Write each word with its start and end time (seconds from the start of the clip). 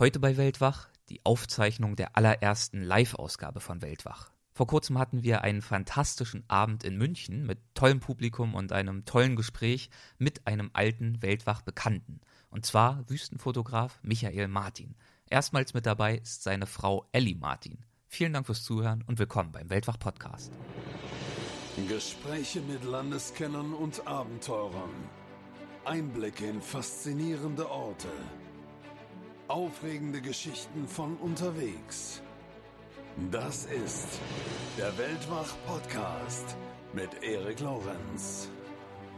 Heute 0.00 0.18
bei 0.18 0.38
Weltwach 0.38 0.88
die 1.10 1.20
Aufzeichnung 1.26 1.94
der 1.94 2.16
allerersten 2.16 2.82
Live-Ausgabe 2.82 3.60
von 3.60 3.82
Weltwach. 3.82 4.30
Vor 4.50 4.66
kurzem 4.66 4.98
hatten 4.98 5.24
wir 5.24 5.42
einen 5.42 5.60
fantastischen 5.60 6.42
Abend 6.48 6.84
in 6.84 6.96
München 6.96 7.44
mit 7.44 7.58
tollem 7.74 8.00
Publikum 8.00 8.54
und 8.54 8.72
einem 8.72 9.04
tollen 9.04 9.36
Gespräch 9.36 9.90
mit 10.16 10.46
einem 10.46 10.70
alten 10.72 11.20
Weltwach-Bekannten. 11.20 12.22
Und 12.48 12.64
zwar 12.64 13.10
Wüstenfotograf 13.10 14.00
Michael 14.02 14.48
Martin. 14.48 14.94
Erstmals 15.28 15.74
mit 15.74 15.84
dabei 15.84 16.16
ist 16.16 16.44
seine 16.44 16.64
Frau 16.64 17.04
Ellie 17.12 17.36
Martin. 17.36 17.84
Vielen 18.06 18.32
Dank 18.32 18.46
fürs 18.46 18.64
Zuhören 18.64 19.04
und 19.06 19.18
willkommen 19.18 19.52
beim 19.52 19.68
Weltwach-Podcast. 19.68 20.50
Gespräche 21.90 22.62
mit 22.62 22.84
Landeskennern 22.84 23.74
und 23.74 24.06
Abenteurern. 24.06 24.94
Einblicke 25.84 26.46
in 26.46 26.62
faszinierende 26.62 27.70
Orte. 27.70 28.08
Aufregende 29.50 30.20
Geschichten 30.20 30.86
von 30.86 31.16
unterwegs. 31.16 32.22
Das 33.32 33.64
ist 33.64 34.06
der 34.78 34.96
Weltwach-Podcast 34.96 36.56
mit 36.92 37.20
Erik 37.24 37.58
Lorenz. 37.58 38.48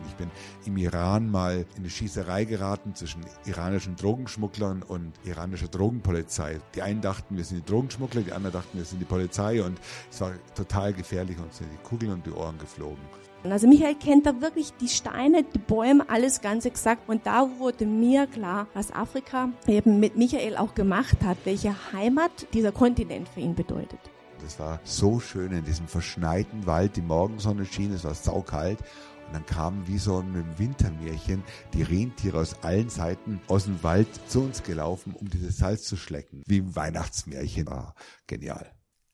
Ich 0.08 0.14
bin 0.14 0.30
im 0.64 0.78
Iran 0.78 1.30
mal 1.30 1.66
in 1.74 1.80
eine 1.80 1.90
Schießerei 1.90 2.46
geraten 2.46 2.94
zwischen 2.94 3.26
iranischen 3.44 3.94
Drogenschmugglern 3.96 4.82
und 4.82 5.12
iranischer 5.24 5.68
Drogenpolizei. 5.68 6.60
Die 6.74 6.80
einen 6.80 7.02
dachten, 7.02 7.36
wir 7.36 7.44
sind 7.44 7.58
die 7.58 7.70
Drogenschmuggler, 7.70 8.22
die 8.22 8.32
anderen 8.32 8.54
dachten, 8.54 8.78
wir 8.78 8.86
sind 8.86 9.00
die 9.00 9.04
Polizei 9.04 9.62
und 9.62 9.78
es 10.10 10.22
war 10.22 10.32
total 10.54 10.94
gefährlich 10.94 11.36
und 11.36 11.52
sind 11.52 11.68
die 11.70 11.86
Kugeln 11.86 12.10
und 12.10 12.24
die 12.24 12.32
Ohren 12.32 12.56
geflogen. 12.56 13.04
Also 13.50 13.66
Michael 13.66 13.96
kennt 13.96 14.26
da 14.26 14.40
wirklich 14.40 14.72
die 14.80 14.88
Steine, 14.88 15.42
die 15.42 15.58
Bäume, 15.58 16.08
alles 16.08 16.40
ganz 16.40 16.64
exakt. 16.64 17.08
Und 17.08 17.26
da 17.26 17.48
wurde 17.58 17.86
mir 17.86 18.26
klar, 18.26 18.68
was 18.72 18.92
Afrika 18.92 19.50
eben 19.66 20.00
mit 20.00 20.16
Michael 20.16 20.56
auch 20.56 20.74
gemacht 20.74 21.18
hat, 21.24 21.36
welche 21.44 21.74
Heimat 21.92 22.46
dieser 22.54 22.72
Kontinent 22.72 23.28
für 23.28 23.40
ihn 23.40 23.54
bedeutet. 23.54 23.98
Das 24.42 24.58
war 24.58 24.80
so 24.84 25.20
schön 25.20 25.52
in 25.52 25.64
diesem 25.64 25.86
verschneiten 25.86 26.66
Wald, 26.66 26.96
die 26.96 27.02
Morgensonne 27.02 27.64
schien, 27.64 27.92
es 27.92 28.04
war 28.04 28.14
saukalt. 28.14 28.78
Und 29.26 29.34
dann 29.34 29.46
kamen 29.46 29.86
wie 29.86 29.98
so 29.98 30.18
ein 30.18 30.44
Wintermärchen 30.58 31.42
die 31.74 31.82
Rentiere 31.82 32.38
aus 32.38 32.56
allen 32.62 32.90
Seiten 32.90 33.40
aus 33.48 33.64
dem 33.64 33.82
Wald 33.82 34.08
zu 34.28 34.42
uns 34.42 34.62
gelaufen, 34.62 35.14
um 35.18 35.30
dieses 35.30 35.58
Salz 35.58 35.84
zu 35.84 35.96
schlecken. 35.96 36.42
Wie 36.46 36.58
ein 36.58 36.76
Weihnachtsmärchen. 36.76 37.66
War 37.66 37.94
genial. 38.26 38.72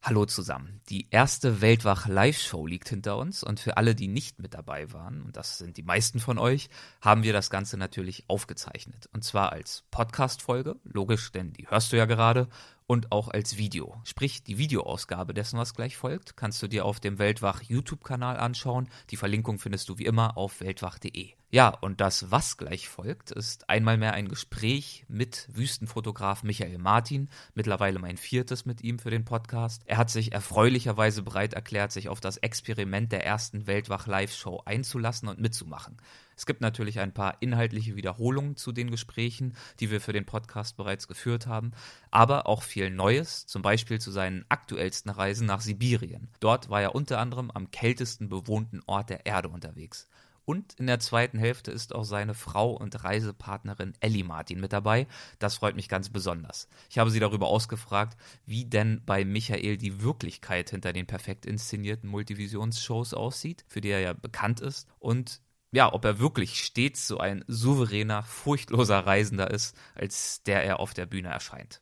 Hallo 0.09 0.25
zusammen. 0.25 0.81
Die 0.89 1.07
erste 1.11 1.61
Weltwach 1.61 2.09
Live-Show 2.09 2.67
liegt 2.67 2.89
hinter 2.89 3.19
uns 3.19 3.45
und 3.45 3.61
für 3.61 3.77
alle, 3.77 3.95
die 3.95 4.09
nicht 4.09 4.41
mit 4.41 4.55
dabei 4.55 4.91
waren, 4.95 5.21
und 5.21 5.37
das 5.37 5.59
sind 5.59 5.77
die 5.77 5.83
meisten 5.83 6.19
von 6.19 6.39
euch, 6.39 6.71
haben 7.03 7.25
wir 7.25 7.35
das 7.35 7.51
Ganze 7.51 7.77
natürlich 7.77 8.25
aufgezeichnet. 8.27 9.11
Und 9.13 9.23
zwar 9.23 9.53
als 9.53 9.85
Podcast-Folge, 9.91 10.77
logisch, 10.85 11.31
denn 11.31 11.53
die 11.53 11.69
hörst 11.69 11.93
du 11.93 11.99
ja 11.99 12.07
gerade, 12.07 12.49
und 12.89 13.13
auch 13.13 13.29
als 13.29 13.59
Video. 13.59 14.01
Sprich, 14.03 14.43
die 14.43 14.59
Videoausgabe 14.59 15.35
dessen, 15.35 15.59
was 15.59 15.75
gleich 15.75 15.97
folgt, 15.97 16.37
kannst 16.37 16.61
du 16.63 16.69
dir 16.69 16.87
auf 16.87 16.99
dem 16.99 17.19
Weltwach 17.19 17.63
YouTube-Kanal 17.63 18.39
anschauen. 18.39 18.89
Die 19.11 19.17
Verlinkung 19.17 19.59
findest 19.59 19.91
du 19.91 19.99
wie 19.99 20.07
immer 20.07 20.39
auf 20.39 20.61
weltwach.de. 20.61 21.35
Ja, 21.51 21.69
und 21.69 22.01
das, 22.01 22.31
was 22.31 22.57
gleich 22.57 22.89
folgt, 22.89 23.31
ist 23.31 23.69
einmal 23.69 23.99
mehr 23.99 24.15
ein 24.15 24.29
Gespräch 24.29 25.05
mit 25.07 25.49
Wüstenfotograf 25.53 26.43
Michael 26.43 26.79
Martin, 26.79 27.29
mittlerweile 27.55 27.99
mein 27.99 28.17
viertes 28.17 28.65
mit 28.65 28.83
ihm 28.83 28.99
für 28.99 29.11
den 29.11 29.27
Podcast. 29.27 29.83
Er 29.85 29.99
hat 29.99 30.11
sich 30.11 30.33
erfreulicherweise 30.33 31.23
bereit 31.23 31.53
erklärt, 31.53 31.93
sich 31.93 32.09
auf 32.09 32.21
das 32.21 32.39
Experiment 32.39 33.13
der 33.13 33.25
ersten 33.25 33.67
Weltwach 33.67 34.07
Live-Show 34.07 34.63
einzulassen 34.65 35.29
und 35.29 35.41
mitzumachen. 35.41 35.99
Es 36.39 36.47
gibt 36.47 36.61
natürlich 36.61 37.01
ein 37.01 37.13
paar 37.13 37.37
inhaltliche 37.41 37.97
Wiederholungen 37.97 38.55
zu 38.55 38.71
den 38.71 38.93
Gesprächen, 38.93 39.57
die 39.81 39.91
wir 39.91 40.01
für 40.01 40.13
den 40.13 40.25
Podcast 40.25 40.77
bereits 40.77 41.09
geführt 41.09 41.49
haben, 41.49 41.73
aber 42.13 42.47
auch 42.47 42.63
viel 42.63 42.91
Neues, 42.91 43.45
zum 43.47 43.61
Beispiel 43.61 44.01
zu 44.01 44.13
seinen 44.13 44.45
aktuellsten 44.49 45.11
Reisen 45.11 45.49
nach 45.49 45.61
Sibirien. 45.61 46.29
Dort 46.39 46.71
war 46.71 46.81
er 46.81 46.95
unter 46.95 47.19
anderem 47.19 47.51
am 47.51 47.73
kältesten 47.73 48.29
bewohnten 48.29 48.83
Ort 48.87 49.11
der 49.11 49.27
Erde 49.27 49.49
unterwegs. 49.49 50.09
Und 50.45 50.75
in 50.75 50.87
der 50.87 51.01
zweiten 51.01 51.39
Hälfte 51.39 51.73
ist 51.73 51.93
auch 51.93 52.05
seine 52.05 52.35
Frau 52.35 52.71
und 52.71 53.03
Reisepartnerin 53.03 53.95
Ellie 53.99 54.25
Martin 54.25 54.61
mit 54.61 54.73
dabei. 54.73 55.09
Das 55.41 55.57
freut 55.57 55.75
mich 55.75 55.89
ganz 55.89 56.09
besonders. 56.09 56.69
Ich 56.89 56.99
habe 56.99 57.11
sie 57.11 57.21
darüber 57.21 57.49
ausgefragt, 57.49 58.17
wie 58.47 58.65
denn 58.65 59.03
bei 59.05 59.25
Michael 59.25 59.77
die 59.77 60.01
Wirklichkeit 60.01 60.71
hinter 60.71 60.93
den 60.93 61.07
perfekt 61.07 61.47
inszenierten 61.47 62.09
Multivisionsshows 62.09 63.13
aussieht, 63.13 63.65
für 63.67 63.81
die 63.81 63.91
er 63.91 64.01
ja 64.01 64.13
bekannt 64.13 64.61
ist, 64.61 64.89
und 65.01 65.43
ja, 65.71 65.93
ob 65.93 66.05
er 66.05 66.19
wirklich 66.19 66.65
stets 66.65 67.07
so 67.07 67.19
ein 67.19 67.45
souveräner, 67.47 68.23
furchtloser 68.23 69.01
Reisender 69.01 69.51
ist, 69.51 69.77
als 69.95 70.43
der 70.45 70.65
er 70.65 70.81
auf 70.81 70.95
der 70.95 71.07
Bühne 71.07 71.29
erscheint. 71.29 71.81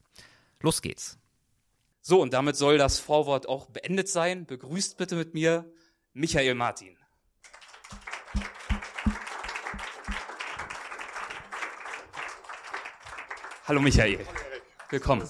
Los 0.60 0.82
geht's. 0.82 1.18
So, 2.00 2.20
und 2.20 2.32
damit 2.32 2.56
soll 2.56 2.78
das 2.78 2.98
Vorwort 2.98 3.48
auch 3.48 3.66
beendet 3.66 4.08
sein. 4.08 4.46
Begrüßt 4.46 4.96
bitte 4.96 5.16
mit 5.16 5.34
mir 5.34 5.70
Michael 6.12 6.54
Martin. 6.54 6.96
Hallo 13.64 13.80
Michael. 13.80 14.24
Willkommen. 14.90 15.28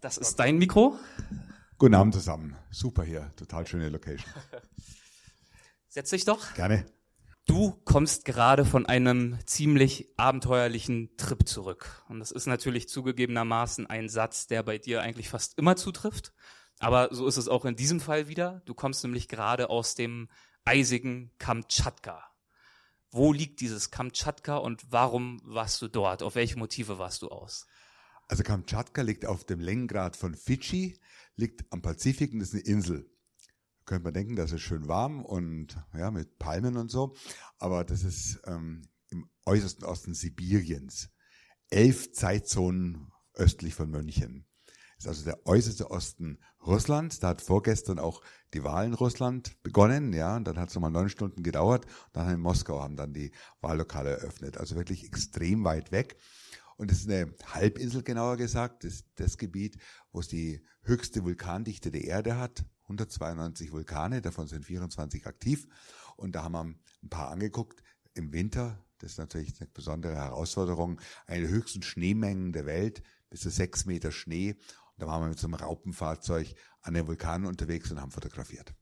Das 0.00 0.18
ist 0.18 0.36
dein 0.36 0.58
Mikro. 0.58 0.98
Guten 1.78 1.94
Abend 1.94 2.14
zusammen. 2.14 2.56
Super 2.70 3.04
hier. 3.04 3.30
Total 3.36 3.64
schöne 3.66 3.88
Location. 3.88 4.28
Setz 5.88 6.10
dich 6.10 6.24
doch. 6.24 6.54
Gerne. 6.54 6.84
Du 7.48 7.72
kommst 7.86 8.26
gerade 8.26 8.66
von 8.66 8.84
einem 8.84 9.38
ziemlich 9.46 10.12
abenteuerlichen 10.18 11.16
Trip 11.16 11.48
zurück. 11.48 12.04
Und 12.06 12.20
das 12.20 12.30
ist 12.30 12.44
natürlich 12.44 12.90
zugegebenermaßen 12.90 13.86
ein 13.86 14.10
Satz, 14.10 14.48
der 14.48 14.62
bei 14.62 14.76
dir 14.76 15.00
eigentlich 15.00 15.30
fast 15.30 15.58
immer 15.58 15.74
zutrifft. 15.74 16.34
Aber 16.78 17.08
so 17.10 17.26
ist 17.26 17.38
es 17.38 17.48
auch 17.48 17.64
in 17.64 17.74
diesem 17.74 18.00
Fall 18.00 18.28
wieder. 18.28 18.60
Du 18.66 18.74
kommst 18.74 19.02
nämlich 19.02 19.28
gerade 19.28 19.70
aus 19.70 19.94
dem 19.94 20.28
eisigen 20.66 21.32
Kamtschatka. 21.38 22.22
Wo 23.10 23.32
liegt 23.32 23.62
dieses 23.62 23.90
Kamtschatka 23.90 24.58
und 24.58 24.84
warum 24.90 25.40
warst 25.42 25.80
du 25.80 25.88
dort? 25.88 26.22
Auf 26.22 26.34
welche 26.34 26.58
Motive 26.58 26.98
warst 26.98 27.22
du 27.22 27.28
aus? 27.28 27.66
Also 28.28 28.42
Kamtschatka 28.42 29.00
liegt 29.00 29.24
auf 29.24 29.44
dem 29.44 29.60
Längengrad 29.60 30.16
von 30.16 30.34
Fidschi, 30.34 31.00
liegt 31.34 31.64
am 31.72 31.80
Pazifik 31.80 32.34
und 32.34 32.42
ist 32.42 32.52
eine 32.52 32.62
Insel 32.62 33.10
könnte 33.88 34.04
man 34.04 34.14
denken, 34.14 34.36
das 34.36 34.52
ist 34.52 34.60
schön 34.60 34.86
warm 34.86 35.24
und 35.24 35.82
ja, 35.94 36.10
mit 36.10 36.38
Palmen 36.38 36.76
und 36.76 36.90
so. 36.90 37.16
Aber 37.58 37.84
das 37.84 38.04
ist 38.04 38.40
ähm, 38.46 38.82
im 39.08 39.28
äußersten 39.46 39.84
Osten 39.84 40.14
Sibiriens. 40.14 41.10
Elf 41.70 42.12
Zeitzonen 42.12 43.10
östlich 43.34 43.74
von 43.74 43.90
München. 43.90 44.46
Das 44.98 45.04
ist 45.04 45.08
also 45.08 45.24
der 45.24 45.46
äußerste 45.46 45.90
Osten 45.90 46.38
Russlands. 46.66 47.20
Da 47.20 47.28
hat 47.28 47.40
vorgestern 47.40 47.98
auch 47.98 48.20
die 48.52 48.64
Wahl 48.64 48.86
in 48.86 48.94
Russland 48.94 49.62
begonnen, 49.62 50.12
ja, 50.12 50.36
und 50.36 50.44
dann 50.44 50.58
hat 50.58 50.68
es 50.68 50.74
nochmal 50.74 50.90
neun 50.90 51.08
Stunden 51.08 51.42
gedauert. 51.42 51.86
Dann 52.12 52.28
in 52.28 52.40
Moskau 52.40 52.82
haben 52.82 52.96
dann 52.96 53.12
die 53.12 53.32
Wahllokale 53.60 54.10
eröffnet. 54.10 54.58
Also 54.58 54.76
wirklich 54.76 55.04
extrem 55.04 55.64
weit 55.64 55.92
weg. 55.92 56.16
Und 56.76 56.92
es 56.92 57.00
ist 57.00 57.10
eine 57.10 57.34
Halbinsel, 57.46 58.02
genauer 58.02 58.36
gesagt, 58.36 58.84
das, 58.84 59.04
das 59.14 59.38
Gebiet, 59.38 59.78
wo 60.12 60.20
es 60.20 60.28
die 60.28 60.64
höchste 60.88 61.24
Vulkandichte 61.24 61.90
der 61.90 62.04
Erde 62.04 62.38
hat. 62.38 62.64
192 62.84 63.70
Vulkane, 63.70 64.22
davon 64.22 64.48
sind 64.48 64.64
24 64.64 65.26
aktiv. 65.26 65.66
Und 66.16 66.34
da 66.34 66.42
haben 66.42 66.52
wir 66.52 66.64
ein 66.64 67.08
paar 67.10 67.30
angeguckt. 67.30 67.82
Im 68.14 68.32
Winter, 68.32 68.84
das 68.98 69.12
ist 69.12 69.18
natürlich 69.18 69.60
eine 69.60 69.68
besondere 69.68 70.16
Herausforderung, 70.16 71.00
eine 71.26 71.42
der 71.42 71.50
höchsten 71.50 71.82
Schneemengen 71.82 72.52
der 72.52 72.66
Welt, 72.66 73.02
bis 73.30 73.40
zu 73.40 73.50
sechs 73.50 73.84
Meter 73.84 74.10
Schnee. 74.10 74.52
Und 74.52 75.02
da 75.02 75.06
waren 75.06 75.22
wir 75.22 75.28
mit 75.28 75.38
so 75.38 75.46
einem 75.46 75.54
Raupenfahrzeug 75.54 76.54
an 76.80 76.94
den 76.94 77.06
Vulkanen 77.06 77.46
unterwegs 77.46 77.92
und 77.92 78.00
haben 78.00 78.10
fotografiert. 78.10 78.74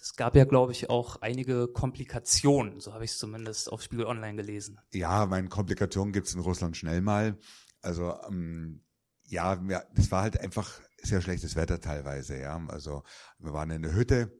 Es 0.00 0.16
gab 0.16 0.36
ja, 0.36 0.44
glaube 0.44 0.72
ich, 0.72 0.88
auch 0.88 1.16
einige 1.20 1.68
Komplikationen, 1.68 2.80
so 2.80 2.94
habe 2.94 3.04
ich 3.04 3.10
es 3.10 3.18
zumindest 3.18 3.70
auf 3.70 3.82
Spiegel 3.82 4.06
Online 4.06 4.36
gelesen. 4.36 4.78
Ja, 4.92 5.26
meine 5.26 5.48
Komplikationen 5.48 6.12
gibt 6.12 6.26
es 6.26 6.34
in 6.34 6.40
Russland 6.40 6.76
schnell 6.76 7.02
mal. 7.02 7.38
Also 7.82 8.14
ähm, 8.28 8.82
ja, 9.24 9.56
das 9.94 10.10
war 10.10 10.22
halt 10.22 10.40
einfach 10.40 10.80
sehr 11.02 11.20
schlechtes 11.20 11.56
Wetter 11.56 11.80
teilweise, 11.80 12.38
ja. 12.38 12.60
Also 12.68 13.02
wir 13.38 13.52
waren 13.52 13.70
in 13.70 13.82
der 13.82 13.94
Hütte, 13.94 14.32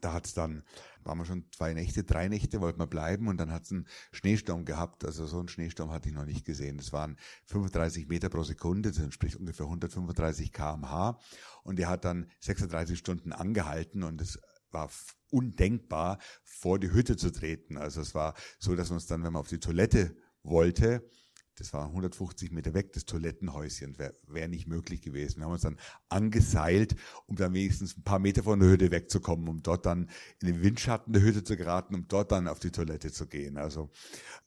da 0.00 0.14
hat's 0.14 0.34
dann, 0.34 0.64
waren 1.04 1.18
wir 1.18 1.24
schon 1.24 1.44
zwei 1.52 1.74
Nächte, 1.74 2.04
drei 2.04 2.28
Nächte, 2.28 2.60
wollten 2.60 2.80
wir 2.80 2.86
bleiben 2.86 3.28
und 3.28 3.36
dann 3.36 3.52
hat's 3.52 3.70
einen 3.70 3.86
Schneesturm 4.10 4.64
gehabt. 4.64 5.04
Also 5.04 5.26
so 5.26 5.38
einen 5.38 5.48
Schneesturm 5.48 5.90
hatte 5.90 6.08
ich 6.08 6.14
noch 6.14 6.24
nicht 6.24 6.44
gesehen. 6.44 6.78
Das 6.78 6.92
waren 6.92 7.18
35 7.46 8.08
Meter 8.08 8.28
pro 8.28 8.42
Sekunde, 8.42 8.90
das 8.90 8.98
entspricht 8.98 9.36
ungefähr 9.36 9.66
135 9.66 10.52
kmh. 10.52 11.18
Und 11.62 11.78
der 11.78 11.88
hat 11.88 12.04
dann 12.04 12.30
36 12.40 12.98
Stunden 12.98 13.32
angehalten 13.32 14.02
und 14.02 14.20
es 14.20 14.38
war 14.70 14.90
undenkbar, 15.30 16.18
vor 16.42 16.78
die 16.78 16.92
Hütte 16.92 17.16
zu 17.16 17.30
treten. 17.30 17.76
Also 17.76 18.00
es 18.00 18.14
war 18.14 18.34
so, 18.58 18.74
dass 18.74 18.88
man 18.88 18.96
uns 18.96 19.06
dann, 19.06 19.22
wenn 19.22 19.32
man 19.32 19.40
auf 19.40 19.48
die 19.48 19.60
Toilette 19.60 20.16
wollte, 20.42 21.08
Das 21.56 21.72
war 21.72 21.86
150 21.86 22.50
Meter 22.50 22.72
weg, 22.72 22.92
das 22.92 23.04
Toilettenhäuschen. 23.04 23.98
Wäre 23.98 24.14
wär 24.26 24.48
nicht 24.48 24.66
möglich 24.66 25.02
gewesen. 25.02 25.38
Wir 25.38 25.44
haben 25.44 25.52
uns 25.52 25.62
dann 25.62 25.78
angeseilt, 26.08 26.96
um 27.26 27.36
dann 27.36 27.52
wenigstens 27.52 27.96
ein 27.96 28.02
paar 28.02 28.18
Meter 28.18 28.42
von 28.42 28.58
der 28.58 28.70
Hütte 28.70 28.90
wegzukommen, 28.90 29.48
um 29.48 29.62
dort 29.62 29.84
dann 29.84 30.08
in 30.40 30.48
den 30.48 30.62
Windschatten 30.62 31.12
der 31.12 31.22
Hütte 31.22 31.44
zu 31.44 31.56
geraten, 31.56 31.94
um 31.94 32.08
dort 32.08 32.32
dann 32.32 32.48
auf 32.48 32.58
die 32.58 32.70
Toilette 32.70 33.12
zu 33.12 33.26
gehen. 33.26 33.58
Also 33.58 33.90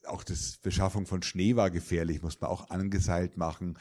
auch 0.06 0.24
das 0.24 0.58
Beschaffung 0.58 1.06
von 1.06 1.22
Schnee 1.22 1.54
war 1.56 1.70
gefährlich, 1.70 2.22
muss 2.22 2.40
man 2.40 2.50
auch 2.50 2.70
angeseilt 2.70 3.36
machen, 3.36 3.78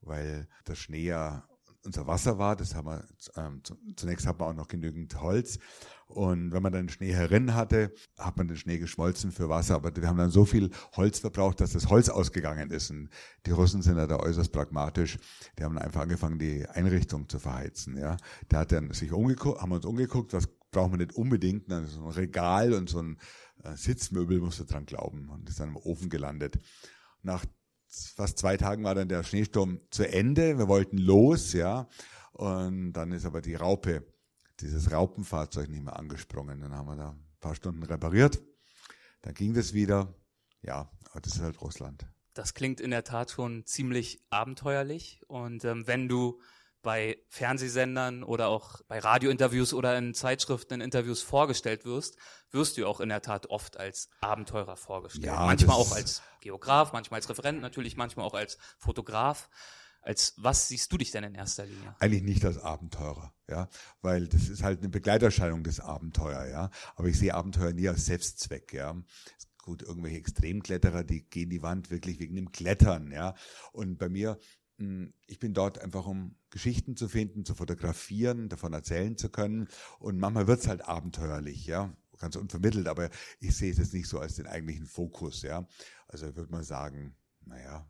weil 0.00 0.48
der 0.66 0.74
Schnee 0.74 1.04
ja 1.04 1.48
unser 1.86 2.06
Wasser 2.06 2.36
war. 2.38 2.56
Das 2.56 2.74
haben 2.74 2.88
wir, 2.88 3.04
ähm, 3.36 3.62
zunächst 3.96 4.26
hat 4.26 4.38
man 4.38 4.50
auch 4.50 4.54
noch 4.54 4.68
genügend 4.68 5.20
Holz. 5.20 5.58
Und 6.06 6.52
wenn 6.52 6.62
man 6.62 6.72
dann 6.72 6.88
Schnee 6.88 7.12
herin 7.12 7.54
hatte, 7.54 7.92
hat 8.16 8.36
man 8.36 8.46
den 8.46 8.56
Schnee 8.56 8.78
geschmolzen 8.78 9.32
für 9.32 9.48
Wasser. 9.48 9.74
Aber 9.74 9.94
wir 9.94 10.06
haben 10.06 10.18
dann 10.18 10.30
so 10.30 10.44
viel 10.44 10.70
Holz 10.96 11.18
verbraucht, 11.18 11.60
dass 11.60 11.72
das 11.72 11.88
Holz 11.88 12.08
ausgegangen 12.08 12.70
ist. 12.70 12.90
Und 12.90 13.10
die 13.44 13.50
Russen 13.50 13.82
sind 13.82 13.96
da 13.96 14.16
äußerst 14.16 14.52
pragmatisch. 14.52 15.18
Die 15.58 15.64
haben 15.64 15.76
einfach 15.78 16.02
angefangen, 16.02 16.38
die 16.38 16.66
Einrichtung 16.66 17.28
zu 17.28 17.38
verheizen. 17.38 17.98
Ja, 17.98 18.16
da 18.48 18.60
hat 18.60 18.72
dann 18.72 18.92
sich 18.92 19.12
umgeguckt, 19.12 19.60
haben 19.60 19.70
wir 19.70 19.76
uns 19.76 19.84
umgeguckt, 19.84 20.32
was 20.32 20.46
brauchen 20.70 20.92
wir 20.92 20.98
nicht 20.98 21.16
unbedingt. 21.16 21.70
Dann 21.70 21.86
so 21.86 22.04
ein 22.04 22.12
Regal 22.12 22.72
und 22.72 22.88
so 22.88 23.02
ein 23.02 23.18
äh, 23.64 23.74
Sitzmöbel, 23.74 24.38
musst 24.38 24.60
du 24.60 24.64
dran 24.64 24.86
glauben. 24.86 25.28
Und 25.28 25.48
ist 25.48 25.58
dann 25.58 25.70
im 25.70 25.76
Ofen 25.76 26.08
gelandet. 26.08 26.58
Nach 27.22 27.44
fast 27.88 28.38
zwei 28.38 28.56
Tagen 28.56 28.84
war 28.84 28.94
dann 28.94 29.08
der 29.08 29.24
Schneesturm 29.24 29.80
zu 29.90 30.08
Ende. 30.08 30.58
Wir 30.58 30.68
wollten 30.68 30.98
los, 30.98 31.52
ja. 31.52 31.88
Und 32.32 32.92
dann 32.92 33.12
ist 33.12 33.24
aber 33.24 33.40
die 33.40 33.54
Raupe, 33.54 34.04
dieses 34.60 34.92
Raupenfahrzeug 34.92 35.68
nicht 35.68 35.84
mehr 35.84 35.96
angesprungen. 35.96 36.60
Dann 36.60 36.74
haben 36.74 36.88
wir 36.88 36.96
da 36.96 37.10
ein 37.10 37.38
paar 37.40 37.54
Stunden 37.54 37.82
repariert. 37.82 38.42
Dann 39.22 39.34
ging 39.34 39.54
das 39.54 39.72
wieder. 39.72 40.14
Ja, 40.62 40.90
aber 41.10 41.20
das 41.20 41.36
ist 41.36 41.42
halt 41.42 41.60
Russland. 41.60 42.06
Das 42.34 42.54
klingt 42.54 42.80
in 42.80 42.90
der 42.90 43.04
Tat 43.04 43.30
schon 43.30 43.64
ziemlich 43.64 44.22
abenteuerlich. 44.30 45.22
Und 45.26 45.64
ähm, 45.64 45.86
wenn 45.86 46.08
du 46.08 46.40
bei 46.82 47.18
Fernsehsendern 47.30 48.22
oder 48.22 48.46
auch 48.46 48.80
bei 48.86 49.00
Radiointerviews 49.00 49.74
oder 49.74 49.98
in 49.98 50.14
Zeitschriften 50.14 50.74
in 50.74 50.80
Interviews 50.80 51.20
vorgestellt 51.20 51.84
wirst, 51.84 52.16
wirst 52.52 52.76
du 52.76 52.86
auch 52.86 53.00
in 53.00 53.08
der 53.08 53.22
Tat 53.22 53.46
oft 53.46 53.76
als 53.76 54.08
Abenteurer 54.20 54.76
vorgestellt. 54.76 55.24
Ja, 55.24 55.46
manchmal 55.46 55.76
auch 55.76 55.90
als 55.90 56.22
Geograf, 56.40 56.92
manchmal 56.92 57.18
als 57.18 57.28
Referent, 57.28 57.60
natürlich 57.60 57.96
manchmal 57.96 58.24
auch 58.24 58.34
als 58.34 58.56
Fotograf. 58.78 59.48
Als 60.06 60.34
was 60.36 60.68
siehst 60.68 60.92
du 60.92 60.98
dich 60.98 61.10
denn 61.10 61.24
in 61.24 61.34
erster 61.34 61.66
Linie? 61.66 61.96
Eigentlich 61.98 62.22
nicht 62.22 62.44
als 62.44 62.58
Abenteurer, 62.58 63.34
ja, 63.50 63.68
weil 64.02 64.28
das 64.28 64.48
ist 64.48 64.62
halt 64.62 64.78
eine 64.78 64.88
Begleiterscheinung 64.88 65.64
des 65.64 65.80
Abenteuer, 65.80 66.46
ja. 66.46 66.70
Aber 66.94 67.08
ich 67.08 67.18
sehe 67.18 67.34
Abenteuer 67.34 67.72
nie 67.72 67.88
als 67.88 68.06
Selbstzweck, 68.06 68.72
ja 68.72 68.96
gut, 69.64 69.82
irgendwelche 69.82 70.18
Extremkletterer, 70.18 71.02
die 71.02 71.28
gehen 71.28 71.50
die 71.50 71.60
Wand 71.60 71.90
wirklich 71.90 72.20
wegen 72.20 72.36
dem 72.36 72.52
Klettern, 72.52 73.10
ja. 73.10 73.34
Und 73.72 73.98
bei 73.98 74.08
mir 74.08 74.38
hm, 74.78 75.12
ich 75.26 75.38
bin 75.38 75.54
dort 75.54 75.78
einfach, 75.78 76.06
um 76.06 76.36
Geschichten 76.50 76.96
zu 76.96 77.08
finden, 77.08 77.44
zu 77.44 77.54
fotografieren, 77.54 78.48
davon 78.48 78.72
erzählen 78.74 79.16
zu 79.16 79.28
können. 79.28 79.68
Und 79.98 80.18
manchmal 80.18 80.46
wird's 80.46 80.68
halt 80.68 80.86
abenteuerlich, 80.86 81.66
ja, 81.66 81.92
ganz 82.18 82.36
unvermittelt, 82.36 82.86
aber 82.86 83.10
ich 83.40 83.56
sehe 83.56 83.72
es 83.72 83.78
jetzt 83.78 83.94
nicht 83.94 84.08
so 84.08 84.20
als 84.20 84.36
den 84.36 84.46
eigentlichen 84.46 84.86
Fokus, 84.86 85.42
ja. 85.42 85.66
Also 86.08 86.36
würde 86.36 86.52
mal 86.52 86.64
sagen, 86.64 87.16
naja, 87.44 87.88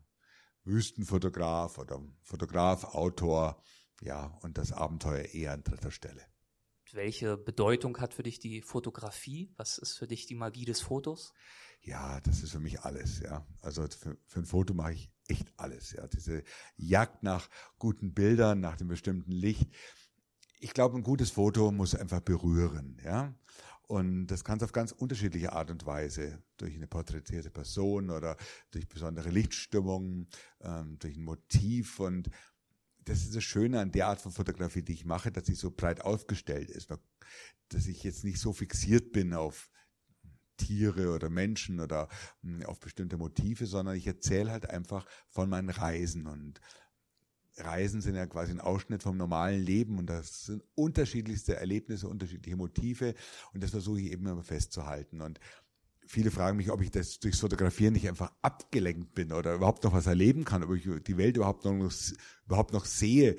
Wüstenfotograf 0.67 1.77
oder 1.77 2.01
Fotograf, 2.21 2.83
Autor, 2.83 3.61
ja, 4.01 4.37
und 4.43 4.57
das 4.57 4.71
Abenteuer 4.71 5.25
eher 5.33 5.53
an 5.53 5.63
dritter 5.63 5.91
Stelle. 5.91 6.21
Welche 6.93 7.37
Bedeutung 7.37 7.97
hat 7.97 8.13
für 8.13 8.23
dich 8.23 8.39
die 8.39 8.61
Fotografie? 8.61 9.51
Was 9.57 9.77
ist 9.77 9.97
für 9.97 10.07
dich 10.07 10.25
die 10.25 10.35
Magie 10.35 10.65
des 10.65 10.81
Fotos? 10.81 11.33
Ja, 11.81 12.21
das 12.21 12.43
ist 12.43 12.51
für 12.51 12.59
mich 12.59 12.81
alles, 12.81 13.19
ja. 13.19 13.45
Also 13.61 13.83
für, 13.83 14.17
für 14.25 14.39
ein 14.39 14.45
Foto 14.45 14.73
mache 14.73 14.93
ich 14.93 15.11
echt 15.27 15.51
alles, 15.57 15.91
ja. 15.91 16.07
Diese 16.07 16.43
Jagd 16.77 17.23
nach 17.23 17.49
guten 17.77 18.13
Bildern, 18.13 18.59
nach 18.59 18.77
dem 18.77 18.87
bestimmten 18.87 19.31
Licht. 19.31 19.67
Ich 20.59 20.73
glaube, 20.73 20.97
ein 20.97 21.03
gutes 21.03 21.31
Foto 21.31 21.71
muss 21.71 21.93
einfach 21.93 22.21
berühren, 22.21 22.99
ja. 23.03 23.33
Und 23.87 24.27
das 24.27 24.43
kann 24.43 24.57
es 24.57 24.63
auf 24.63 24.73
ganz 24.73 24.91
unterschiedliche 24.91 25.53
Art 25.53 25.71
und 25.71 25.85
Weise, 25.85 26.43
durch 26.57 26.75
eine 26.75 26.87
porträtierte 26.87 27.49
Person 27.49 28.09
oder 28.09 28.35
durch 28.71 28.87
besondere 28.87 29.29
Lichtstimmungen, 29.29 30.27
ähm, 30.59 30.99
durch 30.99 31.15
ein 31.15 31.23
Motiv. 31.23 32.01
Und 32.01 32.29
das 33.05 33.21
ist 33.21 33.35
das 33.35 33.45
Schöne 33.45 33.79
an 33.79 33.91
der 33.91 34.07
Art 34.07 34.19
von 34.19 34.33
Fotografie, 34.33 34.81
die 34.81 34.93
ich 34.93 35.05
mache, 35.05 35.31
dass 35.31 35.45
sie 35.45 35.55
so 35.55 35.71
breit 35.71 36.01
aufgestellt 36.01 36.69
ist, 36.69 36.93
dass 37.69 37.87
ich 37.87 38.03
jetzt 38.03 38.25
nicht 38.25 38.39
so 38.39 38.51
fixiert 38.51 39.13
bin 39.13 39.33
auf 39.33 39.69
Tiere 40.57 41.13
oder 41.13 41.29
Menschen 41.29 41.79
oder 41.79 42.09
hm, 42.41 42.63
auf 42.65 42.81
bestimmte 42.81 43.17
Motive, 43.17 43.65
sondern 43.67 43.95
ich 43.95 44.07
erzähle 44.07 44.51
halt 44.51 44.69
einfach 44.69 45.05
von 45.29 45.49
meinen 45.49 45.69
Reisen. 45.69 46.27
Und 46.27 46.59
Reisen 47.57 48.01
sind 48.01 48.15
ja 48.15 48.27
quasi 48.27 48.51
ein 48.51 48.59
Ausschnitt 48.59 49.03
vom 49.03 49.17
normalen 49.17 49.61
Leben 49.61 49.97
und 49.97 50.07
das 50.07 50.45
sind 50.45 50.63
unterschiedlichste 50.75 51.55
Erlebnisse, 51.55 52.07
unterschiedliche 52.07 52.55
Motive 52.55 53.15
und 53.53 53.63
das 53.63 53.71
versuche 53.71 54.01
ich 54.01 54.11
eben 54.11 54.27
immer 54.27 54.43
festzuhalten 54.43 55.21
und 55.21 55.39
viele 56.05 56.31
fragen 56.31 56.57
mich, 56.57 56.71
ob 56.71 56.81
ich 56.81 56.91
das 56.91 57.19
durchs 57.19 57.39
Fotografieren 57.39 57.93
nicht 57.93 58.07
einfach 58.07 58.31
abgelenkt 58.41 59.13
bin 59.13 59.31
oder 59.31 59.55
überhaupt 59.55 59.83
noch 59.83 59.93
was 59.93 60.07
erleben 60.07 60.45
kann, 60.45 60.63
ob 60.63 60.73
ich 60.75 60.87
die 61.03 61.17
Welt 61.17 61.37
überhaupt 61.37 61.65
noch, 61.65 61.91
überhaupt 62.45 62.73
noch 62.73 62.85
sehe. 62.85 63.37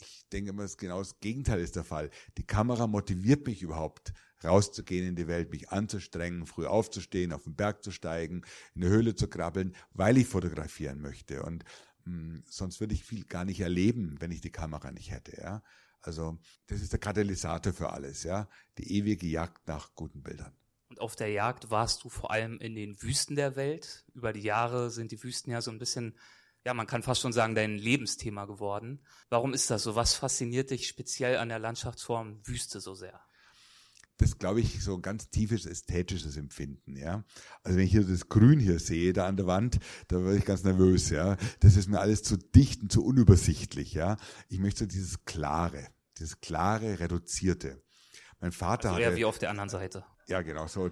Ich 0.00 0.28
denke 0.32 0.50
immer, 0.50 0.66
genau 0.76 0.98
das 0.98 1.20
Gegenteil 1.20 1.60
ist 1.60 1.76
der 1.76 1.84
Fall. 1.84 2.10
Die 2.38 2.46
Kamera 2.46 2.86
motiviert 2.86 3.46
mich 3.46 3.62
überhaupt 3.62 4.12
rauszugehen 4.42 5.06
in 5.06 5.16
die 5.16 5.26
Welt, 5.26 5.50
mich 5.50 5.70
anzustrengen, 5.70 6.46
früh 6.46 6.66
aufzustehen, 6.66 7.32
auf 7.32 7.44
den 7.44 7.56
Berg 7.56 7.84
zu 7.84 7.90
steigen, 7.90 8.42
in 8.74 8.82
eine 8.82 8.90
Höhle 8.90 9.14
zu 9.14 9.28
krabbeln, 9.28 9.74
weil 9.92 10.16
ich 10.16 10.26
fotografieren 10.26 11.00
möchte. 11.00 11.42
Und 11.42 11.64
hm, 12.04 12.42
sonst 12.48 12.80
würde 12.80 12.94
ich 12.94 13.04
viel 13.04 13.24
gar 13.24 13.44
nicht 13.44 13.60
erleben, 13.60 14.16
wenn 14.20 14.30
ich 14.30 14.40
die 14.40 14.50
Kamera 14.50 14.90
nicht 14.90 15.10
hätte. 15.10 15.40
Ja? 15.40 15.62
Also 16.02 16.38
das 16.66 16.80
ist 16.80 16.92
der 16.92 17.00
Katalysator 17.00 17.72
für 17.72 17.90
alles, 17.90 18.22
ja, 18.22 18.48
die 18.78 18.96
ewige 18.96 19.26
Jagd 19.26 19.66
nach 19.68 19.94
guten 19.94 20.22
Bildern. 20.22 20.52
Und 20.88 21.00
auf 21.00 21.14
der 21.14 21.28
Jagd 21.28 21.70
warst 21.70 22.02
du 22.02 22.08
vor 22.08 22.30
allem 22.32 22.58
in 22.58 22.74
den 22.74 23.00
Wüsten 23.00 23.36
der 23.36 23.54
Welt. 23.54 24.04
Über 24.12 24.32
die 24.32 24.42
Jahre 24.42 24.90
sind 24.90 25.12
die 25.12 25.22
Wüsten 25.22 25.52
ja 25.52 25.60
so 25.60 25.70
ein 25.70 25.78
bisschen, 25.78 26.18
ja, 26.64 26.74
man 26.74 26.86
kann 26.86 27.02
fast 27.02 27.20
schon 27.20 27.32
sagen, 27.32 27.54
dein 27.54 27.78
Lebensthema 27.78 28.46
geworden. 28.46 29.04
Warum 29.28 29.54
ist 29.54 29.70
das 29.70 29.84
so? 29.84 29.94
Was 29.94 30.14
fasziniert 30.14 30.70
dich 30.70 30.88
speziell 30.88 31.36
an 31.36 31.48
der 31.48 31.60
Landschaftsform 31.60 32.40
Wüste 32.44 32.80
so 32.80 32.94
sehr? 32.94 33.20
Das 34.20 34.38
glaube 34.38 34.60
ich 34.60 34.82
so 34.84 34.94
ein 34.96 35.02
ganz 35.02 35.30
tiefes 35.30 35.64
ästhetisches 35.64 36.36
Empfinden, 36.36 36.94
ja. 36.96 37.24
Also 37.62 37.78
wenn 37.78 37.86
ich 37.86 37.90
hier 37.90 38.04
das 38.04 38.28
Grün 38.28 38.60
hier 38.60 38.78
sehe, 38.78 39.14
da 39.14 39.26
an 39.26 39.36
der 39.36 39.46
Wand, 39.46 39.78
da 40.08 40.22
werde 40.22 40.36
ich 40.36 40.44
ganz 40.44 40.62
nervös, 40.62 41.08
ja. 41.08 41.36
Das 41.60 41.76
ist 41.76 41.88
mir 41.88 42.00
alles 42.00 42.22
zu 42.22 42.36
dicht 42.36 42.82
und 42.82 42.92
zu 42.92 43.02
unübersichtlich, 43.02 43.94
ja. 43.94 44.18
Ich 44.48 44.58
möchte 44.58 44.86
dieses 44.86 45.24
klare, 45.24 45.86
dieses 46.18 46.40
klare, 46.40 47.00
reduzierte. 47.00 47.82
Mein 48.40 48.52
Vater 48.52 48.90
also 48.90 49.00
eher 49.00 49.16
wie 49.16 49.24
auf 49.24 49.38
der 49.38 49.50
anderen 49.50 49.70
Seite. 49.70 50.04
Ja, 50.30 50.42
genau 50.42 50.68
so. 50.68 50.88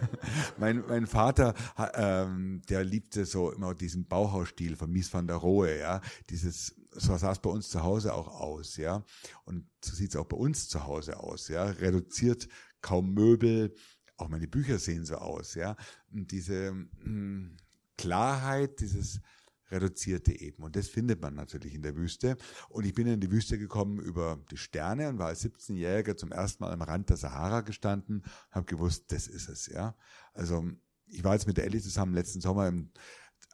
mein, 0.58 0.82
mein 0.88 1.06
Vater, 1.06 1.54
ähm, 1.94 2.62
der 2.68 2.82
liebte 2.82 3.24
so 3.26 3.52
immer 3.52 3.74
diesen 3.74 4.08
Bauhausstil 4.08 4.74
von 4.74 4.90
Mies 4.90 5.14
van 5.14 5.28
der 5.28 5.36
Rohe, 5.36 5.78
ja. 5.78 6.00
Dieses 6.30 6.74
so 6.90 7.16
sah 7.16 7.30
es 7.30 7.38
bei 7.38 7.48
uns 7.48 7.68
zu 7.70 7.84
Hause 7.84 8.12
auch 8.12 8.26
aus, 8.26 8.76
ja. 8.76 9.04
Und 9.44 9.68
so 9.84 9.94
sieht 9.94 10.10
es 10.10 10.16
auch 10.16 10.26
bei 10.26 10.36
uns 10.36 10.68
zu 10.68 10.84
Hause 10.84 11.20
aus, 11.20 11.46
ja. 11.46 11.64
Reduziert, 11.64 12.48
kaum 12.80 13.14
Möbel, 13.14 13.72
auch 14.16 14.28
meine 14.28 14.48
Bücher 14.48 14.80
sehen 14.80 15.04
so 15.04 15.14
aus, 15.14 15.54
ja. 15.54 15.76
Und 16.10 16.32
diese 16.32 16.72
mh, 16.72 16.86
hm, 17.04 17.56
Klarheit, 17.96 18.80
dieses 18.80 19.20
reduzierte 19.72 20.38
eben. 20.38 20.62
Und 20.62 20.76
das 20.76 20.88
findet 20.88 21.20
man 21.20 21.34
natürlich 21.34 21.74
in 21.74 21.82
der 21.82 21.96
Wüste. 21.96 22.36
Und 22.68 22.84
ich 22.86 22.94
bin 22.94 23.06
in 23.06 23.20
die 23.20 23.30
Wüste 23.30 23.58
gekommen 23.58 23.98
über 23.98 24.38
die 24.50 24.56
Sterne 24.56 25.08
und 25.08 25.18
war 25.18 25.28
als 25.28 25.44
17-Jähriger 25.44 26.16
zum 26.16 26.30
ersten 26.30 26.62
Mal 26.62 26.72
am 26.72 26.82
Rand 26.82 27.10
der 27.10 27.16
Sahara 27.16 27.62
gestanden, 27.62 28.22
habe 28.50 28.66
gewusst, 28.66 29.10
das 29.10 29.26
ist 29.26 29.48
es, 29.48 29.66
ja. 29.66 29.96
Also 30.34 30.64
ich 31.06 31.24
war 31.24 31.34
jetzt 31.34 31.46
mit 31.46 31.56
der 31.56 31.64
Ellie 31.64 31.80
zusammen 31.80 32.14
letzten 32.14 32.40
Sommer 32.40 32.68
im 32.68 32.90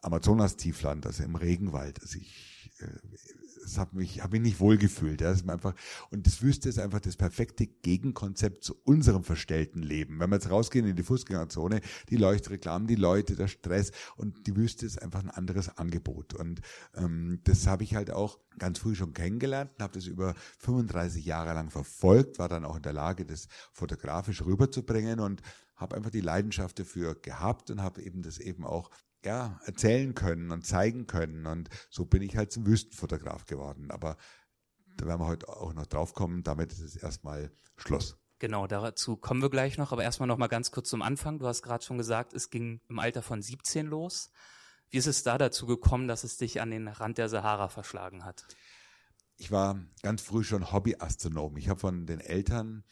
Amazonas-Tiefland, 0.01 1.05
also 1.05 1.23
im 1.23 1.35
Regenwald. 1.35 2.01
Also 2.01 2.17
ich, 2.19 2.71
äh, 2.79 2.85
es 3.69 3.77
hat 3.77 3.93
mich, 3.93 4.21
habe 4.21 4.33
mich 4.33 4.41
nicht 4.41 4.59
wohlgefühlt. 4.59 5.21
Ja. 5.21 5.29
Das 5.29 5.41
ist 5.41 5.49
einfach, 5.49 5.73
und 6.09 6.25
das 6.25 6.41
Wüste 6.41 6.69
ist 6.69 6.79
einfach 6.79 6.99
das 6.99 7.15
perfekte 7.15 7.67
Gegenkonzept 7.67 8.63
zu 8.63 8.75
unserem 8.83 9.23
verstellten 9.23 9.81
Leben. 9.81 10.19
Wenn 10.19 10.29
wir 10.29 10.35
jetzt 10.35 10.49
rausgehen 10.49 10.87
in 10.87 10.95
die 10.95 11.03
Fußgängerzone, 11.03 11.81
die 12.09 12.17
Leuchtreklamen, 12.17 12.87
die 12.87 12.95
Leute, 12.95 13.35
der 13.35 13.47
Stress 13.47 13.91
und 14.15 14.47
die 14.47 14.55
Wüste 14.55 14.85
ist 14.85 15.01
einfach 15.01 15.23
ein 15.23 15.29
anderes 15.29 15.77
Angebot. 15.77 16.33
Und 16.33 16.61
ähm, 16.95 17.39
das 17.43 17.67
habe 17.67 17.83
ich 17.83 17.95
halt 17.95 18.11
auch 18.11 18.39
ganz 18.57 18.79
früh 18.79 18.95
schon 18.95 19.13
kennengelernt 19.13 19.71
und 19.77 19.83
habe 19.83 19.93
das 19.93 20.05
über 20.05 20.35
35 20.59 21.25
Jahre 21.25 21.53
lang 21.53 21.69
verfolgt, 21.69 22.39
war 22.39 22.49
dann 22.49 22.65
auch 22.65 22.75
in 22.75 22.81
der 22.81 22.93
Lage, 22.93 23.25
das 23.25 23.47
fotografisch 23.71 24.43
rüberzubringen 24.43 25.19
und 25.19 25.41
habe 25.75 25.95
einfach 25.95 26.11
die 26.11 26.21
Leidenschaft 26.21 26.77
dafür 26.79 27.15
gehabt 27.15 27.71
und 27.71 27.81
habe 27.81 28.01
eben 28.01 28.21
das 28.21 28.37
eben 28.37 28.65
auch 28.65 28.89
ja, 29.25 29.59
erzählen 29.65 30.13
können 30.13 30.51
und 30.51 30.65
zeigen 30.65 31.07
können. 31.07 31.45
Und 31.45 31.69
so 31.89 32.05
bin 32.05 32.21
ich 32.21 32.37
halt 32.37 32.51
zum 32.51 32.65
Wüstenfotograf 32.65 33.45
geworden. 33.45 33.91
Aber 33.91 34.17
da 34.97 35.05
werden 35.05 35.21
wir 35.21 35.27
heute 35.27 35.49
auch 35.49 35.73
noch 35.73 35.85
drauf 35.85 36.13
kommen. 36.13 36.43
Damit 36.43 36.71
ist 36.71 36.81
es 36.81 36.95
erstmal 36.95 37.51
Schluss. 37.77 38.17
Genau, 38.39 38.67
dazu 38.67 39.17
kommen 39.17 39.41
wir 39.41 39.49
gleich 39.49 39.77
noch. 39.77 39.91
Aber 39.91 40.03
erstmal 40.03 40.27
noch 40.27 40.37
mal 40.37 40.47
ganz 40.47 40.71
kurz 40.71 40.89
zum 40.89 41.01
Anfang. 41.01 41.39
Du 41.39 41.47
hast 41.47 41.61
gerade 41.61 41.83
schon 41.83 41.97
gesagt, 41.97 42.33
es 42.33 42.49
ging 42.49 42.81
im 42.87 42.99
Alter 42.99 43.21
von 43.21 43.41
17 43.41 43.85
los. 43.85 44.31
Wie 44.89 44.97
ist 44.97 45.07
es 45.07 45.23
da 45.23 45.37
dazu 45.37 45.67
gekommen, 45.67 46.07
dass 46.07 46.23
es 46.23 46.37
dich 46.37 46.61
an 46.61 46.71
den 46.71 46.87
Rand 46.87 47.17
der 47.17 47.29
Sahara 47.29 47.67
verschlagen 47.67 48.25
hat? 48.25 48.45
Ich 49.35 49.51
war 49.51 49.79
ganz 50.01 50.21
früh 50.21 50.43
schon 50.43 50.71
Hobbyastronom. 50.71 51.57
Ich 51.57 51.69
habe 51.69 51.79
von 51.79 52.05
den 52.05 52.19
Eltern 52.19 52.83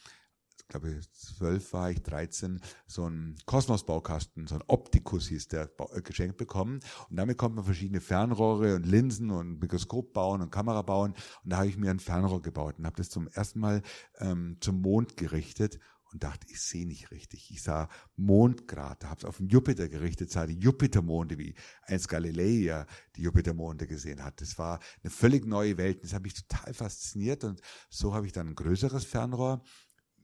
ich 0.67 0.71
glaube, 0.71 1.00
zwölf 1.13 1.71
war 1.71 1.91
ich, 1.91 2.03
dreizehn, 2.03 2.59
so 2.88 3.05
einen 3.05 3.38
Kosmosbaukasten, 3.45 4.47
so 4.47 4.55
ein 4.55 4.63
Optikus 4.67 5.29
hieß 5.29 5.47
der, 5.47 5.71
äh, 5.93 6.01
geschenkt 6.01 6.36
bekommen. 6.36 6.81
Und 7.09 7.15
damit 7.15 7.38
konnte 7.38 7.55
man 7.55 7.63
verschiedene 7.63 8.01
Fernrohre 8.01 8.75
und 8.75 8.86
Linsen 8.86 9.31
und 9.31 9.62
Mikroskop 9.62 10.12
bauen 10.12 10.41
und 10.41 10.51
Kamera 10.51 10.81
bauen. 10.81 11.13
Und 11.45 11.53
da 11.53 11.59
habe 11.59 11.69
ich 11.69 11.77
mir 11.77 11.89
ein 11.89 12.01
Fernrohr 12.01 12.41
gebaut 12.41 12.79
und 12.79 12.86
habe 12.86 12.97
das 12.97 13.09
zum 13.09 13.29
ersten 13.29 13.62
Mal 13.62 13.81
ähm, 14.19 14.57
zum 14.59 14.81
Mond 14.81 15.15
gerichtet 15.15 15.79
und 16.12 16.24
dachte, 16.24 16.47
ich 16.50 16.59
sehe 16.59 16.86
nicht 16.86 17.12
richtig. 17.12 17.50
Ich 17.50 17.62
sah 17.62 17.88
Mondkrater, 18.17 19.09
habe 19.09 19.19
es 19.19 19.25
auf 19.25 19.38
den 19.38 19.47
Jupiter 19.47 19.88
gerichtet, 19.88 20.31
sah 20.31 20.45
die 20.45 20.59
Jupitermonde, 20.59 21.38
wie 21.38 21.55
einst 21.83 22.09
Galilei 22.09 22.63
ja 22.63 22.86
die 23.15 23.21
Jupitermonde 23.21 23.88
gesehen 23.88 24.21
hat. 24.21 24.41
Das 24.41 24.57
war 24.57 24.79
eine 25.01 25.12
völlig 25.12 25.45
neue 25.45 25.77
Welt. 25.77 26.03
Das 26.03 26.13
hat 26.13 26.24
mich 26.24 26.33
total 26.33 26.74
fasziniert 26.74 27.45
und 27.45 27.62
so 27.89 28.13
habe 28.13 28.25
ich 28.25 28.33
dann 28.33 28.50
ein 28.50 28.55
größeres 28.55 29.05
Fernrohr 29.05 29.63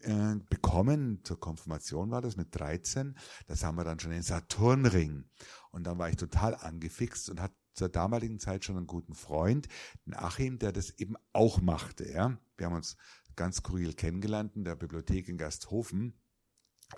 äh, 0.03 0.35
bekommen. 0.49 1.21
Zur 1.23 1.39
Konfirmation 1.39 2.11
war 2.11 2.21
das 2.21 2.37
mit 2.37 2.55
13. 2.55 3.15
Das 3.47 3.63
haben 3.63 3.77
wir 3.77 3.83
dann 3.83 3.99
schon 3.99 4.11
den 4.11 4.21
Saturnring. 4.21 5.25
Und 5.71 5.85
dann 5.85 5.97
war 5.97 6.09
ich 6.09 6.15
total 6.15 6.55
angefixt 6.55 7.29
und 7.29 7.41
hatte 7.41 7.55
zur 7.73 7.89
damaligen 7.89 8.39
Zeit 8.39 8.65
schon 8.65 8.77
einen 8.77 8.87
guten 8.87 9.15
Freund, 9.15 9.67
den 10.05 10.13
Achim, 10.13 10.59
der 10.59 10.71
das 10.71 10.91
eben 10.91 11.15
auch 11.31 11.61
machte. 11.61 12.09
Ja, 12.09 12.37
wir 12.57 12.67
haben 12.67 12.75
uns 12.75 12.97
ganz 13.35 13.57
skurril 13.57 13.93
kennengelernt 13.93 14.55
in 14.55 14.63
der 14.63 14.75
Bibliothek 14.75 15.27
in 15.27 15.37
Gasthofen. 15.37 16.13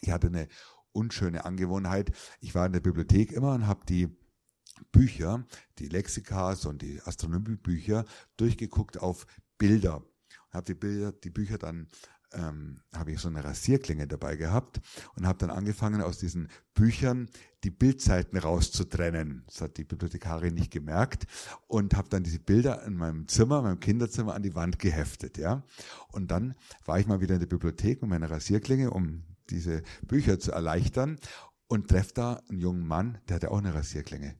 Ich 0.01 0.11
hatte 0.11 0.27
eine 0.27 0.47
unschöne 0.91 1.45
Angewohnheit. 1.45 2.11
Ich 2.39 2.55
war 2.55 2.65
in 2.65 2.73
der 2.73 2.79
Bibliothek 2.79 3.31
immer 3.31 3.53
und 3.53 3.67
habe 3.67 3.85
die 3.85 4.09
Bücher, 4.91 5.45
die 5.79 5.87
Lexikas 5.87 6.65
und 6.65 6.81
die 6.81 7.01
Astronomiebücher 7.01 8.05
durchgeguckt 8.37 8.97
auf 8.97 9.25
Bilder. 9.57 10.03
Habe 10.51 10.75
die 10.75 11.11
die 11.23 11.29
Bücher 11.29 11.57
dann 11.57 11.87
ähm, 12.35 12.81
habe 12.93 13.11
ich 13.11 13.19
so 13.19 13.27
eine 13.27 13.43
Rasierklinge 13.43 14.07
dabei 14.07 14.35
gehabt 14.35 14.81
und 15.15 15.25
habe 15.25 15.37
dann 15.39 15.49
angefangen, 15.49 16.01
aus 16.01 16.19
diesen 16.19 16.49
Büchern 16.73 17.29
die 17.63 17.71
Bildseiten 17.71 18.37
rauszutrennen. 18.37 19.43
Das 19.47 19.61
hat 19.61 19.77
die 19.77 19.83
Bibliothekarin 19.83 20.53
nicht 20.53 20.71
gemerkt 20.71 21.25
und 21.67 21.95
habe 21.95 22.09
dann 22.09 22.23
diese 22.23 22.39
Bilder 22.39 22.83
in 22.85 22.95
meinem 22.95 23.27
Zimmer, 23.27 23.61
meinem 23.61 23.79
Kinderzimmer 23.79 24.35
an 24.35 24.43
die 24.43 24.55
Wand 24.55 24.79
geheftet, 24.79 25.37
ja. 25.37 25.63
Und 26.11 26.29
dann 26.29 26.55
war 26.85 26.99
ich 26.99 27.07
mal 27.07 27.21
wieder 27.21 27.35
in 27.35 27.41
der 27.41 27.47
Bibliothek 27.47 28.01
mit 28.01 28.09
meiner 28.11 28.29
Rasierklinge, 28.29 28.91
um 28.91 29.23
diese 29.49 29.83
Bücher 30.07 30.39
zu 30.39 30.51
erleichtern 30.51 31.19
und 31.67 31.87
treffe 31.87 32.13
da 32.13 32.41
einen 32.49 32.59
jungen 32.59 32.85
Mann, 32.85 33.19
der 33.27 33.37
hatte 33.37 33.51
auch 33.51 33.59
eine 33.59 33.73
Rasierklinge 33.73 34.35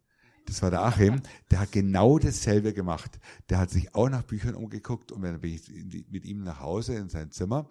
das 0.45 0.61
war 0.61 0.71
der 0.71 0.83
Achim, 0.83 1.21
der 1.51 1.59
hat 1.59 1.71
genau 1.71 2.19
dasselbe 2.19 2.73
gemacht. 2.73 3.19
Der 3.49 3.57
hat 3.57 3.69
sich 3.69 3.95
auch 3.95 4.09
nach 4.09 4.23
Büchern 4.23 4.55
umgeguckt 4.55 5.11
und 5.11 5.21
dann 5.21 5.41
bin 5.41 5.53
ich 5.53 5.69
mit 6.09 6.25
ihm 6.25 6.43
nach 6.43 6.59
Hause 6.59 6.95
in 6.95 7.09
sein 7.09 7.31
Zimmer 7.31 7.69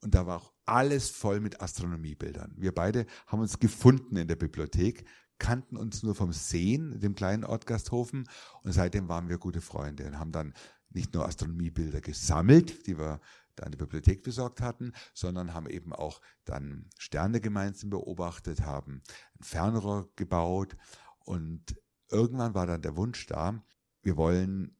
und 0.00 0.14
da 0.14 0.26
war 0.26 0.38
auch 0.38 0.52
alles 0.64 1.10
voll 1.10 1.40
mit 1.40 1.60
Astronomiebildern. 1.60 2.54
Wir 2.56 2.72
beide 2.72 3.06
haben 3.26 3.40
uns 3.40 3.58
gefunden 3.58 4.16
in 4.16 4.28
der 4.28 4.36
Bibliothek, 4.36 5.04
kannten 5.38 5.76
uns 5.76 6.02
nur 6.02 6.14
vom 6.14 6.32
Sehen, 6.32 6.98
dem 7.00 7.14
kleinen 7.14 7.44
Ort 7.44 7.66
Gasthofen 7.66 8.28
und 8.62 8.72
seitdem 8.72 9.08
waren 9.08 9.28
wir 9.28 9.38
gute 9.38 9.60
Freunde 9.60 10.06
und 10.06 10.18
haben 10.18 10.32
dann 10.32 10.54
nicht 10.90 11.14
nur 11.14 11.26
Astronomiebilder 11.26 12.00
gesammelt, 12.00 12.86
die 12.86 12.98
wir 12.98 13.20
da 13.54 13.64
in 13.64 13.72
der 13.72 13.78
Bibliothek 13.78 14.22
besorgt 14.22 14.60
hatten, 14.60 14.92
sondern 15.14 15.52
haben 15.52 15.68
eben 15.68 15.92
auch 15.92 16.20
dann 16.44 16.88
Sterne 16.96 17.40
gemeinsam 17.40 17.90
beobachtet, 17.90 18.62
haben 18.62 19.02
ein 19.38 19.44
Fernrohr 19.44 20.08
gebaut 20.16 20.76
und 21.24 21.76
irgendwann 22.10 22.54
war 22.54 22.66
dann 22.66 22.82
der 22.82 22.96
Wunsch 22.96 23.26
da, 23.26 23.62
wir 24.02 24.16
wollen 24.16 24.76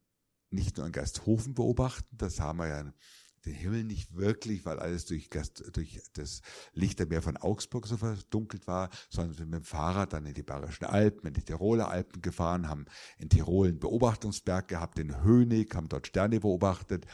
nicht 0.51 0.77
nur 0.77 0.87
in 0.87 0.93
Gasthofen 0.93 1.55
beobachten, 1.55 2.17
das 2.17 2.41
haben 2.41 2.59
wir 2.59 2.69
ja 2.69 2.93
den 3.45 3.55
Himmel 3.55 3.85
nicht 3.85 4.15
wirklich, 4.15 4.65
weil 4.65 4.79
alles 4.79 5.07
durch, 5.07 5.31
Gast, 5.31 5.65
durch 5.73 6.01
das 6.15 6.41
Lichtermeer 6.73 7.23
von 7.23 7.37
Augsburg 7.37 7.87
so 7.87 7.97
verdunkelt 7.97 8.67
war, 8.67 8.91
sondern 9.11 9.35
sind 9.35 9.51
mit 9.51 9.61
dem 9.61 9.65
Fahrrad 9.65 10.13
dann 10.13 10.27
in 10.27 10.35
die 10.35 10.43
Bayerischen 10.43 10.85
Alpen, 10.85 11.29
in 11.29 11.35
die 11.35 11.43
Tiroler 11.43 11.89
Alpen 11.89 12.21
gefahren, 12.21 12.69
haben 12.69 12.87
in 13.19 13.29
Tirol 13.29 13.69
einen 13.69 13.79
Beobachtungsberg 13.79 14.69
gehabt, 14.69 14.99
in 14.99 15.23
Hönig, 15.23 15.75
haben 15.75 15.89
dort 15.89 16.07
Sterne 16.07 16.41
beobachtet. 16.41 17.07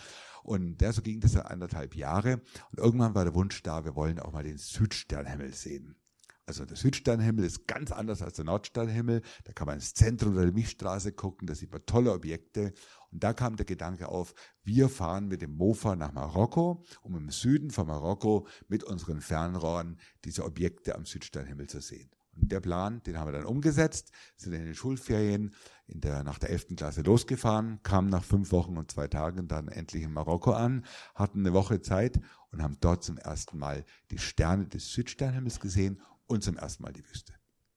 Und 0.42 0.78
der, 0.78 0.92
so 0.92 1.02
ging 1.02 1.20
das 1.20 1.34
ja 1.34 1.42
anderthalb 1.42 1.94
Jahre. 1.94 2.42
Und 2.70 2.78
irgendwann 2.78 3.14
war 3.14 3.24
der 3.24 3.34
Wunsch 3.34 3.62
da, 3.62 3.84
wir 3.84 3.94
wollen 3.94 4.18
auch 4.18 4.32
mal 4.32 4.44
den 4.44 4.58
Südsternhimmel 4.58 5.54
sehen. 5.54 5.96
Also 6.46 6.66
der 6.66 6.76
Südsternhimmel 6.76 7.44
ist 7.44 7.66
ganz 7.66 7.90
anders 7.90 8.20
als 8.20 8.34
der 8.34 8.44
Nordsternhimmel. 8.44 9.22
Da 9.44 9.52
kann 9.52 9.66
man 9.66 9.76
ins 9.76 9.94
Zentrum 9.94 10.34
der 10.34 10.52
Milchstraße 10.52 11.12
gucken, 11.12 11.46
da 11.46 11.54
sieht 11.54 11.72
man 11.72 11.86
tolle 11.86 12.12
Objekte. 12.12 12.74
Und 13.10 13.24
da 13.24 13.32
kam 13.32 13.56
der 13.56 13.64
Gedanke 13.64 14.08
auf, 14.08 14.34
wir 14.62 14.88
fahren 14.88 15.28
mit 15.28 15.40
dem 15.40 15.56
Mofa 15.56 15.96
nach 15.96 16.12
Marokko, 16.12 16.84
um 17.02 17.16
im 17.16 17.30
Süden 17.30 17.70
von 17.70 17.86
Marokko 17.86 18.46
mit 18.68 18.84
unseren 18.84 19.20
Fernrohren 19.20 19.98
diese 20.24 20.44
Objekte 20.44 20.94
am 20.94 21.06
Südsternhimmel 21.06 21.66
zu 21.68 21.80
sehen. 21.80 22.10
Und 22.36 22.50
der 22.50 22.60
Plan, 22.60 23.02
den 23.04 23.18
haben 23.18 23.28
wir 23.28 23.38
dann 23.38 23.46
umgesetzt, 23.46 24.10
sind 24.36 24.52
in 24.54 24.64
den 24.64 24.74
Schulferien 24.74 25.54
in 25.86 26.00
der, 26.00 26.24
nach 26.24 26.38
der 26.38 26.50
11. 26.50 26.76
Klasse 26.76 27.02
losgefahren, 27.02 27.80
kamen 27.82 28.08
nach 28.08 28.24
fünf 28.24 28.52
Wochen 28.52 28.76
und 28.76 28.90
zwei 28.90 29.06
Tagen 29.06 29.46
dann 29.48 29.68
endlich 29.68 30.02
in 30.02 30.12
Marokko 30.12 30.52
an, 30.52 30.84
hatten 31.14 31.40
eine 31.40 31.52
Woche 31.52 31.80
Zeit 31.80 32.20
und 32.50 32.62
haben 32.62 32.76
dort 32.80 33.04
zum 33.04 33.18
ersten 33.18 33.58
Mal 33.58 33.84
die 34.10 34.18
Sterne 34.18 34.66
des 34.66 34.92
Südsternhimmels 34.92 35.60
gesehen 35.60 36.00
und 36.26 36.42
zum 36.42 36.56
ersten 36.56 36.82
Mal 36.82 36.92
die 36.92 37.04
Wüste. 37.08 37.34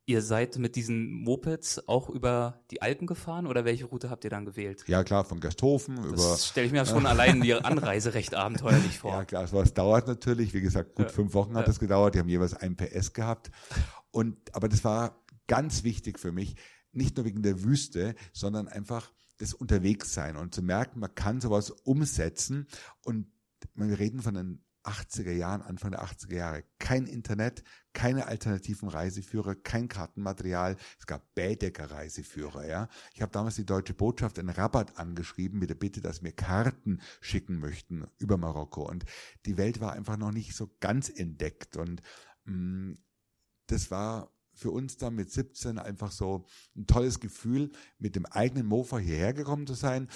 Ihr 0.09 0.21
seid 0.21 0.57
mit 0.57 0.77
diesen 0.77 1.11
Mopeds 1.11 1.85
auch 1.89 2.09
über 2.09 2.61
die 2.71 2.81
Alpen 2.81 3.07
gefahren 3.07 3.45
oder 3.45 3.65
welche 3.65 3.83
Route 3.85 4.09
habt 4.09 4.23
ihr 4.23 4.29
dann 4.29 4.45
gewählt? 4.45 4.85
Ja 4.87 5.03
klar, 5.03 5.25
von 5.25 5.41
Gasthofen 5.41 5.97
das 5.97 6.05
über. 6.05 6.37
stelle 6.37 6.67
ich 6.67 6.71
mir 6.71 6.85
schon 6.85 7.05
allein 7.05 7.41
die 7.41 7.53
Anreise 7.53 8.13
recht 8.13 8.33
abenteuerlich 8.33 8.97
vor. 8.99 9.11
Ja 9.11 9.25
klar, 9.25 9.43
es 9.43 9.73
dauert 9.73 10.07
natürlich. 10.07 10.53
Wie 10.53 10.61
gesagt, 10.61 10.95
gut 10.95 11.07
ja. 11.07 11.11
fünf 11.11 11.33
Wochen 11.33 11.55
hat 11.55 11.67
es 11.67 11.75
ja. 11.75 11.79
gedauert. 11.81 12.15
Die 12.15 12.19
haben 12.19 12.29
jeweils 12.29 12.53
ein 12.53 12.77
PS 12.77 13.11
gehabt. 13.11 13.51
Und 14.11 14.37
aber 14.55 14.69
das 14.69 14.85
war 14.85 15.25
ganz 15.47 15.83
wichtig 15.83 16.19
für 16.19 16.31
mich, 16.31 16.55
nicht 16.93 17.17
nur 17.17 17.25
wegen 17.25 17.41
der 17.41 17.63
Wüste, 17.63 18.15
sondern 18.31 18.69
einfach 18.69 19.11
das 19.39 19.53
Unterwegssein 19.53 20.37
und 20.37 20.55
zu 20.55 20.61
merken, 20.61 20.99
man 20.99 21.13
kann 21.13 21.41
sowas 21.41 21.69
umsetzen 21.69 22.67
und 23.03 23.27
wir 23.75 23.99
reden 23.99 24.21
von 24.21 24.35
einem 24.35 24.63
80er 24.87 25.31
Jahren, 25.31 25.61
Anfang 25.61 25.91
der 25.91 26.03
80er 26.03 26.35
Jahre. 26.35 26.63
Kein 26.79 27.05
Internet, 27.05 27.63
keine 27.93 28.27
alternativen 28.27 28.89
Reiseführer, 28.89 29.55
kein 29.55 29.87
Kartenmaterial. 29.87 30.77
Es 30.99 31.05
gab 31.05 31.33
Bädecker-Reiseführer, 31.35 32.67
ja. 32.67 32.89
Ich 33.13 33.21
habe 33.21 33.31
damals 33.31 33.55
die 33.55 33.65
deutsche 33.65 33.93
Botschaft 33.93 34.37
in 34.37 34.49
Rabat 34.49 34.97
angeschrieben 34.97 35.59
mit 35.59 35.69
der 35.69 35.75
Bitte, 35.75 36.01
dass 36.01 36.23
wir 36.23 36.31
Karten 36.31 37.01
schicken 37.21 37.59
möchten 37.59 38.07
über 38.17 38.37
Marokko. 38.37 38.87
Und 38.87 39.05
die 39.45 39.57
Welt 39.57 39.79
war 39.79 39.93
einfach 39.93 40.17
noch 40.17 40.31
nicht 40.31 40.55
so 40.55 40.69
ganz 40.79 41.09
entdeckt. 41.09 41.77
Und 41.77 42.01
mh, 42.45 42.53
mm, 42.53 42.97
das 43.67 43.91
war 43.91 44.31
für 44.57 44.71
uns 44.71 44.97
dann 44.97 45.13
mit 45.13 45.31
17 45.31 45.77
einfach 45.77 46.11
so 46.11 46.47
ein 46.75 46.87
tolles 46.87 47.19
Gefühl, 47.19 47.71
mit 47.99 48.15
dem 48.15 48.25
eigenen 48.25 48.65
Mofa 48.65 48.97
hierher 48.97 49.33
gekommen 49.33 49.67
zu 49.67 49.75
sein, 49.75 50.07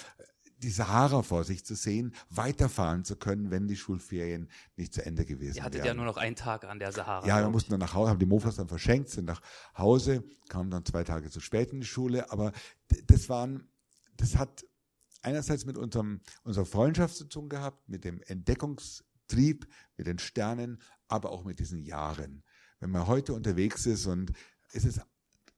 die 0.62 0.70
Sahara 0.70 1.22
vor 1.22 1.44
sich 1.44 1.64
zu 1.64 1.74
sehen, 1.74 2.14
weiterfahren 2.30 3.04
zu 3.04 3.16
können, 3.16 3.50
wenn 3.50 3.66
die 3.66 3.76
Schulferien 3.76 4.48
nicht 4.76 4.94
zu 4.94 5.04
Ende 5.04 5.24
gewesen 5.24 5.56
wären. 5.56 5.56
Ihr 5.56 5.64
hattet 5.64 5.78
wären. 5.78 5.86
ja 5.86 5.94
nur 5.94 6.04
noch 6.04 6.16
einen 6.16 6.36
Tag 6.36 6.64
an 6.64 6.78
der 6.78 6.92
Sahara. 6.92 7.26
Ja, 7.26 7.40
wir 7.40 7.50
mussten 7.50 7.70
dann 7.70 7.80
nach 7.80 7.94
Hause, 7.94 8.10
haben 8.10 8.18
die 8.18 8.26
Mofas 8.26 8.56
dann 8.56 8.68
verschenkt, 8.68 9.10
sind 9.10 9.24
nach 9.24 9.40
Hause, 9.76 10.24
kamen 10.48 10.70
dann 10.70 10.84
zwei 10.84 11.04
Tage 11.04 11.30
zu 11.30 11.40
spät 11.40 11.72
in 11.72 11.80
die 11.80 11.86
Schule, 11.86 12.30
aber 12.30 12.52
das 13.06 13.28
waren, 13.28 13.68
das 14.16 14.36
hat 14.36 14.64
einerseits 15.22 15.64
mit 15.64 15.76
unserem, 15.76 16.20
unserer 16.44 16.66
Freundschaft 16.66 17.16
zu 17.16 17.24
tun 17.24 17.48
gehabt, 17.48 17.88
mit 17.88 18.04
dem 18.04 18.20
Entdeckungstrieb, 18.22 19.66
mit 19.96 20.06
den 20.06 20.18
Sternen, 20.18 20.80
aber 21.08 21.30
auch 21.30 21.44
mit 21.44 21.58
diesen 21.58 21.82
Jahren. 21.82 22.44
Wenn 22.80 22.90
man 22.90 23.06
heute 23.06 23.34
unterwegs 23.34 23.86
ist 23.86 24.06
und 24.06 24.32
es 24.72 24.84
ist 24.84 25.00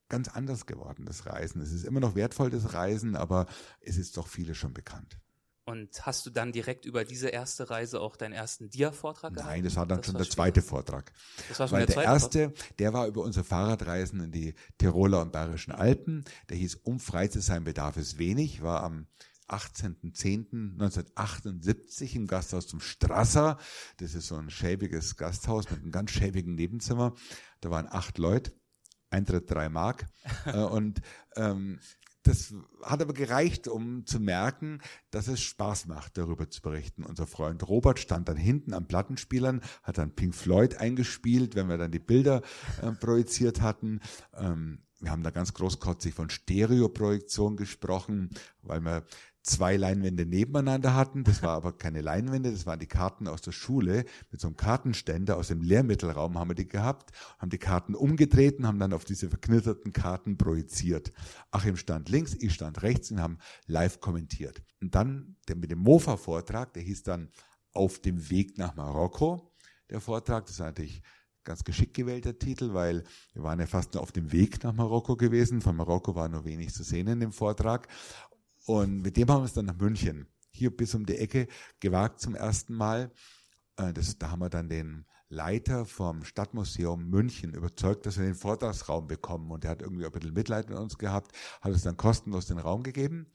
ganz 0.08 0.28
anders 0.28 0.66
geworden, 0.66 1.06
das 1.06 1.26
Reisen. 1.26 1.60
Es 1.60 1.72
ist 1.72 1.84
immer 1.84 2.00
noch 2.00 2.14
wertvoll, 2.14 2.50
das 2.50 2.74
Reisen, 2.74 3.16
aber 3.16 3.46
es 3.80 3.96
ist 3.96 4.16
doch 4.16 4.28
viele 4.28 4.54
schon 4.54 4.74
bekannt. 4.74 5.18
Und 5.66 6.04
hast 6.04 6.26
du 6.26 6.30
dann 6.30 6.52
direkt 6.52 6.84
über 6.84 7.04
diese 7.04 7.28
erste 7.28 7.70
Reise 7.70 8.00
auch 8.00 8.16
deinen 8.16 8.34
ersten 8.34 8.68
Dia-Vortrag 8.68 9.32
gehabt? 9.32 9.50
Nein, 9.50 9.64
das 9.64 9.76
war 9.76 9.86
dann 9.86 9.96
das 9.98 10.06
schon 10.06 10.14
war 10.14 10.22
der 10.22 10.30
zweite 10.30 10.60
Vortrag. 10.60 11.10
Das 11.48 11.58
war 11.58 11.68
schon 11.68 11.78
Weil 11.78 11.86
der, 11.86 11.96
der 11.96 12.04
erste, 12.04 12.52
der 12.78 12.92
war 12.92 13.06
über 13.06 13.22
unsere 13.22 13.46
Fahrradreisen 13.46 14.20
in 14.20 14.30
die 14.30 14.54
Tiroler 14.76 15.22
und 15.22 15.32
Bayerischen 15.32 15.72
Alpen. 15.72 16.24
Der 16.50 16.58
hieß 16.58 16.80
Um 16.82 17.00
frei 17.00 17.28
zu 17.28 17.40
sein 17.40 17.64
bedarf 17.64 17.96
es 17.96 18.18
wenig, 18.18 18.62
war 18.62 18.82
am 18.82 19.06
18.10.1978 19.48 22.14
im 22.14 22.26
Gasthaus 22.26 22.66
zum 22.66 22.80
Strasser. 22.80 23.56
Das 23.96 24.14
ist 24.14 24.26
so 24.26 24.36
ein 24.36 24.50
schäbiges 24.50 25.16
Gasthaus 25.16 25.70
mit 25.70 25.80
einem 25.80 25.92
ganz 25.92 26.10
schäbigen 26.10 26.56
Nebenzimmer. 26.56 27.14
Da 27.62 27.70
waren 27.70 27.88
acht 27.88 28.18
Leute. 28.18 28.52
Eintritt 29.14 29.50
drei 29.50 29.68
Mark. 29.68 30.06
Äh, 30.46 30.58
und 30.58 31.00
ähm, 31.36 31.78
das 32.24 32.54
hat 32.82 33.02
aber 33.02 33.12
gereicht, 33.12 33.68
um 33.68 34.06
zu 34.06 34.18
merken, 34.18 34.80
dass 35.10 35.28
es 35.28 35.42
Spaß 35.42 35.86
macht, 35.86 36.16
darüber 36.16 36.48
zu 36.48 36.62
berichten. 36.62 37.04
Unser 37.04 37.26
Freund 37.26 37.68
Robert 37.68 37.98
stand 37.98 38.28
dann 38.28 38.36
hinten 38.38 38.72
am 38.72 38.86
Plattenspielern, 38.86 39.60
hat 39.82 39.98
dann 39.98 40.14
Pink 40.14 40.34
Floyd 40.34 40.76
eingespielt, 40.78 41.54
wenn 41.54 41.68
wir 41.68 41.76
dann 41.76 41.90
die 41.90 41.98
Bilder 41.98 42.40
äh, 42.80 42.92
projiziert 42.92 43.60
hatten. 43.60 44.00
Ähm, 44.32 44.78
wir 45.00 45.10
haben 45.10 45.22
da 45.22 45.30
ganz 45.30 45.52
großkotzig 45.52 46.14
von 46.14 46.30
Stereoprojektion 46.30 47.56
gesprochen, 47.56 48.30
weil 48.62 48.80
wir 48.80 49.04
zwei 49.44 49.76
Leinwände 49.76 50.26
nebeneinander 50.26 50.94
hatten. 50.94 51.22
Das 51.22 51.42
war 51.42 51.50
aber 51.50 51.76
keine 51.76 52.00
Leinwände, 52.00 52.50
das 52.50 52.66
waren 52.66 52.80
die 52.80 52.86
Karten 52.86 53.28
aus 53.28 53.42
der 53.42 53.52
Schule. 53.52 54.04
Mit 54.30 54.40
so 54.40 54.48
einem 54.48 54.56
Kartenständer 54.56 55.36
aus 55.36 55.48
dem 55.48 55.62
Lehrmittelraum 55.62 56.38
haben 56.38 56.50
wir 56.50 56.54
die 56.54 56.66
gehabt, 56.66 57.12
haben 57.38 57.50
die 57.50 57.58
Karten 57.58 57.94
umgedreht 57.94 58.58
und 58.58 58.66
haben 58.66 58.78
dann 58.78 58.92
auf 58.92 59.04
diese 59.04 59.28
verknitterten 59.28 59.92
Karten 59.92 60.36
projiziert. 60.38 61.12
Achim 61.50 61.76
stand 61.76 62.08
links, 62.08 62.34
ich 62.34 62.54
stand 62.54 62.82
rechts 62.82 63.10
und 63.10 63.20
haben 63.20 63.38
live 63.66 64.00
kommentiert. 64.00 64.62
Und 64.80 64.94
dann 64.94 65.36
der 65.46 65.56
mit 65.56 65.70
dem 65.70 65.78
Mofa-Vortrag, 65.78 66.72
der 66.72 66.82
hieß 66.82 67.02
dann 67.04 67.30
Auf 67.72 67.98
dem 68.00 68.30
Weg 68.30 68.56
nach 68.56 68.76
Marokko. 68.76 69.52
Der 69.90 70.00
Vortrag, 70.00 70.46
das 70.46 70.60
war 70.60 70.66
natürlich 70.66 71.02
ganz 71.42 71.64
geschickt 71.64 71.94
gewählter 71.94 72.38
Titel, 72.38 72.72
weil 72.72 73.04
wir 73.34 73.42
waren 73.42 73.60
ja 73.60 73.66
fast 73.66 73.94
nur 73.94 74.02
auf 74.02 74.12
dem 74.12 74.32
Weg 74.32 74.62
nach 74.64 74.72
Marokko 74.72 75.16
gewesen. 75.16 75.60
Von 75.60 75.76
Marokko 75.76 76.14
war 76.14 76.28
nur 76.28 76.44
wenig 76.44 76.72
zu 76.72 76.82
sehen 76.82 77.06
in 77.08 77.20
dem 77.20 77.32
Vortrag. 77.32 77.88
Und 78.66 79.02
mit 79.02 79.16
dem 79.16 79.28
haben 79.28 79.42
wir 79.42 79.46
es 79.46 79.52
dann 79.52 79.66
nach 79.66 79.76
München, 79.76 80.26
hier 80.50 80.74
bis 80.74 80.94
um 80.94 81.04
die 81.06 81.16
Ecke, 81.16 81.48
gewagt 81.80 82.20
zum 82.20 82.34
ersten 82.34 82.74
Mal. 82.74 83.10
Äh, 83.76 83.92
das, 83.92 84.18
da 84.18 84.30
haben 84.30 84.40
wir 84.40 84.50
dann 84.50 84.68
den 84.68 85.04
Leiter 85.28 85.84
vom 85.84 86.24
Stadtmuseum 86.24 87.08
München 87.08 87.54
überzeugt, 87.54 88.06
dass 88.06 88.18
wir 88.18 88.24
den 88.24 88.34
Vortragsraum 88.34 89.06
bekommen. 89.06 89.50
Und 89.50 89.64
er 89.64 89.72
hat 89.72 89.82
irgendwie 89.82 90.06
ein 90.06 90.12
bisschen 90.12 90.32
Mitleid 90.32 90.68
mit 90.68 90.78
uns 90.78 90.96
gehabt, 90.96 91.32
hat 91.60 91.72
uns 91.72 91.82
dann 91.82 91.96
kostenlos 91.96 92.46
den 92.46 92.58
Raum 92.58 92.82
gegeben. 92.82 93.26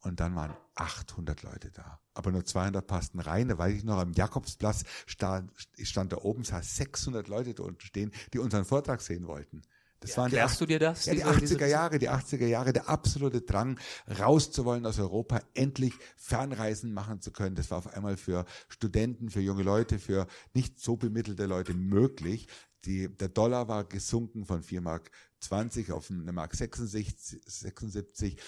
Und 0.00 0.20
dann 0.20 0.36
waren 0.36 0.54
800 0.76 1.42
Leute 1.42 1.72
da. 1.72 2.00
Aber 2.14 2.30
nur 2.30 2.44
200 2.44 2.86
passten 2.86 3.18
rein. 3.18 3.48
Da 3.48 3.58
weiß 3.58 3.74
ich 3.74 3.84
noch, 3.84 3.98
am 3.98 4.12
Jakobsplatz 4.12 4.84
stand, 5.06 5.50
ich 5.76 5.88
stand 5.88 6.12
da 6.12 6.18
oben, 6.18 6.44
sah 6.44 6.62
600 6.62 7.26
Leute 7.26 7.54
da 7.54 7.64
unten 7.64 7.80
stehen, 7.80 8.12
die 8.32 8.38
unseren 8.38 8.64
Vortrag 8.64 9.00
sehen 9.00 9.26
wollten. 9.26 9.62
Das 10.00 10.16
waren 10.16 10.30
die, 10.30 10.36
du 10.58 10.66
dir 10.66 10.78
das? 10.78 11.06
Ja, 11.06 11.14
die 11.14 11.24
80er 11.24 11.66
Jahre, 11.66 11.98
die 11.98 12.08
80er 12.08 12.46
Jahre, 12.46 12.72
der 12.72 12.88
absolute 12.88 13.40
Drang, 13.40 13.80
rauszuwollen 14.18 14.86
aus 14.86 14.98
Europa, 14.98 15.40
endlich 15.54 15.92
Fernreisen 16.16 16.92
machen 16.92 17.20
zu 17.20 17.32
können. 17.32 17.56
Das 17.56 17.70
war 17.70 17.78
auf 17.78 17.94
einmal 17.94 18.16
für 18.16 18.44
Studenten, 18.68 19.30
für 19.30 19.40
junge 19.40 19.64
Leute, 19.64 19.98
für 19.98 20.26
nicht 20.54 20.78
so 20.78 20.96
bemittelte 20.96 21.46
Leute 21.46 21.74
möglich. 21.74 22.46
Die, 22.84 23.08
der 23.08 23.28
Dollar 23.28 23.66
war 23.66 23.84
gesunken 23.84 24.46
von 24.46 24.62
4 24.62 24.80
Mark 24.80 25.10
20 25.40 25.90
auf 25.90 26.10
eine 26.10 26.32
Mark 26.32 26.54
66, 26.54 27.40
76 27.44 28.40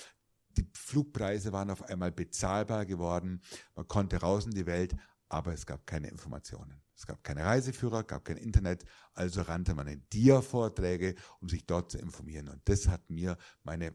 die 0.57 0.67
Flugpreise 0.75 1.53
waren 1.53 1.71
auf 1.71 1.83
einmal 1.83 2.13
bezahlbar 2.13 2.87
geworden. 2.87 3.41
Man 3.75 3.89
konnte 3.89 4.17
raus 4.19 4.47
in 4.47 4.53
die 4.53 4.67
Welt, 4.67 4.97
aber 5.31 5.55
es 5.55 5.65
gab 5.65 5.87
keine 5.87 6.09
Informationen. 6.09 6.83
Es 6.95 7.07
gab 7.07 7.25
keine 7.25 7.45
Reiseführer, 7.45 8.05
gab 8.05 8.27
kein 8.27 8.37
Internet, 8.37 8.85
also 9.15 9.41
rannte 9.41 9.75
man 9.75 9.87
in 9.87 10.07
Dia-Vorträge, 10.11 11.15
um 11.41 11.49
sich 11.49 11.65
dort 11.65 11.91
zu 11.91 11.99
informieren. 11.99 12.49
Und 12.49 12.61
das 12.67 12.89
hat 12.89 13.09
mir 13.09 13.39
meine 13.63 13.95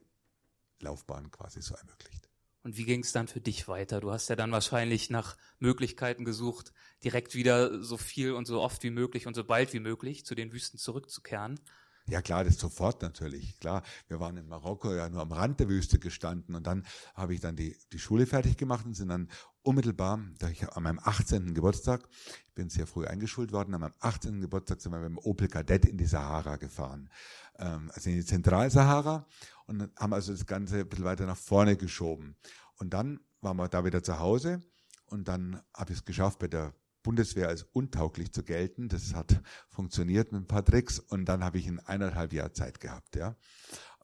Laufbahn 0.79 1.29
quasi 1.29 1.61
so 1.61 1.75
ermöglicht. 1.75 2.29
Und 2.63 2.77
wie 2.77 2.85
ging 2.85 3.01
es 3.01 3.11
dann 3.11 3.27
für 3.27 3.41
dich 3.41 3.67
weiter? 3.67 4.01
Du 4.01 4.11
hast 4.11 4.27
ja 4.27 4.35
dann 4.35 4.51
wahrscheinlich 4.51 5.11
nach 5.11 5.37
Möglichkeiten 5.59 6.25
gesucht, 6.25 6.73
direkt 7.03 7.35
wieder 7.35 7.83
so 7.83 7.95
viel 7.95 8.31
und 8.31 8.47
so 8.47 8.59
oft 8.59 8.81
wie 8.81 8.89
möglich 8.89 9.27
und 9.27 9.35
so 9.35 9.43
bald 9.43 9.71
wie 9.73 9.79
möglich 9.79 10.25
zu 10.25 10.33
den 10.33 10.51
Wüsten 10.51 10.79
zurückzukehren. 10.79 11.59
Ja 12.07 12.21
klar, 12.21 12.43
das 12.43 12.57
sofort 12.57 13.01
natürlich. 13.01 13.59
Klar, 13.59 13.83
wir 14.07 14.19
waren 14.19 14.37
in 14.37 14.47
Marokko 14.47 14.93
ja 14.93 15.09
nur 15.09 15.21
am 15.21 15.31
Rand 15.31 15.59
der 15.59 15.69
Wüste 15.69 15.99
gestanden 15.99 16.55
und 16.55 16.65
dann 16.65 16.85
habe 17.15 17.33
ich 17.33 17.39
dann 17.39 17.55
die, 17.55 17.77
die 17.91 17.99
Schule 17.99 18.25
fertig 18.27 18.57
gemacht 18.57 18.85
und 18.85 18.93
sind 18.93 19.09
dann 19.09 19.29
unmittelbar, 19.65 20.19
da 20.39 20.49
ich 20.49 20.67
an 20.69 20.83
meinem 20.83 20.99
18. 21.01 21.53
Geburtstag, 21.53 22.07
ich 22.47 22.53
bin 22.53 22.69
sehr 22.69 22.87
früh 22.87 23.05
eingeschult 23.05 23.51
worden, 23.51 23.73
an 23.73 23.81
meinem 23.81 23.93
18. 23.99 24.41
Geburtstag 24.41 24.79
sind 24.79 24.91
wir 24.91 24.99
mit 24.99 25.09
dem 25.09 25.17
Opel 25.17 25.47
Kadett 25.47 25.85
in 25.85 25.97
die 25.97 26.05
Sahara 26.05 26.57
gefahren, 26.57 27.09
ähm, 27.57 27.91
also 27.93 28.09
in 28.09 28.17
die 28.17 28.25
Zentralsahara 28.25 29.27
und 29.65 29.89
haben 29.97 30.13
also 30.13 30.31
das 30.31 30.45
Ganze 30.45 30.81
ein 30.81 30.89
bisschen 30.89 31.05
weiter 31.05 31.25
nach 31.25 31.37
vorne 31.37 31.77
geschoben. 31.77 32.35
Und 32.77 32.93
dann 32.93 33.19
waren 33.41 33.57
wir 33.57 33.67
da 33.67 33.83
wieder 33.83 34.03
zu 34.03 34.19
Hause 34.19 34.61
und 35.07 35.27
dann 35.27 35.61
habe 35.73 35.93
ich 35.93 35.99
es 35.99 36.05
geschafft, 36.05 36.39
bei 36.39 36.47
der 36.47 36.73
Bundeswehr 37.01 37.47
als 37.47 37.63
untauglich 37.63 38.31
zu 38.33 38.43
gelten. 38.43 38.89
Das 38.89 39.13
hat 39.13 39.41
funktioniert 39.69 40.31
mit 40.31 40.41
ein 40.41 40.47
paar 40.47 40.65
Tricks 40.65 40.99
und 40.99 41.25
dann 41.25 41.43
habe 41.43 41.57
ich 41.57 41.67
in 41.67 41.79
eineinhalb 41.79 42.33
Jahr 42.33 42.53
Zeit 42.53 42.79
gehabt, 42.79 43.15
ja. 43.15 43.35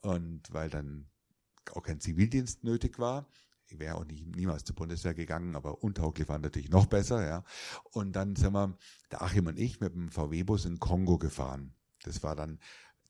Und 0.02 0.52
weil 0.52 0.70
dann 0.70 1.08
auch 1.72 1.82
kein 1.82 2.00
Zivildienst 2.00 2.64
nötig 2.64 2.98
war, 2.98 3.28
wäre 3.78 3.96
auch 3.96 4.04
nie, 4.04 4.24
niemals 4.24 4.64
zur 4.64 4.76
Bundeswehr 4.76 5.14
gegangen, 5.14 5.56
aber 5.56 5.82
untauglich 5.82 6.28
war 6.28 6.38
natürlich 6.38 6.70
noch 6.70 6.86
besser, 6.86 7.26
ja. 7.26 7.44
Und 7.92 8.12
dann 8.16 8.36
sind 8.36 8.52
wir, 8.52 8.76
der 9.10 9.22
Achim 9.22 9.46
und 9.46 9.58
ich, 9.58 9.80
mit 9.80 9.94
dem 9.94 10.10
VW-Bus 10.10 10.64
in 10.64 10.78
Kongo 10.78 11.18
gefahren. 11.18 11.74
Das 12.02 12.22
war 12.22 12.36
dann 12.36 12.58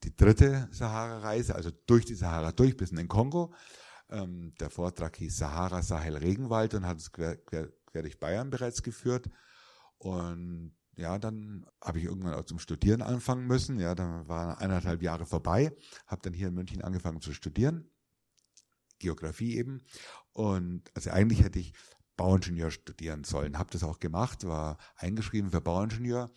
die 0.03 0.15
dritte 0.15 0.67
Sahara-Reise, 0.71 1.55
also 1.55 1.71
durch 1.87 2.05
die 2.05 2.15
Sahara 2.15 2.51
durch 2.51 2.77
bis 2.77 2.91
in 2.91 2.97
den 2.97 3.07
Kongo. 3.07 3.53
Ähm, 4.09 4.53
der 4.59 4.69
Vortrag 4.69 5.15
hieß 5.17 5.37
Sahara, 5.37 5.81
Sahel, 5.81 6.17
Regenwald 6.17 6.73
und 6.73 6.85
hat 6.85 6.97
es 6.97 7.11
quer, 7.11 7.37
quer, 7.37 7.69
quer 7.85 8.01
durch 8.01 8.19
Bayern 8.19 8.49
bereits 8.49 8.83
geführt. 8.83 9.29
Und 9.97 10.75
ja, 10.95 11.17
dann 11.17 11.65
habe 11.81 11.99
ich 11.99 12.05
irgendwann 12.05 12.35
auch 12.35 12.45
zum 12.45 12.59
Studieren 12.59 13.01
anfangen 13.01 13.47
müssen. 13.47 13.79
Ja, 13.79 13.95
dann 13.95 14.27
waren 14.27 14.57
eineinhalb 14.57 15.01
Jahre 15.01 15.25
vorbei, 15.25 15.75
habe 16.05 16.21
dann 16.21 16.33
hier 16.33 16.49
in 16.49 16.53
München 16.53 16.83
angefangen 16.83 17.21
zu 17.21 17.33
studieren, 17.33 17.89
Geografie 19.03 19.57
eben. 19.57 19.81
Und 20.31 20.89
also 20.95 21.11
eigentlich 21.11 21.43
hätte 21.43 21.59
ich 21.59 21.73
Bauingenieur 22.15 22.71
studieren 22.71 23.23
sollen, 23.23 23.57
habe 23.57 23.71
das 23.71 23.83
auch 23.83 23.99
gemacht, 23.99 24.45
war 24.45 24.77
eingeschrieben 24.95 25.51
für 25.51 25.61
Bauingenieur 25.61 26.31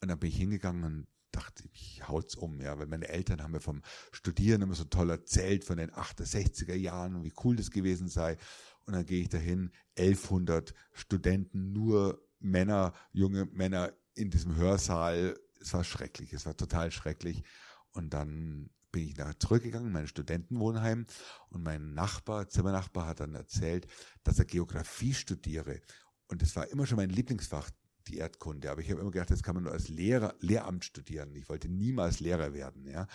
und 0.00 0.08
dann 0.08 0.18
bin 0.18 0.30
ich 0.30 0.36
hingegangen 0.36 0.84
und 0.84 1.06
dachte, 1.30 1.64
ich 1.72 2.06
haut's 2.08 2.34
um, 2.34 2.60
ja, 2.60 2.78
weil 2.78 2.86
meine 2.86 3.08
Eltern 3.08 3.42
haben 3.42 3.52
mir 3.52 3.60
vom 3.60 3.82
Studieren 4.10 4.62
immer 4.62 4.74
so 4.74 4.84
toll 4.84 5.10
erzählt 5.10 5.64
von 5.64 5.78
den 5.78 5.90
68er 5.90 6.74
Jahren 6.74 7.16
und 7.16 7.24
wie 7.24 7.32
cool 7.44 7.56
das 7.56 7.70
gewesen 7.70 8.08
sei. 8.08 8.36
Und 8.84 8.94
dann 8.94 9.06
gehe 9.06 9.22
ich 9.22 9.28
dahin, 9.28 9.70
1100 9.96 10.74
Studenten 10.92 11.72
nur 11.72 12.22
Männer, 12.40 12.92
junge 13.12 13.46
Männer 13.46 13.92
in 14.14 14.30
diesem 14.30 14.56
Hörsaal. 14.56 15.38
Es 15.60 15.72
war 15.72 15.84
schrecklich, 15.84 16.32
es 16.32 16.44
war 16.44 16.56
total 16.56 16.90
schrecklich. 16.90 17.44
Und 17.92 18.12
dann 18.12 18.70
bin 18.92 19.08
ich 19.08 19.16
nach 19.16 19.34
zurückgegangen 19.34 19.88
in 19.88 19.92
mein 19.92 20.06
Studentenwohnheim 20.06 21.06
und 21.48 21.62
mein 21.62 21.94
Nachbar, 21.94 22.48
Zimmernachbar 22.48 23.06
hat 23.06 23.20
dann 23.20 23.34
erzählt, 23.34 23.86
dass 24.22 24.38
er 24.38 24.44
Geografie 24.44 25.14
studiere. 25.14 25.80
Und 26.28 26.42
das 26.42 26.54
war 26.54 26.68
immer 26.68 26.86
schon 26.86 26.96
mein 26.96 27.10
Lieblingsfach, 27.10 27.70
die 28.08 28.18
Erdkunde. 28.18 28.70
Aber 28.70 28.80
ich 28.80 28.90
habe 28.90 29.00
immer 29.00 29.10
gedacht, 29.10 29.30
das 29.30 29.42
kann 29.42 29.54
man 29.54 29.64
nur 29.64 29.72
als 29.72 29.88
Lehrer, 29.88 30.34
Lehramt 30.40 30.84
studieren. 30.84 31.34
Ich 31.34 31.48
wollte 31.48 31.68
niemals 31.68 32.20
Lehrer 32.20 32.52
werden, 32.52 32.86
ja. 32.86 33.06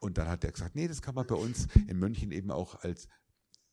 Und 0.00 0.18
dann 0.18 0.28
hat 0.28 0.44
er 0.44 0.52
gesagt, 0.52 0.74
nee, 0.74 0.88
das 0.88 1.02
kann 1.02 1.14
man 1.14 1.26
bei 1.26 1.34
uns 1.34 1.68
in 1.88 1.98
München 1.98 2.32
eben 2.32 2.50
auch 2.50 2.82
als 2.82 3.08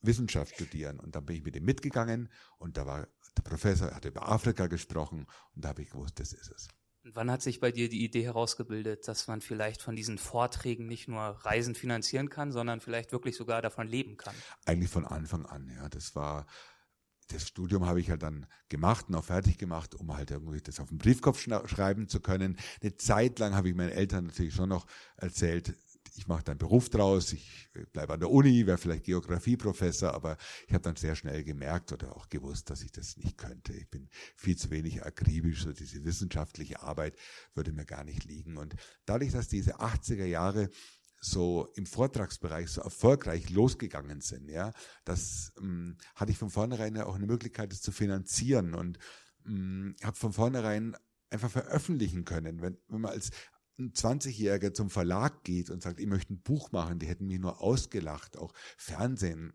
Wissenschaft 0.02 0.56
studieren. 0.56 1.00
Und 1.00 1.16
dann 1.16 1.26
bin 1.26 1.36
ich 1.36 1.44
mit 1.44 1.56
ihm 1.56 1.66
mitgegangen 1.66 2.30
und 2.58 2.78
da 2.78 2.86
war 2.86 3.08
der 3.38 3.44
Professor, 3.44 3.94
hat 3.94 4.06
über 4.06 4.30
Afrika 4.30 4.68
gesprochen 4.68 5.26
und 5.56 5.66
da 5.66 5.70
habe 5.70 5.82
ich 5.82 5.90
gewusst, 5.90 6.20
das 6.20 6.34
ist 6.34 6.52
es. 6.52 6.68
Und 7.10 7.16
wann 7.16 7.32
hat 7.32 7.42
sich 7.42 7.60
bei 7.60 7.72
dir 7.72 7.90
die 7.90 8.04
Idee 8.04 8.24
herausgebildet, 8.24 9.08
dass 9.08 9.28
man 9.28 9.42
vielleicht 9.42 9.82
von 9.82 9.96
diesen 9.96 10.20
Vorträgen 10.20 10.86
nicht 10.86 11.08
nur 11.08 11.20
Reisen 11.20 11.74
finanzieren 11.74 12.30
kann, 12.30 12.52
sondern 12.52 12.82
vielleicht 12.82 13.12
wirklich 13.12 13.36
sogar 13.36 13.64
davon 13.64 13.88
leben 13.88 14.16
kann? 14.16 14.36
Eigentlich 14.68 14.92
von 14.92 15.08
Anfang 15.08 15.48
an, 15.48 15.72
ja. 15.76 15.90
Das 15.90 16.14
war, 16.14 16.46
das 17.30 17.48
Studium 17.48 17.88
habe 17.88 18.00
ich 18.00 18.12
halt 18.12 18.22
dann 18.22 18.46
gemacht 18.68 19.10
und 19.10 19.16
auch 19.16 19.24
fertig 19.24 19.58
gemacht, 19.58 19.96
um 19.96 20.16
halt 20.16 20.30
irgendwie 20.30 20.62
das 20.62 20.80
auf 20.80 20.90
den 20.90 21.00
Briefkopf 21.00 21.42
schreiben 21.42 22.08
zu 22.08 22.20
können. 22.20 22.60
Eine 22.80 22.96
Zeit 22.96 23.40
lang 23.40 23.56
habe 23.56 23.70
ich 23.70 23.76
meinen 23.76 23.90
Eltern 23.90 24.28
natürlich 24.28 24.54
schon 24.54 24.70
noch 24.70 24.86
erzählt, 25.18 25.76
ich 26.20 26.28
mache 26.28 26.44
da 26.44 26.52
einen 26.52 26.60
Beruf 26.60 26.90
draus, 26.90 27.32
ich 27.32 27.70
bleibe 27.94 28.14
an 28.14 28.20
der 28.20 28.30
Uni, 28.30 28.68
wäre 28.68 28.78
vielleicht 28.78 29.06
Geografieprofessor, 29.06 30.14
aber 30.14 30.36
ich 30.68 30.74
habe 30.74 30.82
dann 30.82 30.98
sehr 30.98 31.16
schnell 31.16 31.46
gemerkt 31.46 31.94
oder 31.94 32.14
auch 32.18 32.28
gewusst, 32.28 32.70
dass 32.70 32.82
ich 32.82 32.92
das 32.92 33.16
nicht 33.16 33.38
könnte. 33.38 33.72
Ich 33.72 33.90
bin 33.90 34.10
viel 34.36 34.58
zu 34.58 34.70
wenig 34.70 35.06
akribisch, 35.06 35.64
so 35.64 35.72
diese 35.72 36.04
wissenschaftliche 36.04 36.82
Arbeit 36.82 37.16
würde 37.54 37.72
mir 37.72 37.86
gar 37.86 38.04
nicht 38.04 38.26
liegen. 38.26 38.58
Und 38.58 38.76
dadurch, 39.06 39.32
dass 39.32 39.48
diese 39.48 39.80
80er 39.80 40.26
Jahre 40.26 40.70
so 41.22 41.70
im 41.76 41.86
Vortragsbereich 41.86 42.70
so 42.70 42.82
erfolgreich 42.82 43.50
losgegangen 43.50 44.20
sind, 44.20 44.50
ja, 44.50 44.74
das 45.06 45.54
ähm, 45.58 45.98
hatte 46.16 46.34
ich 46.34 46.38
von 46.38 46.50
vornherein 46.50 46.98
auch 46.98 47.16
eine 47.16 47.28
Möglichkeit, 47.28 47.72
das 47.72 47.82
zu 47.82 47.94
finanzieren 47.94 48.76
und 48.76 49.00
ähm, 49.46 49.96
habe 50.04 50.18
von 50.18 50.34
vornherein 50.34 50.98
einfach 51.30 51.50
veröffentlichen 51.50 52.26
können. 52.26 52.62
Wenn, 52.62 52.78
wenn 52.90 53.02
man 53.02 53.12
als 53.12 53.32
ein 53.80 53.94
20-Jähriger 53.94 54.74
zum 54.74 54.90
Verlag 54.90 55.44
geht 55.44 55.70
und 55.70 55.82
sagt, 55.82 56.00
ich 56.00 56.08
möchte 56.08 56.34
ein 56.34 56.42
Buch 56.42 56.72
machen, 56.72 57.00
die 57.00 57.08
hätten 57.08 57.28
mich 57.28 57.40
nur 57.40 57.62
ausgelacht. 57.62 58.38
Auch 58.38 58.54
Fernsehen 58.78 59.54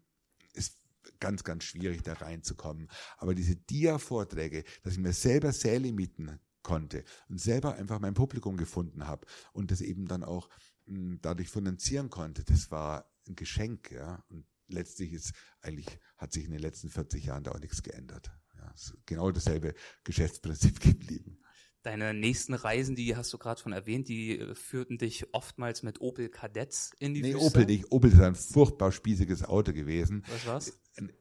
ist 0.55 0.79
ganz, 1.21 1.45
ganz 1.45 1.65
schwierig, 1.65 2.03
da 2.03 2.15
reinzukommen. 2.15 2.89
Aber 3.19 3.35
diese 3.35 3.57
Dia-Vorträge, 3.57 4.65
dass 4.83 4.95
ich 4.95 4.99
mir 4.99 5.13
selber 5.13 5.53
Säle 5.53 5.93
mieten 5.93 6.41
konnte 6.63 7.05
und 7.29 7.41
selber 7.41 7.75
einfach 7.75 8.01
mein 8.01 8.15
Publikum 8.15 8.57
gefunden 8.57 9.07
habe 9.07 9.27
und 9.53 9.71
das 9.71 9.81
eben 9.81 10.07
dann 10.07 10.25
auch 10.25 10.49
mh, 10.87 10.97
hm, 10.97 11.19
dadurch 11.23 11.51
finanzieren 11.51 12.11
konnte, 12.11 12.43
das 12.45 12.71
war 12.71 13.11
ein 13.29 13.37
Geschenk, 13.37 13.91
ja. 13.91 14.25
Und 14.29 14.47
letztlich 14.69 15.13
ist 15.13 15.33
eigentlich, 15.61 15.87
hat 16.17 16.33
sich 16.33 16.45
in 16.45 16.51
den 16.51 16.61
letzten 16.61 16.91
40 16.91 17.25
Jahren 17.25 17.45
da 17.45 17.53
auch 17.53 17.61
nichts 17.61 17.83
geändert. 17.83 18.31
Ja, 18.57 18.73
genau 19.07 19.31
dasselbe 19.31 19.75
Geschäftsprinzip 20.05 20.81
geblieben. 20.81 21.44
Deine 21.85 22.15
nächsten 22.15 22.55
Reisen, 22.55 22.97
die 22.97 23.15
hast 23.15 23.31
du 23.35 23.39
gerade 23.39 23.61
schon 23.61 23.73
erwähnt, 23.73 24.09
die 24.09 24.39
äh, 24.39 24.55
führten 24.55 24.97
dich 24.97 25.27
oftmals 25.35 25.83
mit 25.83 26.01
Opel 26.01 26.31
Kadetts 26.31 26.93
in 26.99 27.13
die 27.13 27.21
Nee, 27.21 27.35
Wüste. 27.35 27.47
Opel 27.47 27.67
nicht. 27.67 27.93
Opel 27.93 28.11
ist 28.11 28.21
ein 28.21 28.35
furchtbar 28.35 28.91
spießiges 28.91 29.45
Auto 29.45 29.73
gewesen. 29.75 30.25
Was 30.33 30.47
war's? 30.47 30.79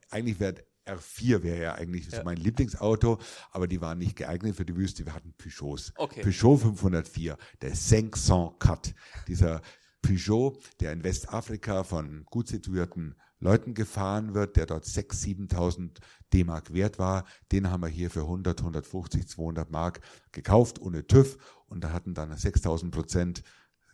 Eigentlich 0.10 0.40
wäre 0.40 0.56
R4 0.86 1.44
wäre 1.44 1.62
ja 1.62 1.76
eigentlich 1.76 2.10
so 2.10 2.16
Ja. 2.18 2.24
mein 2.24 2.38
Lieblingsauto, 2.38 3.20
aber 3.52 3.68
die 3.68 3.82
waren 3.82 3.98
nicht 3.98 4.16
geeignet 4.16 4.56
für 4.56 4.66
die 4.66 4.76
Wüste. 4.76 5.06
Wir 5.06 5.14
hatten 5.14 5.34
Peugeots. 5.38 5.92
Okay. 5.98 6.22
Peugeot 6.22 6.58
504, 6.58 7.38
der 7.62 7.76
500 7.76 8.60
Cut. 8.60 8.94
Dieser 9.28 9.62
Peugeot, 10.02 10.58
der 10.80 10.94
in 10.94 11.04
Westafrika 11.04 11.84
von 11.84 12.24
gut 12.26 12.48
situierten 12.48 13.16
Leuten 13.44 13.74
gefahren 13.74 14.34
wird, 14.34 14.56
der 14.56 14.66
dort 14.66 14.86
6.000, 14.86 15.52
7.000 15.52 15.90
D-Mark 16.34 16.74
wert 16.74 16.98
war, 16.98 17.26
den 17.52 17.70
haben 17.70 17.84
wir 17.84 17.90
hier 17.90 18.10
für 18.10 18.22
100, 18.22 18.60
150, 18.60 19.28
200 19.28 19.70
Mark 19.70 20.02
gekauft, 20.32 20.82
ohne 20.82 21.06
TÜV 21.06 21.38
und 21.68 21.84
da 21.84 21.92
hatten 21.92 22.14
dann 22.14 22.32
6.000 22.34 22.92
Prozent 22.92 23.44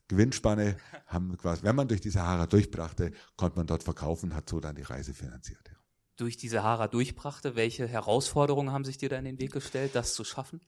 Gewinnspanne, 0.07 0.75
haben 1.05 1.37
quasi, 1.37 1.63
wenn 1.63 1.75
man 1.75 1.87
durch 1.87 2.01
die 2.01 2.09
Sahara 2.09 2.47
durchbrachte, 2.47 3.11
konnte 3.37 3.57
man 3.57 3.67
dort 3.67 3.83
verkaufen, 3.83 4.33
hat 4.33 4.49
so 4.49 4.59
dann 4.59 4.75
die 4.75 4.81
Reise 4.81 5.13
finanziert. 5.13 5.61
Ja. 5.67 5.75
Durch 6.15 6.35
die 6.35 6.49
Sahara 6.49 6.87
durchbrachte, 6.87 7.55
welche 7.55 7.87
Herausforderungen 7.87 8.71
haben 8.71 8.85
sich 8.85 8.97
dir 8.97 9.09
da 9.09 9.17
in 9.17 9.25
den 9.25 9.39
Weg 9.39 9.51
gestellt, 9.51 9.91
das 9.93 10.15
zu 10.15 10.23
schaffen? 10.23 10.61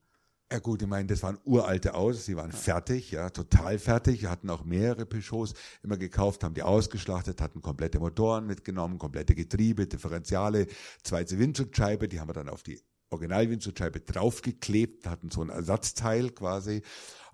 Ja 0.52 0.60
gut, 0.60 0.82
ich 0.82 0.88
meine, 0.90 1.08
das 1.08 1.24
waren 1.24 1.38
uralte 1.46 1.94
Autos, 1.94 2.26
die 2.26 2.36
waren 2.36 2.52
fertig, 2.52 3.12
ja, 3.12 3.30
total 3.30 3.80
fertig. 3.80 4.22
Wir 4.22 4.30
hatten 4.30 4.50
auch 4.50 4.66
mehrere 4.66 5.06
Peugeots 5.06 5.54
immer 5.82 5.96
gekauft, 5.96 6.44
haben 6.44 6.56
die 6.56 6.62
ausgeschlachtet, 6.62 7.40
hatten 7.40 7.62
komplette 7.62 8.00
Motoren 8.00 8.48
mitgenommen, 8.48 8.98
komplette 8.98 9.34
Getriebe, 9.34 9.88
Differentiale, 9.88 10.68
zweite 11.04 11.40
Windschutzscheibe, 11.40 12.10
die 12.10 12.20
haben 12.20 12.28
wir 12.28 12.34
dann 12.34 12.50
auf 12.50 12.64
die 12.64 12.82
Originalwindschutzscheibe 13.12 14.02
draufgeklebt, 14.02 15.08
hatten 15.08 15.30
so 15.32 15.42
ein 15.42 15.48
Ersatzteil 15.48 16.32
quasi. 16.32 16.82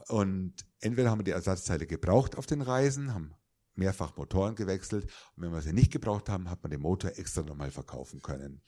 Und 0.10 0.54
entweder 0.80 1.10
haben 1.10 1.20
wir 1.20 1.24
die 1.24 1.32
Ersatzteile 1.32 1.88
gebraucht 1.88 2.38
auf 2.38 2.46
den 2.46 2.62
Reisen, 2.62 3.16
haben 3.16 3.34
mehrfach 3.78 4.18
Motoren 4.18 4.56
gewechselt 4.56 5.06
und 5.36 5.44
wenn 5.44 5.52
wir 5.52 5.62
sie 5.62 5.74
nicht 5.74 5.92
gebraucht 5.92 6.30
haben, 6.30 6.50
hat 6.50 6.64
man 6.64 6.72
den 6.72 6.82
Motor 6.82 7.12
extra 7.16 7.44
nochmal 7.44 7.72
verkaufen 7.72 8.22
können. 8.22 8.62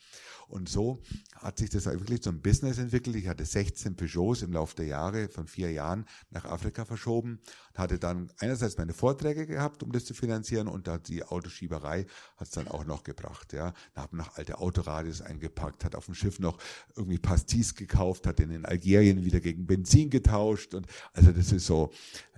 Und 0.47 0.67
so 0.67 1.01
hat 1.35 1.59
sich 1.59 1.69
das 1.69 1.85
wirklich 1.85 2.23
zum 2.23 2.41
Business 2.41 2.79
entwickelt. 2.79 3.15
Ich 3.15 3.27
hatte 3.27 3.45
16 3.45 3.95
Peugeots 3.95 4.41
im 4.41 4.51
Laufe 4.51 4.75
der 4.75 4.87
Jahre, 4.87 5.29
von 5.29 5.47
vier 5.47 5.71
Jahren 5.71 6.05
nach 6.31 6.45
Afrika 6.45 6.85
verschoben, 6.85 7.39
hatte 7.75 7.99
dann 7.99 8.31
einerseits 8.39 8.77
meine 8.77 8.93
Vorträge 8.93 9.45
gehabt, 9.45 9.83
um 9.83 9.91
das 9.91 10.05
zu 10.05 10.13
finanzieren 10.13 10.67
und 10.67 10.87
da 10.87 10.97
die 10.97 11.23
Autoschieberei 11.23 12.05
hat 12.37 12.47
es 12.47 12.51
dann 12.51 12.67
auch 12.67 12.85
noch 12.85 13.03
gebracht. 13.03 13.53
Ja, 13.53 13.73
da 13.93 14.03
hat 14.03 14.13
man 14.13 14.25
noch 14.25 14.37
alte 14.37 14.59
Autoradios 14.59 15.21
eingepackt, 15.21 15.85
hat 15.85 15.95
auf 15.95 16.05
dem 16.05 16.15
Schiff 16.15 16.39
noch 16.39 16.57
irgendwie 16.95 17.19
Pastis 17.19 17.75
gekauft, 17.75 18.27
hat 18.27 18.39
den 18.39 18.51
in 18.51 18.65
Algerien 18.65 19.23
wieder 19.23 19.39
gegen 19.39 19.65
Benzin 19.65 20.09
getauscht 20.09 20.73
und 20.73 20.87
also 21.13 21.31
das 21.31 21.51
ist 21.51 21.65
so, 21.65 21.91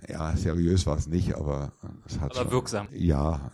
ja, 0.08 0.36
seriös 0.36 0.86
war 0.86 0.98
es 0.98 1.06
nicht, 1.06 1.34
aber 1.34 1.72
es 2.06 2.18
hat 2.20 2.36
Aber 2.36 2.50
wirksam. 2.62 2.88
ja, 2.92 3.50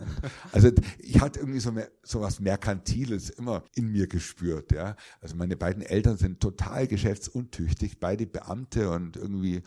also 0.51 0.69
ich 0.99 1.19
hatte 1.19 1.39
irgendwie 1.39 1.59
so, 1.59 1.71
mehr, 1.71 1.89
so 2.03 2.21
was 2.21 2.39
Merkantiles 2.39 3.29
immer 3.29 3.63
in 3.75 3.91
mir 3.91 4.07
gespürt, 4.07 4.71
ja. 4.71 4.95
Also 5.21 5.35
meine 5.35 5.57
beiden 5.57 5.81
Eltern 5.81 6.17
sind 6.17 6.39
total 6.39 6.87
geschäftsuntüchtig, 6.87 7.99
beide 7.99 8.25
Beamte 8.25 8.89
und 8.91 9.17
irgendwie 9.17 9.61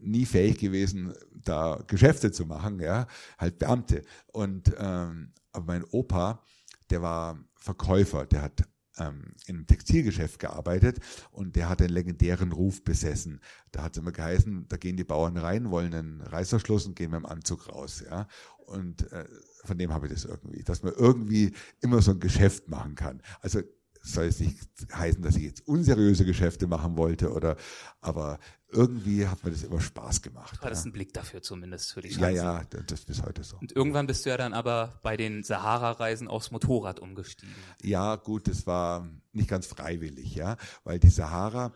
nie 0.00 0.26
fähig 0.26 0.58
gewesen, 0.58 1.14
da 1.32 1.82
Geschäfte 1.86 2.32
zu 2.32 2.46
machen, 2.46 2.80
ja, 2.80 3.06
halt 3.38 3.58
Beamte. 3.58 4.02
Und 4.32 4.72
ähm, 4.78 5.32
aber 5.52 5.66
mein 5.66 5.84
Opa, 5.84 6.42
der 6.90 7.02
war 7.02 7.38
Verkäufer, 7.54 8.26
der 8.26 8.42
hat 8.42 8.64
ähm, 8.98 9.34
im 9.46 9.66
Textilgeschäft 9.66 10.38
gearbeitet 10.38 11.00
und 11.30 11.56
der 11.56 11.68
hat 11.68 11.80
den 11.80 11.90
legendären 11.90 12.52
Ruf 12.52 12.84
besessen. 12.84 13.40
Da 13.72 13.82
hat 13.82 13.92
es 13.92 13.98
immer 13.98 14.12
geheißen, 14.12 14.66
da 14.68 14.76
gehen 14.76 14.96
die 14.96 15.04
Bauern 15.04 15.36
rein, 15.36 15.70
wollen 15.70 15.94
einen 15.94 16.20
Reißverschluss 16.20 16.86
und 16.86 16.96
gehen 16.96 17.10
mit 17.10 17.20
dem 17.20 17.26
Anzug 17.26 17.68
raus. 17.68 18.04
Ja? 18.08 18.28
Und 18.66 19.10
äh, 19.12 19.26
von 19.64 19.78
dem 19.78 19.92
habe 19.92 20.06
ich 20.06 20.12
das 20.12 20.24
irgendwie, 20.24 20.62
dass 20.62 20.82
man 20.82 20.92
irgendwie 20.94 21.52
immer 21.80 22.02
so 22.02 22.12
ein 22.12 22.20
Geschäft 22.20 22.68
machen 22.68 22.94
kann. 22.94 23.22
Also 23.40 23.62
soll 24.04 24.26
es 24.26 24.38
nicht 24.38 24.58
heißen, 24.92 25.22
dass 25.22 25.36
ich 25.36 25.44
jetzt 25.44 25.66
unseriöse 25.66 26.24
Geschäfte 26.24 26.66
machen 26.66 26.96
wollte 26.96 27.32
oder, 27.32 27.56
aber 28.02 28.38
irgendwie 28.68 29.26
hat 29.26 29.42
mir 29.44 29.50
das 29.50 29.62
immer 29.62 29.80
Spaß 29.80 30.20
gemacht. 30.20 30.58
Du 30.58 30.64
hattest 30.64 30.82
ja. 30.82 30.86
einen 30.86 30.92
Blick 30.92 31.12
dafür 31.14 31.40
zumindest 31.40 31.92
für 31.92 32.02
die 32.02 32.08
ja, 32.08 32.18
Chancen. 32.18 32.36
ja, 32.36 32.64
das 32.68 32.82
das 32.86 33.00
ist 33.00 33.06
bis 33.06 33.22
heute 33.22 33.42
so. 33.42 33.56
Und 33.56 33.72
irgendwann 33.72 34.06
bist 34.06 34.26
du 34.26 34.30
ja 34.30 34.36
dann 34.36 34.52
aber 34.52 35.00
bei 35.02 35.16
den 35.16 35.42
Sahara-Reisen 35.42 36.28
aufs 36.28 36.50
Motorrad 36.50 37.00
umgestiegen. 37.00 37.54
Ja, 37.82 38.16
gut, 38.16 38.46
das 38.46 38.66
war 38.66 39.08
nicht 39.32 39.48
ganz 39.48 39.66
freiwillig, 39.66 40.34
ja, 40.34 40.56
weil 40.84 40.98
die 40.98 41.08
Sahara, 41.08 41.72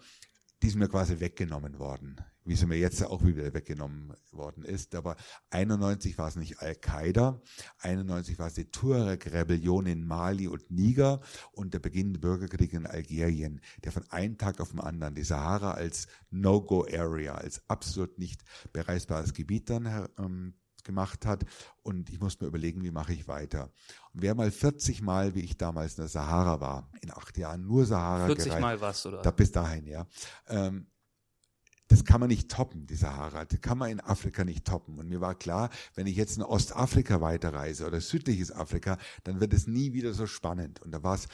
die 0.63 0.69
ist 0.69 0.77
mir 0.77 0.89
quasi 0.89 1.21
weggenommen 1.21 1.79
worden, 1.79 2.17
wie 2.49 2.57
sie 2.57 2.67
mir 2.67 2.79
jetzt 2.79 3.05
auch 3.05 3.25
wieder 3.25 3.53
weggenommen 3.53 4.15
worden 4.33 4.65
ist. 4.65 4.95
Aber 4.95 5.17
91 5.51 6.17
war 6.17 6.29
es 6.29 6.37
nicht 6.37 6.61
Al-Qaida, 6.61 7.41
91 7.81 8.39
war 8.39 8.47
es 8.49 8.55
die 8.55 8.71
Tuareg-Rebellion 8.71 9.87
in 9.87 10.07
Mali 10.07 10.49
und 10.49 10.71
Niger 10.71 11.21
und 11.53 11.75
der 11.75 11.79
beginnende 11.79 12.19
Bürgerkrieg 12.19 12.73
in 12.73 12.87
Algerien, 12.87 13.61
der 13.85 13.93
von 13.93 14.11
einem 14.11 14.39
Tag 14.39 14.61
auf 14.61 14.71
den 14.71 14.81
anderen 14.81 15.15
die 15.15 15.25
Sahara 15.25 15.73
als 15.73 16.07
No-Go-Area, 16.31 17.35
als 17.35 17.63
absolut 17.69 18.19
nicht 18.19 18.43
bereisbares 18.73 19.35
Gebiet 19.35 19.69
dann 19.69 20.09
ähm, 20.19 20.55
gemacht 20.85 21.27
hat 21.27 21.45
und 21.83 22.09
ich 22.09 22.19
musste 22.19 22.45
mir 22.45 22.49
überlegen, 22.49 22.83
wie 22.83 22.91
mache 22.91 23.13
ich 23.13 23.29
weiter. 23.29 23.71
Und 24.15 24.23
wer 24.23 24.35
mal 24.35 24.51
40 24.51 25.03
Mal, 25.03 25.35
wie 25.35 25.41
ich 25.41 25.59
damals 25.59 25.99
in 25.99 26.03
der 26.03 26.09
Sahara 26.09 26.61
war, 26.61 26.91
in 27.03 27.11
acht 27.11 27.37
Jahren 27.37 27.67
nur 27.67 27.85
Sahara 27.85 28.27
40 28.27 28.47
gereist, 28.47 28.61
Mal 28.63 28.93
du 29.03 29.11
da. 29.11 29.23
da 29.23 29.31
bis 29.31 29.53
dahin, 29.53 29.87
ja. 29.87 30.07
Ähm, 30.49 30.87
das 31.89 32.05
kann 32.05 32.21
man 32.21 32.29
nicht 32.29 32.51
toppen, 32.51 32.87
die 32.87 32.95
Sahara. 32.95 33.45
Das 33.45 33.61
kann 33.61 33.79
man 33.79 33.91
in 33.91 34.01
Afrika 34.01 34.45
nicht 34.45 34.65
toppen. 34.67 34.99
Und 34.99 35.09
mir 35.09 35.21
war 35.21 35.35
klar, 35.35 35.71
wenn 35.95 36.07
ich 36.07 36.17
jetzt 36.17 36.37
in 36.37 36.43
Ostafrika 36.43 37.21
weiterreise 37.21 37.87
oder 37.87 38.01
südliches 38.01 38.53
Afrika, 38.53 38.99
dann 39.25 39.41
wird 39.41 39.55
es 39.55 39.67
nie 39.67 39.95
wieder 39.95 40.13
so 40.13 40.27
spannend. 40.27 40.81
Und 40.83 40.93
da 40.93 41.03
war 41.03 41.15
es 41.15 41.29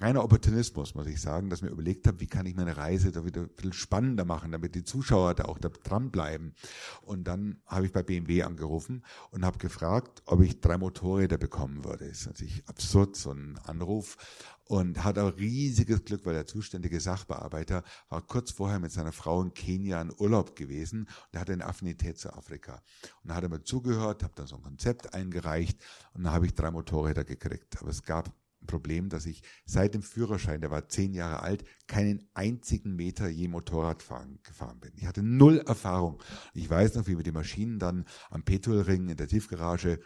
reiner 0.00 0.22
Opportunismus, 0.22 0.94
muss 0.94 1.06
ich 1.06 1.20
sagen, 1.20 1.50
dass 1.50 1.58
ich 1.58 1.64
mir 1.64 1.70
überlegt 1.70 2.06
habe, 2.06 2.20
wie 2.20 2.26
kann 2.26 2.46
ich 2.46 2.54
meine 2.54 2.76
Reise 2.76 3.10
da 3.10 3.24
wieder 3.24 3.42
ein 3.42 3.48
bisschen 3.48 3.72
spannender 3.72 4.24
machen, 4.24 4.52
damit 4.52 4.74
die 4.74 4.84
Zuschauer 4.84 5.34
da 5.34 5.46
auch 5.46 5.58
da 5.58 5.68
dranbleiben. 5.68 6.54
Und 7.02 7.24
dann 7.24 7.60
habe 7.66 7.86
ich 7.86 7.92
bei 7.92 8.02
BMW 8.02 8.42
angerufen 8.42 9.04
und 9.30 9.44
habe 9.44 9.58
gefragt, 9.58 10.22
ob 10.26 10.42
ich 10.42 10.60
drei 10.60 10.78
Motorräder 10.78 11.38
bekommen 11.38 11.84
würde. 11.84 12.08
Das 12.08 12.20
ist 12.20 12.26
natürlich 12.26 12.68
absurd, 12.68 13.16
so 13.16 13.32
ein 13.32 13.58
Anruf. 13.64 14.16
Und 14.64 15.02
hatte 15.02 15.22
auch 15.22 15.34
riesiges 15.38 16.04
Glück, 16.04 16.26
weil 16.26 16.34
der 16.34 16.46
zuständige 16.46 17.00
Sachbearbeiter 17.00 17.82
war 18.10 18.20
kurz 18.20 18.50
vorher 18.50 18.78
mit 18.78 18.92
seiner 18.92 19.12
Frau 19.12 19.40
in 19.40 19.54
Kenia 19.54 20.02
in 20.02 20.12
Urlaub 20.18 20.56
gewesen 20.56 21.04
und 21.04 21.08
er 21.32 21.40
hatte 21.40 21.54
eine 21.54 21.64
Affinität 21.64 22.18
zu 22.18 22.34
Afrika. 22.34 22.82
Und 23.22 23.30
da 23.30 23.36
hat 23.36 23.44
er 23.44 23.48
mir 23.48 23.62
zugehört, 23.62 24.22
habe 24.22 24.34
dann 24.36 24.46
so 24.46 24.56
ein 24.56 24.62
Konzept 24.62 25.14
eingereicht 25.14 25.80
und 26.12 26.24
dann 26.24 26.34
habe 26.34 26.44
ich 26.44 26.54
drei 26.54 26.70
Motorräder 26.70 27.24
gekriegt. 27.24 27.80
Aber 27.80 27.88
es 27.88 28.02
gab 28.02 28.30
Problem, 28.68 29.08
dass 29.08 29.26
ich 29.26 29.42
seit 29.64 29.94
dem 29.94 30.02
Führerschein, 30.02 30.60
der 30.60 30.70
war 30.70 30.88
zehn 30.88 31.12
Jahre 31.12 31.42
alt, 31.42 31.64
keinen 31.88 32.28
einzigen 32.34 32.94
Meter 32.94 33.28
je 33.28 33.48
Motorrad 33.48 34.04
fahren, 34.04 34.38
gefahren 34.44 34.78
bin. 34.78 34.92
Ich 34.94 35.06
hatte 35.06 35.24
null 35.24 35.58
Erfahrung. 35.66 36.22
Ich 36.54 36.70
weiß 36.70 36.94
noch, 36.94 37.08
wie 37.08 37.16
wir 37.16 37.24
die 37.24 37.32
Maschinen 37.32 37.80
dann 37.80 38.04
am 38.30 38.44
Petrolring 38.44 39.08
in 39.08 39.16
der 39.16 39.26
Tiefgarage 39.26 39.98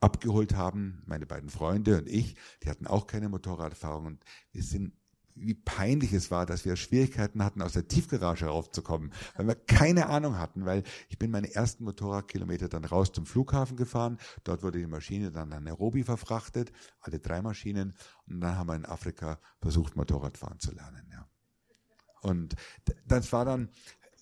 abgeholt 0.00 0.54
haben, 0.54 1.02
meine 1.06 1.26
beiden 1.26 1.50
Freunde 1.50 1.98
und 1.98 2.08
ich, 2.08 2.36
die 2.62 2.70
hatten 2.70 2.86
auch 2.86 3.06
keine 3.06 3.28
Motorraderfahrung 3.28 4.06
und 4.06 4.24
wir 4.52 4.62
sind 4.62 4.92
wie 5.36 5.54
peinlich 5.54 6.12
es 6.12 6.30
war, 6.30 6.46
dass 6.46 6.64
wir 6.64 6.76
Schwierigkeiten 6.76 7.42
hatten, 7.42 7.60
aus 7.60 7.72
der 7.72 7.88
Tiefgarage 7.88 8.46
raufzukommen, 8.46 9.12
weil 9.36 9.48
wir 9.48 9.54
keine 9.56 10.06
Ahnung 10.08 10.38
hatten, 10.38 10.64
weil 10.64 10.84
ich 11.08 11.18
bin 11.18 11.30
meine 11.30 11.52
ersten 11.52 11.84
Motorradkilometer 11.84 12.68
dann 12.68 12.84
raus 12.84 13.12
zum 13.12 13.26
Flughafen 13.26 13.76
gefahren, 13.76 14.18
dort 14.44 14.62
wurde 14.62 14.78
die 14.78 14.86
Maschine 14.86 15.32
dann 15.32 15.48
nach 15.48 15.60
Nairobi 15.60 16.04
verfrachtet, 16.04 16.72
alle 17.00 17.18
drei 17.18 17.42
Maschinen 17.42 17.94
und 18.26 18.40
dann 18.40 18.56
haben 18.56 18.68
wir 18.68 18.76
in 18.76 18.86
Afrika 18.86 19.40
versucht, 19.60 19.96
Motorradfahren 19.96 20.60
zu 20.60 20.72
lernen, 20.72 21.08
ja. 21.10 21.28
Und 22.20 22.54
das 23.06 23.32
war 23.32 23.44
dann 23.44 23.68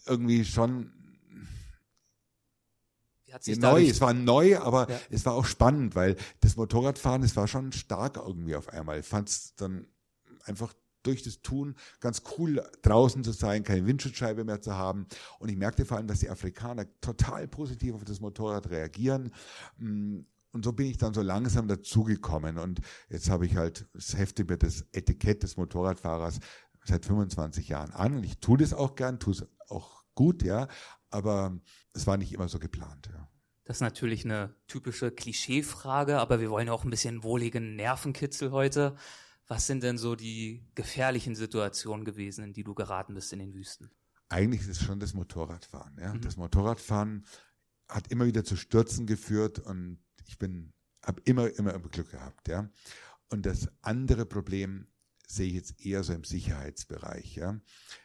irgendwie 0.07 0.45
schon 0.45 0.93
neu, 3.47 3.87
es 3.87 4.01
war 4.01 4.13
neu, 4.13 4.59
aber 4.59 4.91
Ja. 4.91 5.01
es 5.11 5.25
war 5.25 5.35
auch 5.35 5.47
spannend, 5.47 5.95
weil 5.95 6.17
das 6.41 6.57
Motorradfahren, 6.57 7.23
es 7.23 7.37
war 7.37 7.49
schon 7.49 7.73
stark 7.73 8.17
irgendwie 8.17 8.57
auf 8.57 8.69
einmal. 8.69 8.99
Ich 9.01 9.07
fand 9.07 9.29
es 9.29 9.55
dann 9.55 9.87
einfach 10.45 10.75
durch 11.03 11.23
das 11.23 11.43
Tun 11.43 11.75
ganz 12.01 12.23
cool, 12.39 12.63
draußen 12.83 13.25
zu 13.25 13.33
sein, 13.33 13.65
keine 13.65 13.87
Windschutzscheibe 13.87 14.45
mehr 14.45 14.61
zu 14.61 14.75
haben. 14.75 15.07
Und 15.39 15.49
ich 15.49 15.57
merkte 15.57 15.85
vor 15.85 15.97
allem, 15.97 16.07
dass 16.07 16.21
die 16.21 16.31
Afrikaner 16.31 16.87
total 17.01 17.49
positiv 17.49 17.95
auf 17.95 18.05
das 18.05 18.21
Motorrad 18.21 18.71
reagieren. 18.71 19.33
Mm, 19.79 20.21
Und 20.53 20.65
so 20.65 20.73
bin 20.73 20.87
ich 20.87 20.99
dann 20.99 21.15
so 21.15 21.23
langsam 21.23 21.67
dazugekommen. 21.69 22.59
Und 22.59 22.81
jetzt 23.09 23.31
habe 23.31 23.47
ich 23.47 23.57
halt, 23.57 23.87
es 23.95 24.17
hefte 24.17 24.45
mir 24.45 24.59
das 24.59 24.85
Etikett 24.93 25.43
des 25.43 25.57
Motorradfahrers 25.57 26.41
seit 26.85 27.07
25 27.07 27.69
Jahren 27.69 27.91
an. 27.93 28.17
Und 28.17 28.25
ich 28.25 28.39
tue 28.39 28.59
das 28.59 28.75
auch 28.75 28.95
gern, 28.95 29.19
tue 29.19 29.33
es 29.35 29.47
auch 29.69 30.05
gut, 30.15 30.43
ja. 30.43 30.69
Aber 31.11 31.59
es 31.95 32.07
war 32.07 32.17
nicht 32.17 32.33
immer 32.33 32.49
so 32.49 32.59
geplant, 32.59 33.09
ja. 33.13 33.29
Das 33.65 33.77
ist 33.77 33.81
natürlich 33.83 34.25
eine 34.25 34.57
typische 34.67 35.13
Klischeefrage, 35.13 36.19
aber 36.19 36.41
wir 36.41 36.51
wollen 36.51 36.67
ja 36.67 36.73
auch 36.73 36.83
ein 36.85 36.91
bisschen 36.91 37.23
wohligen 37.23 37.77
Nervenkitzel 37.77 38.51
heute. 38.51 38.97
Was 39.49 39.67
sind 39.67 39.83
denn 39.83 39.99
so 39.99 40.15
die 40.15 40.65
gefährlichen 40.75 41.35
Situationen 41.35 42.05
gewesen, 42.05 42.45
in 42.45 42.53
die 42.53 42.65
du 42.65 42.75
geraten 42.75 43.15
bist 43.15 43.33
in 43.33 43.41
den 43.41 43.55
Wüsten? 43.55 43.91
Eigentlich 44.29 44.63
ist 44.63 44.69
es 44.69 44.83
schon 44.83 45.01
das 45.01 45.15
Motorradfahren. 45.15 45.99
Ja? 45.99 46.15
Mhm. 46.15 46.23
Das 46.23 46.37
Motorradfahren 46.37 47.27
hat 47.89 48.09
immer 48.09 48.27
wieder 48.27 48.45
zu 48.45 48.57
Stürzen 48.57 49.07
geführt 49.07 49.59
und 49.59 49.99
ich 50.27 50.39
bin, 50.39 50.73
habe 51.05 51.21
immer, 51.25 51.51
immer, 51.59 51.75
immer 51.75 51.89
Glück 51.89 52.11
gehabt. 52.11 52.49
Ja? 52.49 52.71
Und 53.29 53.45
das 53.45 53.69
andere 53.83 54.25
Problem 54.25 54.87
sehe 55.27 55.49
ich 55.49 55.55
jetzt 55.55 55.85
eher 55.85 56.03
so 56.05 56.13
im 56.13 56.25
Sicherheitsbereich. 56.25 57.37
Ja? 57.37 57.61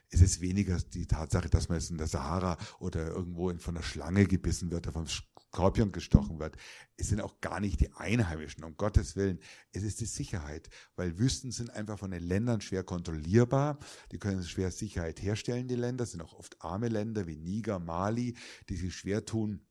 Es 0.09 0.21
ist 0.21 0.41
weniger 0.41 0.77
die 0.77 1.07
Tatsache, 1.07 1.49
dass 1.49 1.69
man 1.69 1.77
jetzt 1.77 1.91
in 1.91 1.97
der 1.97 2.07
Sahara 2.07 2.57
oder 2.79 3.07
irgendwo 3.07 3.53
von 3.57 3.75
einer 3.75 3.83
Schlange 3.83 4.25
gebissen 4.25 4.71
wird 4.71 4.87
oder 4.87 4.93
vom 4.93 5.07
Skorpion 5.47 5.91
gestochen 5.91 6.39
wird. 6.39 6.55
Es 6.97 7.09
sind 7.09 7.21
auch 7.21 7.41
gar 7.41 7.59
nicht 7.59 7.79
die 7.79 7.91
Einheimischen, 7.93 8.63
um 8.63 8.77
Gottes 8.77 9.15
Willen. 9.15 9.39
Es 9.71 9.83
ist 9.83 9.99
die 10.01 10.05
Sicherheit, 10.05 10.69
weil 10.95 11.17
Wüsten 11.17 11.51
sind 11.51 11.71
einfach 11.71 11.97
von 11.97 12.11
den 12.11 12.23
Ländern 12.23 12.61
schwer 12.61 12.83
kontrollierbar. 12.83 13.79
Die 14.11 14.19
können 14.19 14.43
schwer 14.43 14.71
Sicherheit 14.71 15.21
herstellen, 15.21 15.67
die 15.67 15.75
Länder, 15.75 16.05
sind 16.05 16.21
auch 16.21 16.33
oft 16.33 16.61
arme 16.61 16.89
Länder 16.89 17.27
wie 17.27 17.37
Niger, 17.37 17.79
Mali, 17.79 18.35
die 18.69 18.75
sich 18.75 18.95
schwer 18.95 19.25
tun, 19.25 19.65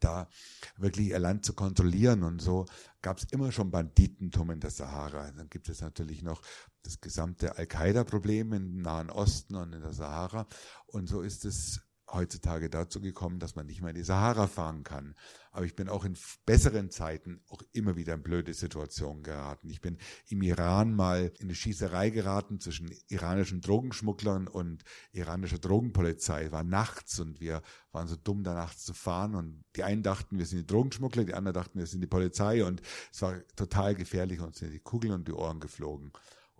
da 0.00 0.28
wirklich 0.76 1.08
ihr 1.08 1.18
Land 1.18 1.44
zu 1.44 1.54
kontrollieren. 1.54 2.22
Und 2.22 2.42
so 2.42 2.66
gab 3.00 3.18
es 3.18 3.24
immer 3.30 3.52
schon 3.52 3.70
Banditentum 3.70 4.50
in 4.50 4.60
der 4.60 4.70
Sahara. 4.70 5.30
Dann 5.30 5.48
gibt 5.48 5.68
es 5.68 5.80
natürlich 5.80 6.22
noch 6.22 6.42
das 6.82 7.00
gesamte 7.00 7.56
Al-Qaida-Problem 7.56 8.52
im 8.52 8.82
Nahen 8.82 9.10
Osten 9.10 9.54
und 9.54 9.72
in 9.72 9.82
der 9.82 9.92
Sahara. 9.92 10.46
Und 10.86 11.08
so 11.08 11.20
ist 11.22 11.44
es 11.44 11.83
heutzutage 12.12 12.70
dazu 12.70 13.00
gekommen, 13.00 13.38
dass 13.38 13.56
man 13.56 13.66
nicht 13.66 13.80
mehr 13.80 13.90
in 13.90 13.96
die 13.96 14.02
Sahara 14.02 14.46
fahren 14.46 14.84
kann. 14.84 15.14
Aber 15.52 15.64
ich 15.64 15.76
bin 15.76 15.88
auch 15.88 16.04
in 16.04 16.16
besseren 16.46 16.90
Zeiten 16.90 17.40
auch 17.48 17.62
immer 17.72 17.96
wieder 17.96 18.14
in 18.14 18.22
blöde 18.22 18.52
Situationen 18.52 19.22
geraten. 19.22 19.68
Ich 19.68 19.80
bin 19.80 19.98
im 20.28 20.42
Iran 20.42 20.94
mal 20.94 21.32
in 21.38 21.46
eine 21.46 21.54
Schießerei 21.54 22.10
geraten 22.10 22.60
zwischen 22.60 22.92
iranischen 23.08 23.60
Drogenschmugglern 23.60 24.48
und 24.48 24.82
iranischer 25.12 25.58
Drogenpolizei. 25.58 26.50
War 26.50 26.64
nachts 26.64 27.20
und 27.20 27.40
wir 27.40 27.62
waren 27.92 28.08
so 28.08 28.16
dumm, 28.16 28.42
da 28.42 28.54
nachts 28.54 28.84
zu 28.84 28.94
fahren. 28.94 29.34
Und 29.34 29.64
die 29.76 29.84
einen 29.84 30.02
dachten, 30.02 30.38
wir 30.38 30.46
sind 30.46 30.58
die 30.58 30.66
Drogenschmuggler, 30.66 31.24
die 31.24 31.34
anderen 31.34 31.54
dachten, 31.54 31.78
wir 31.78 31.86
sind 31.86 32.00
die 32.00 32.08
Polizei. 32.08 32.64
Und 32.64 32.82
es 33.12 33.22
war 33.22 33.36
total 33.56 33.94
gefährlich. 33.94 34.40
Uns 34.40 34.58
sind 34.58 34.72
die 34.72 34.80
Kugeln 34.80 35.12
und 35.12 35.28
die 35.28 35.32
Ohren 35.32 35.60
geflogen 35.60 36.12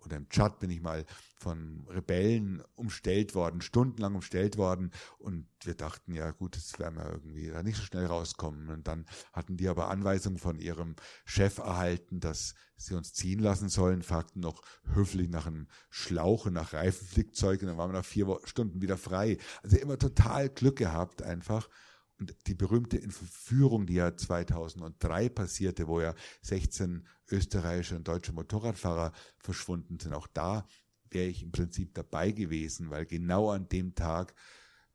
oder 0.05 0.17
im 0.17 0.29
Tschad 0.29 0.59
bin 0.59 0.69
ich 0.69 0.81
mal 0.81 1.05
von 1.37 1.85
Rebellen 1.89 2.63
umstellt 2.75 3.35
worden, 3.35 3.61
stundenlang 3.61 4.15
umstellt 4.15 4.57
worden 4.57 4.91
und 5.17 5.47
wir 5.63 5.75
dachten, 5.75 6.13
ja 6.13 6.31
gut, 6.31 6.55
das 6.55 6.79
werden 6.79 6.97
wir 6.97 7.09
irgendwie 7.09 7.49
da 7.49 7.61
nicht 7.61 7.77
so 7.77 7.83
schnell 7.83 8.05
rauskommen. 8.05 8.69
Und 8.69 8.87
dann 8.87 9.05
hatten 9.33 9.57
die 9.57 9.67
aber 9.67 9.89
Anweisungen 9.89 10.37
von 10.37 10.59
ihrem 10.59 10.95
Chef 11.25 11.57
erhalten, 11.57 12.19
dass 12.19 12.55
sie 12.77 12.95
uns 12.95 13.13
ziehen 13.13 13.39
lassen 13.39 13.69
sollen, 13.69 14.01
fragten 14.01 14.41
noch 14.41 14.61
höflich 14.93 15.29
nach 15.29 15.47
einem 15.47 15.67
Schlauch 15.89 16.45
und 16.45 16.53
nach 16.53 16.73
Reifenflickzeug 16.73 17.61
und 17.61 17.67
dann 17.67 17.77
waren 17.77 17.91
wir 17.91 17.99
nach 17.99 18.05
vier 18.05 18.39
Stunden 18.45 18.81
wieder 18.81 18.97
frei. 18.97 19.37
Also 19.63 19.77
immer 19.77 19.97
total 19.97 20.49
Glück 20.49 20.77
gehabt 20.77 21.21
einfach. 21.21 21.69
Und 22.19 22.35
die 22.47 22.55
berühmte 22.55 23.01
Entführung, 23.01 23.85
die 23.85 23.95
ja 23.95 24.15
2003 24.15 25.29
passierte, 25.29 25.87
wo 25.87 25.99
ja 25.99 26.15
16 26.41 27.05
österreichische 27.29 27.95
und 27.97 28.07
deutsche 28.07 28.31
Motorradfahrer 28.31 29.11
verschwunden 29.37 29.99
sind, 29.99 30.13
auch 30.13 30.27
da 30.27 30.65
wäre 31.09 31.27
ich 31.27 31.43
im 31.43 31.51
Prinzip 31.51 31.93
dabei 31.93 32.31
gewesen, 32.31 32.89
weil 32.89 33.05
genau 33.05 33.49
an 33.49 33.67
dem 33.69 33.95
Tag 33.95 34.33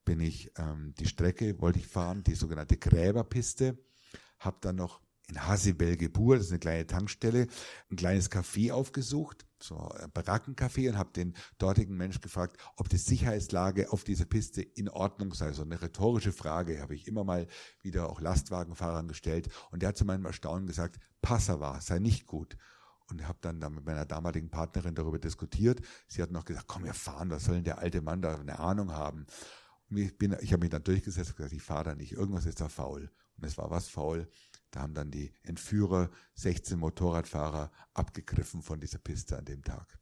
bin 0.04 0.20
ich 0.20 0.50
ähm, 0.56 0.94
die 0.98 1.06
Strecke, 1.06 1.61
wollte 1.61 1.78
ich 1.78 1.87
fahren, 1.87 2.24
die 2.24 2.35
sogenannte 2.35 2.76
Gräberpiste, 2.76 3.78
habe 4.38 4.59
dann 4.61 4.76
noch 4.76 5.00
in 5.31 5.47
Hasibel 5.47 5.97
Gebur, 5.97 6.37
das 6.37 6.47
ist 6.47 6.53
eine 6.53 6.59
kleine 6.59 6.87
Tankstelle, 6.87 7.47
ein 7.90 7.97
kleines 7.97 8.31
Café 8.31 8.73
aufgesucht, 8.73 9.47
so 9.62 9.77
ein 9.77 10.11
Barackencafé 10.11 10.88
und 10.88 10.99
habe 10.99 11.12
den 11.12 11.35
dortigen 11.59 11.97
Mensch 11.97 12.21
gefragt, 12.21 12.61
ob 12.77 12.88
die 12.88 12.97
Sicherheitslage 12.97 13.93
auf 13.93 14.05
dieser 14.05 14.25
Piste 14.25 14.62
in 14.62 14.88
Ordnung 14.88 15.33
sei. 15.35 15.53
So 15.53 15.62
eine 15.62 15.81
rhetorische 15.81 16.33
Frage 16.33 16.81
habe 16.81 16.95
ich 16.95 17.07
immer 17.07 17.25
mal 17.25 17.47
wieder 17.83 18.11
auch 18.11 18.21
Lastwagenfahrern 18.21 19.09
gestellt 19.09 19.49
und 19.71 19.83
der 19.83 19.90
hat 19.90 19.97
zu 19.97 20.05
meinem 20.05 20.25
Erstaunen 20.25 20.66
gesagt, 20.66 20.99
Passava 21.23 21.81
sei 21.81 21.99
nicht 21.99 22.27
gut. 22.27 22.57
Und 23.09 23.27
habe 23.27 23.38
dann, 23.40 23.59
dann 23.59 23.75
mit 23.75 23.85
meiner 23.85 24.07
damaligen 24.07 24.51
Partnerin 24.51 24.95
darüber 24.95 25.19
diskutiert. 25.19 25.81
Sie 26.07 26.23
hat 26.23 26.31
noch 26.31 26.45
gesagt, 26.45 26.69
komm, 26.69 26.85
wir 26.85 26.95
fahren, 26.95 27.29
was 27.31 27.45
soll 27.45 27.57
denn 27.57 27.64
der 27.64 27.79
alte 27.79 28.03
Mann 28.03 28.23
da 28.23 28.37
eine 28.37 28.61
Ahnung 28.61 28.93
haben? 28.93 29.27
Und 29.90 29.97
ich, 29.97 30.12
ich 30.23 30.53
habe 30.53 30.61
mich 30.61 30.71
dann 30.71 30.85
durchgesetzt 30.85 31.31
und 31.31 31.37
gesagt, 31.37 31.53
ich 31.53 31.62
fahre 31.62 31.85
da 31.85 31.95
nicht, 31.97 32.12
irgendwas 32.12 32.47
ist 32.47 32.61
da 32.61 32.69
faul. 32.69 33.11
Und 33.37 33.45
es 33.45 33.59
war 33.59 33.69
was 33.69 33.88
faul. 33.88 34.29
Da 34.70 34.80
haben 34.80 34.94
dann 34.94 35.11
die 35.11 35.33
Entführer 35.42 36.11
16 36.35 36.78
Motorradfahrer 36.78 37.70
abgegriffen 37.92 38.62
von 38.62 38.80
dieser 38.80 38.98
Piste 38.98 39.37
an 39.37 39.44
dem 39.44 39.64
Tag. 39.64 39.98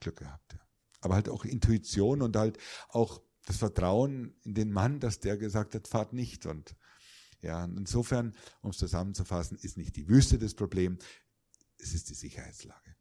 Glück 0.00 0.16
gehabt, 0.16 0.54
ja. 0.54 0.60
Aber 1.00 1.14
halt 1.14 1.28
auch 1.28 1.44
Intuition 1.44 2.22
und 2.22 2.36
halt 2.36 2.58
auch 2.88 3.22
das 3.44 3.58
Vertrauen 3.58 4.34
in 4.42 4.54
den 4.54 4.72
Mann, 4.72 4.98
dass 4.98 5.20
der 5.20 5.36
gesagt 5.36 5.74
hat, 5.74 5.86
fahrt 5.86 6.12
nicht. 6.12 6.46
Und 6.46 6.74
ja, 7.40 7.64
insofern, 7.64 8.34
um 8.62 8.70
es 8.70 8.78
zusammenzufassen, 8.78 9.58
ist 9.58 9.76
nicht 9.76 9.96
die 9.96 10.08
Wüste 10.08 10.38
das 10.38 10.54
Problem, 10.54 10.98
es 11.78 11.94
ist 11.94 12.08
die 12.08 12.14
Sicherheitslage. 12.14 12.96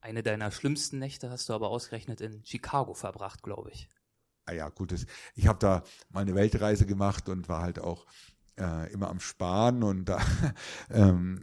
Eine 0.00 0.22
deiner 0.22 0.50
schlimmsten 0.50 0.98
Nächte 0.98 1.30
hast 1.30 1.48
du 1.48 1.52
aber 1.52 1.68
ausgerechnet 1.68 2.20
in 2.20 2.42
Chicago 2.44 2.94
verbracht, 2.94 3.42
glaube 3.42 3.70
ich. 3.70 3.90
Ah 4.46 4.52
ja, 4.52 4.68
gut, 4.70 4.94
ich 5.34 5.46
habe 5.46 5.58
da 5.58 5.84
mal 6.08 6.20
eine 6.20 6.34
Weltreise 6.34 6.86
gemacht 6.86 7.28
und 7.28 7.48
war 7.48 7.60
halt 7.62 7.78
auch 7.78 8.06
äh, 8.60 8.92
immer 8.92 9.08
am 9.08 9.20
Sparen 9.20 9.82
und 9.82 10.04
da, 10.04 10.20
ähm, 10.90 11.42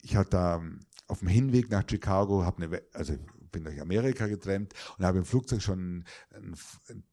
ich 0.00 0.16
hatte 0.16 0.30
da 0.30 0.62
auf 1.08 1.18
dem 1.18 1.28
Hinweg 1.28 1.70
nach 1.70 1.84
Chicago, 1.88 2.44
habe 2.44 2.64
eine, 2.64 2.82
also 2.92 3.14
bin 3.50 3.64
durch 3.64 3.80
Amerika 3.80 4.26
getrennt 4.26 4.72
und 4.96 5.04
habe 5.04 5.18
im 5.18 5.24
Flugzeug 5.24 5.62
schon 5.62 6.04
einen, 6.30 6.56
einen, 6.88 7.04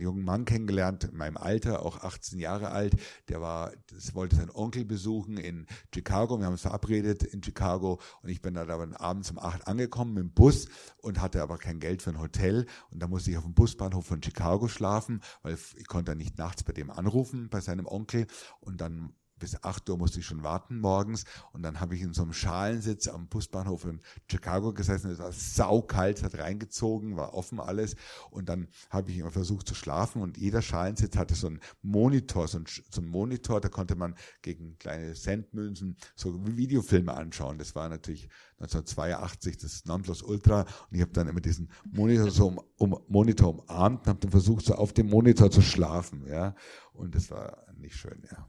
jungen 0.00 0.24
Mann 0.24 0.44
kennengelernt, 0.44 1.04
in 1.04 1.16
meinem 1.16 1.36
Alter, 1.36 1.84
auch 1.84 2.02
18 2.02 2.38
Jahre 2.38 2.70
alt. 2.70 2.94
Der 3.28 3.40
war, 3.40 3.72
das 3.92 4.14
wollte 4.14 4.36
seinen 4.36 4.50
Onkel 4.50 4.84
besuchen 4.84 5.36
in 5.36 5.66
Chicago. 5.92 6.38
Wir 6.38 6.46
haben 6.46 6.52
uns 6.52 6.62
verabredet 6.62 7.22
in 7.22 7.42
Chicago 7.42 8.00
und 8.22 8.28
ich 8.28 8.42
bin 8.42 8.54
da 8.54 8.64
dann 8.64 8.94
abends 8.94 9.30
um 9.30 9.38
acht 9.38 9.66
angekommen 9.66 10.14
mit 10.14 10.22
dem 10.22 10.32
Bus 10.32 10.68
und 10.98 11.20
hatte 11.20 11.42
aber 11.42 11.58
kein 11.58 11.80
Geld 11.80 12.02
für 12.02 12.10
ein 12.10 12.20
Hotel 12.20 12.66
und 12.90 13.00
da 13.02 13.08
musste 13.08 13.30
ich 13.30 13.36
auf 13.36 13.44
dem 13.44 13.54
Busbahnhof 13.54 14.06
von 14.06 14.22
Chicago 14.22 14.68
schlafen, 14.68 15.20
weil 15.42 15.56
ich 15.76 15.86
konnte 15.86 16.14
nicht 16.14 16.38
nachts 16.38 16.64
bei 16.64 16.72
dem 16.72 16.90
anrufen, 16.90 17.48
bei 17.48 17.60
seinem 17.60 17.86
Onkel 17.86 18.26
und 18.60 18.80
dann 18.80 19.14
bis 19.38 19.62
8 19.62 19.88
Uhr 19.90 19.98
musste 19.98 20.20
ich 20.20 20.26
schon 20.26 20.42
warten 20.42 20.78
morgens. 20.78 21.24
Und 21.52 21.62
dann 21.62 21.80
habe 21.80 21.94
ich 21.94 22.02
in 22.02 22.12
so 22.12 22.22
einem 22.22 22.32
Schalensitz 22.32 23.08
am 23.08 23.28
Busbahnhof 23.28 23.84
in 23.84 24.00
Chicago 24.30 24.72
gesessen, 24.72 25.10
es 25.10 25.18
war 25.18 25.32
saukalt, 25.32 26.22
hat 26.22 26.38
reingezogen, 26.38 27.16
war 27.16 27.34
offen 27.34 27.60
alles. 27.60 27.96
Und 28.30 28.48
dann 28.48 28.68
habe 28.90 29.10
ich 29.10 29.18
immer 29.18 29.30
versucht 29.30 29.66
zu 29.68 29.74
schlafen. 29.74 30.22
Und 30.22 30.38
jeder 30.38 30.62
Schalensitz 30.62 31.16
hatte 31.16 31.34
so 31.34 31.48
einen 31.48 31.60
Monitor, 31.82 32.48
so 32.48 32.58
einen, 32.58 32.66
so 32.66 33.00
einen 33.00 33.10
Monitor, 33.10 33.60
da 33.60 33.68
konnte 33.68 33.96
man 33.96 34.14
gegen 34.42 34.78
kleine 34.78 35.14
Centmünzen 35.14 35.96
so 36.14 36.34
Videofilme 36.46 37.12
anschauen. 37.12 37.58
Das 37.58 37.74
war 37.74 37.88
natürlich 37.88 38.28
1982 38.58 39.58
das 39.58 39.84
Nonplusultra 39.84 40.60
und 40.60 40.68
ich 40.92 41.00
habe 41.00 41.12
dann 41.12 41.28
immer 41.28 41.40
diesen 41.40 41.70
Monitor 41.90 42.30
so 42.30 42.46
um, 42.46 42.60
um 42.78 43.00
Monitor 43.08 43.50
umarmt 43.50 44.00
und 44.00 44.06
habe 44.06 44.20
dann 44.20 44.30
versucht 44.30 44.64
so 44.64 44.74
auf 44.74 44.92
dem 44.92 45.08
Monitor 45.08 45.50
zu 45.50 45.60
schlafen, 45.62 46.26
ja. 46.26 46.54
Und 46.92 47.14
das 47.14 47.30
war 47.30 47.66
nicht 47.76 47.96
schön, 47.96 48.22
ja. 48.30 48.46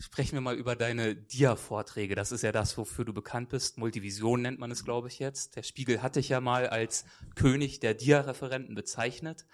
Sprechen 0.00 0.34
wir 0.34 0.40
mal 0.40 0.56
über 0.56 0.76
deine 0.76 1.16
Dia-Vorträge. 1.16 2.14
Das 2.14 2.30
ist 2.30 2.42
ja 2.42 2.52
das, 2.52 2.78
wofür 2.78 3.04
du 3.04 3.12
bekannt 3.12 3.48
bist. 3.48 3.78
Multivision 3.78 4.42
nennt 4.42 4.60
man 4.60 4.70
es, 4.70 4.84
glaube 4.84 5.08
ich, 5.08 5.18
jetzt. 5.18 5.56
Der 5.56 5.64
Spiegel 5.64 6.02
hat 6.02 6.14
dich 6.14 6.28
ja 6.28 6.40
mal 6.40 6.68
als 6.68 7.04
König 7.34 7.80
der 7.80 7.94
Dia-Referenten 7.94 8.76
bezeichnet. 8.76 9.44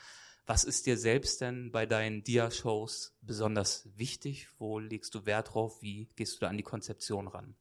Was 0.47 0.65
ist 0.65 0.85
dir 0.85 0.99
selbst 0.99 1.41
denn 1.41 1.73
bei 1.73 1.87
deinen 1.87 2.23
Dia-Shows 2.25 3.17
besonders 3.23 3.89
wichtig? 3.97 4.49
Wo 4.59 4.79
legst 4.79 5.15
du 5.15 5.25
Wert 5.25 5.55
drauf? 5.55 5.81
Wie 5.81 6.11
gehst 6.17 6.37
du 6.37 6.41
da 6.41 6.49
an 6.49 6.59
die 6.59 6.63
Konzeption 6.63 7.27
ran? 7.27 7.55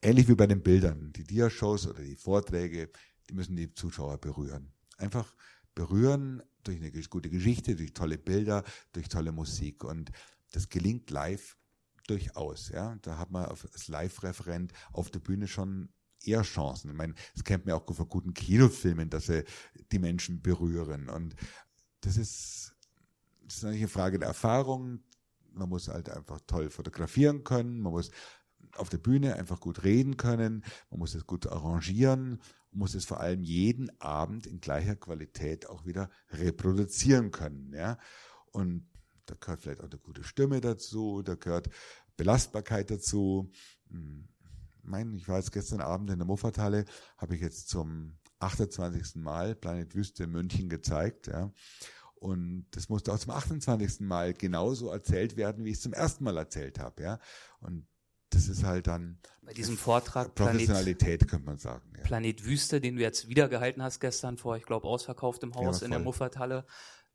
Ähnlich 0.00 0.28
wie 0.28 0.36
bei 0.36 0.46
den 0.46 0.62
Bildern. 0.62 1.12
Die 1.12 1.24
Dia-Shows 1.24 1.88
oder 1.88 2.02
die 2.04 2.14
Vorträge, 2.14 2.90
die 3.28 3.34
müssen 3.34 3.56
die 3.56 3.74
Zuschauer 3.74 4.18
berühren. 4.18 4.72
Einfach 4.96 5.34
berühren 5.74 6.40
durch 6.62 6.76
eine 6.76 6.92
gute 6.92 7.30
Geschichte, 7.30 7.74
durch 7.74 7.94
tolle 7.94 8.16
Bilder, 8.16 8.62
durch 8.92 9.08
tolle 9.08 9.32
Musik. 9.32 9.82
Und 9.82 10.12
das 10.52 10.68
gelingt 10.68 11.10
live 11.10 11.56
durchaus. 12.06 12.68
Ja, 12.68 12.96
da 13.02 13.18
hat 13.18 13.30
man 13.30 13.44
als 13.44 13.88
Live-Referent 13.88 14.72
auf 14.92 15.10
der 15.10 15.20
Bühne 15.20 15.48
schon 15.48 15.88
eher 16.22 16.42
Chancen. 16.42 16.90
Ich 16.90 16.96
meine, 16.96 17.14
es 17.34 17.44
kennt 17.44 17.66
man 17.66 17.74
auch 17.74 17.94
von 17.94 18.08
guten 18.08 18.34
Kinofilmen, 18.34 19.10
dass 19.10 19.26
sie 19.26 19.44
die 19.92 19.98
Menschen 19.98 20.42
berühren. 20.42 21.08
Und 21.08 21.36
das 22.00 22.16
ist, 22.16 22.74
das 23.44 23.56
ist 23.56 23.62
natürlich 23.62 23.82
eine 23.82 23.88
Frage 23.88 24.18
der 24.18 24.28
Erfahrung. 24.28 25.00
Man 25.52 25.68
muss 25.68 25.88
halt 25.88 26.10
einfach 26.10 26.40
toll 26.46 26.70
fotografieren 26.70 27.44
können. 27.44 27.80
Man 27.80 27.92
muss 27.92 28.10
auf 28.76 28.88
der 28.88 28.98
Bühne 28.98 29.36
einfach 29.36 29.60
gut 29.60 29.84
reden 29.84 30.16
können. 30.16 30.64
Man 30.90 31.00
muss 31.00 31.14
es 31.14 31.26
gut 31.26 31.46
arrangieren. 31.46 32.40
Man 32.70 32.80
muss 32.80 32.94
es 32.94 33.04
vor 33.04 33.20
allem 33.20 33.42
jeden 33.42 33.88
Abend 34.00 34.46
in 34.46 34.60
gleicher 34.60 34.96
Qualität 34.96 35.68
auch 35.68 35.86
wieder 35.86 36.10
reproduzieren 36.30 37.30
können. 37.30 37.72
Ja, 37.72 37.98
und 38.50 38.86
da 39.26 39.34
gehört 39.38 39.62
vielleicht 39.62 39.80
auch 39.80 39.90
eine 39.90 39.98
gute 39.98 40.24
Stimme 40.24 40.60
dazu, 40.60 41.22
da 41.22 41.34
gehört 41.34 41.68
Belastbarkeit 42.16 42.90
dazu. 42.90 43.50
Hm, 43.90 44.28
mein, 44.82 45.14
ich 45.14 45.28
war 45.28 45.38
jetzt 45.38 45.52
gestern 45.52 45.80
Abend 45.80 46.10
in 46.10 46.18
der 46.18 46.26
Muffathalle, 46.26 46.84
habe 47.16 47.34
ich 47.34 47.40
jetzt 47.40 47.68
zum 47.68 48.16
28. 48.38 49.16
Mal 49.16 49.54
Planet 49.54 49.94
Wüste 49.94 50.24
in 50.24 50.30
München 50.30 50.68
gezeigt, 50.68 51.26
ja. 51.26 51.52
Und 52.14 52.66
das 52.70 52.88
musste 52.88 53.12
auch 53.12 53.18
zum 53.18 53.32
28. 53.32 54.00
Mal 54.00 54.32
genauso 54.32 54.90
erzählt 54.90 55.36
werden, 55.36 55.64
wie 55.64 55.70
ich 55.70 55.76
es 55.76 55.82
zum 55.82 55.92
ersten 55.92 56.24
Mal 56.24 56.36
erzählt 56.38 56.78
habe. 56.78 57.02
Ja? 57.02 57.20
Und 57.60 57.86
das 58.30 58.48
ist 58.48 58.64
halt 58.64 58.86
dann 58.86 59.18
bei 59.42 59.52
diesem 59.52 59.76
Vortrag 59.76 60.34
Professionalität, 60.34 61.20
Planet, 61.20 61.28
könnte 61.28 61.46
man 61.46 61.58
sagen. 61.58 61.92
Ja. 61.96 62.02
Planet 62.04 62.44
Wüste, 62.44 62.80
den 62.80 62.96
du 62.96 63.02
jetzt 63.02 63.28
wieder 63.28 63.48
gehalten 63.48 63.82
hast 63.82 64.00
gestern 64.00 64.38
vor, 64.38 64.56
ich 64.56 64.64
glaube, 64.64 64.88
ausverkauft 64.88 65.42
im 65.42 65.54
Haus 65.54 65.80
ja, 65.80 65.84
in 65.84 65.90
der 65.90 66.00
Muffathalle. 66.00 66.64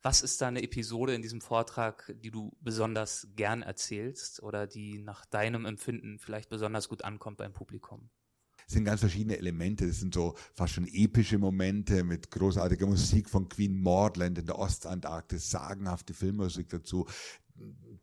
Was 0.03 0.21
ist 0.21 0.41
da 0.41 0.47
eine 0.47 0.63
Episode 0.63 1.13
in 1.13 1.21
diesem 1.21 1.41
Vortrag, 1.41 2.11
die 2.23 2.31
du 2.31 2.51
besonders 2.59 3.27
gern 3.35 3.61
erzählst 3.61 4.41
oder 4.41 4.65
die 4.65 4.97
nach 4.97 5.25
deinem 5.25 5.65
Empfinden 5.65 6.17
vielleicht 6.17 6.49
besonders 6.49 6.89
gut 6.89 7.03
ankommt 7.03 7.37
beim 7.37 7.53
Publikum? 7.53 8.09
Es 8.65 8.73
sind 8.73 8.85
ganz 8.85 9.01
verschiedene 9.01 9.37
Elemente. 9.37 9.85
Das 9.85 9.99
sind 9.99 10.13
so 10.13 10.35
fast 10.53 10.73
schon 10.73 10.87
epische 10.87 11.37
Momente 11.37 12.03
mit 12.03 12.31
großartiger 12.31 12.87
Musik 12.87 13.29
von 13.29 13.47
Queen 13.47 13.79
Mordland 13.79 14.39
in 14.39 14.45
der 14.45 14.57
Ostantarktis, 14.57 15.51
sagenhafte 15.51 16.13
Filmmusik 16.13 16.69
dazu, 16.69 17.05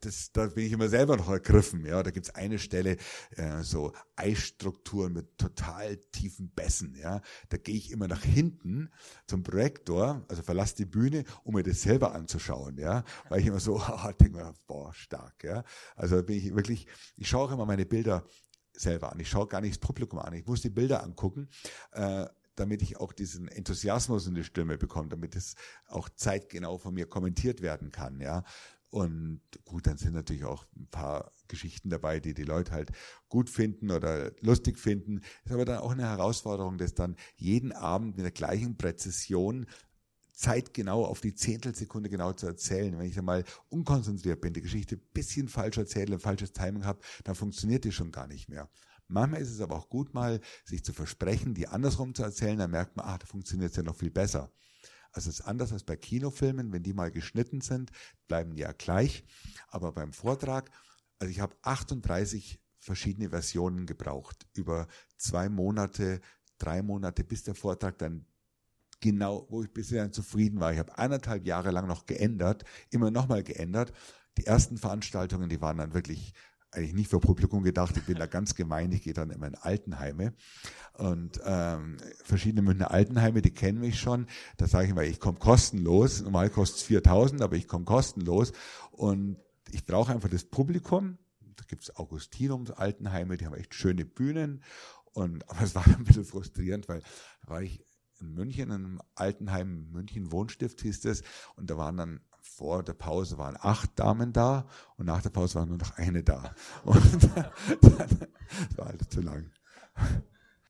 das, 0.00 0.32
da 0.32 0.46
bin 0.46 0.66
ich 0.66 0.72
immer 0.72 0.88
selber 0.88 1.16
noch 1.16 1.28
ergriffen. 1.28 1.84
Ja, 1.84 2.02
da 2.02 2.10
gibt's 2.10 2.30
eine 2.30 2.58
Stelle, 2.58 2.96
äh, 3.36 3.62
so 3.62 3.92
Eisstrukturen 4.16 5.12
mit 5.12 5.38
total 5.38 5.96
tiefen 6.12 6.50
Bässen. 6.50 6.94
Ja, 6.94 7.20
da 7.48 7.56
gehe 7.56 7.76
ich 7.76 7.90
immer 7.90 8.08
nach 8.08 8.22
hinten 8.22 8.90
zum 9.26 9.42
Projektor, 9.42 10.24
also 10.28 10.42
verlasse 10.42 10.76
die 10.76 10.86
Bühne, 10.86 11.24
um 11.44 11.54
mir 11.54 11.62
das 11.62 11.82
selber 11.82 12.14
anzuschauen. 12.14 12.78
Ja, 12.78 13.04
weil 13.28 13.40
ich 13.40 13.46
immer 13.46 13.60
so, 13.60 13.76
oh, 13.80 14.12
denke 14.20 14.38
mir, 14.38 14.54
boah, 14.66 14.92
stark. 14.94 15.44
Ja, 15.44 15.64
also 15.96 16.22
bin 16.22 16.36
ich 16.36 16.54
wirklich, 16.54 16.86
ich 17.16 17.28
schaue 17.28 17.48
auch 17.48 17.52
immer 17.52 17.66
meine 17.66 17.86
Bilder 17.86 18.24
selber 18.72 19.12
an. 19.12 19.20
Ich 19.20 19.28
schaue 19.28 19.48
gar 19.48 19.60
nicht 19.60 19.74
das 19.74 19.80
Publikum 19.80 20.18
an. 20.20 20.32
Ich 20.34 20.46
muss 20.46 20.62
die 20.62 20.70
Bilder 20.70 21.02
angucken. 21.02 21.48
Äh, 21.92 22.26
damit 22.58 22.82
ich 22.82 22.98
auch 22.98 23.12
diesen 23.12 23.48
Enthusiasmus 23.48 24.26
in 24.26 24.34
die 24.34 24.44
Stimme 24.44 24.78
bekomme, 24.78 25.08
damit 25.08 25.36
es 25.36 25.54
auch 25.86 26.08
zeitgenau 26.08 26.78
von 26.78 26.94
mir 26.94 27.06
kommentiert 27.06 27.62
werden 27.62 27.92
kann, 27.92 28.20
ja. 28.20 28.42
Und 28.90 29.42
gut, 29.64 29.86
dann 29.86 29.98
sind 29.98 30.14
natürlich 30.14 30.44
auch 30.44 30.64
ein 30.76 30.88
paar 30.88 31.32
Geschichten 31.46 31.90
dabei, 31.90 32.20
die 32.20 32.32
die 32.32 32.44
Leute 32.44 32.72
halt 32.72 32.90
gut 33.28 33.50
finden 33.50 33.90
oder 33.90 34.32
lustig 34.40 34.78
finden. 34.78 35.20
Ist 35.44 35.52
aber 35.52 35.66
dann 35.66 35.80
auch 35.80 35.92
eine 35.92 36.04
Herausforderung, 36.04 36.78
das 36.78 36.94
dann 36.94 37.16
jeden 37.36 37.72
Abend 37.72 38.16
mit 38.16 38.24
der 38.24 38.32
gleichen 38.32 38.78
Präzision 38.78 39.66
zeitgenau 40.32 41.04
auf 41.04 41.20
die 41.20 41.34
Zehntelsekunde 41.34 42.08
genau 42.08 42.32
zu 42.32 42.46
erzählen. 42.46 42.96
Wenn 42.96 43.06
ich 43.06 43.16
dann 43.16 43.24
mal 43.24 43.44
unkonzentriert 43.68 44.40
bin, 44.40 44.54
die 44.54 44.62
Geschichte 44.62 44.96
ein 44.96 45.02
bisschen 45.12 45.48
falsch 45.48 45.76
erzähle, 45.76 46.14
ein 46.14 46.20
falsches 46.20 46.52
Timing 46.52 46.84
habe, 46.84 47.00
dann 47.24 47.34
funktioniert 47.34 47.84
die 47.84 47.92
schon 47.92 48.12
gar 48.12 48.28
nicht 48.28 48.48
mehr. 48.48 48.70
Manchmal 49.08 49.40
ist 49.40 49.50
es 49.50 49.60
aber 49.60 49.76
auch 49.76 49.88
gut, 49.88 50.14
mal 50.14 50.40
sich 50.64 50.84
zu 50.84 50.92
versprechen, 50.92 51.54
die 51.54 51.66
andersrum 51.66 52.14
zu 52.14 52.22
erzählen, 52.22 52.58
dann 52.58 52.70
merkt 52.70 52.96
man, 52.96 53.06
ach, 53.06 53.18
da 53.18 53.26
funktioniert 53.26 53.70
es 53.70 53.76
ja 53.76 53.82
noch 53.82 53.96
viel 53.96 54.10
besser. 54.10 54.52
Also 55.12 55.30
es 55.30 55.40
ist 55.40 55.46
anders 55.46 55.72
als 55.72 55.84
bei 55.84 55.96
Kinofilmen, 55.96 56.72
wenn 56.72 56.82
die 56.82 56.92
mal 56.92 57.10
geschnitten 57.10 57.60
sind, 57.60 57.90
bleiben 58.26 58.54
die 58.54 58.62
ja 58.62 58.72
gleich. 58.72 59.24
Aber 59.68 59.92
beim 59.92 60.12
Vortrag, 60.12 60.70
also 61.18 61.30
ich 61.30 61.40
habe 61.40 61.56
38 61.62 62.60
verschiedene 62.78 63.30
Versionen 63.30 63.86
gebraucht, 63.86 64.46
über 64.54 64.86
zwei 65.16 65.48
Monate, 65.48 66.20
drei 66.58 66.82
Monate, 66.82 67.24
bis 67.24 67.42
der 67.42 67.54
Vortrag 67.54 67.98
dann 67.98 68.26
genau, 69.00 69.46
wo 69.50 69.62
ich 69.62 69.72
bisher 69.72 70.02
dann 70.02 70.12
zufrieden 70.12 70.60
war. 70.60 70.72
Ich 70.72 70.78
habe 70.78 70.96
eineinhalb 70.98 71.46
Jahre 71.46 71.70
lang 71.70 71.86
noch 71.86 72.06
geändert, 72.06 72.64
immer 72.90 73.10
nochmal 73.10 73.42
geändert. 73.42 73.92
Die 74.36 74.46
ersten 74.46 74.78
Veranstaltungen, 74.78 75.48
die 75.48 75.60
waren 75.60 75.78
dann 75.78 75.94
wirklich 75.94 76.32
eigentlich 76.70 76.94
nicht 76.94 77.10
für 77.10 77.20
Publikum 77.20 77.62
gedacht. 77.62 77.96
Ich 77.96 78.04
bin 78.04 78.18
da 78.18 78.26
ganz 78.26 78.54
gemein. 78.54 78.92
Ich 78.92 79.02
gehe 79.02 79.14
dann 79.14 79.30
immer 79.30 79.46
in 79.46 79.54
Altenheime 79.54 80.34
und 80.98 81.40
ähm, 81.44 81.96
verschiedene 82.24 82.62
Münchner 82.62 82.90
Altenheime, 82.90 83.40
die 83.40 83.52
kennen 83.52 83.80
mich 83.80 83.98
schon. 84.00 84.26
Da 84.56 84.66
sage 84.66 84.86
ich 84.86 84.90
immer, 84.90 85.04
ich 85.04 85.20
komme 85.20 85.38
kostenlos. 85.38 86.22
Normal 86.22 86.50
kostet 86.50 86.80
es 86.80 86.88
4.000, 86.88 87.42
aber 87.42 87.56
ich 87.56 87.68
komme 87.68 87.84
kostenlos 87.84 88.52
und 88.90 89.36
ich 89.70 89.86
brauche 89.86 90.12
einfach 90.12 90.28
das 90.28 90.44
Publikum. 90.44 91.18
Da 91.40 91.64
gibt 91.66 91.82
es 91.82 91.96
Augustinums 91.96 92.70
Altenheime, 92.70 93.36
die 93.36 93.46
haben 93.46 93.54
echt 93.54 93.74
schöne 93.74 94.04
Bühnen. 94.04 94.62
Und 95.12 95.48
aber 95.50 95.62
es 95.62 95.74
war 95.74 95.86
ein 95.86 96.04
bisschen 96.04 96.24
frustrierend, 96.24 96.88
weil 96.88 97.02
da 97.42 97.50
war 97.50 97.62
ich 97.62 97.84
in 98.20 98.34
München, 98.34 98.64
in 98.64 98.72
einem 98.72 99.02
Altenheim, 99.14 99.90
München 99.92 100.32
Wohnstift 100.32 100.80
hieß 100.80 101.02
das, 101.02 101.22
und 101.54 101.70
da 101.70 101.76
waren 101.76 101.96
dann 101.96 102.20
vor 102.56 102.82
der 102.82 102.94
Pause 102.94 103.38
waren 103.38 103.56
acht 103.60 103.98
Damen 103.98 104.32
da 104.32 104.66
und 104.96 105.06
nach 105.06 105.22
der 105.22 105.30
Pause 105.30 105.56
war 105.56 105.66
nur 105.66 105.78
noch 105.78 105.96
eine 105.96 106.22
da. 106.24 106.54
Und 106.84 107.22
das 107.80 108.76
war 108.76 108.86
halt 108.86 109.12
zu 109.12 109.20
lang. 109.20 109.50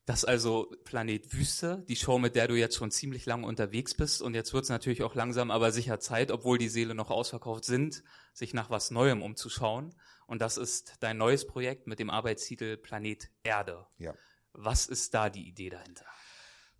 Das 0.05 0.19
ist 0.19 0.25
also 0.25 0.71
Planet 0.85 1.33
Wüste, 1.33 1.85
die 1.87 1.95
Show, 1.95 2.17
mit 2.17 2.35
der 2.35 2.47
du 2.47 2.55
jetzt 2.55 2.75
schon 2.75 2.89
ziemlich 2.89 3.27
lange 3.27 3.45
unterwegs 3.45 3.93
bist. 3.93 4.23
Und 4.23 4.33
jetzt 4.33 4.53
wird 4.53 4.63
es 4.63 4.69
natürlich 4.69 5.03
auch 5.03 5.13
langsam 5.13 5.51
aber 5.51 5.71
sicher 5.71 5.99
Zeit, 5.99 6.31
obwohl 6.31 6.57
die 6.57 6.69
Seele 6.69 6.95
noch 6.95 7.11
ausverkauft 7.11 7.63
sind, 7.63 8.03
sich 8.33 8.55
nach 8.55 8.71
was 8.71 8.89
Neuem 8.89 9.21
umzuschauen. 9.21 9.93
Und 10.25 10.41
das 10.41 10.57
ist 10.57 10.95
dein 10.99 11.17
neues 11.17 11.45
Projekt 11.45 11.85
mit 11.85 11.99
dem 11.99 12.09
Arbeitstitel 12.09 12.77
Planet 12.77 13.29
Erde. 13.43 13.85
Ja. 13.99 14.15
Was 14.53 14.87
ist 14.87 15.13
da 15.13 15.29
die 15.29 15.47
Idee 15.47 15.69
dahinter? 15.69 16.05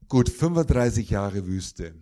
Gut, 0.08 0.30
35 0.30 1.12
Jahre 1.12 1.46
Wüste. 1.46 1.96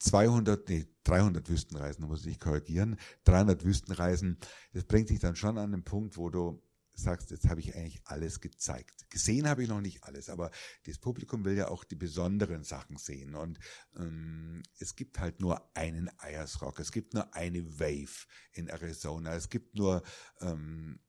200, 0.00 0.68
nee, 0.68 0.86
300 1.04 1.48
Wüstenreisen, 1.48 2.06
muss 2.06 2.26
ich 2.26 2.40
korrigieren, 2.40 2.98
300 3.24 3.64
Wüstenreisen, 3.64 4.38
das 4.72 4.84
bringt 4.84 5.10
dich 5.10 5.20
dann 5.20 5.36
schon 5.36 5.58
an 5.58 5.72
den 5.72 5.84
Punkt, 5.84 6.16
wo 6.16 6.30
du 6.30 6.62
sagst, 6.94 7.30
jetzt 7.30 7.48
habe 7.48 7.60
ich 7.60 7.74
eigentlich 7.74 8.00
alles 8.04 8.40
gezeigt. 8.40 9.10
Gesehen 9.10 9.48
habe 9.48 9.62
ich 9.62 9.68
noch 9.68 9.80
nicht 9.80 10.04
alles, 10.04 10.28
aber 10.28 10.50
das 10.86 10.98
Publikum 10.98 11.44
will 11.44 11.56
ja 11.56 11.68
auch 11.68 11.84
die 11.84 11.96
besonderen 11.96 12.62
Sachen 12.62 12.96
sehen. 12.96 13.34
Und 13.34 13.58
ähm, 13.96 14.62
es 14.78 14.94
gibt 14.94 15.18
halt 15.18 15.40
nur 15.40 15.70
einen 15.76 16.10
Eiersrock, 16.18 16.78
es 16.78 16.92
gibt 16.92 17.14
nur 17.14 17.34
eine 17.34 17.64
Wave 17.80 18.26
in 18.52 18.68
Arizona, 18.68 19.34
es 19.34 19.48
gibt 19.48 19.74
nur 19.74 20.02
ähm, 20.40 21.00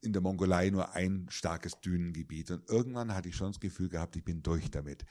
in 0.00 0.12
der 0.12 0.22
Mongolei 0.22 0.70
nur 0.70 0.92
ein 0.92 1.26
starkes 1.30 1.80
Dünengebiet. 1.80 2.50
Und 2.50 2.68
irgendwann 2.68 3.14
hatte 3.14 3.28
ich 3.28 3.36
schon 3.36 3.52
das 3.52 3.60
Gefühl 3.60 3.88
gehabt, 3.88 4.16
ich 4.16 4.24
bin 4.24 4.42
durch 4.42 4.70
damit. 4.70 5.04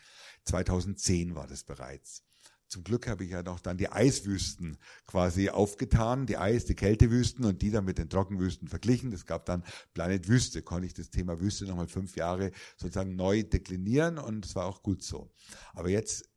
2010 0.45 1.35
war 1.35 1.47
das 1.47 1.63
bereits. 1.63 2.23
Zum 2.71 2.85
Glück 2.85 3.07
habe 3.07 3.25
ich 3.25 3.31
ja 3.31 3.43
noch 3.43 3.59
dann 3.59 3.77
die 3.77 3.91
Eiswüsten 3.91 4.77
quasi 5.05 5.49
aufgetan, 5.49 6.25
die 6.25 6.37
Eis, 6.37 6.63
die 6.63 6.73
Kältewüsten 6.73 7.43
und 7.43 7.61
die 7.61 7.69
dann 7.69 7.83
mit 7.83 7.97
den 7.97 8.09
Trockenwüsten 8.09 8.69
verglichen. 8.69 9.11
Es 9.11 9.25
gab 9.25 9.45
dann 9.45 9.65
Planet 9.93 10.29
Wüste, 10.29 10.61
konnte 10.61 10.87
ich 10.87 10.93
das 10.93 11.09
Thema 11.09 11.41
Wüste 11.41 11.65
nochmal 11.65 11.89
fünf 11.89 12.15
Jahre 12.15 12.51
sozusagen 12.77 13.17
neu 13.17 13.43
deklinieren 13.43 14.17
und 14.17 14.45
es 14.45 14.55
war 14.55 14.67
auch 14.67 14.83
gut 14.83 15.03
so. 15.03 15.33
Aber 15.73 15.89
jetzt 15.89 16.29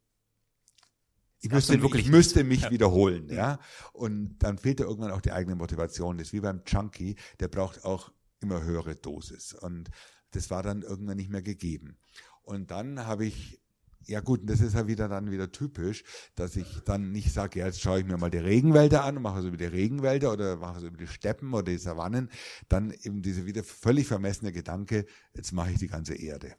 ich 1.38 1.52
müsste, 1.52 1.76
ich 1.76 2.08
müsste 2.08 2.42
mich 2.42 2.62
ja. 2.62 2.70
wiederholen, 2.72 3.28
ja. 3.28 3.60
Und 3.92 4.38
dann 4.38 4.58
fehlt 4.58 4.80
ja 4.80 4.86
irgendwann 4.86 5.12
auch 5.12 5.20
die 5.20 5.30
eigene 5.30 5.54
Motivation. 5.54 6.18
Das 6.18 6.28
ist 6.28 6.32
wie 6.32 6.40
beim 6.40 6.62
Junkie, 6.66 7.14
der 7.38 7.46
braucht 7.46 7.84
auch 7.84 8.10
immer 8.40 8.64
höhere 8.64 8.96
Dosis. 8.96 9.52
Und 9.52 9.88
das 10.32 10.50
war 10.50 10.64
dann 10.64 10.82
irgendwann 10.82 11.18
nicht 11.18 11.30
mehr 11.30 11.42
gegeben. 11.42 11.96
Und 12.42 12.72
dann 12.72 13.06
habe 13.06 13.24
ich 13.24 13.60
ja 14.06 14.20
gut, 14.20 14.40
das 14.44 14.60
ist 14.60 14.74
ja 14.74 14.86
wieder 14.86 15.08
dann 15.08 15.30
wieder 15.30 15.50
typisch, 15.50 16.04
dass 16.34 16.56
ich 16.56 16.80
dann 16.84 17.12
nicht 17.12 17.32
sage, 17.32 17.60
ja, 17.60 17.66
jetzt 17.66 17.80
schaue 17.80 18.00
ich 18.00 18.06
mir 18.06 18.16
mal 18.16 18.30
die 18.30 18.38
Regenwälder 18.38 19.04
an 19.04 19.16
und 19.16 19.22
mache 19.22 19.42
so 19.42 19.48
über 19.48 19.56
die 19.56 19.64
Regenwälder 19.64 20.32
oder 20.32 20.56
mache 20.56 20.80
so 20.80 20.86
über 20.86 20.96
die 20.96 21.06
Steppen 21.06 21.52
oder 21.52 21.64
die 21.64 21.78
Savannen, 21.78 22.30
dann 22.68 22.90
eben 22.90 23.22
diese 23.22 23.46
wieder 23.46 23.64
völlig 23.64 24.06
vermessene 24.06 24.52
Gedanke, 24.52 25.06
jetzt 25.34 25.52
mache 25.52 25.72
ich 25.72 25.78
die 25.78 25.88
ganze 25.88 26.14
Erde. 26.14 26.54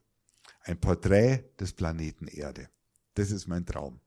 Ein 0.62 0.79
Porträt 0.79 1.43
des 1.60 1.73
Planeten 1.73 2.27
Erde. 2.27 2.69
Das 3.13 3.31
ist 3.31 3.47
mein 3.47 3.65
Traum. 3.65 4.01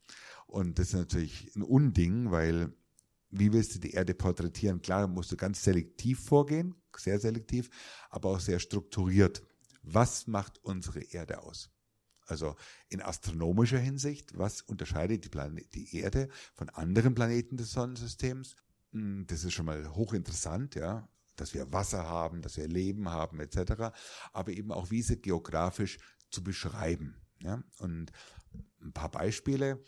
Und 0.47 0.79
das 0.79 0.89
ist 0.89 0.95
natürlich 0.95 1.55
ein 1.55 1.63
Unding, 1.63 2.31
weil 2.31 2.73
wie 3.31 3.53
willst 3.53 3.75
du 3.75 3.79
die 3.79 3.93
Erde 3.93 4.15
porträtieren? 4.15 4.81
Klar, 4.81 5.07
musst 5.07 5.31
du 5.31 5.37
ganz 5.37 5.63
selektiv 5.63 6.25
vorgehen, 6.25 6.75
sehr 6.97 7.21
selektiv, 7.21 7.71
aber 8.11 8.31
auch 8.31 8.41
sehr 8.41 8.59
strukturiert. 8.59 9.43
Was 9.83 10.27
macht 10.27 10.59
unsere 10.65 11.01
Erde 11.01 11.43
aus? 11.43 11.71
Also 12.29 12.57
in 12.89 13.01
astronomischer 13.01 13.79
Hinsicht, 13.79 14.37
was 14.37 14.61
unterscheidet 14.63 15.25
die, 15.25 15.29
Planet, 15.29 15.75
die 15.75 15.97
Erde 15.97 16.29
von 16.55 16.69
anderen 16.69 17.15
Planeten 17.15 17.57
des 17.57 17.73
Sonnensystems? 17.73 18.55
Hm, 18.93 19.27
das 19.27 19.45
ist 19.45 19.55
schon 19.55 19.67
mal 19.67 19.95
hochinteressant, 19.95 20.75
ja, 20.75 21.09
dass 21.37 21.55
wir 21.55 21.73
Wasser 21.73 22.07
haben, 22.07 22.43
dass 22.43 22.57
wir 22.57 22.69
Leben 22.69 23.09
haben, 23.09 23.41
etc. 23.41 23.95
Aber 24.33 24.53
eben 24.53 24.73
auch, 24.73 24.91
wie 24.91 25.03
sie 25.03 25.21
geografisch 25.21 25.99
zu 26.31 26.45
beschreiben. 26.45 27.17
Ja? 27.41 27.63
Und 27.79 28.13
ein 28.83 28.93
paar 28.93 29.11
Beispiele. 29.11 29.83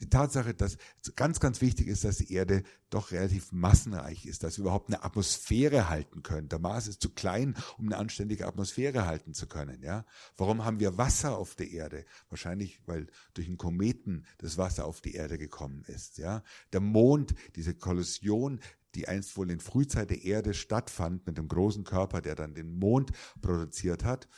Die 0.00 0.10
Tatsache, 0.10 0.52
dass 0.52 0.76
ganz, 1.14 1.40
ganz 1.40 1.60
wichtig 1.62 1.86
ist, 1.86 2.04
dass 2.04 2.18
die 2.18 2.32
Erde 2.32 2.62
doch 2.90 3.12
relativ 3.12 3.50
massenreich 3.52 4.26
ist, 4.26 4.42
dass 4.42 4.58
wir 4.58 4.64
überhaupt 4.64 4.88
eine 4.88 5.02
Atmosphäre 5.02 5.88
halten 5.88 6.22
können. 6.22 6.48
Der 6.50 6.58
Mars 6.58 6.86
ist 6.86 7.00
zu 7.00 7.10
klein, 7.10 7.56
um 7.78 7.86
eine 7.86 7.96
anständige 7.96 8.46
Atmosphäre 8.46 9.06
halten 9.06 9.32
zu 9.32 9.46
können. 9.46 9.82
Ja, 9.82 10.04
warum 10.36 10.64
haben 10.64 10.80
wir 10.80 10.98
Wasser 10.98 11.38
auf 11.38 11.54
der 11.54 11.70
Erde? 11.70 12.04
Wahrscheinlich, 12.28 12.82
weil 12.86 13.06
durch 13.32 13.46
einen 13.46 13.56
Kometen 13.56 14.26
das 14.38 14.58
Wasser 14.58 14.84
auf 14.84 15.00
die 15.00 15.14
Erde 15.14 15.38
gekommen 15.38 15.82
ist. 15.86 16.18
Ja, 16.18 16.42
der 16.72 16.80
Mond, 16.80 17.34
diese 17.54 17.74
Kollision, 17.74 18.60
die 18.94 19.08
einst 19.08 19.36
wohl 19.36 19.50
in 19.50 19.60
Frühzeit 19.60 20.10
der 20.10 20.24
Erde 20.24 20.52
stattfand 20.52 21.26
mit 21.26 21.38
dem 21.38 21.48
großen 21.48 21.84
Körper, 21.84 22.20
der 22.20 22.34
dann 22.34 22.54
den 22.54 22.78
Mond 22.78 23.12
produziert 23.40 24.04
hat. 24.04 24.28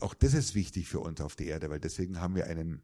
Auch 0.00 0.14
das 0.14 0.34
ist 0.34 0.54
wichtig 0.54 0.88
für 0.88 1.00
uns 1.00 1.20
auf 1.20 1.36
der 1.36 1.46
Erde, 1.46 1.70
weil 1.70 1.80
deswegen 1.80 2.20
haben 2.20 2.34
wir 2.34 2.46
einen 2.46 2.82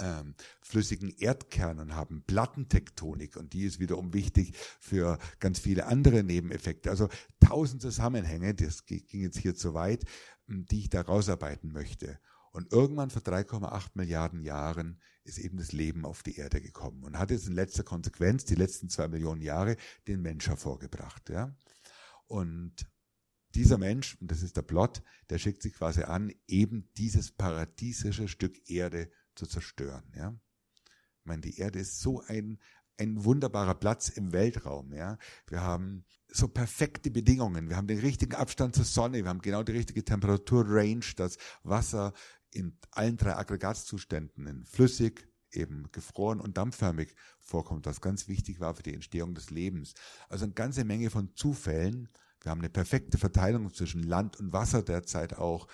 ähm, 0.00 0.34
flüssigen 0.62 1.10
Erdkern 1.10 1.78
und 1.78 1.94
haben 1.94 2.24
Plattentektonik 2.26 3.36
und 3.36 3.52
die 3.52 3.64
ist 3.64 3.78
wiederum 3.78 4.12
wichtig 4.12 4.54
für 4.80 5.18
ganz 5.38 5.58
viele 5.60 5.86
andere 5.86 6.24
Nebeneffekte. 6.24 6.90
Also 6.90 7.08
tausend 7.40 7.82
Zusammenhänge, 7.82 8.54
das 8.54 8.86
ging 8.86 9.04
jetzt 9.10 9.38
hier 9.38 9.54
zu 9.54 9.74
weit, 9.74 10.04
die 10.46 10.80
ich 10.80 10.90
da 10.90 11.02
rausarbeiten 11.02 11.72
möchte. 11.72 12.18
Und 12.52 12.72
irgendwann 12.72 13.10
vor 13.10 13.22
3,8 13.22 13.90
Milliarden 13.94 14.42
Jahren 14.42 15.00
ist 15.22 15.38
eben 15.38 15.58
das 15.58 15.72
Leben 15.72 16.04
auf 16.04 16.22
die 16.22 16.36
Erde 16.36 16.60
gekommen 16.60 17.04
und 17.04 17.18
hat 17.18 17.30
jetzt 17.30 17.46
in 17.46 17.54
letzter 17.54 17.84
Konsequenz 17.84 18.44
die 18.44 18.56
letzten 18.56 18.88
zwei 18.88 19.06
Millionen 19.06 19.42
Jahre 19.42 19.76
den 20.08 20.20
Mensch 20.20 20.48
hervorgebracht. 20.48 21.30
Ja? 21.30 21.54
Und 22.26 22.88
dieser 23.54 23.78
Mensch, 23.78 24.16
und 24.20 24.30
das 24.30 24.42
ist 24.42 24.56
der 24.56 24.62
Plot, 24.62 25.02
der 25.28 25.38
schickt 25.38 25.62
sich 25.62 25.74
quasi 25.74 26.02
an, 26.02 26.32
eben 26.48 26.88
dieses 26.96 27.32
paradiesische 27.32 28.28
Stück 28.28 28.68
Erde 28.68 29.10
zu 29.34 29.46
zerstören. 29.46 30.04
Ja? 30.16 30.34
Ich 31.20 31.26
meine, 31.26 31.42
die 31.42 31.58
Erde 31.58 31.78
ist 31.78 32.00
so 32.00 32.22
ein, 32.26 32.58
ein 32.98 33.24
wunderbarer 33.24 33.74
Platz 33.74 34.08
im 34.08 34.32
Weltraum. 34.32 34.92
Ja? 34.92 35.18
Wir 35.46 35.62
haben 35.62 36.04
so 36.28 36.48
perfekte 36.48 37.10
Bedingungen. 37.10 37.68
Wir 37.68 37.76
haben 37.76 37.86
den 37.86 38.00
richtigen 38.00 38.34
Abstand 38.34 38.76
zur 38.76 38.84
Sonne. 38.84 39.22
Wir 39.22 39.28
haben 39.28 39.42
genau 39.42 39.62
die 39.62 39.72
richtige 39.72 40.04
Temperaturrange, 40.04 41.14
das 41.16 41.36
Wasser 41.62 42.12
in 42.52 42.76
allen 42.90 43.16
drei 43.16 43.36
Aggregatzuständen, 43.36 44.46
in 44.46 44.64
flüssig, 44.66 45.28
eben 45.52 45.90
gefroren 45.92 46.40
und 46.40 46.56
dampfförmig 46.56 47.14
vorkommt, 47.40 47.86
was 47.86 48.00
ganz 48.00 48.28
wichtig 48.28 48.60
war 48.60 48.74
für 48.74 48.82
die 48.82 48.94
Entstehung 48.94 49.34
des 49.34 49.50
Lebens. 49.50 49.94
Also 50.28 50.44
eine 50.44 50.54
ganze 50.54 50.84
Menge 50.84 51.10
von 51.10 51.34
Zufällen. 51.34 52.08
Wir 52.42 52.50
haben 52.50 52.60
eine 52.60 52.70
perfekte 52.70 53.18
Verteilung 53.18 53.72
zwischen 53.72 54.02
Land 54.02 54.38
und 54.38 54.52
Wasser 54.52 54.82
derzeit 54.82 55.36
auch. 55.36 55.66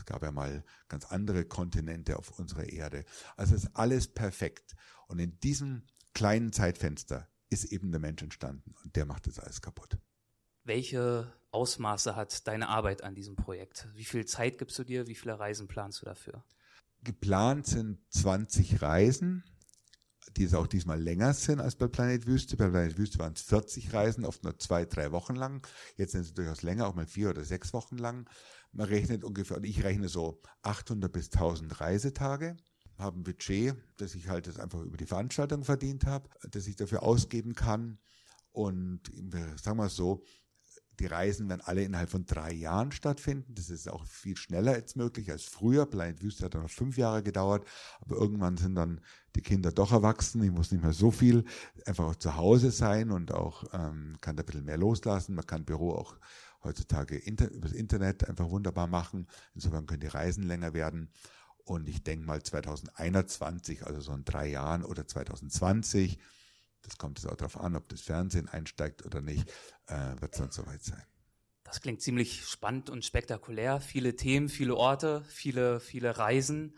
Es 0.00 0.06
gab 0.06 0.22
ja 0.22 0.32
mal 0.32 0.64
ganz 0.88 1.04
andere 1.04 1.44
Kontinente 1.44 2.18
auf 2.18 2.38
unserer 2.38 2.68
Erde. 2.68 3.04
Also 3.36 3.54
ist 3.54 3.68
alles 3.74 4.08
perfekt. 4.08 4.74
Und 5.08 5.18
in 5.18 5.38
diesem 5.40 5.82
kleinen 6.14 6.52
Zeitfenster 6.52 7.28
ist 7.50 7.66
eben 7.66 7.90
der 7.90 8.00
Mensch 8.00 8.22
entstanden 8.22 8.74
und 8.82 8.96
der 8.96 9.04
macht 9.04 9.26
das 9.26 9.38
alles 9.38 9.60
kaputt. 9.60 9.98
Welche 10.64 11.30
Ausmaße 11.50 12.16
hat 12.16 12.46
deine 12.46 12.68
Arbeit 12.68 13.02
an 13.04 13.14
diesem 13.14 13.36
Projekt? 13.36 13.88
Wie 13.94 14.04
viel 14.04 14.24
Zeit 14.24 14.56
gibst 14.56 14.78
du 14.78 14.84
dir? 14.84 15.06
Wie 15.06 15.14
viele 15.14 15.38
Reisen 15.38 15.68
planst 15.68 16.00
du 16.00 16.06
dafür? 16.06 16.44
Geplant 17.02 17.66
sind 17.66 17.98
20 18.10 18.80
Reisen, 18.80 19.44
die 20.36 20.44
es 20.44 20.54
auch 20.54 20.66
diesmal 20.66 21.00
länger 21.00 21.34
sind 21.34 21.60
als 21.60 21.76
bei 21.76 21.88
Planet 21.88 22.26
Wüste. 22.26 22.56
Bei 22.56 22.68
Planet 22.68 22.98
Wüste 22.98 23.18
waren 23.18 23.32
es 23.34 23.42
40 23.42 23.92
Reisen, 23.92 24.24
oft 24.24 24.44
nur 24.44 24.58
zwei, 24.58 24.84
drei 24.84 25.12
Wochen 25.12 25.34
lang. 25.34 25.66
Jetzt 25.96 26.12
sind 26.12 26.22
es 26.22 26.34
durchaus 26.34 26.62
länger, 26.62 26.86
auch 26.86 26.94
mal 26.94 27.06
vier 27.06 27.30
oder 27.30 27.44
sechs 27.44 27.72
Wochen 27.72 27.96
lang. 27.96 28.28
Man 28.72 28.86
rechnet 28.86 29.24
ungefähr, 29.24 29.56
und 29.56 29.64
ich 29.64 29.82
rechne 29.82 30.08
so 30.08 30.40
800 30.62 31.12
bis 31.12 31.30
1000 31.32 31.80
Reisetage 31.80 32.56
habe 33.00 33.18
ein 33.18 33.24
Budget, 33.24 33.76
das 33.96 34.14
ich 34.14 34.28
halt 34.28 34.46
jetzt 34.46 34.60
einfach 34.60 34.80
über 34.80 34.96
die 34.96 35.06
Veranstaltung 35.06 35.64
verdient 35.64 36.06
habe, 36.06 36.28
das 36.50 36.66
ich 36.66 36.76
dafür 36.76 37.02
ausgeben 37.02 37.54
kann. 37.54 37.98
Und 38.52 39.10
sagen 39.56 39.78
wir 39.78 39.88
so, 39.88 40.22
die 41.00 41.06
Reisen 41.06 41.48
werden 41.48 41.62
alle 41.64 41.82
innerhalb 41.82 42.10
von 42.10 42.26
drei 42.26 42.52
Jahren 42.52 42.92
stattfinden. 42.92 43.54
Das 43.54 43.70
ist 43.70 43.88
auch 43.88 44.04
viel 44.04 44.36
schneller 44.36 44.76
jetzt 44.76 44.96
möglich 44.96 45.30
als 45.32 45.44
früher. 45.44 45.86
Blind 45.86 46.22
Wüste 46.22 46.44
hat 46.44 46.54
dann 46.54 46.62
noch 46.62 46.70
fünf 46.70 46.98
Jahre 46.98 47.22
gedauert, 47.22 47.66
aber 48.02 48.16
irgendwann 48.16 48.58
sind 48.58 48.74
dann 48.74 49.00
die 49.34 49.40
Kinder 49.40 49.72
doch 49.72 49.92
erwachsen. 49.92 50.42
Ich 50.42 50.50
muss 50.50 50.70
nicht 50.70 50.82
mehr 50.82 50.92
so 50.92 51.10
viel 51.10 51.44
einfach 51.86 52.04
auch 52.04 52.16
zu 52.16 52.36
Hause 52.36 52.70
sein 52.70 53.10
und 53.10 53.32
auch 53.32 53.64
ähm, 53.72 54.18
kann 54.20 54.36
da 54.36 54.42
ein 54.42 54.46
bisschen 54.46 54.66
mehr 54.66 54.76
loslassen. 54.76 55.34
Man 55.34 55.46
kann 55.46 55.64
Büro 55.64 55.92
auch 55.94 56.16
heutzutage 56.62 57.16
inter, 57.16 57.50
übers 57.50 57.72
Internet 57.72 58.28
einfach 58.28 58.50
wunderbar 58.50 58.86
machen. 58.86 59.26
Insofern 59.54 59.86
können 59.86 60.00
die 60.00 60.06
Reisen 60.06 60.44
länger 60.44 60.74
werden. 60.74 61.10
Und 61.64 61.88
ich 61.88 62.02
denke 62.02 62.26
mal 62.26 62.42
2021, 62.42 63.86
also 63.86 64.00
so 64.00 64.12
in 64.12 64.24
drei 64.24 64.48
Jahren 64.48 64.84
oder 64.84 65.06
2020, 65.06 66.18
das 66.82 66.98
kommt 66.98 67.18
es 67.18 67.26
auch 67.26 67.36
darauf 67.36 67.60
an, 67.60 67.76
ob 67.76 67.88
das 67.88 68.00
Fernsehen 68.00 68.48
einsteigt 68.48 69.04
oder 69.04 69.20
nicht, 69.20 69.48
äh, 69.86 70.20
wird 70.20 70.32
es 70.32 70.38
dann 70.38 70.50
soweit 70.50 70.82
sein. 70.82 71.02
Das 71.64 71.80
klingt 71.80 72.02
ziemlich 72.02 72.44
spannend 72.46 72.90
und 72.90 73.04
spektakulär. 73.04 73.80
Viele 73.80 74.16
Themen, 74.16 74.48
viele 74.48 74.74
Orte, 74.74 75.22
viele, 75.28 75.78
viele 75.78 76.18
Reisen. 76.18 76.76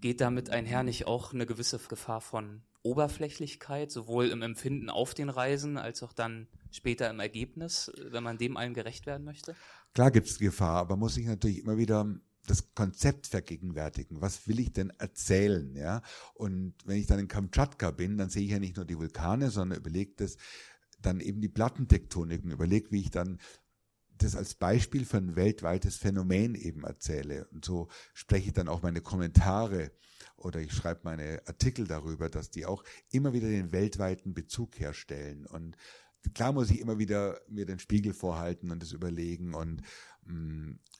Geht 0.00 0.20
damit 0.20 0.50
einher 0.50 0.82
nicht 0.82 1.06
auch 1.06 1.34
eine 1.34 1.46
gewisse 1.46 1.78
Gefahr 1.78 2.20
von 2.20 2.62
Oberflächlichkeit, 2.82 3.90
sowohl 3.90 4.28
im 4.28 4.42
Empfinden 4.42 4.88
auf 4.88 5.14
den 5.14 5.28
Reisen 5.28 5.76
als 5.76 6.02
auch 6.02 6.12
dann 6.12 6.48
später 6.70 7.10
im 7.10 7.20
Ergebnis, 7.20 7.92
wenn 8.10 8.22
man 8.22 8.38
dem 8.38 8.56
allen 8.56 8.72
gerecht 8.72 9.04
werden 9.06 9.24
möchte? 9.24 9.54
Klar 9.94 10.10
gibt 10.10 10.28
es 10.28 10.38
Gefahr, 10.38 10.76
aber 10.76 10.96
muss 10.96 11.16
ich 11.16 11.26
natürlich 11.26 11.58
immer 11.58 11.76
wieder 11.76 12.06
das 12.50 12.74
Konzept 12.74 13.28
vergegenwärtigen. 13.28 14.20
Was 14.20 14.48
will 14.48 14.58
ich 14.58 14.72
denn 14.72 14.90
erzählen? 14.98 15.74
Ja? 15.76 16.02
Und 16.34 16.74
wenn 16.84 16.98
ich 16.98 17.06
dann 17.06 17.20
in 17.20 17.28
Kamtschatka 17.28 17.92
bin, 17.92 18.18
dann 18.18 18.28
sehe 18.28 18.44
ich 18.44 18.50
ja 18.50 18.58
nicht 18.58 18.76
nur 18.76 18.84
die 18.84 18.98
Vulkane, 18.98 19.50
sondern 19.50 19.78
überlege 19.78 20.14
das 20.16 20.36
dann 21.00 21.20
eben 21.20 21.40
die 21.40 21.48
Plattentektoniken, 21.48 22.50
überlege, 22.50 22.90
wie 22.90 23.00
ich 23.00 23.10
dann 23.10 23.38
das 24.18 24.36
als 24.36 24.54
Beispiel 24.54 25.06
für 25.06 25.16
ein 25.16 25.36
weltweites 25.36 25.96
Phänomen 25.96 26.54
eben 26.54 26.84
erzähle. 26.84 27.46
Und 27.52 27.64
so 27.64 27.88
spreche 28.12 28.48
ich 28.48 28.52
dann 28.52 28.68
auch 28.68 28.82
meine 28.82 29.00
Kommentare 29.00 29.92
oder 30.36 30.60
ich 30.60 30.72
schreibe 30.72 31.00
meine 31.04 31.40
Artikel 31.46 31.86
darüber, 31.86 32.28
dass 32.28 32.50
die 32.50 32.66
auch 32.66 32.84
immer 33.10 33.32
wieder 33.32 33.48
den 33.48 33.72
weltweiten 33.72 34.34
Bezug 34.34 34.78
herstellen. 34.78 35.46
Und 35.46 35.76
klar 36.34 36.52
muss 36.52 36.70
ich 36.70 36.80
immer 36.80 36.98
wieder 36.98 37.40
mir 37.48 37.64
den 37.64 37.78
Spiegel 37.78 38.12
vorhalten 38.12 38.70
und 38.70 38.82
das 38.82 38.92
überlegen 38.92 39.54
und 39.54 39.82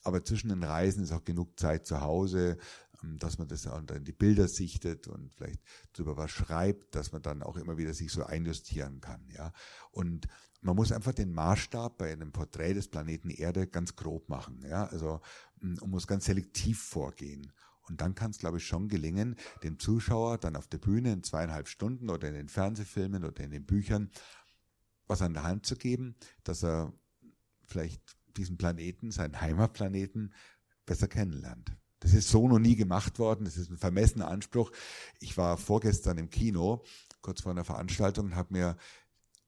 aber 0.02 0.24
zwischen 0.24 0.48
den 0.48 0.62
Reisen 0.62 1.02
ist 1.02 1.12
auch 1.12 1.24
genug 1.24 1.58
Zeit 1.58 1.86
zu 1.86 2.00
Hause, 2.00 2.58
ähm, 3.02 3.18
dass 3.18 3.38
man 3.38 3.48
das 3.48 3.66
auch 3.66 3.78
in 3.78 4.04
die 4.04 4.12
Bilder 4.12 4.48
sichtet 4.48 5.08
und 5.08 5.32
vielleicht 5.34 5.60
darüber 5.92 6.16
was 6.16 6.30
schreibt, 6.30 6.94
dass 6.94 7.12
man 7.12 7.22
dann 7.22 7.42
auch 7.42 7.56
immer 7.56 7.76
wieder 7.76 7.94
sich 7.94 8.12
so 8.12 8.24
einjustieren 8.24 9.00
kann, 9.00 9.26
ja. 9.30 9.52
Und 9.90 10.26
man 10.62 10.76
muss 10.76 10.92
einfach 10.92 11.14
den 11.14 11.32
Maßstab 11.32 11.98
bei 11.98 12.12
einem 12.12 12.32
Porträt 12.32 12.74
des 12.74 12.88
Planeten 12.88 13.30
Erde 13.30 13.66
ganz 13.66 13.96
grob 13.96 14.28
machen, 14.28 14.64
ja. 14.66 14.86
Also, 14.86 15.20
mm, 15.60 15.74
man 15.80 15.90
muss 15.90 16.06
ganz 16.06 16.24
selektiv 16.26 16.82
vorgehen. 16.82 17.52
Und 17.88 18.00
dann 18.00 18.14
kann 18.14 18.30
es, 18.30 18.38
glaube 18.38 18.58
ich, 18.58 18.66
schon 18.66 18.88
gelingen, 18.88 19.36
dem 19.64 19.78
Zuschauer 19.78 20.38
dann 20.38 20.54
auf 20.54 20.68
der 20.68 20.78
Bühne 20.78 21.12
in 21.12 21.24
zweieinhalb 21.24 21.66
Stunden 21.66 22.08
oder 22.08 22.28
in 22.28 22.34
den 22.34 22.48
Fernsehfilmen 22.48 23.24
oder 23.24 23.42
in 23.42 23.50
den 23.50 23.66
Büchern 23.66 24.10
was 25.08 25.22
an 25.22 25.34
der 25.34 25.42
Hand 25.42 25.66
zu 25.66 25.74
geben, 25.74 26.14
dass 26.44 26.62
er 26.62 26.92
vielleicht 27.64 28.16
diesen 28.36 28.56
Planeten, 28.56 29.10
seinen 29.10 29.40
Heimatplaneten, 29.40 30.34
besser 30.86 31.08
kennenlernt. 31.08 31.72
Das 32.00 32.14
ist 32.14 32.28
so 32.28 32.48
noch 32.48 32.58
nie 32.58 32.76
gemacht 32.76 33.18
worden. 33.18 33.44
Das 33.44 33.56
ist 33.56 33.70
ein 33.70 33.76
vermessener 33.76 34.28
Anspruch. 34.28 34.72
Ich 35.20 35.36
war 35.36 35.56
vorgestern 35.56 36.18
im 36.18 36.30
Kino, 36.30 36.82
kurz 37.20 37.42
vor 37.42 37.52
einer 37.52 37.64
Veranstaltung, 37.64 38.26
und 38.26 38.36
habe 38.36 38.54
mir 38.54 38.76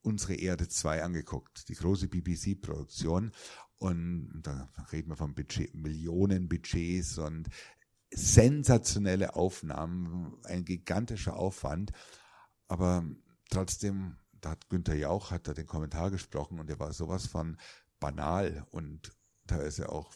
unsere 0.03 0.35
Erde 0.35 0.69
2 0.69 1.03
angeguckt, 1.03 1.69
die 1.69 1.75
große 1.75 2.09
BBC-Produktion. 2.09 3.33
Und 3.79 4.43
da 4.43 4.69
reden 4.93 5.09
wir 5.09 5.17
von 5.17 5.35
Budget, 5.35 5.75
Millionen 5.75 6.49
Budgets 6.49 7.19
und 7.19 7.49
sensationelle 8.13 9.35
Aufnahmen, 9.35 10.35
ein 10.45 10.65
gigantischer 10.65 11.37
Aufwand. 11.37 11.93
Aber 12.69 13.05
trotzdem, 13.49 14.19
da 14.33 14.51
hat 14.51 14.69
Günther 14.69 14.95
Jauch 14.95 15.31
hat 15.31 15.49
da 15.49 15.55
den 15.55 15.67
Kommentar 15.67 16.11
gesprochen 16.11 16.61
und 16.61 16.69
der 16.69 16.79
war 16.79 16.93
sowas 16.93 17.27
von 17.27 17.57
banal 18.03 18.67
und 18.71 19.13
ja 19.79 19.89
auch, 19.89 20.11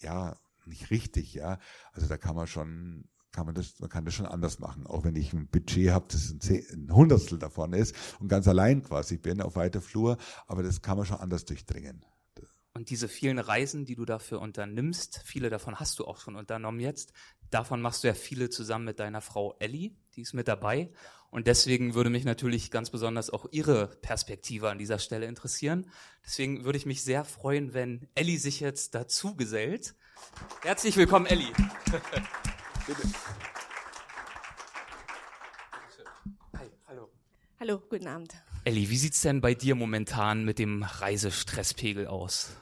ja, 0.00 0.36
nicht 0.66 0.90
richtig, 0.90 1.34
ja. 1.34 1.58
Also 1.92 2.06
da 2.06 2.16
kann 2.18 2.36
man 2.36 2.46
schon, 2.46 3.08
kann 3.32 3.46
man 3.46 3.54
das, 3.54 3.80
man 3.80 3.88
kann 3.88 4.04
das 4.04 4.14
schon 4.14 4.26
anders 4.26 4.58
machen. 4.58 4.86
Auch 4.86 5.04
wenn 5.04 5.16
ich 5.16 5.32
ein 5.32 5.48
Budget 5.48 5.90
habe, 5.90 6.06
das 6.10 6.30
ein, 6.30 6.64
ein 6.72 6.94
Hundertstel 6.94 7.38
davon 7.38 7.72
ist 7.72 7.94
und 8.20 8.28
ganz 8.28 8.46
allein 8.46 8.82
quasi 8.82 9.16
bin 9.16 9.40
auf 9.40 9.56
weiter 9.56 9.80
Flur, 9.80 10.18
aber 10.46 10.62
das 10.62 10.82
kann 10.82 10.98
man 10.98 11.06
schon 11.06 11.18
anders 11.18 11.44
durchdringen. 11.44 12.04
Und 12.74 12.90
diese 12.90 13.08
vielen 13.08 13.40
Reisen, 13.40 13.86
die 13.86 13.96
du 13.96 14.04
dafür 14.04 14.40
unternimmst, 14.40 15.22
viele 15.24 15.50
davon 15.50 15.80
hast 15.80 15.98
du 15.98 16.04
auch 16.04 16.18
schon 16.18 16.36
unternommen 16.36 16.78
jetzt. 16.78 17.12
Davon 17.50 17.80
machst 17.80 18.04
du 18.04 18.08
ja 18.08 18.14
viele 18.14 18.50
zusammen 18.50 18.84
mit 18.84 19.00
deiner 19.00 19.20
Frau 19.20 19.56
Ellie, 19.58 19.96
die 20.14 20.22
ist 20.22 20.34
mit 20.34 20.46
dabei. 20.46 20.92
Und 21.30 21.46
deswegen 21.46 21.94
würde 21.94 22.08
mich 22.10 22.24
natürlich 22.24 22.70
ganz 22.70 22.90
besonders 22.90 23.28
auch 23.30 23.46
Ihre 23.50 23.88
Perspektive 24.00 24.70
an 24.70 24.78
dieser 24.78 24.98
Stelle 24.98 25.26
interessieren. 25.26 25.90
Deswegen 26.24 26.64
würde 26.64 26.78
ich 26.78 26.86
mich 26.86 27.02
sehr 27.02 27.24
freuen, 27.24 27.74
wenn 27.74 28.08
Elli 28.14 28.38
sich 28.38 28.60
jetzt 28.60 28.94
dazu 28.94 29.36
gesellt. 29.36 29.94
Herzlich 30.62 30.96
willkommen, 30.96 31.26
Elli. 31.26 31.46
Hi, 36.56 36.70
hallo. 36.86 37.10
Hallo, 37.60 37.82
guten 37.90 38.06
Abend. 38.06 38.34
Elli, 38.64 38.88
wie 38.88 38.96
sieht's 38.96 39.20
denn 39.20 39.42
bei 39.42 39.54
dir 39.54 39.74
momentan 39.74 40.44
mit 40.44 40.58
dem 40.58 40.82
Reisestresspegel 40.82 42.06
aus? 42.06 42.56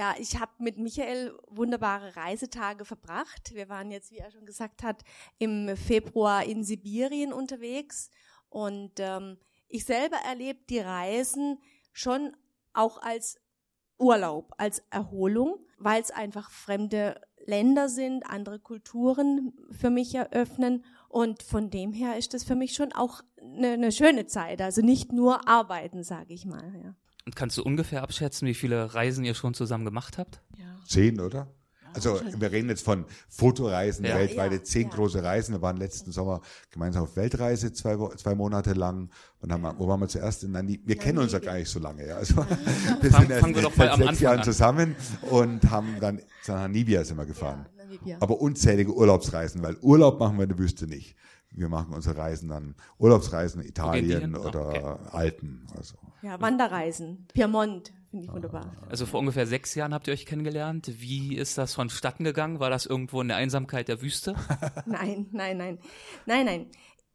Ja, 0.00 0.14
ich 0.18 0.40
habe 0.40 0.52
mit 0.56 0.78
Michael 0.78 1.38
wunderbare 1.50 2.16
Reisetage 2.16 2.86
verbracht. 2.86 3.54
Wir 3.54 3.68
waren 3.68 3.90
jetzt, 3.90 4.10
wie 4.10 4.16
er 4.16 4.30
schon 4.30 4.46
gesagt 4.46 4.82
hat, 4.82 5.04
im 5.36 5.76
Februar 5.76 6.42
in 6.42 6.64
Sibirien 6.64 7.34
unterwegs. 7.34 8.08
Und 8.48 8.92
ähm, 8.96 9.36
ich 9.68 9.84
selber 9.84 10.16
erlebe 10.26 10.60
die 10.70 10.78
Reisen 10.78 11.58
schon 11.92 12.34
auch 12.72 12.96
als 13.02 13.38
Urlaub, 13.98 14.54
als 14.56 14.82
Erholung, 14.88 15.58
weil 15.76 16.00
es 16.00 16.10
einfach 16.10 16.50
fremde 16.50 17.20
Länder 17.44 17.90
sind, 17.90 18.24
andere 18.24 18.58
Kulturen 18.58 19.52
für 19.70 19.90
mich 19.90 20.14
eröffnen. 20.14 20.82
Und 21.10 21.42
von 21.42 21.68
dem 21.68 21.92
her 21.92 22.16
ist 22.16 22.32
das 22.32 22.42
für 22.42 22.54
mich 22.54 22.72
schon 22.72 22.94
auch 22.94 23.20
eine, 23.38 23.72
eine 23.72 23.92
schöne 23.92 24.24
Zeit. 24.24 24.62
Also 24.62 24.80
nicht 24.80 25.12
nur 25.12 25.46
arbeiten, 25.46 26.04
sage 26.04 26.32
ich 26.32 26.46
mal. 26.46 26.72
Ja. 26.82 26.94
Und 27.26 27.36
kannst 27.36 27.56
du 27.58 27.62
ungefähr 27.62 28.02
abschätzen, 28.02 28.46
wie 28.48 28.54
viele 28.54 28.94
Reisen 28.94 29.24
ihr 29.24 29.34
schon 29.34 29.54
zusammen 29.54 29.84
gemacht 29.84 30.18
habt? 30.18 30.40
Ja. 30.56 30.64
Zehn, 30.86 31.20
oder? 31.20 31.48
Also 31.92 32.20
wir 32.38 32.52
reden 32.52 32.68
jetzt 32.68 32.84
von 32.84 33.04
Fotoreisen, 33.28 34.04
Ja. 34.04 34.14
weltweite 34.14 34.54
Ja, 34.56 34.62
zehn 34.62 34.88
ja. 34.88 34.94
große 34.94 35.24
Reisen. 35.24 35.54
Wir 35.56 35.60
waren 35.62 35.76
letzten 35.76 36.12
Sommer 36.12 36.40
gemeinsam 36.70 37.02
auf 37.02 37.16
Weltreise, 37.16 37.72
zwei, 37.72 37.96
zwei 38.16 38.36
Monate 38.36 38.74
lang. 38.74 39.10
Und 39.40 39.52
haben, 39.52 39.62
wir- 39.62 39.76
wo 39.76 39.88
waren 39.88 39.98
wir 40.00 40.06
zuerst? 40.06 40.44
In 40.44 40.52
Namibia. 40.52 40.86
Wir 40.86 40.96
kennen 40.96 41.18
uns 41.18 41.32
ja 41.32 41.40
gar 41.40 41.54
nicht 41.54 41.68
so 41.68 41.80
lange. 41.80 42.06
Ja. 42.06 42.14
Also, 42.16 42.36
wir 43.00 43.10
sind 43.10 43.28
erst 43.30 43.40
fangen 43.40 43.56
wir 43.56 43.62
doch 43.62 43.76
mal 43.76 43.86
seit 43.86 43.92
am 43.94 43.98
sechs 43.98 44.08
Anfang 44.10 44.22
Jahren 44.22 44.38
an. 44.38 44.44
zusammen 44.44 44.96
und 45.30 45.70
haben 45.70 45.96
dann 46.00 46.18
nach 46.46 46.54
Namibia 46.60 47.02
sind 47.04 47.16
wir 47.16 47.26
gefahren. 47.26 47.66
Ja, 47.76 47.84
Namibia. 47.84 48.16
Aber 48.20 48.40
unzählige 48.40 48.94
Urlaubsreisen, 48.94 49.60
weil 49.64 49.76
Urlaub 49.80 50.20
machen 50.20 50.36
wir 50.36 50.44
in 50.44 50.50
der 50.50 50.58
Wüste 50.58 50.86
nicht. 50.86 51.16
Wir 51.52 51.68
machen 51.68 51.94
unsere 51.94 52.16
Reisen 52.16 52.48
dann, 52.48 52.76
Urlaubsreisen, 52.98 53.62
Italien 53.62 54.20
hin? 54.20 54.36
oder 54.36 54.68
Okay. 54.68 55.08
Alpen. 55.10 55.66
Also. 55.76 55.96
Ja, 56.22 56.40
Wanderreisen. 56.40 57.26
Piemont, 57.32 57.92
finde 58.10 58.26
ich 58.26 58.32
wunderbar. 58.32 58.76
Also 58.88 59.06
vor 59.06 59.20
ungefähr 59.20 59.46
sechs 59.46 59.74
Jahren 59.74 59.92
habt 59.92 60.06
ihr 60.06 60.12
euch 60.12 60.26
kennengelernt. 60.26 60.90
Wie 61.00 61.36
ist 61.36 61.58
das 61.58 61.74
vonstatten 61.74 62.24
gegangen? 62.24 62.60
War 62.60 62.70
das 62.70 62.86
irgendwo 62.86 63.20
in 63.20 63.28
der 63.28 63.36
Einsamkeit 63.36 63.88
der 63.88 64.00
Wüste? 64.00 64.36
Nein, 64.86 65.26
nein, 65.32 65.56
nein. 65.56 65.78
Nein, 66.26 66.46
nein. 66.46 66.66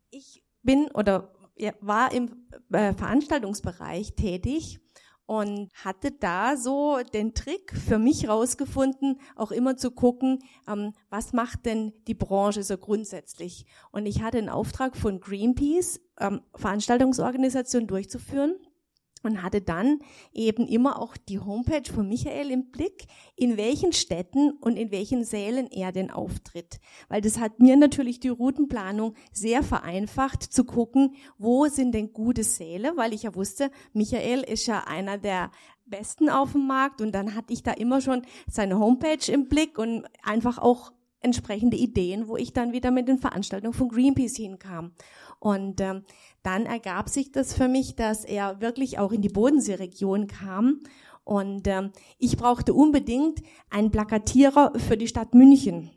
Ich 0.09 0.43
bin 0.63 0.87
oder 0.93 1.31
war 1.79 2.11
im 2.11 2.47
äh, 2.71 2.93
Veranstaltungsbereich 2.93 4.15
tätig 4.15 4.79
und 5.25 5.69
hatte 5.73 6.11
da 6.11 6.57
so 6.57 6.99
den 7.13 7.33
Trick 7.33 7.73
für 7.75 7.97
mich 7.97 8.27
rausgefunden, 8.27 9.19
auch 9.35 9.51
immer 9.51 9.77
zu 9.77 9.91
gucken, 9.91 10.39
ähm, 10.67 10.93
was 11.09 11.33
macht 11.33 11.65
denn 11.65 11.93
die 12.07 12.13
Branche 12.13 12.63
so 12.63 12.77
grundsätzlich. 12.77 13.65
Und 13.91 14.05
ich 14.05 14.21
hatte 14.21 14.37
einen 14.37 14.49
Auftrag 14.49 14.95
von 14.95 15.19
Greenpeace, 15.19 15.99
ähm, 16.19 16.41
Veranstaltungsorganisation 16.53 17.87
durchzuführen 17.87 18.55
und 19.23 19.41
hatte 19.41 19.61
dann 19.61 19.99
eben 20.33 20.67
immer 20.67 21.01
auch 21.01 21.17
die 21.17 21.39
Homepage 21.39 21.91
von 21.91 22.07
Michael 22.07 22.51
im 22.51 22.71
Blick, 22.71 23.07
in 23.35 23.57
welchen 23.57 23.91
Städten 23.91 24.51
und 24.51 24.77
in 24.77 24.91
welchen 24.91 25.23
Sälen 25.23 25.67
er 25.71 25.91
denn 25.91 26.11
auftritt. 26.11 26.79
Weil 27.09 27.21
das 27.21 27.39
hat 27.39 27.59
mir 27.59 27.75
natürlich 27.75 28.19
die 28.19 28.29
Routenplanung 28.29 29.15
sehr 29.31 29.63
vereinfacht 29.63 30.43
zu 30.43 30.63
gucken, 30.63 31.15
wo 31.37 31.65
sind 31.67 31.93
denn 31.93 32.13
gute 32.13 32.43
Säle, 32.43 32.93
weil 32.95 33.13
ich 33.13 33.23
ja 33.23 33.35
wusste, 33.35 33.71
Michael 33.93 34.41
ist 34.41 34.67
ja 34.67 34.83
einer 34.85 35.17
der 35.17 35.51
besten 35.85 36.29
auf 36.29 36.53
dem 36.53 36.67
Markt 36.67 37.01
und 37.01 37.11
dann 37.13 37.35
hatte 37.35 37.53
ich 37.53 37.63
da 37.63 37.71
immer 37.71 38.01
schon 38.01 38.23
seine 38.47 38.79
Homepage 38.79 39.31
im 39.31 39.47
Blick 39.47 39.77
und 39.77 40.05
einfach 40.23 40.57
auch 40.57 40.91
entsprechende 41.25 41.75
Ideen, 41.77 42.27
wo 42.27 42.37
ich 42.37 42.53
dann 42.53 42.71
wieder 42.71 42.91
mit 42.91 43.07
den 43.07 43.17
Veranstaltungen 43.17 43.73
von 43.73 43.89
Greenpeace 43.89 44.37
hinkam. 44.37 44.93
Und 45.39 45.81
ähm, 45.81 46.05
dann 46.45 46.65
ergab 46.65 47.09
sich 47.09 47.31
das 47.31 47.53
für 47.53 47.67
mich, 47.67 47.95
dass 47.95 48.23
er 48.23 48.61
wirklich 48.61 48.99
auch 48.99 49.11
in 49.11 49.21
die 49.21 49.29
Bodenseeregion 49.29 50.27
kam. 50.27 50.81
Und 51.23 51.67
ähm, 51.67 51.91
ich 52.19 52.37
brauchte 52.37 52.73
unbedingt 52.73 53.41
einen 53.71 53.89
Plakatierer 53.89 54.73
für 54.77 54.95
die 54.95 55.07
Stadt 55.07 55.33
München. 55.33 55.89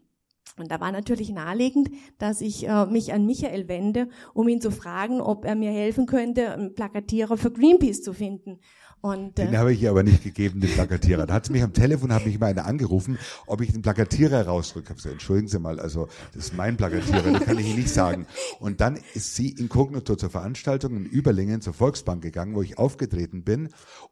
Und 0.57 0.71
da 0.71 0.81
war 0.81 0.91
natürlich 0.91 1.31
naheliegend, 1.31 1.91
dass 2.19 2.41
ich 2.41 2.67
äh, 2.67 2.87
mich 2.87 3.13
an 3.13 3.27
Michael 3.27 3.69
wende, 3.69 4.09
um 4.35 4.49
ihn 4.49 4.61
zu 4.61 4.71
fragen, 4.71 5.21
ob 5.21 5.45
er 5.45 5.55
mir 5.55 5.71
helfen 5.71 6.07
könnte, 6.07 6.53
einen 6.53 6.75
Plakatierer 6.75 7.37
für 7.37 7.51
Greenpeace 7.51 8.03
zu 8.03 8.13
finden. 8.13 8.59
Und 9.01 9.39
Den 9.39 9.55
äh, 9.55 9.57
habe 9.59 9.73
ich 9.73 9.83
ihr 9.83 9.91
aber 9.91 10.03
nicht 10.03 10.25
gegeben, 10.25 10.61
den 10.61 10.71
Plakatierer. 10.71 11.27
Da 11.27 11.35
hat 11.35 11.47
sie 11.47 11.53
mich 11.53 11.63
am 11.63 11.73
Telefon, 11.73 12.13
hat 12.13 12.27
mich 12.27 12.39
mal 12.41 12.47
einer 12.47 12.67
angerufen, 12.67 13.19
ob 13.47 13.61
ich 13.61 13.73
den 13.73 13.83
Plakatierer 13.83 14.47
rausrücke. 14.47 14.91
Ich 14.91 14.97
gesagt, 14.97 15.13
entschuldigen 15.13 15.49
Sie 15.49 15.59
mal, 15.59 15.79
also 15.79 16.09
das 16.35 16.47
ist 16.47 16.57
mein 16.57 16.77
Plakatierer, 16.77 17.33
das 17.33 17.45
kann 17.45 17.59
ich 17.59 17.67
Ihnen 17.67 17.77
nicht 17.77 17.91
sagen. 17.91 18.27
Und 18.59 18.81
dann 18.81 18.99
ist 19.15 19.37
sie 19.37 19.51
inkognito 19.51 20.17
zur 20.17 20.31
Veranstaltung 20.31 20.97
in 20.97 21.05
Überlingen 21.05 21.61
zur 21.61 21.75
Volksbank 21.75 22.23
gegangen, 22.23 22.55
wo 22.55 22.63
ich 22.63 22.79
aufgetreten 22.79 23.45
bin, 23.45 23.69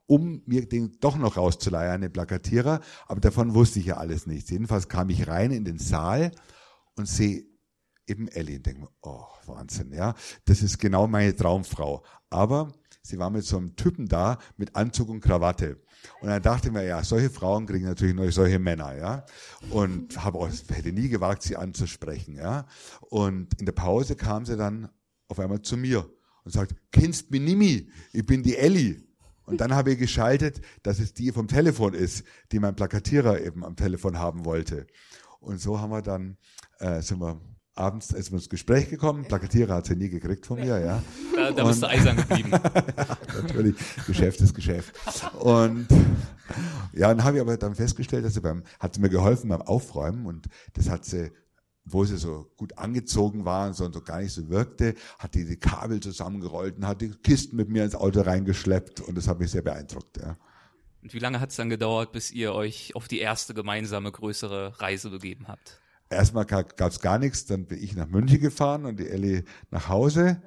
um 0.06 0.42
mir 0.46 0.68
den 0.68 0.96
doch 1.00 1.16
noch 1.16 1.36
rauszuleihen, 1.36 2.02
den 2.02 2.12
Plakatierer. 2.12 2.80
Aber 3.06 3.20
davon 3.20 3.54
wusste 3.54 3.80
ich 3.80 3.86
ja 3.86 3.96
alles 3.96 4.26
nichts. 4.26 4.50
Jedenfalls 4.50 4.88
kam 4.88 5.10
ich 5.10 5.26
rein 5.26 5.50
in 5.50 5.64
den 5.64 5.78
Saal 5.78 6.30
und 6.96 7.08
sehe 7.08 7.44
eben 8.06 8.28
Ellie 8.28 8.56
und 8.56 8.66
denke 8.66 8.82
mir, 8.82 8.90
oh, 9.02 9.24
Wahnsinn, 9.46 9.92
ja. 9.92 10.14
Das 10.44 10.62
ist 10.62 10.78
genau 10.78 11.06
meine 11.06 11.34
Traumfrau. 11.34 12.04
Aber 12.30 12.72
sie 13.06 13.18
war 13.18 13.30
mit 13.30 13.44
so 13.44 13.56
einem 13.56 13.76
Typen 13.76 14.08
da, 14.08 14.38
mit 14.56 14.74
Anzug 14.74 15.08
und 15.08 15.20
Krawatte. 15.20 15.80
Und 16.20 16.28
dann 16.28 16.42
dachte 16.42 16.68
ich 16.68 16.74
mir, 16.74 16.84
ja, 16.84 17.02
solche 17.02 17.30
Frauen 17.30 17.66
kriegen 17.66 17.84
natürlich 17.84 18.14
nur 18.14 18.30
solche 18.32 18.58
Männer, 18.58 18.96
ja. 18.96 19.24
Und 19.70 20.22
habe 20.22 20.38
auch, 20.38 20.48
hätte 20.68 20.92
nie 20.92 21.08
gewagt, 21.08 21.42
sie 21.42 21.56
anzusprechen, 21.56 22.36
ja. 22.36 22.66
Und 23.00 23.58
in 23.60 23.66
der 23.66 23.72
Pause 23.72 24.16
kam 24.16 24.44
sie 24.44 24.56
dann 24.56 24.88
auf 25.28 25.38
einmal 25.38 25.62
zu 25.62 25.76
mir 25.76 26.08
und 26.44 26.52
sagt, 26.52 26.74
kennst 26.92 27.30
mich 27.30 27.40
nimmi, 27.40 27.90
ich 28.12 28.26
bin 28.26 28.42
die 28.42 28.56
Ellie. 28.56 29.02
Und 29.44 29.60
dann 29.60 29.74
habe 29.74 29.92
ich 29.92 29.98
geschaltet, 29.98 30.60
dass 30.82 30.98
es 30.98 31.14
die 31.14 31.30
vom 31.30 31.46
Telefon 31.46 31.94
ist, 31.94 32.24
die 32.50 32.58
mein 32.58 32.74
Plakatierer 32.74 33.40
eben 33.40 33.64
am 33.64 33.76
Telefon 33.76 34.18
haben 34.18 34.44
wollte. 34.44 34.86
Und 35.38 35.60
so 35.60 35.80
haben 35.80 35.90
wir 35.90 36.02
dann, 36.02 36.36
äh, 36.80 37.00
sind 37.00 37.20
wir 37.20 37.40
abends 37.76 38.10
ist 38.10 38.30
wir 38.32 38.38
ins 38.38 38.48
Gespräch 38.48 38.88
gekommen. 38.88 39.24
Plakatierer 39.24 39.74
hat 39.74 39.86
sie 39.86 39.96
nie 39.96 40.08
gekriegt 40.08 40.46
von 40.46 40.58
mir, 40.58 40.78
ja. 40.80 41.02
Da, 41.34 41.52
da 41.52 41.64
bist 41.64 41.82
du 41.82 41.88
eisern 41.88 42.16
geblieben. 42.16 42.50
Natürlich, 43.42 43.76
Geschäft 44.06 44.40
ist 44.40 44.54
Geschäft. 44.54 44.92
Und 45.38 45.86
ja, 46.92 47.08
dann 47.08 47.22
habe 47.24 47.36
ich 47.36 47.42
aber 47.42 47.56
dann 47.56 47.74
festgestellt, 47.74 48.24
dass 48.24 48.34
sie 48.34 48.40
beim, 48.40 48.64
hat 48.80 48.94
sie 48.94 49.00
mir 49.00 49.10
geholfen 49.10 49.48
beim 49.50 49.62
Aufräumen 49.62 50.26
und 50.26 50.46
das 50.72 50.88
hat 50.88 51.04
sie, 51.04 51.30
wo 51.84 52.04
sie 52.04 52.16
so 52.16 52.50
gut 52.56 52.78
angezogen 52.78 53.44
war 53.44 53.68
und 53.68 53.74
so, 53.74 53.84
und 53.84 53.92
so 53.92 54.00
gar 54.00 54.20
nicht 54.20 54.32
so 54.32 54.48
wirkte, 54.48 54.94
hat 55.18 55.34
die 55.34 55.44
die 55.44 55.58
Kabel 55.58 56.00
zusammengerollt 56.00 56.78
und 56.78 56.86
hat 56.86 57.02
die 57.02 57.10
Kisten 57.10 57.56
mit 57.56 57.68
mir 57.68 57.84
ins 57.84 57.94
Auto 57.94 58.22
reingeschleppt 58.22 59.00
und 59.00 59.16
das 59.16 59.28
hat 59.28 59.38
mich 59.38 59.50
sehr 59.50 59.62
beeindruckt, 59.62 60.16
ja. 60.18 60.36
Und 61.02 61.14
wie 61.14 61.20
lange 61.20 61.38
hat 61.38 61.50
es 61.50 61.56
dann 61.56 61.70
gedauert, 61.70 62.10
bis 62.10 62.32
ihr 62.32 62.52
euch 62.52 62.96
auf 62.96 63.06
die 63.06 63.20
erste 63.20 63.54
gemeinsame 63.54 64.10
größere 64.10 64.80
Reise 64.80 65.10
begeben 65.10 65.46
habt? 65.46 65.80
Erstmal 66.08 66.44
gab 66.44 66.80
es 66.80 67.00
gar 67.00 67.18
nichts, 67.18 67.46
dann 67.46 67.66
bin 67.66 67.82
ich 67.82 67.96
nach 67.96 68.06
München 68.06 68.40
gefahren 68.40 68.84
und 68.84 69.00
die 69.00 69.08
Ellie 69.08 69.44
nach 69.70 69.88
Hause. 69.88 70.40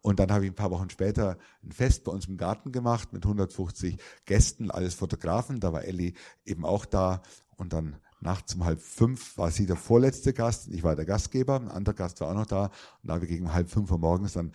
Und 0.00 0.18
dann 0.18 0.30
habe 0.30 0.44
ich 0.44 0.50
ein 0.50 0.56
paar 0.56 0.70
Wochen 0.70 0.90
später 0.90 1.38
ein 1.62 1.72
Fest 1.72 2.04
bei 2.04 2.12
uns 2.12 2.26
im 2.26 2.36
Garten 2.36 2.72
gemacht 2.72 3.12
mit 3.12 3.24
150 3.24 3.96
Gästen, 4.26 4.70
alles 4.70 4.94
Fotografen. 4.94 5.60
Da 5.60 5.72
war 5.72 5.84
Ellie 5.84 6.12
eben 6.44 6.66
auch 6.66 6.84
da. 6.84 7.22
Und 7.56 7.72
dann 7.72 7.96
nachts 8.20 8.54
um 8.54 8.64
halb 8.64 8.80
fünf 8.82 9.38
war 9.38 9.50
sie 9.50 9.66
der 9.66 9.76
vorletzte 9.76 10.32
Gast. 10.32 10.68
Ich 10.68 10.82
war 10.82 10.96
der 10.96 11.06
Gastgeber. 11.06 11.56
Ein 11.56 11.68
anderer 11.68 11.94
Gast 11.94 12.20
war 12.20 12.28
auch 12.28 12.34
noch 12.34 12.46
da. 12.46 12.64
Und 12.64 13.08
da 13.08 13.14
habe 13.14 13.24
ich 13.24 13.30
gegen 13.30 13.54
halb 13.54 13.70
fünf 13.70 13.90
Uhr 13.90 13.98
morgens 13.98 14.32
dann 14.32 14.52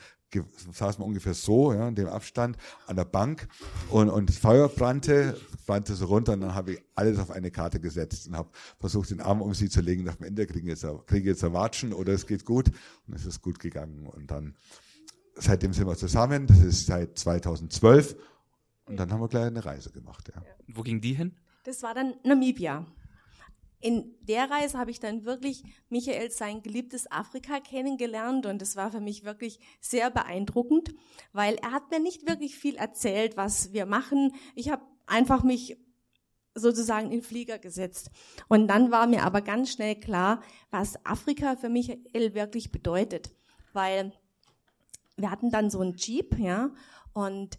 saßen 0.72 1.02
wir 1.02 1.06
ungefähr 1.06 1.34
so, 1.34 1.74
ja, 1.74 1.88
in 1.88 1.96
dem 1.96 2.08
Abstand, 2.08 2.58
an 2.88 2.96
der 2.96 3.06
Bank 3.06 3.48
und, 3.90 4.10
und 4.10 4.30
das 4.30 4.38
Feuer 4.38 4.70
brannte, 4.70 5.40
brannte 5.66 5.96
so 5.96 6.06
runter 6.06 6.34
und 6.34 6.42
dann 6.42 6.56
habe 6.56 6.74
ich 6.74 6.82
alles 6.96 7.20
auf 7.20 7.32
eine 7.32 7.52
Karte 7.52 7.80
gesetzt 7.80 8.28
und 8.28 8.36
habe 8.36 8.50
versucht, 8.80 9.10
den 9.12 9.22
Arm 9.22 9.42
um 9.42 9.54
sie 9.54 9.70
zu 9.70 9.82
legen. 9.82 10.06
Dachte, 10.06 10.20
am 10.20 10.28
Ende 10.28 10.46
kriegen 10.48 10.68
jetzt, 10.68 10.86
kriege 11.08 11.30
jetzt 11.30 11.44
ein 11.44 11.54
Watschen 11.54 11.94
oder 11.94 12.14
es 12.14 12.28
geht 12.28 12.46
gut. 12.46 12.70
Und 13.08 13.16
es 13.16 13.26
ist 13.26 13.42
gut 13.42 13.60
gegangen. 13.60 14.08
Und 14.08 14.32
dann, 14.32 14.56
seitdem 15.36 15.74
sind 15.74 15.88
wir 15.88 15.96
zusammen. 15.96 16.48
Das 16.48 16.60
ist 16.60 16.86
seit 16.86 17.18
2012. 17.18 18.16
Und 18.86 18.98
dann 18.98 19.12
haben 19.12 19.22
wir 19.22 19.28
gleich 19.28 19.46
eine 19.46 19.64
Reise 19.64 19.92
gemacht, 19.92 20.32
ja. 20.34 20.42
Wo 20.68 20.82
ging 20.82 21.02
die 21.02 21.14
hin? 21.14 21.36
Das 21.64 21.84
war 21.84 21.94
dann 21.94 22.16
Namibia. 22.24 22.86
In 23.82 24.14
der 24.22 24.50
Reise 24.50 24.78
habe 24.78 24.92
ich 24.92 25.00
dann 25.00 25.24
wirklich 25.24 25.64
Michael 25.90 26.32
sein 26.32 26.62
geliebtes 26.62 27.10
Afrika 27.10 27.60
kennengelernt 27.62 28.46
und 28.46 28.62
das 28.62 28.76
war 28.76 28.92
für 28.92 29.00
mich 29.00 29.24
wirklich 29.24 29.60
sehr 29.80 30.12
beeindruckend, 30.12 30.94
weil 31.32 31.56
er 31.56 31.72
hat 31.72 31.90
mir 31.90 32.00
nicht 32.00 32.28
wirklich 32.28 32.56
viel 32.56 32.76
erzählt, 32.76 33.38
was 33.38 33.72
wir 33.72 33.86
machen. 33.86 34.34
Ich 34.56 34.70
habe 34.70 34.84
einfach 35.06 35.44
mich 35.44 35.78
sozusagen 36.56 37.12
in 37.12 37.22
Flieger 37.22 37.58
gesetzt. 37.58 38.12
Und 38.48 38.68
dann 38.68 38.92
war 38.92 39.08
mir 39.08 39.24
aber 39.24 39.42
ganz 39.42 39.72
schnell 39.72 39.96
klar, 39.96 40.42
was 40.72 41.04
Afrika 41.06 41.56
für 41.56 41.70
Michael 41.70 42.34
wirklich 42.34 42.72
bedeutet, 42.72 43.32
weil 43.74 44.12
wir 45.16 45.32
hatten 45.32 45.52
dann 45.52 45.70
so 45.70 45.80
einen 45.80 45.96
Jeep, 45.96 46.38
ja, 46.38 46.72
und 47.14 47.58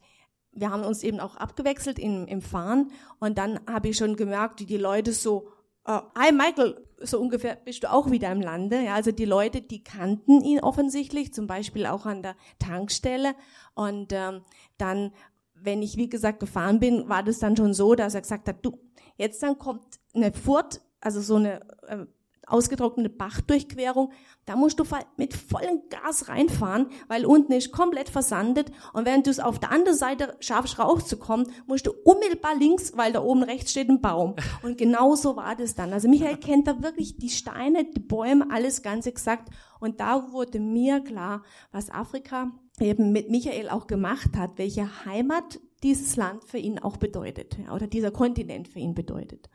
wir 0.53 0.71
haben 0.71 0.83
uns 0.83 1.03
eben 1.03 1.21
auch 1.21 1.37
abgewechselt 1.37 1.99
im, 1.99 2.27
im 2.27 2.43
Fahren 2.43 2.91
und 3.21 3.39
dann 3.39 3.61
habe 3.67 3.89
ich 3.89 3.97
schon 3.97 4.17
gemerkt, 4.17 4.61
wie 4.61 4.67
die 4.67 4.77
Leute 4.77 5.13
so, 5.13 5.53
äh, 5.91 6.01
hi 6.17 6.33
Michael, 6.33 6.87
so 6.99 7.21
ungefähr 7.21 7.57
bist 7.57 7.83
du 7.83 7.91
auch 7.91 8.11
wieder 8.11 8.31
im 8.31 8.41
Lande. 8.41 8.83
Ja, 8.83 8.95
also 8.95 9.11
die 9.11 9.25
Leute, 9.25 9.63
die 9.63 9.83
kannten 9.83 10.43
ihn 10.43 10.61
offensichtlich, 10.61 11.33
zum 11.33 11.47
Beispiel 11.47 11.87
auch 11.87 12.07
an 12.07 12.23
der 12.23 12.37
Tankstelle. 12.59 13.35
Und 13.75 14.13
ähm, 14.13 14.43
dann, 14.79 15.13
wenn 15.55 15.83
ich 15.83 15.97
wie 15.97 16.09
gesagt 16.09 16.41
gefahren 16.41 16.81
bin, 16.81 17.09
war 17.09 17.23
das 17.23 17.39
dann 17.39 17.57
schon 17.57 17.75
so, 17.75 17.95
dass 17.95 18.15
er 18.15 18.21
gesagt 18.21 18.49
hat, 18.49 18.65
du, 18.65 18.79
jetzt 19.17 19.43
dann 19.43 19.59
kommt 19.59 20.01
eine 20.15 20.33
Furt, 20.33 20.81
also 21.01 21.21
so 21.21 21.37
eine 21.37 21.61
äh, 21.89 22.07
ausgetrocknete 22.51 23.11
Bachdurchquerung. 23.11 24.13
Da 24.47 24.57
musst 24.57 24.79
du 24.79 24.85
mit 25.17 25.35
vollem 25.35 25.83
Gas 25.89 26.29
reinfahren, 26.29 26.89
weil 27.09 27.25
unten 27.25 27.53
ist 27.53 27.73
komplett 27.73 28.09
versandet. 28.09 28.71
Und 28.93 29.07
wenn 29.07 29.23
du 29.23 29.31
es 29.31 29.41
auf 29.41 29.59
der 29.59 29.73
anderen 29.73 29.99
Seite 29.99 30.37
schaffst, 30.41 30.79
rauszukommen, 30.79 31.51
musst 31.67 31.87
du 31.87 31.93
unmittelbar 32.05 32.57
links, 32.57 32.97
weil 32.97 33.13
da 33.13 33.23
oben 33.23 33.43
rechts 33.43 33.71
steht 33.71 33.89
ein 33.89 34.01
Baum. 34.01 34.37
Und 34.63 34.79
genau 34.79 35.15
so 35.15 35.37
war 35.37 35.57
das 35.57 35.75
dann. 35.75 35.93
Also 35.93 36.09
Michael 36.09 36.37
kennt 36.37 36.67
da 36.67 36.83
wirklich 36.83 37.17
die 37.17 37.31
Steine, 37.31 37.85
die 37.85 38.01
Bäume, 38.01 38.47
alles 38.51 38.83
ganz 38.83 39.07
exakt. 39.07 39.49
Und 39.79 40.01
da 40.01 40.33
wurde 40.33 40.61
mir 40.61 41.01
klar, 41.01 41.43
was 41.73 41.91
Afrika 41.91 42.51
eben 42.81 43.13
mit 43.13 43.31
Michael 43.31 43.69
auch 43.69 43.87
gemacht 43.87 44.37
hat, 44.37 44.53
welche 44.57 45.05
Heimat 45.05 45.61
dieses 45.83 46.17
Land 46.17 46.45
für 46.45 46.59
ihn 46.59 46.79
auch 46.79 46.97
bedeutet 46.97 47.57
oder 47.73 47.87
dieser 47.87 48.11
Kontinent 48.11 48.69
für 48.69 48.79
ihn 48.79 48.95
bedeutet. 48.95 49.49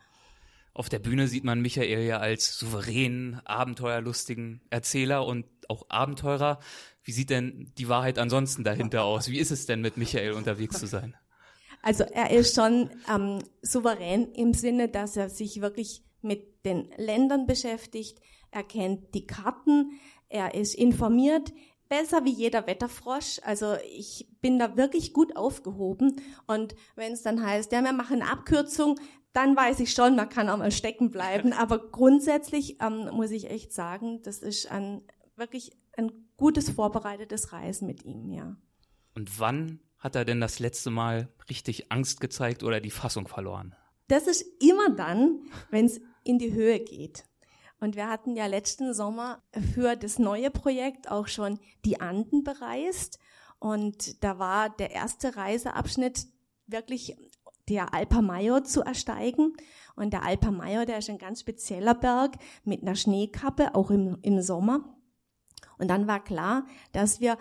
Auf 0.75 0.89
der 0.89 0.99
Bühne 0.99 1.29
sieht 1.29 1.45
man 1.45 1.61
Michael 1.61 2.05
ja 2.05 2.17
als 2.17 2.59
souveränen, 2.59 3.39
abenteuerlustigen 3.45 4.59
Erzähler 4.69 5.25
und 5.25 5.45
auch 5.69 5.85
Abenteurer. 5.87 6.59
Wie 7.01 7.13
sieht 7.13 7.29
denn 7.29 7.71
die 7.77 7.87
Wahrheit 7.87 8.19
ansonsten 8.19 8.65
dahinter 8.65 9.05
aus? 9.05 9.29
Wie 9.29 9.39
ist 9.39 9.51
es 9.51 9.65
denn 9.65 9.79
mit 9.79 9.95
Michael 9.95 10.33
unterwegs 10.33 10.77
zu 10.77 10.85
sein? 10.85 11.15
Also 11.81 12.03
er 12.03 12.31
ist 12.31 12.55
schon 12.55 12.89
ähm, 13.09 13.39
souverän 13.61 14.33
im 14.33 14.53
Sinne, 14.53 14.89
dass 14.89 15.15
er 15.15 15.29
sich 15.29 15.61
wirklich 15.61 16.03
mit 16.21 16.65
den 16.65 16.89
Ländern 16.97 17.47
beschäftigt. 17.47 18.19
Er 18.51 18.63
kennt 18.63 19.15
die 19.15 19.25
Karten, 19.25 19.91
er 20.27 20.55
ist 20.55 20.75
informiert, 20.75 21.53
besser 21.87 22.25
wie 22.25 22.33
jeder 22.33 22.67
Wetterfrosch. 22.67 23.39
Also 23.43 23.75
ich 23.95 24.27
bin 24.41 24.59
da 24.59 24.75
wirklich 24.75 25.13
gut 25.13 25.37
aufgehoben. 25.37 26.21
Und 26.47 26.75
wenn 26.95 27.13
es 27.13 27.21
dann 27.21 27.45
heißt, 27.45 27.71
ja, 27.71 27.81
wir 27.81 27.93
machen 27.93 28.21
eine 28.21 28.29
Abkürzung, 28.29 28.99
dann 29.35 29.55
weiß 29.55 29.79
ich 29.81 29.91
schon, 29.91 30.15
man 30.15 30.29
kann 30.29 30.49
auch 30.49 30.57
mal 30.57 30.71
stecken 30.71 31.11
bleiben. 31.11 31.53
Aber 31.57 31.79
grundsätzlich 31.91 32.81
ähm, 32.81 33.09
muss 33.11 33.31
ich 33.31 33.49
echt 33.49 33.73
sagen, 33.73 34.21
das 34.23 34.39
ist 34.39 34.71
ein 34.71 35.01
wirklich 35.35 35.71
ein 35.97 36.11
gutes 36.37 36.69
vorbereitetes 36.69 37.51
Reisen 37.51 37.87
mit 37.87 38.03
ihm, 38.03 38.31
ja. 38.31 38.55
Und 39.13 39.39
wann 39.39 39.79
hat 39.97 40.15
er 40.15 40.25
denn 40.25 40.41
das 40.41 40.59
letzte 40.59 40.91
Mal 40.91 41.29
richtig 41.49 41.91
Angst 41.91 42.19
gezeigt 42.19 42.63
oder 42.63 42.79
die 42.79 42.91
Fassung 42.91 43.27
verloren? 43.27 43.75
Das 44.07 44.27
ist 44.27 44.45
immer 44.61 44.89
dann, 44.89 45.39
wenn 45.71 45.85
es 45.85 45.99
in 46.23 46.37
die 46.37 46.53
Höhe 46.53 46.79
geht. 46.79 47.25
Und 47.79 47.95
wir 47.95 48.09
hatten 48.09 48.35
ja 48.35 48.45
letzten 48.45 48.93
Sommer 48.93 49.41
für 49.73 49.95
das 49.95 50.19
neue 50.19 50.51
Projekt 50.51 51.09
auch 51.09 51.27
schon 51.27 51.59
die 51.83 51.99
Anden 52.01 52.43
bereist. 52.43 53.19
Und 53.59 54.23
da 54.23 54.37
war 54.39 54.69
der 54.69 54.91
erste 54.91 55.35
Reiseabschnitt 55.35 56.27
wirklich 56.67 57.17
der 57.69 57.93
Alpa 57.93 58.21
Mayo 58.21 58.61
zu 58.61 58.81
ersteigen. 58.81 59.53
Und 59.95 60.11
der 60.13 60.23
Alpa 60.23 60.51
Mayo, 60.51 60.85
der 60.85 60.97
ist 60.99 61.09
ein 61.09 61.17
ganz 61.17 61.41
spezieller 61.41 61.93
Berg 61.93 62.35
mit 62.63 62.81
einer 62.81 62.95
Schneekappe, 62.95 63.75
auch 63.75 63.91
im, 63.91 64.17
im 64.21 64.41
Sommer. 64.41 64.95
Und 65.77 65.89
dann 65.89 66.07
war 66.07 66.23
klar, 66.23 66.65
dass 66.91 67.19
wir 67.19 67.37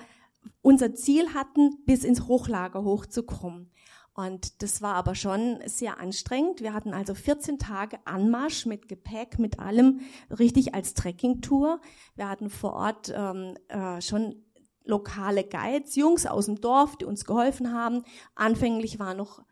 unser 0.62 0.95
Ziel 0.95 1.35
hatten, 1.35 1.85
bis 1.85 2.05
ins 2.05 2.27
Hochlager 2.27 2.85
hochzukommen. 2.85 3.70
Und 4.14 4.62
das 4.62 4.81
war 4.81 4.95
aber 4.95 5.16
schon 5.16 5.59
sehr 5.66 5.99
anstrengend. 5.99 6.61
Wir 6.61 6.72
hatten 6.72 6.95
also 6.95 7.14
14 7.14 7.59
Tage 7.59 7.99
Anmarsch 8.05 8.64
mit 8.64 8.89
Gepäck, 8.89 9.41
mit 9.41 9.59
allem, 9.59 10.01
richtig 10.31 10.72
als 10.72 10.95
Trekkingtour. 10.95 11.81
Wir 12.14 12.29
hatten 12.29 12.49
vor 12.49 12.75
Ort 12.75 13.12
ähm, 13.14 13.57
äh, 13.68 14.01
schon 14.01 14.45
lokale 14.85 15.43
Guides, 15.43 15.97
Jungs 15.97 16.27
aus 16.27 16.47
dem 16.47 16.61
Dorf, 16.61 16.97
die 16.97 17.07
uns 17.07 17.25
geholfen 17.25 17.72
haben. 17.72 18.05
Anfänglich 18.37 19.01
war 19.01 19.14
noch 19.14 19.43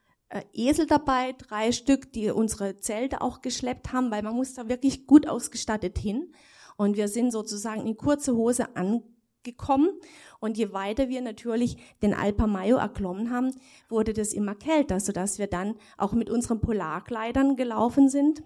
Esel 0.52 0.86
dabei, 0.86 1.34
drei 1.36 1.72
Stück, 1.72 2.12
die 2.12 2.30
unsere 2.30 2.78
Zelte 2.78 3.20
auch 3.20 3.42
geschleppt 3.42 3.92
haben, 3.92 4.10
weil 4.10 4.22
man 4.22 4.34
muss 4.34 4.54
da 4.54 4.68
wirklich 4.68 5.06
gut 5.06 5.28
ausgestattet 5.28 5.98
hin. 5.98 6.32
Und 6.76 6.96
wir 6.96 7.08
sind 7.08 7.32
sozusagen 7.32 7.86
in 7.86 7.96
kurze 7.96 8.34
Hose 8.34 8.74
angekommen 8.74 9.90
und 10.40 10.56
je 10.56 10.72
weiter 10.72 11.08
wir 11.08 11.20
natürlich 11.20 11.76
den 12.02 12.14
Alpa 12.14 12.46
Mayo 12.46 12.76
erklommen 12.76 13.30
haben, 13.30 13.54
wurde 13.88 14.12
das 14.14 14.32
immer 14.32 14.54
kälter, 14.54 14.98
sodass 14.98 15.38
wir 15.38 15.46
dann 15.46 15.76
auch 15.98 16.12
mit 16.12 16.30
unseren 16.30 16.60
Polarkleidern 16.60 17.56
gelaufen 17.56 18.08
sind. 18.08 18.42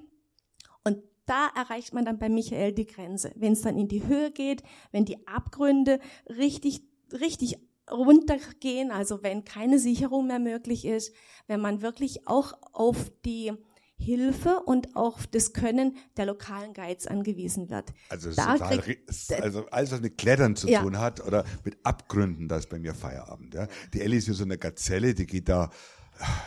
Und 0.85 0.99
da 1.25 1.49
erreicht 1.55 1.95
man 1.95 2.05
dann 2.05 2.19
bei 2.19 2.29
Michael 2.29 2.73
die 2.73 2.87
Grenze. 2.87 3.33
Wenn 3.37 3.53
es 3.53 3.63
dann 3.63 3.79
in 3.79 3.89
die 3.89 4.07
Höhe 4.07 4.31
geht, 4.31 4.63
wenn 4.91 5.05
die 5.05 5.27
Abgründe 5.27 6.01
richtig, 6.29 6.83
richtig 7.13 7.59
runtergehen, 7.91 8.91
also 8.91 9.23
wenn 9.23 9.45
keine 9.45 9.79
Sicherung 9.79 10.27
mehr 10.27 10.39
möglich 10.39 10.85
ist, 10.85 11.13
wenn 11.47 11.61
man 11.61 11.83
wirklich 11.83 12.27
auch 12.27 12.53
auf 12.73 13.11
die 13.25 13.53
Hilfe 13.99 14.61
und 14.67 14.95
auch 14.95 15.25
das 15.25 15.53
Können 15.53 15.97
der 16.17 16.27
lokalen 16.27 16.75
Guides 16.75 17.07
angewiesen 17.07 17.71
wird. 17.71 17.95
Also, 18.11 18.31
total, 18.31 18.79
kriegt, 18.79 19.11
also 19.41 19.67
alles, 19.71 19.91
was 19.93 20.01
mit 20.01 20.19
Klettern 20.19 20.55
zu 20.55 20.69
ja. 20.69 20.83
tun 20.83 20.99
hat 20.99 21.25
oder 21.25 21.45
mit 21.65 21.79
Abgründen, 21.83 22.47
das 22.47 22.65
ist 22.65 22.71
bei 22.71 22.79
mir 22.79 22.95
Feierabend. 22.95 23.55
Ja. 23.55 23.69
Die 23.95 24.03
Ellie 24.03 24.19
ist 24.19 24.29
wie 24.29 24.35
so 24.35 24.45
eine 24.45 24.59
Gazelle, 24.59 25.15
die 25.15 25.27
geht 25.27 25.49
da 25.49 25.71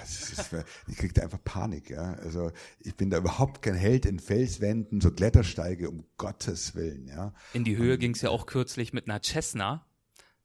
ist, 0.04 0.52
ich 0.88 0.98
krieg 0.98 1.14
da 1.14 1.24
einfach 1.24 1.44
Panik, 1.44 1.90
ja. 1.90 2.14
Also 2.14 2.52
ich 2.80 2.96
bin 2.96 3.10
da 3.10 3.18
überhaupt 3.18 3.62
kein 3.62 3.76
Held 3.76 4.06
in 4.06 4.20
Felswänden, 4.20 5.02
so 5.02 5.12
Klettersteige, 5.12 5.90
um 5.90 6.06
Gottes 6.18 6.76
Willen, 6.76 7.08
ja. 7.08 7.34
In 7.54 7.64
die 7.64 7.78
Höhe 7.78 7.98
ging 7.98 8.12
es 8.12 8.22
ja 8.22 8.30
auch 8.30 8.46
kürzlich 8.46 8.94
mit 8.94 9.08
einer 9.08 9.22
Cessna 9.22 9.86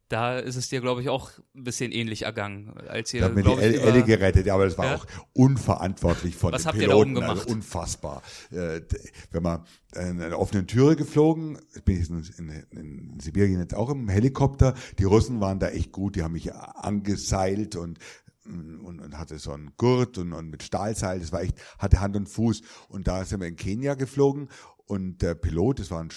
da 0.08 0.38
ist 0.38 0.56
es 0.56 0.68
dir, 0.68 0.80
glaube 0.80 1.00
ich, 1.00 1.08
auch 1.08 1.30
ein 1.54 1.64
bisschen 1.64 1.90
ähnlich 1.90 2.22
ergangen, 2.22 2.74
als 2.88 3.12
ihr. 3.14 3.20
Da 3.20 3.26
hat 3.26 3.34
mir 3.34 3.42
die 3.42 3.52
Elle 3.52 4.02
gerettet, 4.02 4.46
ja, 4.46 4.54
aber 4.54 4.66
das 4.66 4.76
war 4.76 4.86
ja? 4.86 4.94
auch 4.96 5.06
unverantwortlich 5.32 6.36
von 6.36 6.52
Was 6.52 6.62
den 6.62 6.68
habt 6.68 6.78
Piloten, 6.78 7.10
ihr 7.10 7.20
da 7.20 7.26
oben 7.26 7.26
gemacht? 7.26 7.46
Also 7.46 7.54
unfassbar. 7.54 8.22
Äh, 8.50 8.82
wenn 9.30 9.42
man 9.42 9.64
in 9.94 10.20
einer 10.20 10.38
offenen 10.38 10.66
Türe 10.66 10.96
geflogen, 10.96 11.58
bin 11.84 12.00
ich 12.00 12.10
in, 12.10 12.48
in, 12.48 12.78
in, 12.78 13.20
Sibirien 13.20 13.60
jetzt 13.60 13.74
auch 13.74 13.90
im 13.90 14.08
Helikopter. 14.08 14.74
Die 14.98 15.04
Russen 15.04 15.40
waren 15.40 15.58
da 15.58 15.68
echt 15.68 15.92
gut, 15.92 16.16
die 16.16 16.22
haben 16.22 16.32
mich 16.32 16.54
angeseilt 16.54 17.76
und 17.76 17.98
und, 18.46 19.00
und 19.00 19.18
hatte 19.18 19.38
so 19.38 19.52
einen 19.52 19.72
Gurt 19.78 20.18
und, 20.18 20.34
und 20.34 20.50
mit 20.50 20.62
Stahlseil, 20.62 21.18
das 21.18 21.32
war 21.32 21.40
echt, 21.40 21.56
hatte 21.78 22.00
Hand 22.02 22.14
und 22.14 22.28
Fuß. 22.28 22.60
Und 22.90 23.08
da 23.08 23.24
sind 23.24 23.40
wir 23.40 23.48
in 23.48 23.56
Kenia 23.56 23.94
geflogen 23.94 24.50
und 24.84 25.22
der 25.22 25.34
Pilot, 25.34 25.80
das 25.80 25.90
war 25.90 26.00
ein 26.00 26.10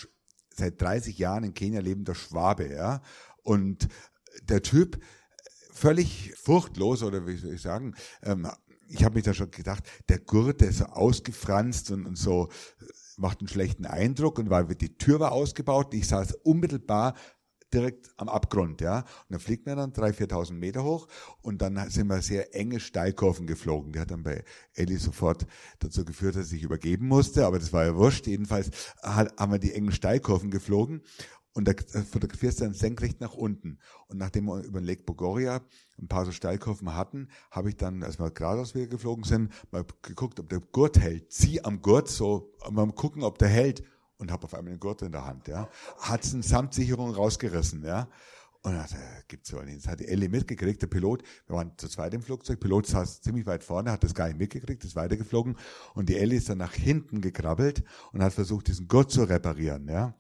seit 0.58 0.82
30 0.82 1.18
Jahren 1.18 1.44
in 1.44 1.54
Kenia 1.54 1.82
lebender 1.82 2.16
Schwabe, 2.16 2.68
ja, 2.74 3.02
und 3.48 3.88
der 4.44 4.62
Typ, 4.62 5.00
völlig 5.72 6.34
furchtlos, 6.36 7.02
oder 7.02 7.26
wie 7.26 7.38
soll 7.38 7.54
ich 7.54 7.62
sagen, 7.62 7.96
ähm, 8.22 8.46
ich 8.90 9.06
habe 9.06 9.16
mich 9.16 9.24
da 9.24 9.34
schon 9.34 9.52
gedacht, 9.52 9.84
der 10.10 10.20
Gurt, 10.20 10.60
der 10.60 10.70
ist 10.70 10.80
so 10.80 10.86
ausgefranst 10.86 11.92
und, 11.92 12.06
und 12.06 12.18
so 12.18 12.50
äh, 12.82 12.86
macht 13.16 13.40
einen 13.40 13.48
schlechten 13.48 13.86
Eindruck 13.86 14.38
und 14.38 14.50
weil 14.50 14.66
die 14.66 14.98
Tür 14.98 15.22
war 15.22 15.32
ausgebaut, 15.32 15.94
ich 15.94 16.10
saß 16.10 16.34
unmittelbar 16.44 17.14
direkt 17.74 18.10
am 18.18 18.30
Abgrund, 18.30 18.82
ja. 18.82 19.00
Und 19.00 19.06
dann 19.30 19.40
fliegt 19.40 19.66
man 19.66 19.78
dann 19.78 19.92
3.000, 19.92 20.30
4.000 20.30 20.54
Meter 20.54 20.84
hoch 20.84 21.08
und 21.42 21.62
dann 21.62 21.90
sind 21.90 22.08
wir 22.08 22.22
sehr 22.22 22.56
enge 22.56 22.80
Steilkurven 22.80 23.48
geflogen. 23.48 23.92
Die 23.92 24.00
hat 24.00 24.12
dann 24.12 24.24
bei 24.24 24.44
Ellie 24.74 25.00
sofort 25.00 25.46
dazu 25.80 26.06
geführt, 26.06 26.36
dass 26.36 26.52
ich 26.52 26.64
übergeben 26.64 27.08
musste, 27.08 27.46
aber 27.46 27.60
das 27.60 27.74
war 27.74 27.86
ja 27.86 27.96
wurscht. 27.96 28.28
Jedenfalls 28.28 28.72
haben 29.02 29.52
wir 29.52 29.60
die 29.60 29.74
engen 29.74 29.92
Steilkurven 29.92 30.52
geflogen 30.52 31.02
und 31.58 31.68
da 31.68 31.74
fotografierst 32.04 32.60
du 32.60 32.66
dann 32.66 32.76
senkrecht 32.76 33.20
nach 33.20 33.34
unten. 33.34 33.80
Und 34.10 34.20
nachdem 34.20 34.46
wir 34.46 34.64
über 34.64 34.80
den 34.80 34.86
Lake 34.86 35.02
Bogoria 35.02 35.62
ein 36.00 36.08
paar 36.08 36.24
so 36.24 36.32
Steilkurven 36.32 36.94
hatten, 36.94 37.30
habe 37.50 37.70
ich 37.70 37.78
dann, 37.78 38.04
als 38.04 38.20
wir 38.20 38.30
geradeaus 38.30 38.76
wieder 38.76 38.86
geflogen 38.86 39.24
sind, 39.24 39.52
mal 39.72 39.84
geguckt, 40.04 40.40
ob 40.40 40.50
der 40.50 40.60
Gurt 40.60 41.00
hält. 41.00 41.32
Zieh 41.32 41.64
am 41.64 41.82
Gurt 41.82 42.10
so, 42.10 42.54
mal 42.70 42.86
gucken, 42.92 43.24
ob 43.24 43.40
der 43.40 43.48
hält. 43.48 43.84
Und 44.20 44.32
habe 44.32 44.44
auf 44.44 44.54
einmal 44.54 44.72
den 44.72 44.80
Gurt 44.80 45.02
in 45.02 45.12
der 45.12 45.26
Hand, 45.26 45.48
ja. 45.48 45.68
Hat 45.98 46.32
eine 46.32 46.44
Samtsicherung 46.44 47.10
rausgerissen, 47.10 47.84
ja. 47.84 48.08
Und 48.62 48.74
dann 48.74 48.82
dachte, 48.82 48.98
gibt's 49.28 49.52
wohl 49.52 49.66
nicht. 49.66 49.80
Das 49.80 49.88
hat 49.88 50.00
die 50.00 50.08
Ellie 50.08 50.30
mitgekriegt, 50.30 50.84
der 50.84 50.88
Pilot. 50.88 51.24
Wir 51.48 51.56
waren 51.56 51.72
zu 51.78 51.88
zweit 51.88 52.14
im 52.14 52.22
Flugzeug. 52.22 52.60
Pilot 52.60 52.86
saß 52.86 53.22
ziemlich 53.22 53.48
weit 53.48 53.64
vorne, 53.64 53.92
hat 53.92 54.04
das 54.04 54.14
gar 54.14 54.28
nicht 54.28 54.38
mitgekriegt, 54.38 54.84
ist 54.84 54.96
weitergeflogen. 54.96 55.58
Und 55.96 56.10
die 56.10 56.18
Ellie 56.18 56.38
ist 56.38 56.50
dann 56.50 56.60
nach 56.60 56.74
hinten 56.74 57.20
gekrabbelt 57.20 57.84
und 58.12 58.22
hat 58.22 58.34
versucht, 58.34 58.68
diesen 58.68 58.88
Gurt 58.88 59.10
zu 59.10 59.24
reparieren, 59.24 59.88
ja 59.90 60.14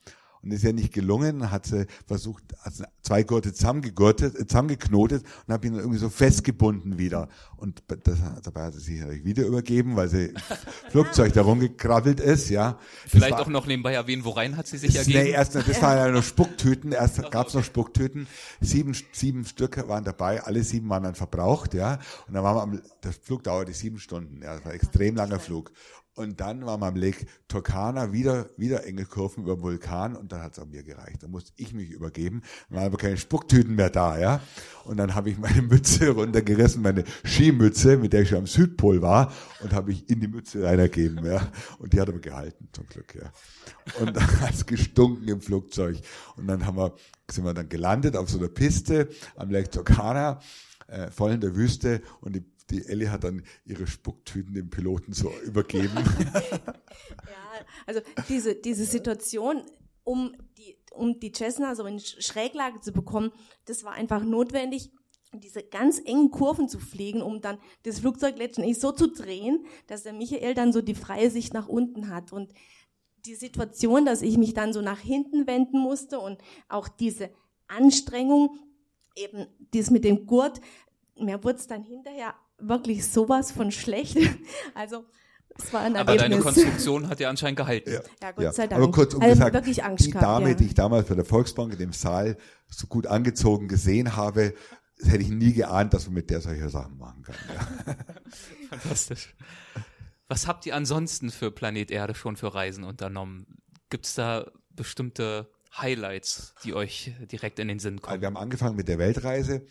und 0.47 0.53
ist 0.53 0.63
ja 0.63 0.71
nicht 0.71 0.93
gelungen, 0.93 1.51
hat 1.51 1.65
sie 1.65 1.85
versucht, 2.05 2.43
hat 2.61 2.73
zwei 3.01 3.23
Gurte 3.23 3.53
zusammengegurtet, 3.53 4.49
zusammengeknotet 4.49 5.23
und 5.45 5.53
habe 5.53 5.67
ihn 5.67 5.73
dann 5.73 5.81
irgendwie 5.81 5.99
so 5.99 6.09
festgebunden 6.09 6.97
wieder. 6.97 7.27
Und 7.57 7.83
das, 7.87 8.17
dabei 8.43 8.63
hat 8.63 8.75
sie 8.75 8.79
sich 8.79 9.25
wieder 9.25 9.45
übergeben, 9.45 9.97
weil 9.97 10.07
sie 10.07 10.27
im 10.27 10.35
Flugzeug 10.91 11.33
da 11.33 11.41
rumgekrabbelt 11.41 12.21
ist, 12.21 12.49
ja. 12.49 12.79
Vielleicht 13.05 13.33
war, 13.33 13.41
auch 13.41 13.47
noch 13.47 13.67
nebenbei 13.67 13.93
erwähnen, 13.93 14.23
worein 14.23 14.55
hat 14.55 14.67
sie 14.67 14.77
sich 14.77 14.95
ergeben? 14.95 15.23
Nee, 15.23 15.31
erst, 15.31 15.55
das 15.55 15.81
waren 15.81 15.97
ja 15.97 16.07
noch 16.09 16.23
Spucktüten, 16.23 16.93
erst 16.93 17.29
gab's 17.29 17.53
noch 17.53 17.63
Spucktüten, 17.63 18.27
sieben, 18.61 18.95
sieben 19.11 19.43
Stück 19.45 19.85
waren 19.89 20.05
dabei, 20.05 20.43
alle 20.43 20.63
sieben 20.63 20.87
waren 20.89 21.03
dann 21.03 21.15
verbraucht, 21.15 21.73
ja. 21.73 21.99
Und 22.27 22.35
dann 22.35 22.43
waren 22.43 22.55
wir 22.55 22.61
am, 22.61 22.81
der 23.03 23.11
Flug 23.11 23.43
dauerte 23.43 23.73
sieben 23.73 23.99
Stunden, 23.99 24.41
ja, 24.41 24.55
das 24.55 24.63
war 24.63 24.71
ein 24.71 24.77
extrem 24.77 25.15
langer 25.15 25.39
Flug. 25.39 25.73
Und 26.18 26.39
dann 26.39 26.65
war 26.65 26.82
am 26.82 26.95
Lake 26.95 27.28
Turkana 27.47 28.11
wieder, 28.11 28.49
wieder 28.57 28.88
enge 28.88 29.05
Kurven 29.05 29.43
über 29.43 29.61
Vulkan 29.61 30.15
und 30.15 30.32
dann 30.32 30.41
hat 30.41 30.53
es 30.53 30.59
auch 30.59 30.65
mir 30.65 30.82
gereicht. 30.82 31.22
Dann 31.22 31.30
musste 31.30 31.51
ich 31.57 31.74
mich 31.74 31.91
übergeben. 31.91 32.41
Dann 32.70 32.80
waren 32.80 32.88
aber 32.88 32.97
keine 32.97 33.18
Spucktüten 33.18 33.76
mehr 33.76 33.91
da, 33.91 34.18
ja. 34.18 34.41
Und 34.86 34.97
dann 34.97 35.13
habe 35.13 35.30
ich 35.30 35.38
meine 35.38 35.61
Mütze 35.61 36.09
runtergerissen, 36.15 36.82
meine 36.82 37.03
Skimütze, 37.24 37.97
mit 37.97 38.13
der 38.13 38.24
ich 38.24 38.30
schon 38.30 38.39
am 38.39 38.47
Südpol 38.47 39.03
war, 39.03 39.32
und 39.61 39.74
habe 39.74 39.91
ich 39.91 40.09
in 40.09 40.20
die 40.20 40.28
Mütze 40.28 40.63
reingegeben, 40.63 41.24
ja. 41.24 41.51
Und 41.78 41.93
die 41.93 42.01
hat 42.01 42.09
aber 42.09 42.18
gehalten, 42.18 42.68
zum 42.72 42.88
Glück, 42.88 43.13
ja. 43.13 43.32
Und 44.01 44.15
dann 44.15 44.41
hat 44.41 44.55
es 44.55 44.65
gestunken 44.65 45.28
im 45.28 45.39
Flugzeug. 45.39 45.99
Und 46.36 46.47
dann 46.47 46.65
haben 46.65 46.78
wir, 46.78 46.95
sind 47.30 47.45
wir 47.45 47.53
dann 47.53 47.70
gelandet 47.70 48.18
auf 48.18 48.28
so 48.28 48.39
einer 48.39 48.47
Piste 48.47 49.07
am 49.36 49.51
Lake 49.51 49.70
Turkana, 49.70 50.39
äh, 50.88 51.11
voll 51.11 51.34
in 51.34 51.41
der 51.41 51.55
Wüste 51.55 52.01
und 52.22 52.36
die 52.36 52.43
die 52.70 52.86
Ellie 52.86 53.09
hat 53.09 53.24
dann 53.24 53.43
ihre 53.65 53.88
Spucktüten 53.88 54.53
dem 54.53 54.70
Piloten 54.70 55.13
so 55.13 55.32
übergeben. 55.45 55.95
ja, 56.34 57.65
also 57.86 58.01
diese, 58.28 58.55
diese 58.55 58.86
Situation, 58.86 59.63
um 60.03 60.36
die, 60.57 60.78
um 60.91 61.20
die 61.20 61.32
Cessna 61.32 61.76
so 61.76 61.86
in 61.86 61.99
Schräglage 61.99 62.80
zu 62.82 62.91
bekommen, 62.91 63.32
das 63.65 63.84
war 63.84 63.93
einfach 63.93 64.24
notwendig, 64.24 64.91
diese 65.34 65.63
ganz 65.63 65.99
engen 66.03 66.32
Kurven 66.32 66.70
zu 66.70 66.80
fliegen, 66.80 67.22
um 67.22 67.41
dann 67.41 67.57
das 67.84 67.99
Flugzeug 67.99 68.38
letztendlich 68.38 68.80
so 68.80 68.91
zu 68.91 69.07
drehen, 69.11 69.65
dass 69.88 70.03
der 70.03 70.13
Michael 70.13 70.53
dann 70.53 70.74
so 70.74 70.82
die 70.82 70.95
freie 70.95 71.30
Sicht 71.30 71.53
nach 71.53 71.68
unten 71.68 72.09
hat. 72.09 72.32
Und 72.32 72.53
die 73.26 73.36
Situation, 73.36 74.05
dass 74.05 74.22
ich 74.22 74.38
mich 74.38 74.53
dann 74.53 74.74
so 74.74 74.82
nach 74.82 74.99
hinten 74.99 75.47
wenden 75.47 75.80
musste 75.80 76.20
und 76.20 76.41
auch 76.70 76.88
diese 76.88 77.30
Anstrengung, 77.68 78.57
eben 79.15 79.47
dies 79.74 79.89
mit 79.89 80.03
dem 80.05 80.26
Gurt, 80.26 80.61
mir 81.20 81.43
wurde 81.43 81.57
es 81.57 81.68
dann 81.68 81.84
hinterher 81.84 82.36
wirklich 82.59 83.05
sowas 83.07 83.51
von 83.51 83.71
schlecht. 83.71 84.17
Also 84.75 85.05
es 85.59 85.73
war 85.73 85.81
ein 85.81 85.95
Aber 85.95 86.11
Erlebnis. 86.15 86.29
deine 86.29 86.41
Konstruktion 86.43 87.09
hat 87.09 87.19
ja 87.19 87.29
anscheinend 87.29 87.57
gehalten. 87.57 87.91
Ja. 87.91 88.01
Ja, 88.21 88.31
Gott 88.31 88.43
Ja, 88.43 88.51
sei 88.53 88.67
Dank. 88.67 88.81
Aber 88.81 88.91
kurz 88.91 89.13
um 89.15 89.21
also 89.21 89.33
gesagt, 89.35 89.53
wirklich 89.55 89.83
Angst 89.83 90.05
die 90.05 90.11
gehabt, 90.11 90.23
Dame, 90.23 90.49
ja. 90.49 90.53
die 90.55 90.65
ich 90.65 90.73
damals 90.75 91.07
bei 91.07 91.15
der 91.15 91.25
Volksbank 91.25 91.73
in 91.73 91.79
dem 91.79 91.93
Saal 91.93 92.37
so 92.69 92.85
gut 92.87 93.07
angezogen 93.07 93.67
gesehen 93.67 94.15
habe, 94.15 94.53
das 94.99 95.09
hätte 95.09 95.23
ich 95.23 95.29
nie 95.29 95.53
geahnt, 95.53 95.93
dass 95.95 96.05
man 96.05 96.13
mit 96.15 96.29
der 96.29 96.41
solche 96.41 96.69
Sachen 96.69 96.97
machen 96.99 97.23
kann. 97.23 97.35
Ja. 97.87 97.95
Fantastisch. 98.69 99.35
Was 100.27 100.45
habt 100.47 100.65
ihr 100.65 100.75
ansonsten 100.75 101.31
für 101.31 101.51
Planet 101.51 101.89
Erde 101.89 102.13
schon 102.13 102.35
für 102.35 102.53
Reisen 102.53 102.83
unternommen? 102.83 103.47
Gibt's 103.89 104.13
da 104.15 104.45
bestimmte 104.71 105.49
Highlights, 105.75 106.53
die 106.63 106.73
euch 106.73 107.13
direkt 107.31 107.59
in 107.59 107.67
den 107.67 107.79
Sinn 107.79 107.95
Also 107.95 108.07
kommen? 108.07 108.21
wir 108.21 108.27
haben 108.27 108.37
angefangen 108.37 108.75
mit 108.75 108.87
der 108.87 108.99
Weltreise 108.99 109.65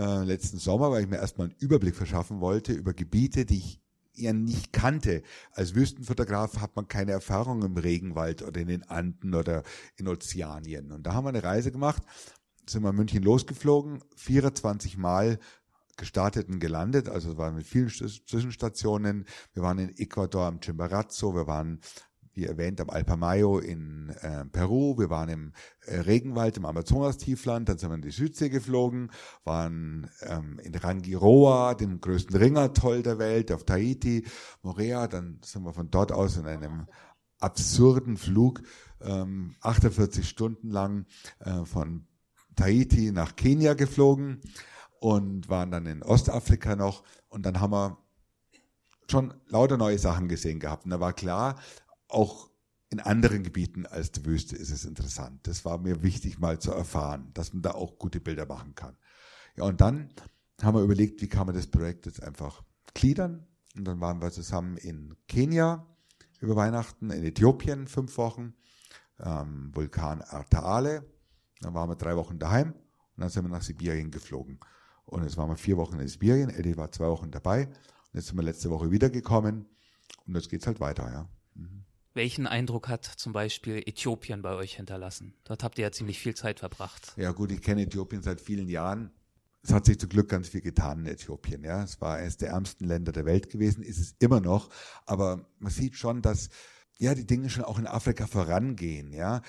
äh, 0.00 0.24
letzten 0.24 0.58
Sommer, 0.58 0.90
weil 0.90 1.02
ich 1.02 1.08
mir 1.08 1.18
erstmal 1.18 1.48
einen 1.48 1.56
Überblick 1.58 1.94
verschaffen 1.94 2.40
wollte 2.40 2.72
über 2.72 2.94
Gebiete, 2.94 3.44
die 3.44 3.58
ich 3.58 3.80
eher 4.14 4.32
nicht 4.32 4.72
kannte. 4.72 5.22
Als 5.52 5.74
Wüstenfotograf 5.74 6.58
hat 6.58 6.74
man 6.74 6.88
keine 6.88 7.12
Erfahrung 7.12 7.62
im 7.62 7.76
Regenwald 7.76 8.42
oder 8.42 8.60
in 8.60 8.68
den 8.68 8.82
Anden 8.84 9.34
oder 9.34 9.62
in 9.96 10.08
Ozeanien. 10.08 10.90
Und 10.92 11.04
da 11.04 11.14
haben 11.14 11.24
wir 11.24 11.28
eine 11.30 11.44
Reise 11.44 11.70
gemacht, 11.70 12.02
sind 12.66 12.82
wir 12.82 12.90
in 12.90 12.96
München 12.96 13.22
losgeflogen, 13.22 14.02
24 14.16 14.96
Mal 14.96 15.38
gestartet 15.96 16.48
und 16.48 16.60
gelandet, 16.60 17.10
also 17.10 17.32
es 17.32 17.36
waren 17.36 17.54
mit 17.56 17.66
vielen 17.66 17.88
Zwisch- 17.88 18.24
Zwischenstationen. 18.26 19.26
Wir 19.52 19.62
waren 19.62 19.78
in 19.78 19.94
Ecuador 19.98 20.46
am 20.46 20.60
Chimborazo, 20.60 21.34
wir 21.34 21.46
waren 21.46 21.80
wie 22.40 22.46
erwähnt, 22.46 22.80
am 22.80 22.88
Alpamayo 22.88 23.58
in 23.58 24.08
äh, 24.22 24.46
Peru, 24.46 24.98
wir 24.98 25.10
waren 25.10 25.28
im 25.28 25.52
äh, 25.84 26.00
Regenwald 26.00 26.56
im 26.56 26.64
Amazonastiefland, 26.64 27.68
dann 27.68 27.76
sind 27.76 27.90
wir 27.90 27.96
in 27.96 28.02
die 28.02 28.10
Südsee 28.10 28.48
geflogen, 28.48 29.10
waren 29.44 30.08
ähm, 30.22 30.58
in 30.60 30.74
Rangiroa, 30.74 31.74
dem 31.74 32.00
größten 32.00 32.34
Ringatoll 32.34 33.02
der 33.02 33.18
Welt, 33.18 33.52
auf 33.52 33.64
Tahiti, 33.64 34.26
Morea, 34.62 35.06
dann 35.06 35.38
sind 35.44 35.64
wir 35.64 35.74
von 35.74 35.90
dort 35.90 36.12
aus 36.12 36.38
in 36.38 36.46
einem 36.46 36.86
absurden 37.40 38.16
Flug, 38.16 38.62
ähm, 39.02 39.56
48 39.60 40.26
Stunden 40.26 40.70
lang 40.70 41.04
äh, 41.40 41.64
von 41.66 42.06
Tahiti 42.56 43.12
nach 43.12 43.36
Kenia 43.36 43.74
geflogen 43.74 44.40
und 44.98 45.50
waren 45.50 45.70
dann 45.70 45.86
in 45.86 46.02
Ostafrika 46.02 46.74
noch. 46.74 47.04
Und 47.28 47.44
dann 47.44 47.60
haben 47.60 47.72
wir 47.72 47.98
schon 49.10 49.34
lauter 49.48 49.76
neue 49.76 49.98
Sachen 49.98 50.28
gesehen 50.28 50.60
gehabt. 50.60 50.84
Und 50.84 50.90
da 50.90 51.00
war 51.00 51.12
klar, 51.12 51.56
auch 52.10 52.50
in 52.90 53.00
anderen 53.00 53.44
Gebieten 53.44 53.86
als 53.86 54.10
die 54.10 54.24
Wüste 54.24 54.56
ist 54.56 54.70
es 54.70 54.84
interessant. 54.84 55.46
Das 55.46 55.64
war 55.64 55.78
mir 55.78 56.02
wichtig 56.02 56.38
mal 56.38 56.58
zu 56.58 56.72
erfahren, 56.72 57.30
dass 57.34 57.52
man 57.52 57.62
da 57.62 57.72
auch 57.72 57.98
gute 57.98 58.20
Bilder 58.20 58.46
machen 58.46 58.74
kann. 58.74 58.96
Ja, 59.56 59.64
und 59.64 59.80
dann 59.80 60.12
haben 60.60 60.76
wir 60.76 60.82
überlegt, 60.82 61.22
wie 61.22 61.28
kann 61.28 61.46
man 61.46 61.54
das 61.54 61.68
Projekt 61.68 62.06
jetzt 62.06 62.22
einfach 62.22 62.62
gliedern. 62.94 63.46
Und 63.76 63.84
dann 63.84 64.00
waren 64.00 64.20
wir 64.20 64.30
zusammen 64.32 64.76
in 64.76 65.14
Kenia 65.28 65.86
über 66.40 66.56
Weihnachten, 66.56 67.10
in 67.10 67.22
Äthiopien 67.24 67.86
fünf 67.86 68.16
Wochen, 68.16 68.54
ähm, 69.20 69.70
Vulkan 69.72 70.22
Artaale. 70.22 71.04
Dann 71.60 71.74
waren 71.74 71.88
wir 71.88 71.96
drei 71.96 72.16
Wochen 72.16 72.38
daheim 72.38 72.72
und 72.72 73.18
dann 73.18 73.28
sind 73.28 73.44
wir 73.44 73.50
nach 73.50 73.62
Sibirien 73.62 74.10
geflogen. 74.10 74.58
Und 75.04 75.22
jetzt 75.22 75.36
waren 75.36 75.48
wir 75.48 75.56
vier 75.56 75.76
Wochen 75.76 75.98
in 76.00 76.08
Sibirien, 76.08 76.50
Eddie 76.50 76.76
war 76.76 76.90
zwei 76.90 77.06
Wochen 77.06 77.30
dabei. 77.30 77.66
Und 77.66 78.14
jetzt 78.14 78.28
sind 78.28 78.36
wir 78.36 78.42
letzte 78.42 78.70
Woche 78.70 78.90
wiedergekommen 78.90 79.66
und 80.26 80.34
jetzt 80.34 80.48
geht's 80.48 80.66
halt 80.66 80.80
weiter, 80.80 81.10
ja. 81.12 81.28
Welchen 82.12 82.46
Eindruck 82.48 82.88
hat 82.88 83.04
zum 83.04 83.32
Beispiel 83.32 83.82
Äthiopien 83.86 84.42
bei 84.42 84.54
euch 84.54 84.76
hinterlassen? 84.76 85.34
Dort 85.44 85.62
habt 85.62 85.78
ihr 85.78 85.84
ja 85.84 85.92
ziemlich 85.92 86.18
viel 86.18 86.34
Zeit 86.34 86.58
verbracht. 86.58 87.12
Ja 87.16 87.30
gut, 87.30 87.52
ich 87.52 87.62
kenne 87.62 87.82
Äthiopien 87.82 88.22
seit 88.22 88.40
vielen 88.40 88.68
Jahren. 88.68 89.12
Es 89.62 89.72
hat 89.72 89.84
sich 89.84 90.00
zum 90.00 90.08
Glück 90.08 90.28
ganz 90.28 90.48
viel 90.48 90.62
getan 90.62 91.00
in 91.00 91.06
Äthiopien. 91.06 91.62
Ja, 91.62 91.84
es 91.84 92.00
war 92.00 92.16
eines 92.16 92.36
der 92.38 92.50
ärmsten 92.50 92.86
Länder 92.86 93.12
der 93.12 93.26
Welt 93.26 93.50
gewesen, 93.50 93.82
ist 93.82 93.98
es 93.98 94.16
immer 94.18 94.40
noch. 94.40 94.70
Aber 95.06 95.46
man 95.58 95.70
sieht 95.70 95.96
schon, 95.96 96.22
dass 96.22 96.48
ja 97.00 97.14
die 97.14 97.26
Dinge 97.26 97.48
schon 97.48 97.64
auch 97.64 97.78
in 97.78 97.86
Afrika 97.86 98.26
vorangehen. 98.26 99.12
Ja, 99.12 99.40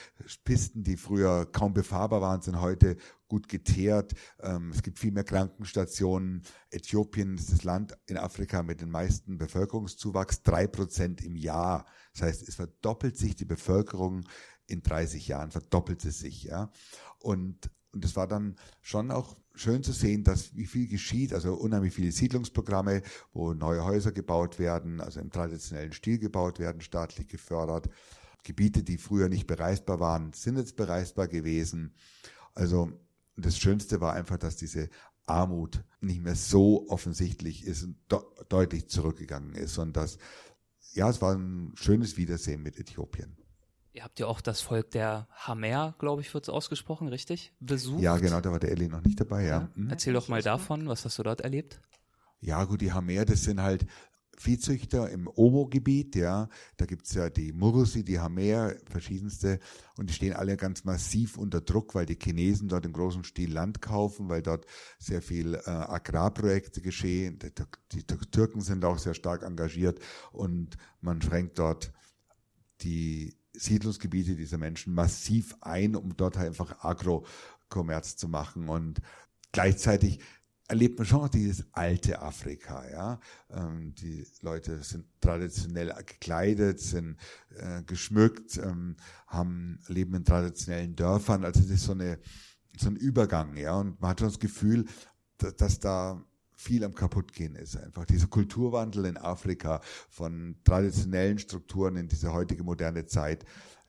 Pisten, 0.44 0.84
die 0.84 0.98
früher 0.98 1.46
kaum 1.52 1.74
befahrbar 1.74 2.22
waren, 2.22 2.42
sind 2.42 2.62
heute 2.62 2.96
gut 3.28 3.50
geteert. 3.50 4.14
Ähm, 4.40 4.72
es 4.72 4.82
gibt 4.82 5.00
viel 5.00 5.12
mehr 5.12 5.26
Krankenstationen. 5.26 6.44
Äthiopien 6.70 7.36
ist 7.38 7.52
das 7.52 7.64
Land 7.64 7.98
in 8.08 8.18
Afrika 8.18 8.64
mit 8.64 8.82
den 8.82 8.90
meisten 8.90 9.38
Bevölkerungszuwachs, 9.38 10.44
drei 10.44 10.66
Prozent 10.66 11.22
im 11.22 11.36
Jahr. 11.36 11.86
Das 12.14 12.24
heißt, 12.24 12.48
es 12.48 12.56
verdoppelt 12.56 13.18
sich 13.18 13.36
die 13.36 13.46
Bevölkerung 13.46 14.24
in 14.72 14.82
30 14.82 15.28
Jahren, 15.28 15.52
verdoppelt 15.52 16.04
es 16.06 16.20
sich. 16.20 16.44
Ja, 16.44 16.72
und 17.20 17.70
und 17.94 18.06
es 18.06 18.16
war 18.16 18.28
dann 18.28 18.56
schon 18.82 19.12
auch 19.12 19.36
schön 19.54 19.84
zu 19.84 19.92
sehen, 19.92 20.24
dass 20.24 20.56
wie 20.56 20.66
viel 20.66 20.88
geschieht, 20.88 21.34
also 21.34 21.56
unheimlich 21.56 21.94
viele 21.94 22.12
Siedlungsprogramme, 22.12 23.02
wo 23.34 23.54
neue 23.54 23.84
Häuser 23.84 24.12
gebaut 24.12 24.60
werden, 24.60 25.02
also 25.02 25.20
im 25.20 25.30
traditionellen 25.30 25.92
Stil 25.92 26.18
gebaut 26.20 26.60
werden, 26.60 26.82
staatlich 26.82 27.28
gefördert. 27.28 27.90
Gebiete, 28.44 28.84
die 28.84 28.98
früher 28.98 29.30
nicht 29.30 29.46
bereisbar 29.46 30.00
waren, 30.00 30.34
sind 30.34 30.58
jetzt 30.58 30.76
bereisbar 30.76 31.28
gewesen. 31.28 31.94
Also 32.56 32.92
das 33.36 33.58
Schönste 33.58 34.02
war 34.02 34.14
einfach, 34.14 34.38
dass 34.38 34.56
diese 34.56 34.90
Armut 35.26 35.84
nicht 36.00 36.22
mehr 36.22 36.36
so 36.36 36.88
offensichtlich 36.90 37.66
ist 37.66 37.84
und 37.84 37.98
de 38.12 38.20
deutlich 38.50 38.90
zurückgegangen 38.90 39.54
ist 39.54 39.78
und 39.78 39.96
dass 39.96 40.18
ja, 40.94 41.10
es 41.10 41.22
war 41.22 41.36
ein 41.36 41.72
schönes 41.76 42.18
Wiedersehen 42.18 42.64
mit 42.64 42.78
Äthiopien. 42.78 43.38
Ihr 43.94 44.04
habt 44.04 44.20
ja 44.20 44.28
auch 44.28 44.40
das 44.40 44.62
Volk 44.62 44.92
der 44.92 45.28
Hamer, 45.32 45.96
glaube 46.00 46.22
ich, 46.22 46.34
wird 46.34 46.46
es 46.46 46.50
ausgesprochen, 46.50 47.10
richtig? 47.10 47.54
Besucht. 47.60 48.02
Ja, 48.02 48.18
genau, 48.18 48.40
da 48.40 48.52
war 48.52 48.60
der 48.60 48.72
Ellie 48.72 48.88
noch 48.88 49.04
nicht 49.04 49.20
dabei, 49.20 49.46
ja. 49.46 49.70
Mhm. 49.76 49.90
Erzähl 49.90 50.14
doch 50.14 50.30
mal 50.30 50.42
davon, 50.42 50.88
was 50.88 51.04
hast 51.04 51.20
du 51.20 51.24
dort 51.24 51.42
erlebt? 51.42 51.82
Ja, 52.40 52.64
gut, 52.64 52.82
die 52.82 52.94
Hamer, 52.94 53.26
das 53.26 53.44
sind 53.44 53.62
halt 53.62 53.86
Viehzüchter 54.38 55.10
im 55.10 55.28
Omo-Gebiet, 55.28 56.16
ja. 56.16 56.48
Da 56.78 56.86
gibt's 56.86 57.14
ja 57.14 57.30
die 57.30 57.52
Murusi, 57.52 58.06
die 58.06 58.20
Hamer, 58.20 58.76
verschiedenste, 58.90 59.60
und 59.98 60.10
die 60.10 60.14
stehen 60.14 60.34
alle 60.34 60.56
ganz 60.56 60.86
massiv 60.86 61.38
unter 61.38 61.60
Druck, 61.60 61.94
weil 61.94 62.06
die 62.06 62.18
Chinesen 62.18 62.70
dort 62.70 62.86
im 62.86 62.94
großen 62.94 63.26
Stil 63.26 63.52
Land 63.52 63.82
kaufen, 63.82 64.30
weil 64.30 64.42
dort 64.42 64.66
sehr 65.00 65.22
viel 65.22 65.56
äh, 65.56 65.70
Agrarprojekte 65.70 66.82
geschehen. 66.82 67.40
Die, 67.40 67.52
die, 67.92 68.08
die 68.08 68.32
Türken 68.32 68.62
sind 68.62 68.86
auch 68.86 68.98
sehr 68.98 69.14
stark 69.16 69.44
engagiert 69.44 70.00
und 70.32 70.78
man 71.02 71.22
schränkt 71.22 71.60
dort 71.60 71.92
die 72.82 73.36
Siedlungsgebiete 73.54 74.36
dieser 74.36 74.58
Menschen 74.58 74.94
massiv 74.94 75.56
ein, 75.62 75.96
um 75.96 76.16
dort 76.16 76.38
halt 76.38 76.48
einfach 76.48 76.84
Agrokommerz 76.84 78.16
zu 78.16 78.28
machen 78.28 78.70
und 78.70 79.02
gleichzeitig 79.52 80.20
erlebt 80.72 80.98
man 80.98 81.06
schon 81.06 81.22
noch 81.22 81.30
dieses 81.30 81.66
alte 81.74 82.22
Afrika, 82.22 82.90
ja. 82.90 83.20
Ähm, 83.50 83.94
die 83.96 84.26
Leute 84.42 84.82
sind 84.84 85.06
traditionell 85.20 85.94
gekleidet, 86.06 86.80
sind 86.80 87.18
äh, 87.58 87.84
geschmückt, 87.84 88.58
ähm, 88.58 88.96
haben, 89.28 89.80
leben 89.88 90.16
in 90.16 90.24
traditionellen 90.24 90.96
Dörfern, 90.96 91.44
also 91.44 91.60
das 91.60 91.70
ist 91.70 91.84
so 91.84 91.92
eine, 91.92 92.20
so 92.78 92.88
ein 92.88 92.96
Übergang, 92.96 93.58
ja. 93.58 93.74
Und 93.74 94.00
man 94.00 94.12
hat 94.12 94.22
schon 94.22 94.30
das 94.30 94.40
Gefühl, 94.40 94.86
dass, 95.38 95.56
dass 95.58 95.80
da 95.82 96.24
viel 96.62 96.84
am 96.84 96.94
kaputtgehen 96.94 97.56
ist 97.56 97.76
einfach. 97.76 98.06
Dieser 98.06 98.28
Kulturwandel 98.28 99.06
in 99.06 99.18
Afrika 99.18 99.82
von 100.10 100.56
traditionellen 100.64 101.40
Strukturen 101.40 101.96
in 101.96 102.08
diese 102.08 102.34
heutige 102.34 102.64
moderne 102.64 103.08
Zeit 103.08 103.46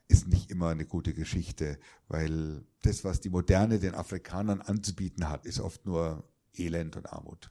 ist 0.09 0.27
nicht 0.29 0.51
immer 0.51 0.71
eine 0.71 0.87
gute 0.87 1.13
Geschichte, 1.13 1.79
weil 2.09 2.65
das, 2.83 3.05
was 3.05 3.21
die 3.21 3.29
Moderne 3.29 3.79
den 3.79 3.95
Afrikanern 3.95 4.63
anzubieten 4.63 5.29
hat, 5.29 5.45
ist 5.45 5.61
oft 5.61 5.85
nur 5.85 6.25
Elend 6.55 6.97
und 6.97 7.13
Armut. 7.13 7.51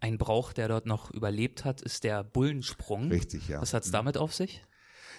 Ein 0.00 0.18
Brauch, 0.18 0.52
der 0.52 0.68
dort 0.68 0.86
noch 0.86 1.10
überlebt 1.12 1.64
hat, 1.64 1.80
ist 1.80 2.04
der 2.04 2.22
Bullensprung. 2.24 3.08
Richtig, 3.08 3.48
ja. 3.48 3.60
Was 3.60 3.74
hat's 3.74 3.90
damit 3.90 4.16
auf 4.16 4.34
sich? 4.34 4.64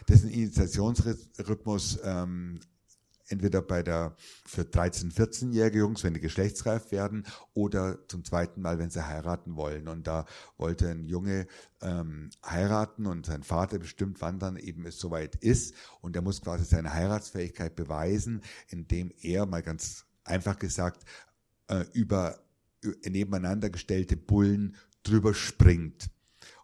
Das 0.06 0.18
ist 0.20 0.26
ein 0.26 0.32
Initiationsrhythmus, 0.32 2.00
ähm, 2.04 2.60
entweder 3.30 3.62
bei 3.62 3.84
der 3.84 4.16
für 4.46 4.64
13-, 4.64 5.14
14-jährige 5.14 5.80
Jungs, 5.80 6.04
wenn 6.04 6.14
die 6.14 6.20
geschlechtsreif 6.20 6.92
werden, 6.92 7.26
oder 7.54 8.08
zum 8.08 8.26
zweiten 8.26 8.62
Mal, 8.62 8.80
wenn 8.80 8.90
sie 8.90 9.06
heiraten 9.06 9.56
wollen. 9.56 9.88
Und 9.88 10.08
da 10.08 10.26
wollte 10.58 10.90
ein 10.90 11.06
Junge 11.06 11.48
ähm, 11.82 12.30
heiraten 12.46 13.06
und 13.06 13.26
sein 13.26 13.44
Vater 13.44 13.80
bestimmt, 13.80 14.22
wann 14.22 14.40
dann 14.40 14.58
eben 14.58 14.86
es 14.86 15.00
soweit 15.00 15.36
ist. 15.36 15.76
Und 16.02 16.16
er 16.16 16.22
muss 16.22 16.42
quasi 16.42 16.66
seine 16.66 16.94
Heiratsfähigkeit 16.94 17.76
beweisen, 17.76 18.42
indem 18.68 19.12
er, 19.22 19.46
mal 19.46 19.64
ganz 19.64 20.06
einfach 20.24 20.60
gesagt, 20.60 21.04
äh, 21.68 21.86
über 21.94 22.40
äh, 22.84 23.10
nebeneinander 23.10 23.70
gestellte 23.70 24.18
Bullen 24.18 24.76
drüber 25.04 25.34
springt. 25.34 26.10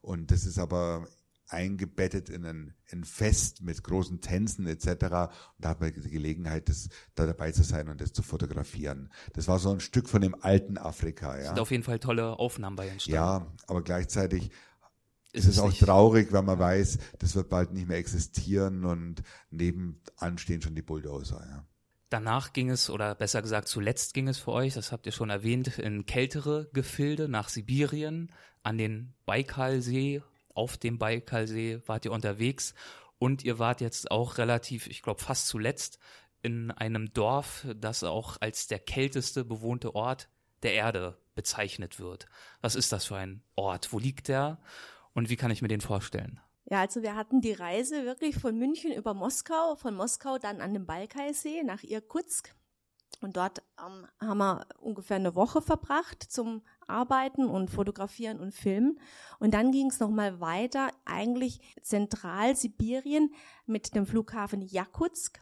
Und 0.01 0.32
das 0.32 0.45
ist 0.45 0.59
aber 0.59 1.07
eingebettet 1.55 2.29
in 2.29 2.45
ein, 2.45 2.73
ein 2.91 3.03
Fest 3.03 3.63
mit 3.63 3.83
großen 3.83 4.21
Tänzen 4.21 4.67
etc. 4.67 4.87
Und 4.87 5.09
da 5.57 5.69
hat 5.69 5.81
man 5.81 5.91
die 5.93 6.09
Gelegenheit, 6.09 6.69
das, 6.69 6.89
da 7.15 7.25
dabei 7.25 7.51
zu 7.51 7.63
sein 7.63 7.89
und 7.89 8.01
das 8.01 8.13
zu 8.13 8.21
fotografieren. 8.21 9.09
Das 9.33 9.47
war 9.47 9.57
so 9.57 9.71
ein 9.71 9.79
Stück 9.79 10.07
von 10.09 10.21
dem 10.21 10.35
alten 10.43 10.77
Afrika. 10.77 11.37
Ja. 11.39 11.47
Sind 11.47 11.59
auf 11.59 11.71
jeden 11.71 11.83
Fall 11.83 11.99
tolle 11.99 12.37
Aufnahmen 12.37 12.75
bei 12.75 12.87
entstanden. 12.87 13.15
Ja, 13.15 13.47
aber 13.67 13.81
gleichzeitig 13.83 14.51
Ist 15.31 15.45
ist 15.45 15.45
es 15.45 15.53
es 15.55 15.59
auch 15.59 15.69
nicht- 15.69 15.81
traurig, 15.81 16.31
wenn 16.31 16.45
man 16.45 16.59
weiß, 16.59 16.99
das 17.19 17.35
wird 17.35 17.49
bald 17.49 17.73
nicht 17.73 17.87
mehr 17.87 17.97
existieren 17.97 18.85
und 18.85 19.23
nebenan 19.49 20.37
stehen 20.37 20.61
schon 20.61 20.75
die 20.75 20.81
Bulldozer. 20.83 21.43
Ja. 21.49 21.65
Danach 22.09 22.53
ging 22.53 22.69
es, 22.69 22.89
oder 22.89 23.15
besser 23.15 23.41
gesagt 23.41 23.67
zuletzt 23.67 24.13
ging 24.13 24.27
es 24.27 24.37
für 24.37 24.51
euch, 24.51 24.75
das 24.75 24.91
habt 24.91 25.05
ihr 25.07 25.11
schon 25.11 25.29
erwähnt, 25.31 25.79
in 25.79 26.05
kältere 26.05 26.69
Gefilde 26.71 27.27
nach 27.27 27.49
Sibirien, 27.49 28.31
an 28.63 28.77
den 28.77 29.13
Baikalsee, 29.25 30.21
auf 30.55 30.77
dem 30.77 30.97
Baikalsee 30.97 31.81
wart 31.85 32.05
ihr 32.05 32.11
unterwegs 32.11 32.73
und 33.19 33.43
ihr 33.43 33.59
wart 33.59 33.81
jetzt 33.81 34.11
auch 34.11 34.37
relativ, 34.37 34.87
ich 34.87 35.01
glaube 35.01 35.21
fast 35.21 35.47
zuletzt, 35.47 35.99
in 36.41 36.69
einem 36.71 37.11
Dorf, 37.13 37.65
das 37.75 38.03
auch 38.03 38.37
als 38.39 38.67
der 38.67 38.79
kälteste 38.79 39.43
bewohnte 39.43 39.95
Ort 39.95 40.29
der 40.63 40.73
Erde 40.73 41.17
bezeichnet 41.33 41.99
wird. 41.99 42.27
Was 42.61 42.75
ist 42.75 42.91
das 42.91 43.05
für 43.05 43.17
ein 43.17 43.41
Ort? 43.55 43.91
Wo 43.91 43.99
liegt 43.99 44.27
der? 44.27 44.59
Und 45.13 45.29
wie 45.29 45.37
kann 45.37 45.51
ich 45.51 45.61
mir 45.61 45.67
den 45.67 45.81
vorstellen? 45.81 46.39
Ja, 46.65 46.81
also 46.81 47.03
wir 47.03 47.15
hatten 47.15 47.41
die 47.41 47.53
Reise 47.53 48.05
wirklich 48.05 48.35
von 48.37 48.57
München 48.57 48.91
über 48.91 49.13
Moskau, 49.13 49.75
von 49.75 49.95
Moskau 49.95 50.37
dann 50.37 50.61
an 50.61 50.73
den 50.73 50.85
Balkaisee 50.85 51.63
nach 51.63 51.83
Irkutsk. 51.83 52.55
Und 53.21 53.37
dort 53.37 53.61
ähm, 53.79 54.07
haben 54.19 54.37
wir 54.39 54.67
ungefähr 54.79 55.17
eine 55.17 55.35
Woche 55.35 55.61
verbracht 55.61 56.23
zum 56.23 56.63
Arbeiten 56.88 57.45
und 57.45 57.69
Fotografieren 57.69 58.39
und 58.39 58.53
Filmen. 58.53 58.99
Und 59.39 59.53
dann 59.53 59.71
ging 59.71 59.88
es 59.88 59.99
nochmal 59.99 60.39
weiter, 60.39 60.89
eigentlich 61.05 61.59
Zentralsibirien 61.81 63.33
mit 63.65 63.95
dem 63.95 64.05
Flughafen 64.05 64.61
Jakutsk. 64.61 65.41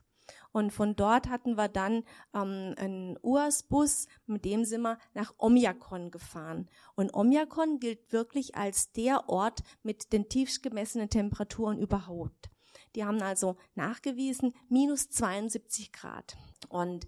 Und 0.51 0.71
von 0.71 0.95
dort 0.95 1.29
hatten 1.29 1.55
wir 1.55 1.67
dann 1.67 2.03
ähm, 2.33 2.75
einen 2.77 3.17
UAS-Bus, 3.21 4.07
mit 4.27 4.45
dem 4.45 4.65
sind 4.65 4.81
wir 4.81 4.99
nach 5.13 5.33
Omjakon 5.37 6.11
gefahren. 6.11 6.69
Und 6.95 7.13
Omjakon 7.13 7.79
gilt 7.79 8.13
wirklich 8.13 8.55
als 8.55 8.91
der 8.91 9.29
Ort 9.29 9.63
mit 9.81 10.13
den 10.13 10.29
tiefst 10.29 10.61
gemessenen 10.61 11.09
Temperaturen 11.09 11.79
überhaupt. 11.79 12.51
Die 12.95 13.03
haben 13.03 13.21
also 13.21 13.57
nachgewiesen 13.75 14.53
minus 14.69 15.09
72 15.09 15.91
Grad. 15.91 16.37
Und 16.69 17.07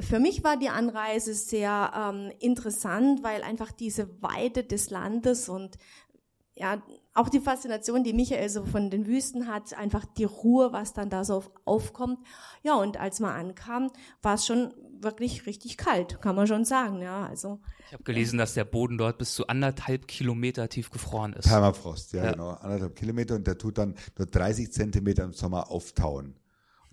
für 0.00 0.18
mich 0.18 0.44
war 0.44 0.56
die 0.56 0.68
Anreise 0.68 1.34
sehr 1.34 1.92
ähm, 1.96 2.32
interessant, 2.40 3.22
weil 3.22 3.42
einfach 3.42 3.72
diese 3.72 4.22
Weite 4.22 4.64
des 4.64 4.90
Landes 4.90 5.48
und 5.48 5.78
ja, 6.56 6.82
auch 7.14 7.28
die 7.28 7.40
Faszination, 7.40 8.04
die 8.04 8.12
Michael 8.12 8.48
so 8.48 8.64
von 8.64 8.90
den 8.90 9.06
Wüsten 9.06 9.48
hat, 9.48 9.74
einfach 9.74 10.04
die 10.04 10.24
Ruhe, 10.24 10.72
was 10.72 10.92
dann 10.92 11.10
da 11.10 11.24
so 11.24 11.42
aufkommt. 11.64 12.18
Ja, 12.62 12.74
und 12.74 12.96
als 12.96 13.18
man 13.18 13.32
ankam, 13.32 13.90
war 14.22 14.34
es 14.34 14.46
schon 14.46 14.72
wirklich 15.00 15.46
richtig 15.46 15.76
kalt, 15.76 16.20
kann 16.20 16.36
man 16.36 16.46
schon 16.46 16.64
sagen, 16.64 17.02
ja, 17.02 17.26
also. 17.26 17.60
Ich 17.86 17.92
habe 17.92 18.04
gelesen, 18.04 18.38
dass 18.38 18.54
der 18.54 18.64
Boden 18.64 18.98
dort 18.98 19.18
bis 19.18 19.34
zu 19.34 19.48
anderthalb 19.48 20.06
Kilometer 20.08 20.68
tief 20.68 20.90
gefroren 20.90 21.32
ist. 21.34 21.48
Permafrost, 21.48 22.12
ja, 22.12 22.24
Ja. 22.24 22.32
genau, 22.32 22.50
anderthalb 22.50 22.94
Kilometer 22.96 23.34
und 23.34 23.46
der 23.46 23.58
tut 23.58 23.78
dann 23.78 23.96
nur 24.16 24.26
30 24.26 24.72
Zentimeter 24.72 25.24
im 25.24 25.32
Sommer 25.32 25.70
auftauen. 25.70 26.36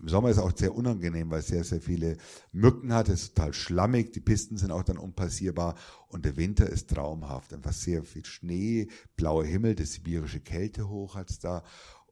Im 0.02 0.08
Sommer 0.08 0.30
ist 0.30 0.38
es 0.38 0.42
auch 0.42 0.50
sehr 0.54 0.74
unangenehm, 0.74 1.30
weil 1.30 1.38
es 1.38 1.46
sehr, 1.46 1.62
sehr 1.62 1.80
viele 1.80 2.16
Mücken 2.50 2.92
hat, 2.92 3.08
es 3.08 3.22
ist 3.22 3.36
total 3.36 3.54
schlammig, 3.54 4.12
die 4.12 4.20
Pisten 4.20 4.56
sind 4.56 4.72
auch 4.72 4.82
dann 4.82 4.98
unpassierbar 4.98 5.76
und 6.08 6.24
der 6.24 6.36
Winter 6.36 6.68
ist 6.68 6.90
traumhaft. 6.90 7.54
Einfach 7.54 7.72
sehr 7.72 8.02
viel 8.02 8.24
Schnee, 8.24 8.88
blauer 9.16 9.44
Himmel, 9.44 9.76
die 9.76 9.84
sibirische 9.84 10.40
Kälte 10.40 10.88
hoch 10.88 11.14
hat's 11.14 11.38
da 11.38 11.62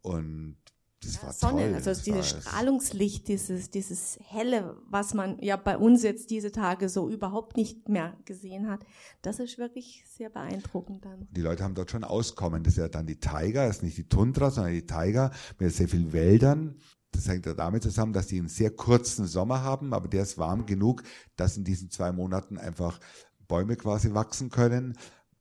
und 0.03 0.57
das 1.03 1.23
war 1.23 1.33
Sonne, 1.33 1.63
toll. 1.63 1.75
also 1.75 1.91
Das 1.91 2.03
dieses 2.03 2.29
Strahlungslicht, 2.29 3.27
dieses, 3.27 3.71
dieses 3.71 4.19
helle, 4.23 4.77
was 4.89 5.15
man 5.15 5.39
ja 5.41 5.57
bei 5.57 5.79
uns 5.79 6.03
jetzt 6.03 6.31
diese 6.31 6.53
Tage 6.53 6.91
so 6.91 7.09
überhaupt 7.09 7.57
nicht 7.57 7.89
mehr 7.89 8.19
gesehen 8.27 8.69
hat, 8.69 8.85
das 9.23 9.39
ist 9.41 9.57
wirklich 9.57 10.05
sehr 10.07 10.29
beeindruckend 10.29 11.05
dann. 11.07 11.27
Die 11.31 11.41
Leute 11.41 11.65
haben 11.65 11.75
dort 11.75 11.91
schon 11.91 12.05
Auskommen. 12.05 12.63
Das 12.63 12.75
ist 12.75 12.79
ja 12.79 12.89
dann 12.89 13.07
die 13.07 13.19
Taiga, 13.19 13.67
das 13.67 13.77
ist 13.77 13.83
nicht 13.83 13.97
die 13.97 14.09
Tundra, 14.09 14.51
sondern 14.51 14.75
die 14.75 14.87
Taiga 14.87 15.33
mit 15.59 15.73
sehr 15.73 15.89
vielen 15.89 16.13
Wäldern. 16.13 16.77
Das 17.13 17.29
hängt 17.29 17.47
ja 17.47 17.55
damit 17.55 17.83
zusammen, 17.83 18.13
dass 18.13 18.29
die 18.29 18.39
einen 18.39 18.49
sehr 18.49 18.71
kurzen 18.71 19.27
Sommer 19.27 19.63
haben, 19.63 19.93
aber 19.93 20.09
der 20.09 20.23
ist 20.23 20.39
warm 20.39 20.67
genug, 20.67 21.03
dass 21.37 21.57
in 21.57 21.65
diesen 21.65 21.91
zwei 21.91 22.13
Monaten 22.13 22.57
einfach 22.57 23.01
Bäume 23.49 23.77
quasi 23.77 24.15
wachsen 24.15 24.51
können. 24.51 24.97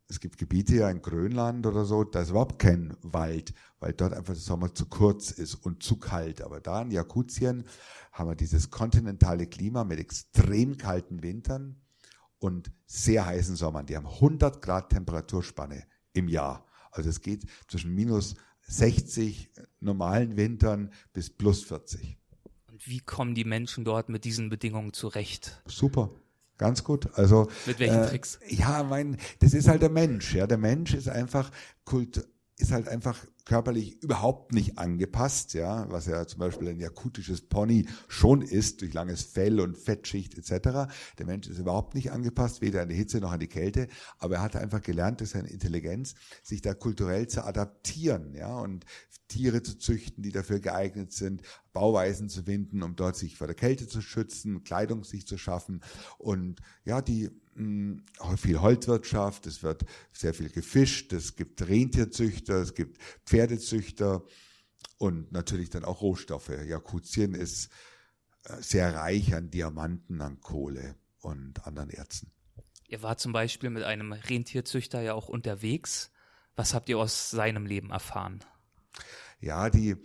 Es 0.07 0.19
gibt 0.19 0.39
Gebiete 0.39 0.75
ja 0.75 0.89
in 0.89 1.03
Grönland 1.03 1.67
oder 1.67 1.85
so, 1.85 2.03
da 2.03 2.21
ist 2.21 2.31
überhaupt 2.31 2.57
kein 2.57 2.97
Wald, 3.03 3.53
weil 3.79 3.93
dort 3.93 4.13
einfach 4.13 4.33
der 4.33 4.41
Sommer 4.41 4.73
zu 4.73 4.87
kurz 4.87 5.29
ist 5.29 5.53
und 5.53 5.83
zu 5.83 5.97
kalt. 5.97 6.41
Aber 6.41 6.59
da 6.59 6.81
in 6.81 6.89
Jakutien 6.89 7.65
haben 8.11 8.29
wir 8.29 8.35
dieses 8.35 8.71
kontinentale 8.71 9.45
Klima 9.45 9.83
mit 9.83 9.99
extrem 9.99 10.77
kalten 10.77 11.21
Wintern 11.21 11.79
und 12.39 12.71
sehr 12.87 13.27
heißen 13.27 13.55
Sommern. 13.55 13.85
Die 13.85 13.95
haben 13.95 14.07
100 14.07 14.61
Grad 14.63 14.89
Temperaturspanne 14.89 15.83
im 16.13 16.27
Jahr. 16.27 16.65
Also 16.91 17.09
es 17.09 17.21
geht 17.21 17.45
zwischen 17.67 17.93
minus 17.93 18.35
60 18.69 19.49
normalen 19.81 20.37
Wintern 20.37 20.91
bis 21.11 21.29
plus 21.29 21.63
40. 21.63 22.17
Und 22.71 22.87
wie 22.87 22.99
kommen 22.99 23.35
die 23.35 23.43
Menschen 23.43 23.83
dort 23.83 24.09
mit 24.09 24.23
diesen 24.23 24.49
Bedingungen 24.49 24.93
zurecht? 24.93 25.61
Super. 25.65 26.11
Ganz 26.57 26.83
gut. 26.83 27.07
Also 27.13 27.47
Mit 27.65 27.79
welchen 27.79 28.05
Tricks? 28.05 28.37
Ja, 28.47 28.83
mein, 28.83 29.17
das 29.39 29.53
ist 29.53 29.67
halt 29.67 29.81
der 29.81 29.89
Mensch. 29.89 30.35
Ja, 30.35 30.45
der 30.45 30.57
Mensch 30.57 30.93
ist 30.93 31.07
einfach 31.07 31.51
Kult, 31.85 32.27
ist 32.59 32.71
halt 32.71 32.89
einfach 32.89 33.25
körperlich 33.45 34.03
überhaupt 34.03 34.53
nicht 34.53 34.77
angepasst. 34.77 35.53
Ja, 35.53 35.89
was 35.89 36.05
ja 36.05 36.27
zum 36.27 36.39
Beispiel 36.39 36.67
ein 36.67 36.79
jakutisches 36.79 37.41
Pony 37.41 37.87
schon 38.07 38.41
ist 38.41 38.81
durch 38.81 38.93
langes 38.93 39.23
Fell 39.23 39.59
und 39.61 39.77
Fettschicht 39.77 40.37
etc. 40.37 40.91
Der 41.17 41.25
Mensch 41.25 41.47
ist 41.47 41.57
überhaupt 41.57 41.95
nicht 41.95 42.11
angepasst, 42.11 42.61
weder 42.61 42.81
an 42.81 42.89
die 42.89 42.95
Hitze 42.95 43.19
noch 43.19 43.31
an 43.31 43.39
die 43.39 43.47
Kälte. 43.47 43.87
Aber 44.19 44.35
er 44.35 44.41
hat 44.41 44.57
einfach 44.57 44.81
gelernt 44.81 45.21
durch 45.21 45.31
seine 45.31 45.49
Intelligenz, 45.49 46.15
sich 46.43 46.61
da 46.61 46.73
kulturell 46.73 47.27
zu 47.27 47.45
adaptieren. 47.45 48.35
Ja, 48.35 48.59
und 48.59 48.85
Tiere 49.29 49.63
zu 49.63 49.77
züchten, 49.77 50.21
die 50.21 50.31
dafür 50.31 50.59
geeignet 50.59 51.13
sind, 51.13 51.43
Bauweisen 51.71 52.29
zu 52.29 52.43
finden, 52.43 52.83
um 52.83 52.95
dort 52.95 53.15
sich 53.15 53.37
vor 53.37 53.47
der 53.47 53.55
Kälte 53.55 53.87
zu 53.87 54.01
schützen, 54.01 54.63
Kleidung 54.63 55.03
sich 55.03 55.25
zu 55.25 55.37
schaffen 55.37 55.81
und 56.17 56.59
ja, 56.83 57.01
die 57.01 57.29
viel 58.37 58.61
Holzwirtschaft, 58.61 59.45
es 59.45 59.63
wird 59.63 59.85
sehr 60.11 60.33
viel 60.33 60.49
gefischt, 60.49 61.13
es 61.13 61.35
gibt 61.35 61.67
Rentierzüchter, 61.67 62.55
es 62.55 62.73
gibt 62.73 62.97
Pferdezüchter 63.25 64.23
und 64.97 65.31
natürlich 65.31 65.69
dann 65.69 65.85
auch 65.85 66.01
Rohstoffe. 66.01 66.49
Jakutien 66.49 67.33
ist 67.33 67.69
äh, 68.45 68.61
sehr 68.61 68.95
reich 68.95 69.33
an 69.35 69.49
Diamanten, 69.49 70.21
an 70.21 70.39
Kohle 70.41 70.95
und 71.21 71.65
anderen 71.65 71.89
Erzen. 71.89 72.31
Ihr 72.87 73.03
wart 73.03 73.19
zum 73.19 73.33
Beispiel 73.33 73.69
mit 73.69 73.83
einem 73.83 74.13
Rentierzüchter 74.13 75.01
ja 75.01 75.13
auch 75.13 75.29
unterwegs. 75.29 76.11
Was 76.55 76.73
habt 76.73 76.89
ihr 76.89 76.97
aus 76.97 77.29
seinem 77.29 77.65
Leben 77.65 77.91
erfahren? 77.91 78.43
Ja, 79.39 79.69
die 79.69 79.95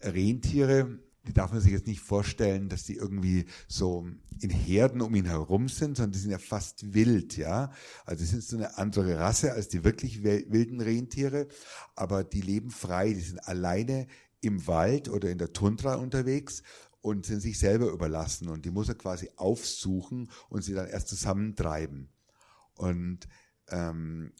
Rentiere, 0.00 0.98
die 1.30 1.34
darf 1.34 1.52
man 1.52 1.60
sich 1.60 1.70
jetzt 1.70 1.86
nicht 1.86 2.00
vorstellen, 2.00 2.68
dass 2.68 2.82
die 2.82 2.96
irgendwie 2.96 3.44
so 3.68 4.04
in 4.40 4.50
Herden 4.50 5.00
um 5.00 5.14
ihn 5.14 5.26
herum 5.26 5.68
sind, 5.68 5.96
sondern 5.96 6.12
die 6.12 6.18
sind 6.18 6.32
ja 6.32 6.38
fast 6.38 6.92
wild, 6.92 7.36
ja. 7.36 7.70
Also 8.04 8.24
die 8.24 8.30
sind 8.30 8.42
so 8.42 8.56
eine 8.56 8.78
andere 8.78 9.16
Rasse 9.18 9.52
als 9.52 9.68
die 9.68 9.84
wirklich 9.84 10.24
wilden 10.24 10.80
Rentiere, 10.80 11.46
aber 11.94 12.24
die 12.24 12.40
leben 12.40 12.70
frei, 12.70 13.12
die 13.12 13.20
sind 13.20 13.38
alleine 13.46 14.08
im 14.40 14.66
Wald 14.66 15.08
oder 15.08 15.30
in 15.30 15.38
der 15.38 15.52
Tundra 15.52 15.94
unterwegs 15.94 16.64
und 17.00 17.26
sind 17.26 17.40
sich 17.40 17.58
selber 17.60 17.90
überlassen 17.90 18.48
und 18.48 18.64
die 18.64 18.72
muss 18.72 18.88
er 18.88 18.96
quasi 18.96 19.30
aufsuchen 19.36 20.30
und 20.48 20.62
sie 20.62 20.74
dann 20.74 20.88
erst 20.88 21.08
zusammentreiben. 21.08 22.08
Und 22.74 23.28
ähm, 23.68 24.32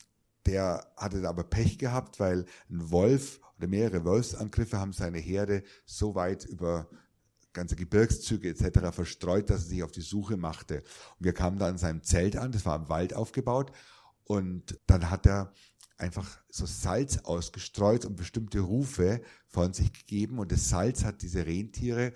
der 0.47 0.87
hatte 0.97 1.29
aber 1.29 1.45
Pech 1.45 1.79
gehabt, 1.79 2.21
weil 2.21 2.47
ein 2.71 2.91
Wolf 2.91 3.41
oder 3.59 3.69
mehrere 3.69 4.05
Wolfsangriffe 4.05 4.79
haben 4.79 4.93
seine 4.93 5.19
Herde 5.19 5.63
so 5.85 6.15
weit 6.15 6.45
über 6.47 6.89
ganze 7.53 7.77
Gebirgszüge 7.77 8.49
etc. 8.49 8.95
verstreut, 8.95 9.51
dass 9.51 9.65
er 9.65 9.69
sich 9.69 9.83
auf 9.83 9.93
die 9.93 10.01
Suche 10.01 10.37
machte. 10.37 10.79
Und 11.19 11.25
wir 11.25 11.33
kamen 11.33 11.59
da 11.59 11.69
an 11.69 11.79
seinem 11.79 12.03
Zelt 12.03 12.37
an, 12.37 12.53
das 12.53 12.65
war 12.65 12.77
im 12.77 12.89
Wald 12.89 13.15
aufgebaut. 13.15 13.73
Und 14.25 14.79
dann 14.87 15.11
hat 15.11 15.27
er 15.27 15.53
einfach 15.99 16.39
so 16.49 16.65
Salz 16.67 17.19
ausgestreut 17.25 18.05
und 18.05 18.17
bestimmte 18.17 18.61
Rufe 18.61 19.21
von 19.47 19.73
sich 19.73 19.93
gegeben. 19.93 20.39
Und 20.39 20.53
das 20.53 20.69
Salz 20.69 21.05
hat 21.05 21.23
diese 21.23 21.45
Rentiere, 21.47 22.13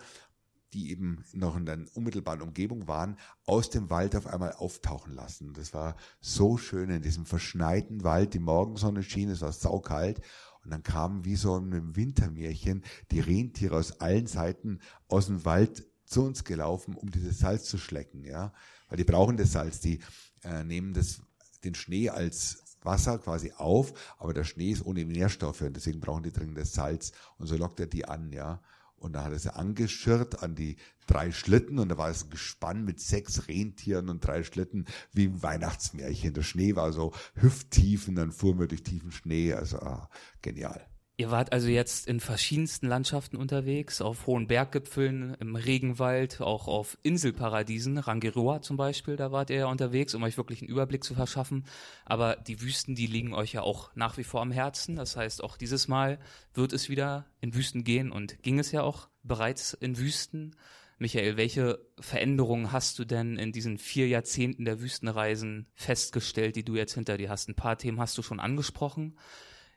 die 0.74 0.90
eben 0.90 1.24
noch 1.32 1.56
in 1.56 1.66
der 1.66 1.78
unmittelbaren 1.94 2.42
Umgebung 2.42 2.88
waren, 2.88 3.16
aus 3.46 3.70
dem 3.70 3.90
Wald 3.90 4.16
auf 4.16 4.26
einmal 4.26 4.52
auftauchen 4.52 5.14
lassen. 5.14 5.54
Das 5.54 5.72
war 5.72 5.96
so 6.20 6.56
schön 6.56 6.90
in 6.90 7.02
diesem 7.02 7.24
verschneiten 7.24 8.02
Wald. 8.04 8.34
Die 8.34 8.40
Morgensonne 8.40 9.02
schien, 9.02 9.30
es 9.30 9.40
war 9.40 9.52
saukalt. 9.52 10.20
Und 10.64 10.70
dann 10.70 10.82
kamen 10.82 11.24
wie 11.24 11.36
so 11.36 11.56
ein 11.56 11.94
Wintermärchen 11.94 12.84
die 13.10 13.20
Rentiere 13.20 13.76
aus 13.76 14.00
allen 14.00 14.26
Seiten 14.26 14.80
aus 15.08 15.26
dem 15.26 15.44
Wald 15.44 15.86
zu 16.04 16.24
uns 16.24 16.44
gelaufen, 16.44 16.94
um 16.94 17.10
dieses 17.10 17.38
Salz 17.38 17.64
zu 17.64 17.78
schlecken, 17.78 18.24
ja. 18.24 18.52
Weil 18.88 18.96
die 18.96 19.04
brauchen 19.04 19.36
das 19.36 19.52
Salz, 19.52 19.80
die 19.80 20.00
äh, 20.42 20.64
nehmen 20.64 20.92
das, 20.94 21.20
den 21.62 21.74
Schnee 21.74 22.10
als 22.10 22.62
Wasser 22.82 23.18
quasi 23.18 23.52
auf, 23.56 23.94
aber 24.18 24.34
der 24.34 24.44
Schnee 24.44 24.70
ist 24.70 24.84
ohne 24.84 25.04
Nährstoffe 25.04 25.62
und 25.62 25.74
deswegen 25.74 26.00
brauchen 26.00 26.22
die 26.22 26.32
dringend 26.32 26.58
das 26.58 26.72
Salz 26.72 27.12
und 27.38 27.46
so 27.46 27.56
lockt 27.56 27.80
er 27.80 27.86
die 27.86 28.06
an, 28.06 28.32
ja. 28.32 28.60
Und 29.04 29.12
da 29.12 29.24
hat 29.24 29.32
er 29.32 29.38
sie 29.38 29.54
angeschirrt 29.54 30.42
an 30.42 30.54
die 30.54 30.76
drei 31.06 31.30
Schlitten 31.30 31.78
und 31.78 31.90
da 31.90 31.98
war 31.98 32.08
es 32.08 32.24
ein 32.24 32.30
Gespann 32.30 32.86
mit 32.86 33.00
sechs 33.00 33.48
Rentieren 33.48 34.08
und 34.08 34.26
drei 34.26 34.42
Schlitten 34.42 34.86
wie 35.12 35.26
im 35.26 35.42
Weihnachtsmärchen. 35.42 36.32
Der 36.32 36.42
Schnee 36.42 36.74
war 36.74 36.90
so 36.90 37.12
hüfttief 37.34 38.08
und 38.08 38.14
dann 38.14 38.32
fuhren 38.32 38.58
wir 38.58 38.66
durch 38.66 38.82
tiefen 38.82 39.12
Schnee, 39.12 39.52
also 39.52 39.78
ah, 39.80 40.08
genial. 40.40 40.88
Ihr 41.16 41.30
wart 41.30 41.52
also 41.52 41.68
jetzt 41.68 42.08
in 42.08 42.18
verschiedensten 42.18 42.88
Landschaften 42.88 43.36
unterwegs, 43.36 44.00
auf 44.00 44.26
hohen 44.26 44.48
Berggipfeln, 44.48 45.36
im 45.38 45.54
Regenwald, 45.54 46.40
auch 46.40 46.66
auf 46.66 46.98
Inselparadiesen, 47.04 47.98
Rangiroa 47.98 48.62
zum 48.62 48.76
Beispiel, 48.76 49.14
da 49.14 49.30
wart 49.30 49.50
ihr 49.50 49.58
ja 49.58 49.66
unterwegs, 49.66 50.16
um 50.16 50.24
euch 50.24 50.36
wirklich 50.36 50.60
einen 50.60 50.70
Überblick 50.70 51.04
zu 51.04 51.14
verschaffen. 51.14 51.66
Aber 52.04 52.34
die 52.34 52.60
Wüsten, 52.60 52.96
die 52.96 53.06
liegen 53.06 53.32
euch 53.32 53.52
ja 53.52 53.62
auch 53.62 53.94
nach 53.94 54.16
wie 54.16 54.24
vor 54.24 54.42
am 54.42 54.50
Herzen. 54.50 54.96
Das 54.96 55.16
heißt, 55.16 55.44
auch 55.44 55.56
dieses 55.56 55.86
Mal 55.86 56.18
wird 56.52 56.72
es 56.72 56.88
wieder 56.88 57.26
in 57.40 57.54
Wüsten 57.54 57.84
gehen 57.84 58.10
und 58.10 58.42
ging 58.42 58.58
es 58.58 58.72
ja 58.72 58.82
auch 58.82 59.08
bereits 59.22 59.72
in 59.72 59.96
Wüsten. 59.96 60.56
Michael, 60.98 61.36
welche 61.36 61.78
Veränderungen 62.00 62.72
hast 62.72 62.98
du 62.98 63.04
denn 63.04 63.36
in 63.36 63.52
diesen 63.52 63.78
vier 63.78 64.08
Jahrzehnten 64.08 64.64
der 64.64 64.80
Wüstenreisen 64.80 65.68
festgestellt, 65.74 66.56
die 66.56 66.64
du 66.64 66.74
jetzt 66.74 66.94
hinter 66.94 67.18
dir 67.18 67.30
hast? 67.30 67.48
Ein 67.48 67.54
paar 67.54 67.78
Themen 67.78 68.00
hast 68.00 68.18
du 68.18 68.22
schon 68.22 68.40
angesprochen. 68.40 69.16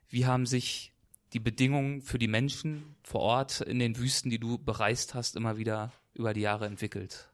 Wie 0.10 0.26
haben 0.26 0.48
sich 0.48 0.94
die 1.34 1.40
Bedingungen 1.40 2.02
für 2.02 2.20
die 2.20 2.28
Menschen 2.28 2.96
vor 3.04 3.22
Ort 3.22 3.62
in 3.62 3.80
den 3.80 3.98
Wüsten, 3.98 4.30
die 4.30 4.40
du 4.40 4.58
bereist 4.58 5.14
hast, 5.14 5.36
immer 5.36 5.58
wieder 5.58 5.92
über 6.14 6.34
die 6.34 6.42
Jahre 6.42 6.66
entwickelt? 6.66 7.30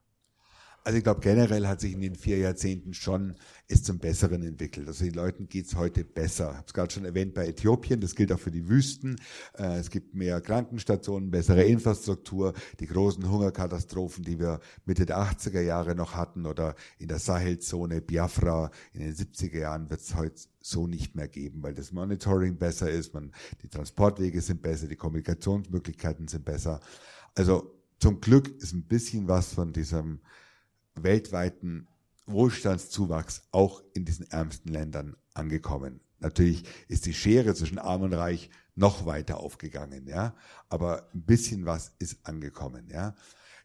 Also 0.85 0.97
ich 0.97 1.03
glaube, 1.03 1.21
generell 1.21 1.67
hat 1.67 1.79
sich 1.79 1.93
in 1.93 2.01
den 2.01 2.15
vier 2.15 2.37
Jahrzehnten 2.39 2.93
schon 2.93 3.35
ist 3.67 3.85
zum 3.85 3.99
Besseren 3.99 4.43
entwickelt. 4.43 4.87
Also 4.87 5.05
den 5.05 5.13
Leuten 5.13 5.47
geht's 5.47 5.75
heute 5.75 6.03
besser. 6.03 6.49
Ich 6.49 6.57
habe 6.57 6.67
es 6.67 6.73
gerade 6.73 6.93
schon 6.93 7.05
erwähnt 7.05 7.33
bei 7.33 7.47
Äthiopien, 7.47 8.01
das 8.01 8.15
gilt 8.15 8.33
auch 8.33 8.39
für 8.39 8.51
die 8.51 8.67
Wüsten. 8.67 9.15
Äh, 9.57 9.77
es 9.77 9.89
gibt 9.89 10.13
mehr 10.13 10.41
Krankenstationen, 10.41 11.31
bessere 11.31 11.63
Infrastruktur. 11.63 12.53
Die 12.81 12.87
großen 12.87 13.29
Hungerkatastrophen, 13.29 14.25
die 14.25 14.39
wir 14.39 14.59
Mitte 14.85 15.05
der 15.05 15.19
80er 15.19 15.61
Jahre 15.61 15.95
noch 15.95 16.15
hatten 16.15 16.45
oder 16.45 16.75
in 16.99 17.07
der 17.07 17.19
Sahelzone, 17.19 18.01
Biafra 18.01 18.69
in 18.91 19.01
den 19.01 19.13
70er 19.13 19.59
Jahren, 19.59 19.89
wird 19.89 20.01
es 20.01 20.15
heute 20.15 20.35
so 20.59 20.85
nicht 20.85 21.15
mehr 21.15 21.29
geben, 21.29 21.63
weil 21.63 21.73
das 21.73 21.93
Monitoring 21.93 22.57
besser 22.57 22.89
ist, 22.89 23.13
man, 23.13 23.31
die 23.61 23.69
Transportwege 23.69 24.41
sind 24.41 24.61
besser, 24.61 24.87
die 24.87 24.97
Kommunikationsmöglichkeiten 24.97 26.27
sind 26.27 26.43
besser. 26.43 26.81
Also 27.35 27.73
zum 27.99 28.19
Glück 28.19 28.49
ist 28.61 28.73
ein 28.73 28.83
bisschen 28.83 29.29
was 29.29 29.53
von 29.53 29.71
diesem 29.71 30.19
weltweiten 30.95 31.87
Wohlstandszuwachs 32.25 33.43
auch 33.51 33.83
in 33.93 34.05
diesen 34.05 34.29
ärmsten 34.29 34.71
Ländern 34.71 35.15
angekommen. 35.33 35.99
Natürlich 36.19 36.63
ist 36.87 37.05
die 37.05 37.13
Schere 37.13 37.53
zwischen 37.53 37.79
Arm 37.79 38.01
und 38.01 38.13
Reich 38.13 38.49
noch 38.75 39.05
weiter 39.05 39.39
aufgegangen, 39.39 40.07
ja, 40.07 40.35
aber 40.69 41.09
ein 41.13 41.23
bisschen 41.25 41.65
was 41.65 41.93
ist 41.99 42.25
angekommen, 42.25 42.87
ja. 42.89 43.13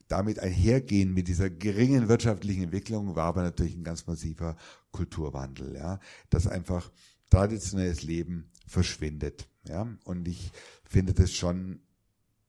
Damit 0.08 0.38
einhergehen 0.38 1.12
mit 1.12 1.28
dieser 1.28 1.50
geringen 1.50 2.08
wirtschaftlichen 2.08 2.64
Entwicklung 2.64 3.14
war 3.14 3.26
aber 3.26 3.42
natürlich 3.42 3.76
ein 3.76 3.84
ganz 3.84 4.06
massiver 4.06 4.56
Kulturwandel, 4.90 5.76
ja, 5.76 6.00
dass 6.30 6.46
einfach 6.46 6.90
traditionelles 7.30 8.02
Leben 8.02 8.50
verschwindet, 8.66 9.48
ja. 9.66 9.86
Und 10.04 10.26
ich 10.26 10.50
finde 10.84 11.14
das 11.14 11.32
schon 11.32 11.80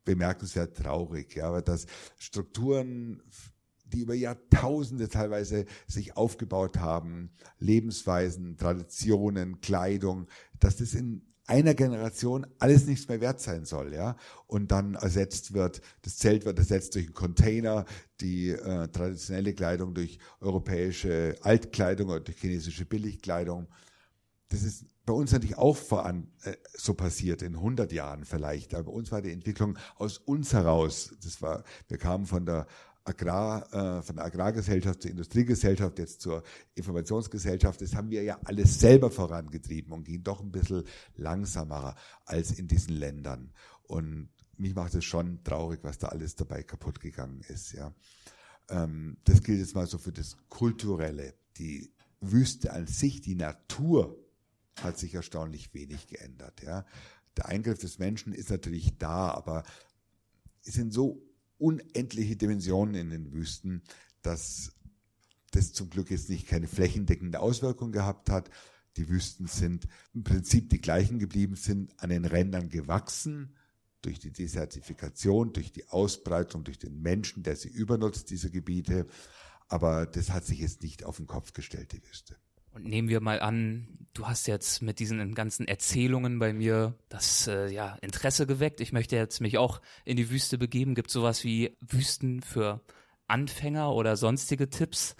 bemerkenswert 0.05 0.75
traurig, 0.75 1.36
ja, 1.36 1.47
aber 1.49 1.61
dass 1.61 1.86
Strukturen 2.17 3.21
die 3.89 4.01
über 4.01 4.13
Jahrtausende 4.13 5.09
teilweise 5.09 5.65
sich 5.87 6.17
aufgebaut 6.17 6.77
haben, 6.77 7.31
Lebensweisen, 7.59 8.57
Traditionen, 8.57 9.61
Kleidung, 9.61 10.27
dass 10.59 10.77
das 10.77 10.93
in 10.93 11.29
einer 11.49 11.73
Generation 11.73 12.45
alles 12.59 12.85
nichts 12.85 13.07
mehr 13.07 13.21
wert 13.21 13.41
sein 13.41 13.65
soll, 13.65 13.93
ja, 13.93 14.15
und 14.45 14.71
dann 14.71 14.93
ersetzt 14.93 15.53
wird, 15.53 15.81
das 16.03 16.17
Zelt 16.17 16.45
wird 16.45 16.59
ersetzt 16.59 16.93
durch 16.93 17.07
einen 17.07 17.15
Container, 17.15 17.85
die 18.21 18.49
äh, 18.49 18.87
traditionelle 18.89 19.53
Kleidung 19.53 19.95
durch 19.95 20.19
europäische 20.41 21.35
Altkleidung 21.41 22.09
oder 22.09 22.19
durch 22.19 22.37
chinesische 22.37 22.85
Billigkleidung. 22.85 23.67
Das 24.49 24.61
ist 24.61 24.85
bei 25.09 25.13
uns 25.13 25.31
natürlich 25.31 25.57
auch 25.57 25.75
voran 25.75 26.27
äh, 26.43 26.53
so 26.77 26.93
passiert 26.93 27.41
in 27.41 27.55
100 27.55 27.91
Jahren 27.91 28.25
vielleicht, 28.25 28.75
aber 28.75 28.83
bei 28.83 28.91
uns 28.91 29.11
war 29.11 29.23
die 29.23 29.31
Entwicklung 29.31 29.75
aus 29.95 30.19
uns 30.19 30.53
heraus. 30.53 31.15
Das 31.23 31.41
war, 31.41 31.63
wir 31.87 31.97
kamen 31.97 32.27
von 32.27 32.45
der 32.45 32.67
Agrar, 33.10 33.74
äh, 33.74 34.01
von 34.01 34.16
der 34.18 34.26
Agrargesellschaft 34.26 35.01
zur 35.01 35.12
Industriegesellschaft, 35.12 35.99
jetzt 35.99 36.22
zur 36.22 36.43
Informationsgesellschaft, 36.76 37.82
das 37.82 37.95
haben 37.95 38.10
wir 38.10 38.24
ja 38.24 38.39
alles 38.45 38.80
selber 38.80 39.10
vorangetrieben 39.12 39.93
und 39.93 40.03
ging 40.03 40.24
doch 40.24 40.41
ein 40.41 40.51
bisschen 40.51 40.84
langsamer 41.16 41.95
als 42.26 42.51
in 42.51 42.68
diesen 42.68 42.95
Ländern. 42.95 43.51
Und 43.84 44.30
mich 44.57 44.76
macht 44.76 44.93
es 44.93 45.05
schon 45.05 45.43
traurig, 45.43 45.80
was 45.84 45.97
da 45.97 46.10
alles 46.10 46.36
dabei 46.36 46.64
kaputt 46.64 46.99
gegangen 46.99 47.41
ist, 47.47 47.74
ja. 47.74 47.93
Ähm, 48.70 49.18
das 49.24 49.41
gilt 49.41 49.60
jetzt 49.60 49.76
mal 49.76 49.88
so 49.88 49.97
für 49.97 50.12
das 50.12 50.38
Kulturelle. 50.49 51.34
Die 51.57 51.91
Wüste 52.22 52.74
an 52.74 52.86
sich, 52.86 53.22
die 53.22 53.36
Natur 53.36 54.16
hat 54.82 54.97
sich 54.97 55.16
erstaunlich 55.16 55.74
wenig 55.74 56.07
geändert, 56.07 56.62
ja. 56.62 56.86
Der 57.38 57.47
Eingriff 57.47 57.80
des 57.80 57.99
Menschen 57.99 58.34
ist 58.34 58.49
natürlich 58.49 58.97
da, 58.97 59.32
aber 59.32 59.64
es 60.64 60.74
sind 60.74 60.93
so 60.93 61.28
unendliche 61.60 62.36
Dimensionen 62.36 62.95
in 62.95 63.10
den 63.10 63.32
Wüsten, 63.32 63.84
dass 64.22 64.74
das 65.51 65.74
zum 65.74 65.89
Glück 65.89 66.12
jetzt 66.12 66.30
nicht 66.30 66.47
keine 66.47 66.68
flächendeckende 66.68 67.39
Auswirkung 67.39 67.91
gehabt 67.91 68.30
hat. 68.30 68.49
Die 68.97 69.10
Wüsten 69.10 69.47
sind 69.47 69.88
im 70.14 70.24
Prinzip 70.24 70.70
die 70.70 70.82
gleichen 70.82 71.20
geblieben, 71.20 71.55
sind 71.55 71.93
an 72.01 72.10
den 72.10 72.26
Rändern 72.26 72.70
gewachsen 72.70 73.55
durch 74.01 74.20
die 74.20 74.32
Desertifikation, 74.32 75.53
durch 75.53 75.72
die 75.72 75.88
Ausbreitung, 75.88 76.64
durch 76.64 76.80
den 76.80 77.01
Menschen, 77.01 77.43
der 77.43 77.55
sie 77.55 77.70
übernutzt, 77.70 78.30
diese 78.30 78.49
Gebiete. 78.49 79.07
Aber 79.68 80.05
das 80.05 80.32
hat 80.32 80.45
sich 80.45 80.60
jetzt 80.60 80.84
nicht 80.84 81.03
auf 81.03 81.18
den 81.18 81.28
Kopf 81.28 81.53
gestellt, 81.53 81.91
die 81.91 82.03
Wüste. 82.03 82.38
Und 82.80 82.89
nehmen 82.89 83.09
wir 83.09 83.19
mal 83.19 83.41
an, 83.41 83.88
du 84.13 84.27
hast 84.27 84.47
jetzt 84.47 84.82
mit 84.82 84.99
diesen 84.99 85.36
ganzen 85.36 85.67
Erzählungen 85.67 86.39
bei 86.39 86.53
mir 86.53 86.95
das 87.09 87.47
äh, 87.47 87.69
ja, 87.71 87.97
Interesse 88.01 88.47
geweckt. 88.47 88.80
Ich 88.80 88.93
möchte 88.93 89.17
jetzt 89.17 89.41
mich 89.41 89.57
auch 89.57 89.82
in 90.05 90.15
die 90.15 90.30
Wüste 90.30 90.57
begeben. 90.57 90.95
Gibt 90.95 91.11
sowas 91.11 91.43
wie 91.43 91.75
Wüsten 91.82 92.41
für 92.41 92.82
Anfänger 93.27 93.93
oder 93.93 94.15
sonstige 94.15 94.69
Tipps? 94.69 95.15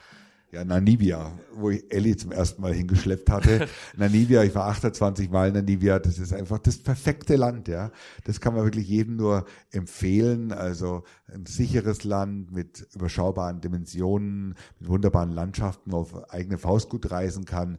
Ja, 0.52 0.66
Namibia, 0.66 1.38
wo 1.54 1.70
ich 1.70 1.94
Ellie 1.94 2.18
zum 2.18 2.32
ersten 2.32 2.64
Mal 2.64 2.74
hingeschleppt 2.74 3.30
hatte. 3.30 3.68
Namibia, 3.98 4.44
ich 4.44 4.56
war 4.56 4.66
28 4.70 5.30
Mal 5.30 5.50
in 5.50 5.54
Namibia, 5.54 6.00
das 6.00 6.18
ist 6.18 6.34
einfach 6.34 6.58
das 6.58 6.80
perfekte 6.80 7.36
Land, 7.36 7.68
ja. 7.68 7.92
Das 8.24 8.42
kann 8.42 8.56
man 8.56 8.64
wirklich 8.64 8.88
jedem 8.88 9.16
nur 9.18 9.46
empfehlen. 9.70 10.52
Also 10.52 11.04
ein 11.32 11.46
sicheres 11.46 12.04
Land 12.04 12.52
mit 12.52 12.88
überschaubaren 12.96 13.62
Dimensionen, 13.62 14.56
mit 14.80 14.90
wunderbaren 14.90 15.32
Landschaften, 15.32 15.92
wo 15.92 15.98
man 15.98 16.06
auf 16.06 16.34
eigene 16.34 16.58
Faust 16.58 16.90
gut 16.90 17.12
reisen 17.12 17.46
kann. 17.46 17.78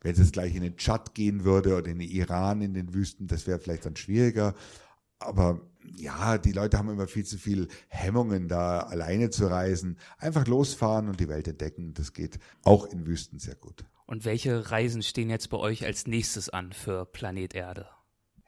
Wenn 0.00 0.12
es 0.12 0.18
jetzt 0.18 0.32
gleich 0.32 0.54
in 0.54 0.62
den 0.62 0.76
Tschad 0.76 1.14
gehen 1.14 1.42
würde 1.42 1.76
oder 1.76 1.90
in 1.90 1.98
den 1.98 2.08
Iran, 2.08 2.62
in 2.62 2.74
den 2.74 2.94
Wüsten, 2.94 3.26
das 3.26 3.48
wäre 3.48 3.58
vielleicht 3.58 3.84
dann 3.84 3.96
schwieriger. 3.96 4.54
Aber 5.18 5.60
ja, 5.96 6.38
die 6.38 6.52
Leute 6.52 6.78
haben 6.78 6.88
immer 6.88 7.06
viel 7.06 7.24
zu 7.24 7.38
viel 7.38 7.68
Hemmungen, 7.88 8.48
da 8.48 8.80
alleine 8.80 9.30
zu 9.30 9.46
reisen. 9.46 9.98
Einfach 10.18 10.46
losfahren 10.46 11.08
und 11.08 11.20
die 11.20 11.28
Welt 11.28 11.48
entdecken. 11.48 11.94
Das 11.94 12.12
geht 12.12 12.38
auch 12.62 12.86
in 12.86 13.06
Wüsten 13.06 13.38
sehr 13.38 13.54
gut. 13.54 13.84
Und 14.06 14.24
welche 14.24 14.70
Reisen 14.70 15.02
stehen 15.02 15.30
jetzt 15.30 15.50
bei 15.50 15.56
euch 15.56 15.84
als 15.84 16.06
nächstes 16.06 16.48
an 16.48 16.72
für 16.72 17.06
Planet 17.06 17.54
Erde? 17.54 17.86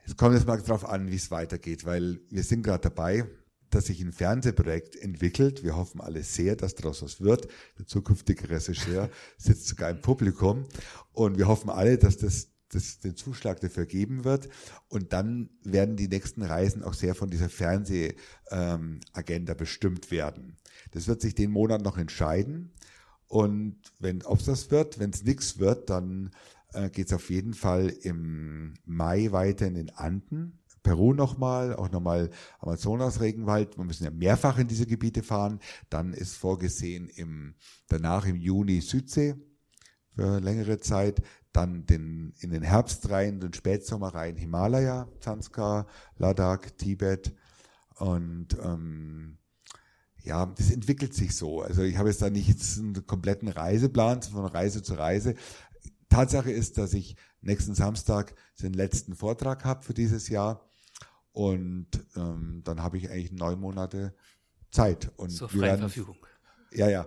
Es 0.07 0.17
kommt 0.17 0.35
jetzt 0.35 0.47
mal 0.47 0.61
darauf 0.61 0.87
an, 0.87 1.11
wie 1.11 1.17
es 1.17 1.31
weitergeht, 1.31 1.87
weil 1.87 2.21
wir 2.29 2.43
sind 2.43 2.63
gerade 2.63 2.91
dabei, 2.91 3.25
dass 3.71 3.87
sich 3.87 4.01
ein 4.01 4.13
Fernsehprojekt 4.13 4.97
entwickelt. 4.97 5.65
Wir 5.65 5.77
hoffen 5.77 6.01
alle 6.01 6.23
sehr, 6.23 6.57
dass 6.57 6.75
daraus 6.75 7.03
was 7.03 7.21
wird. 7.21 7.49
Der 7.79 7.87
zukünftige 7.87 8.49
Regisseur 8.51 9.11
sitzt 9.39 9.67
sogar 9.67 9.91
im 9.91 10.01
Publikum. 10.01 10.67
Und 11.13 11.39
wir 11.39 11.49
hoffen 11.49 11.71
alle, 11.71 11.99
dass 11.99 12.19
das 12.19 12.54
das, 12.71 13.01
den 13.01 13.17
Zuschlag 13.17 13.61
dafür 13.61 13.87
geben 13.87 14.25
wird. 14.25 14.49
Und 14.89 15.13
dann 15.13 15.51
werden 15.63 15.97
die 15.97 16.09
nächsten 16.09 16.43
Reisen 16.43 16.83
auch 16.83 16.95
sehr 16.95 17.15
von 17.15 17.31
dieser 17.31 17.49
Fernsehagenda 17.49 19.53
ähm, 19.53 19.59
bestimmt 19.59 20.11
werden. 20.11 20.57
Das 20.93 21.07
wird 21.07 21.21
sich 21.21 21.35
den 21.35 21.51
Monat 21.51 21.83
noch 21.83 21.99
entscheiden. 21.99 22.73
Und 23.27 23.77
wenn, 23.99 24.23
ob 24.23 24.45
das 24.45 24.71
wird, 24.71 24.99
wenn 24.99 25.11
es 25.11 25.25
nichts 25.25 25.59
wird, 25.59 25.91
dann 25.91 26.31
äh, 26.73 26.91
geht 26.91 27.07
es 27.07 27.13
auf 27.13 27.31
jeden 27.31 27.55
Fall 27.55 27.89
im 27.89 28.75
Mai 28.85 29.33
weiter 29.33 29.67
in 29.67 29.75
den 29.75 29.91
Anden. 29.91 30.59
Peru 30.83 31.15
nochmal, 31.15 31.75
auch 31.75 31.91
nochmal 31.91 32.31
Amazonas-Regenwald. 32.61 33.79
Wir 33.79 33.85
müssen 33.85 34.05
ja 34.05 34.11
mehrfach 34.11 34.59
in 34.59 34.69
diese 34.69 34.87
Gebiete 34.87 35.23
fahren. 35.23 35.61
Dann 35.89 36.13
ist 36.13 36.37
vorgesehen 36.37 37.09
im, 37.09 37.55
danach 37.89 38.27
im 38.27 38.37
Juni 38.37 38.83
Südsee 38.83 39.35
für 40.15 40.41
längere 40.41 40.79
Zeit. 40.79 41.23
Dann 41.55 41.87
den, 41.87 42.35
in 42.41 42.51
den 42.51 42.63
Herbst 42.63 43.09
rein, 43.09 43.41
den 43.41 43.55
Spätsommer 43.55 44.09
rein 44.15 44.37
Himalaya, 44.37 45.09
Zanskar, 45.21 45.87
Ladakh, 46.19 46.77
Tibet. 46.77 47.33
Und 47.95 48.49
ähm, 48.63 49.39
ja, 50.23 50.45
das 50.47 50.71
entwickelt 50.71 51.15
sich 51.15 51.35
so. 51.35 51.63
Also 51.63 51.83
ich 51.83 51.97
habe 51.97 52.09
jetzt 52.11 52.21
da 52.21 52.29
nicht 52.29 52.49
jetzt 52.49 52.79
einen 52.79 53.07
kompletten 53.07 53.49
Reiseplan 53.49 54.23
von 54.23 54.45
Reise 54.45 54.83
zu 54.83 54.95
Reise. 54.95 55.37
Tatsache 56.09 56.51
ist, 56.51 56.77
dass 56.77 56.93
ich 56.93 57.17
nächsten 57.41 57.75
Samstag 57.75 58.35
den 58.61 58.75
letzten 58.75 59.15
Vortrag 59.15 59.65
habe 59.65 59.83
für 59.83 59.95
dieses 59.95 60.29
Jahr 60.29 60.69
und 61.33 61.89
ähm, 62.17 62.63
dann 62.65 62.83
habe 62.83 62.97
ich 62.97 63.11
eigentlich 63.11 63.33
neun 63.33 63.61
Monate 63.61 64.15
Zeit. 64.71 65.13
Und 65.17 65.31
zur 65.31 65.49
freien 65.49 65.63
werden, 65.63 65.81
Verfügung. 65.81 66.17
Ja, 66.73 66.89
ja, 66.89 67.07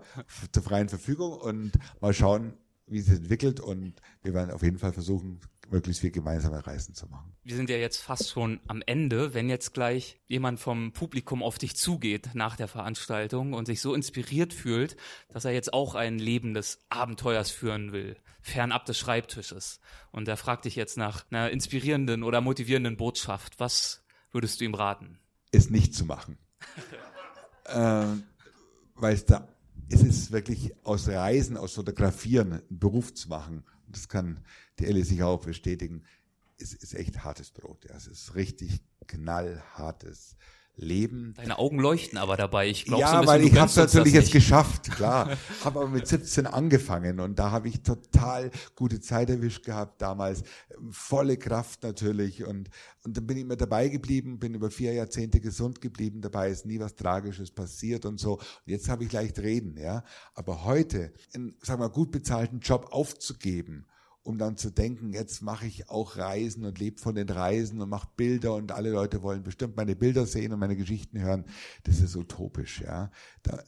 zur 0.52 0.64
freien 0.64 0.90
Verfügung 0.90 1.34
und 1.34 1.72
mal 2.02 2.14
schauen, 2.14 2.54
wie 2.88 3.00
es 3.00 3.06
sich 3.06 3.18
entwickelt 3.18 3.60
und 3.60 3.96
wir 4.24 4.34
werden 4.34 4.52
auf 4.52 4.64
jeden 4.64 4.80
Fall 4.80 4.94
versuchen, 4.94 5.40
möglichst 5.70 6.02
viel 6.02 6.12
gemeinsame 6.12 6.66
Reisen 6.66 6.96
zu 6.96 7.08
machen. 7.08 7.36
Wir 7.44 7.56
sind 7.56 7.70
ja 7.70 7.78
jetzt 7.78 7.98
fast 7.98 8.30
schon 8.30 8.62
am 8.68 8.82
Ende. 8.86 9.34
Wenn 9.34 9.50
jetzt 9.50 9.74
gleich 9.74 10.22
jemand 10.28 10.60
vom 10.60 10.94
Publikum 10.94 11.44
auf 11.44 11.58
dich 11.58 11.76
zugeht 11.76 12.30
nach 12.34 12.56
der 12.56 12.70
Veranstaltung 12.70 13.54
und 13.54 13.66
sich 13.66 13.82
so 13.82 13.94
inspiriert 13.94 14.54
fühlt, 14.54 14.96
dass 15.30 15.46
er 15.46 15.52
jetzt 15.52 15.74
auch 15.74 15.96
ein 15.96 16.20
Leben 16.20 16.54
des 16.54 16.80
Abenteuers 16.90 17.52
führen 17.52 17.92
will, 17.92 18.16
fernab 18.42 18.86
des 18.86 18.98
Schreibtisches, 18.98 19.82
und 20.12 20.28
er 20.28 20.38
fragt 20.38 20.66
dich 20.66 20.76
jetzt 20.76 20.98
nach 20.98 21.26
einer 21.30 21.52
inspirierenden 21.52 22.24
oder 22.24 22.40
motivierenden 22.40 22.96
Botschaft, 22.96 23.60
was 23.60 24.06
würdest 24.32 24.62
du 24.62 24.66
ihm 24.66 24.74
raten? 24.74 25.20
Es 25.52 25.70
nicht 25.70 25.94
zu 25.94 26.06
machen. 26.06 26.38
äh, 27.66 28.08
weil 28.96 29.14
es 29.14 29.26
da 29.26 29.48
es 29.90 30.04
ist 30.04 30.32
wirklich 30.32 30.74
aus 30.86 31.08
Reisen, 31.08 31.58
aus 31.58 31.76
Fotografieren 31.76 32.54
einen 32.54 32.80
Beruf 32.80 33.14
zu 33.14 33.30
machen. 33.30 33.64
Das 33.88 34.08
kann 34.10 34.44
die 34.80 34.86
Ellie 34.86 35.06
sich 35.06 35.24
auch 35.24 35.40
bestätigen. 35.42 36.04
Es 36.60 36.74
ist 36.74 36.94
echt 36.94 37.24
hartes 37.24 37.52
Brot. 37.52 37.86
Ja. 37.86 37.96
Es 37.96 38.08
ist 38.08 38.36
richtig 38.36 38.82
knallhartes 39.08 40.36
Leben. 40.78 41.34
Deine 41.36 41.58
Augen 41.58 41.80
leuchten 41.80 42.18
aber 42.18 42.38
dabei. 42.38 42.70
Ich 42.70 42.86
glaube, 42.86 43.02
ja, 43.02 43.22
so 43.22 43.28
weil 43.28 43.44
ich 43.44 43.58
habe 43.58 43.70
es 43.70 43.76
natürlich 43.76 44.14
jetzt 44.14 44.32
geschafft, 44.32 44.92
klar. 44.92 45.30
habe 45.64 45.80
aber 45.80 45.90
mit 45.90 46.08
17 46.08 46.48
angefangen 46.48 47.20
und 47.20 47.40
da 47.40 47.52
habe 47.52 47.68
ich 47.68 47.82
total 47.82 48.52
gute 48.76 49.02
Zeit 49.02 49.30
erwischt 49.30 49.66
gehabt 49.66 50.02
damals, 50.02 50.44
volle 50.92 51.38
Kraft 51.38 51.84
natürlich 51.84 52.46
und 52.46 52.70
und 53.08 53.16
dann 53.16 53.26
bin 53.26 53.38
ich 53.38 53.44
immer 53.44 53.56
dabei 53.56 53.88
geblieben, 53.88 54.38
bin 54.38 54.54
über 54.54 54.70
vier 54.70 54.92
Jahrzehnte 54.92 55.40
gesund 55.40 55.80
geblieben, 55.80 56.20
dabei 56.20 56.50
ist 56.50 56.66
nie 56.66 56.78
was 56.78 56.94
Tragisches 56.94 57.52
passiert 57.52 58.06
und 58.06 58.20
so. 58.20 58.34
Und 58.34 58.44
jetzt 58.66 58.90
habe 58.90 59.06
ich 59.06 59.14
leicht 59.14 59.40
reden, 59.40 59.78
ja. 59.78 60.04
Aber 60.34 60.66
heute, 60.66 61.14
einen, 61.34 61.56
sagen 61.62 61.80
wir, 61.80 61.90
gut 61.90 62.12
bezahlten 62.12 62.60
Job 62.60 62.90
aufzugeben 62.92 63.86
um 64.28 64.38
dann 64.38 64.58
zu 64.58 64.72
denken, 64.72 65.14
jetzt 65.14 65.42
mache 65.42 65.68
ich 65.68 65.90
auch 65.90 66.18
Reisen 66.18 66.66
und 66.66 66.80
lebe 66.80 67.00
von 67.00 67.16
den 67.16 67.30
Reisen 67.30 67.80
und 67.80 67.88
mache 67.88 68.10
Bilder 68.18 68.56
und 68.56 68.74
alle 68.74 68.90
Leute 68.90 69.24
wollen 69.24 69.42
bestimmt 69.42 69.78
meine 69.78 69.96
Bilder 69.96 70.26
sehen 70.26 70.52
und 70.52 70.60
meine 70.60 70.76
Geschichten 70.76 71.22
hören. 71.22 71.46
Das 71.86 72.02
ist 72.02 72.14
utopisch, 72.14 72.82
ja. 72.82 73.10
Da, 73.42 73.64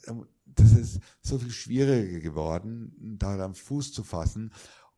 das 0.45 0.73
ist 0.73 0.99
so 1.21 1.39
viel 1.39 1.51
schwieriger 1.51 2.19
geworden, 2.19 2.93
da 3.17 3.39
am 3.39 3.55
Fuß 3.55 3.93
zu 3.93 4.03
fassen. 4.03 4.51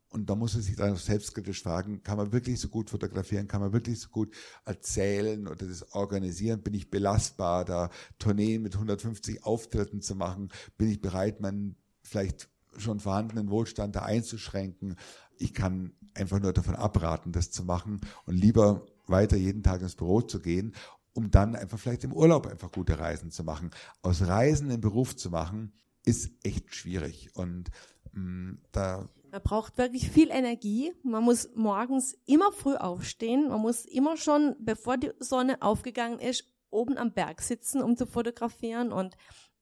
Und 0.08 0.28
da 0.28 0.34
muss 0.34 0.54
man 0.54 0.64
sich 0.64 0.74
dann 0.74 0.94
auch 0.94 0.98
selbstkritisch 0.98 1.62
fragen, 1.62 2.02
kann 2.02 2.16
man 2.16 2.32
wirklich 2.32 2.58
so 2.58 2.68
gut 2.68 2.90
fotografieren, 2.90 3.46
kann 3.46 3.60
man 3.60 3.72
wirklich 3.72 4.00
so 4.00 4.08
gut 4.08 4.34
erzählen 4.64 5.46
oder 5.46 5.68
das 5.68 5.92
organisieren? 5.92 6.64
Bin 6.64 6.74
ich 6.74 6.90
belastbar, 6.90 7.64
da 7.64 7.88
Tourneen 8.18 8.62
mit 8.62 8.74
150 8.74 9.44
Auftritten 9.44 10.00
zu 10.00 10.16
machen? 10.16 10.48
Bin 10.76 10.90
ich 10.90 11.00
bereit, 11.00 11.40
meinen 11.40 11.76
vielleicht 12.02 12.48
schon 12.78 12.98
vorhandenen 12.98 13.48
Wohlstand 13.48 13.94
da 13.94 14.02
einzuschränken? 14.02 14.96
Ich 15.42 15.54
kann 15.54 15.92
einfach 16.14 16.40
nur 16.40 16.52
davon 16.52 16.76
abraten, 16.76 17.32
das 17.32 17.50
zu 17.50 17.64
machen 17.64 18.00
und 18.26 18.36
lieber 18.36 18.86
weiter 19.06 19.36
jeden 19.36 19.62
Tag 19.62 19.82
ins 19.82 19.96
Büro 19.96 20.20
zu 20.20 20.40
gehen, 20.40 20.74
um 21.14 21.30
dann 21.30 21.56
einfach 21.56 21.78
vielleicht 21.78 22.04
im 22.04 22.12
Urlaub 22.12 22.46
einfach 22.46 22.70
gute 22.70 22.98
Reisen 22.98 23.30
zu 23.30 23.44
machen. 23.44 23.70
Aus 24.02 24.22
Reisen 24.22 24.70
einen 24.70 24.80
Beruf 24.80 25.16
zu 25.16 25.30
machen, 25.30 25.72
ist 26.04 26.32
echt 26.42 26.74
schwierig 26.74 27.30
und 27.34 27.70
mh, 28.12 28.20
mm, 28.20 28.58
da 28.72 29.08
man 29.32 29.42
braucht 29.42 29.78
wirklich 29.78 30.10
viel 30.10 30.30
Energie. 30.30 30.92
Man 31.02 31.24
muss 31.24 31.48
morgens 31.54 32.18
immer 32.26 32.52
früh 32.52 32.74
aufstehen. 32.74 33.48
Man 33.48 33.62
muss 33.62 33.86
immer 33.86 34.18
schon, 34.18 34.54
bevor 34.58 34.98
die 34.98 35.10
Sonne 35.20 35.62
aufgegangen 35.62 36.18
ist, 36.18 36.44
oben 36.68 36.98
am 36.98 37.14
Berg 37.14 37.40
sitzen, 37.40 37.80
um 37.80 37.96
zu 37.96 38.04
fotografieren. 38.06 38.92
Und 38.92 39.16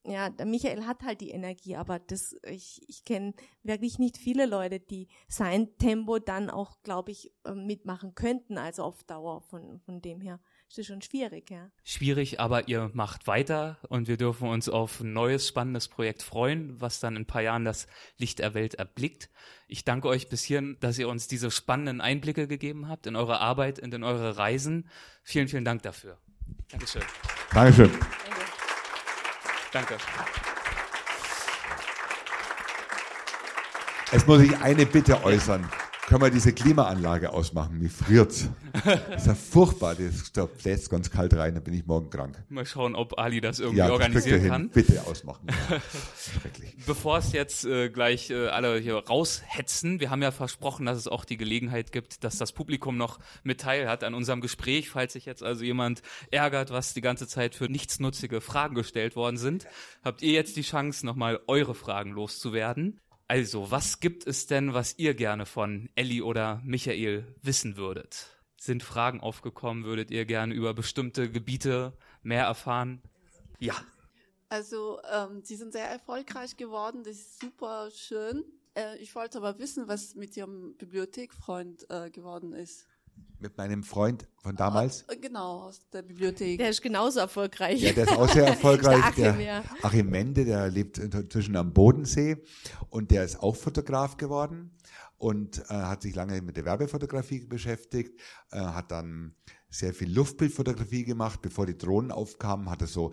ja, 0.04 0.30
der 0.30 0.46
Michael 0.46 0.86
hat 0.86 1.02
halt 1.02 1.20
die 1.20 1.30
Energie, 1.30 1.76
aber 1.76 1.98
das, 1.98 2.36
ich, 2.44 2.82
ich 2.88 3.04
kenne 3.04 3.34
wirklich 3.62 3.98
nicht 3.98 4.16
viele 4.16 4.46
Leute, 4.46 4.80
die 4.80 5.08
sein 5.28 5.76
Tempo 5.78 6.18
dann 6.18 6.48
auch, 6.48 6.82
glaube 6.82 7.10
ich, 7.10 7.32
ähm, 7.44 7.66
mitmachen 7.66 8.14
könnten, 8.14 8.56
also 8.56 8.82
auf 8.84 9.04
Dauer 9.04 9.42
von, 9.42 9.80
von 9.80 10.00
dem 10.00 10.20
her. 10.20 10.40
Ist 10.68 10.78
das 10.78 10.86
schon 10.86 11.02
schwierig, 11.02 11.50
ja. 11.50 11.70
Schwierig, 11.82 12.40
aber 12.40 12.68
ihr 12.68 12.90
macht 12.94 13.26
weiter 13.26 13.78
und 13.88 14.08
wir 14.08 14.16
dürfen 14.16 14.48
uns 14.48 14.68
auf 14.68 15.00
ein 15.00 15.12
neues, 15.12 15.48
spannendes 15.48 15.88
Projekt 15.88 16.22
freuen, 16.22 16.80
was 16.80 17.00
dann 17.00 17.16
in 17.16 17.22
ein 17.22 17.26
paar 17.26 17.42
Jahren 17.42 17.64
das 17.64 17.86
Licht 18.16 18.38
der 18.38 18.54
Welt 18.54 18.74
erblickt. 18.74 19.28
Ich 19.68 19.84
danke 19.84 20.08
euch 20.08 20.28
bis 20.28 20.44
hierhin, 20.44 20.76
dass 20.80 20.98
ihr 20.98 21.08
uns 21.08 21.26
diese 21.26 21.50
spannenden 21.50 22.00
Einblicke 22.00 22.46
gegeben 22.46 22.88
habt 22.88 23.06
in 23.06 23.16
eure 23.16 23.40
Arbeit 23.40 23.80
und 23.80 23.92
in 23.92 24.04
eure 24.04 24.38
Reisen. 24.38 24.88
Vielen, 25.24 25.48
vielen 25.48 25.64
Dank 25.64 25.82
dafür. 25.82 26.18
Dankeschön. 26.70 27.02
Dankeschön. 27.52 27.90
Danke. 29.72 29.96
Jetzt 34.12 34.26
muss 34.26 34.40
ich 34.40 34.60
eine 34.60 34.86
Bitte 34.86 35.22
äußern 35.22 35.68
können 36.10 36.22
wir 36.22 36.30
diese 36.30 36.52
Klimaanlage 36.52 37.32
ausmachen? 37.32 37.78
Mir 37.78 37.88
friert's. 37.88 38.48
Das 38.84 39.22
ist 39.22 39.26
ja 39.28 39.34
furchtbar. 39.36 39.94
Das, 39.94 40.32
da 40.32 40.46
bläst 40.46 40.90
ganz 40.90 41.08
kalt 41.08 41.34
rein, 41.34 41.54
dann 41.54 41.62
bin 41.62 41.72
ich 41.72 41.86
morgen 41.86 42.10
krank. 42.10 42.36
Mal 42.48 42.66
schauen, 42.66 42.96
ob 42.96 43.16
Ali 43.16 43.40
das 43.40 43.60
irgendwie 43.60 43.78
ja, 43.78 43.92
organisieren 43.92 44.48
kann. 44.48 44.68
Bitte 44.70 45.06
ausmachen. 45.06 45.46
Ja. 45.46 45.80
Schrecklich. 46.40 46.74
Bevor 46.84 47.18
es 47.18 47.30
jetzt 47.30 47.64
äh, 47.64 47.90
gleich 47.90 48.30
äh, 48.30 48.48
alle 48.48 48.78
hier 48.78 48.96
raushetzen, 48.96 50.00
wir 50.00 50.10
haben 50.10 50.20
ja 50.20 50.32
versprochen, 50.32 50.84
dass 50.84 50.98
es 50.98 51.06
auch 51.06 51.24
die 51.24 51.36
Gelegenheit 51.36 51.92
gibt, 51.92 52.24
dass 52.24 52.38
das 52.38 52.50
Publikum 52.50 52.96
noch 52.96 53.20
mit 53.44 53.60
teil 53.60 53.88
hat 53.88 54.02
an 54.02 54.14
unserem 54.14 54.40
Gespräch. 54.40 54.90
Falls 54.90 55.12
sich 55.12 55.26
jetzt 55.26 55.44
also 55.44 55.62
jemand 55.62 56.02
ärgert, 56.32 56.72
was 56.72 56.92
die 56.92 57.02
ganze 57.02 57.28
Zeit 57.28 57.54
für 57.54 57.66
nichtsnutzige 57.66 58.40
Fragen 58.40 58.74
gestellt 58.74 59.14
worden 59.14 59.36
sind, 59.36 59.68
habt 60.02 60.22
ihr 60.22 60.32
jetzt 60.32 60.56
die 60.56 60.62
Chance, 60.62 61.06
nochmal 61.06 61.38
eure 61.46 61.76
Fragen 61.76 62.10
loszuwerden. 62.10 62.98
Also, 63.30 63.70
was 63.70 64.00
gibt 64.00 64.26
es 64.26 64.48
denn, 64.48 64.74
was 64.74 64.98
ihr 64.98 65.14
gerne 65.14 65.46
von 65.46 65.88
Elli 65.94 66.20
oder 66.20 66.60
Michael 66.64 67.32
wissen 67.40 67.76
würdet? 67.76 68.26
Sind 68.56 68.82
Fragen 68.82 69.20
aufgekommen? 69.20 69.84
Würdet 69.84 70.10
ihr 70.10 70.24
gerne 70.24 70.52
über 70.52 70.74
bestimmte 70.74 71.30
Gebiete 71.30 71.96
mehr 72.24 72.42
erfahren? 72.42 73.00
Ja. 73.60 73.76
Also, 74.48 75.00
ähm, 75.08 75.44
sie 75.44 75.54
sind 75.54 75.70
sehr 75.70 75.88
erfolgreich 75.88 76.56
geworden. 76.56 77.04
Das 77.04 77.14
ist 77.14 77.38
super 77.38 77.92
schön. 77.92 78.42
Äh, 78.74 78.96
ich 78.98 79.14
wollte 79.14 79.38
aber 79.38 79.60
wissen, 79.60 79.86
was 79.86 80.16
mit 80.16 80.36
ihrem 80.36 80.74
Bibliothekfreund 80.76 81.88
äh, 81.88 82.10
geworden 82.10 82.52
ist 82.52 82.88
mit 83.38 83.56
meinem 83.56 83.82
Freund 83.82 84.28
von 84.42 84.54
damals. 84.54 85.04
Ah, 85.08 85.14
genau, 85.20 85.62
aus 85.62 85.88
der 85.90 86.02
Bibliothek. 86.02 86.58
Der 86.58 86.70
ist 86.70 86.82
genauso 86.82 87.20
erfolgreich. 87.20 87.80
Ja, 87.80 87.92
der 87.92 88.04
ist 88.04 88.12
auch 88.12 88.28
sehr 88.28 88.46
erfolgreich. 88.48 89.14
der, 89.16 89.30
Achim, 89.30 89.38
der 89.38 89.40
ja. 89.40 89.64
Achim 89.82 90.10
Mende, 90.10 90.44
der 90.44 90.68
lebt 90.68 90.98
inzwischen 90.98 91.56
am 91.56 91.72
Bodensee 91.72 92.36
und 92.90 93.10
der 93.10 93.24
ist 93.24 93.40
auch 93.40 93.56
Fotograf 93.56 94.16
geworden 94.16 94.76
und 95.16 95.58
äh, 95.58 95.74
hat 95.74 96.02
sich 96.02 96.14
lange 96.14 96.40
mit 96.42 96.56
der 96.56 96.64
Werbefotografie 96.64 97.46
beschäftigt, 97.46 98.20
äh, 98.50 98.58
hat 98.58 98.90
dann 98.90 99.34
sehr 99.68 99.94
viel 99.94 100.12
Luftbildfotografie 100.12 101.04
gemacht. 101.04 101.42
Bevor 101.42 101.66
die 101.66 101.78
Drohnen 101.78 102.10
aufkamen, 102.10 102.70
hat 102.70 102.82
er 102.82 102.88
so 102.88 103.12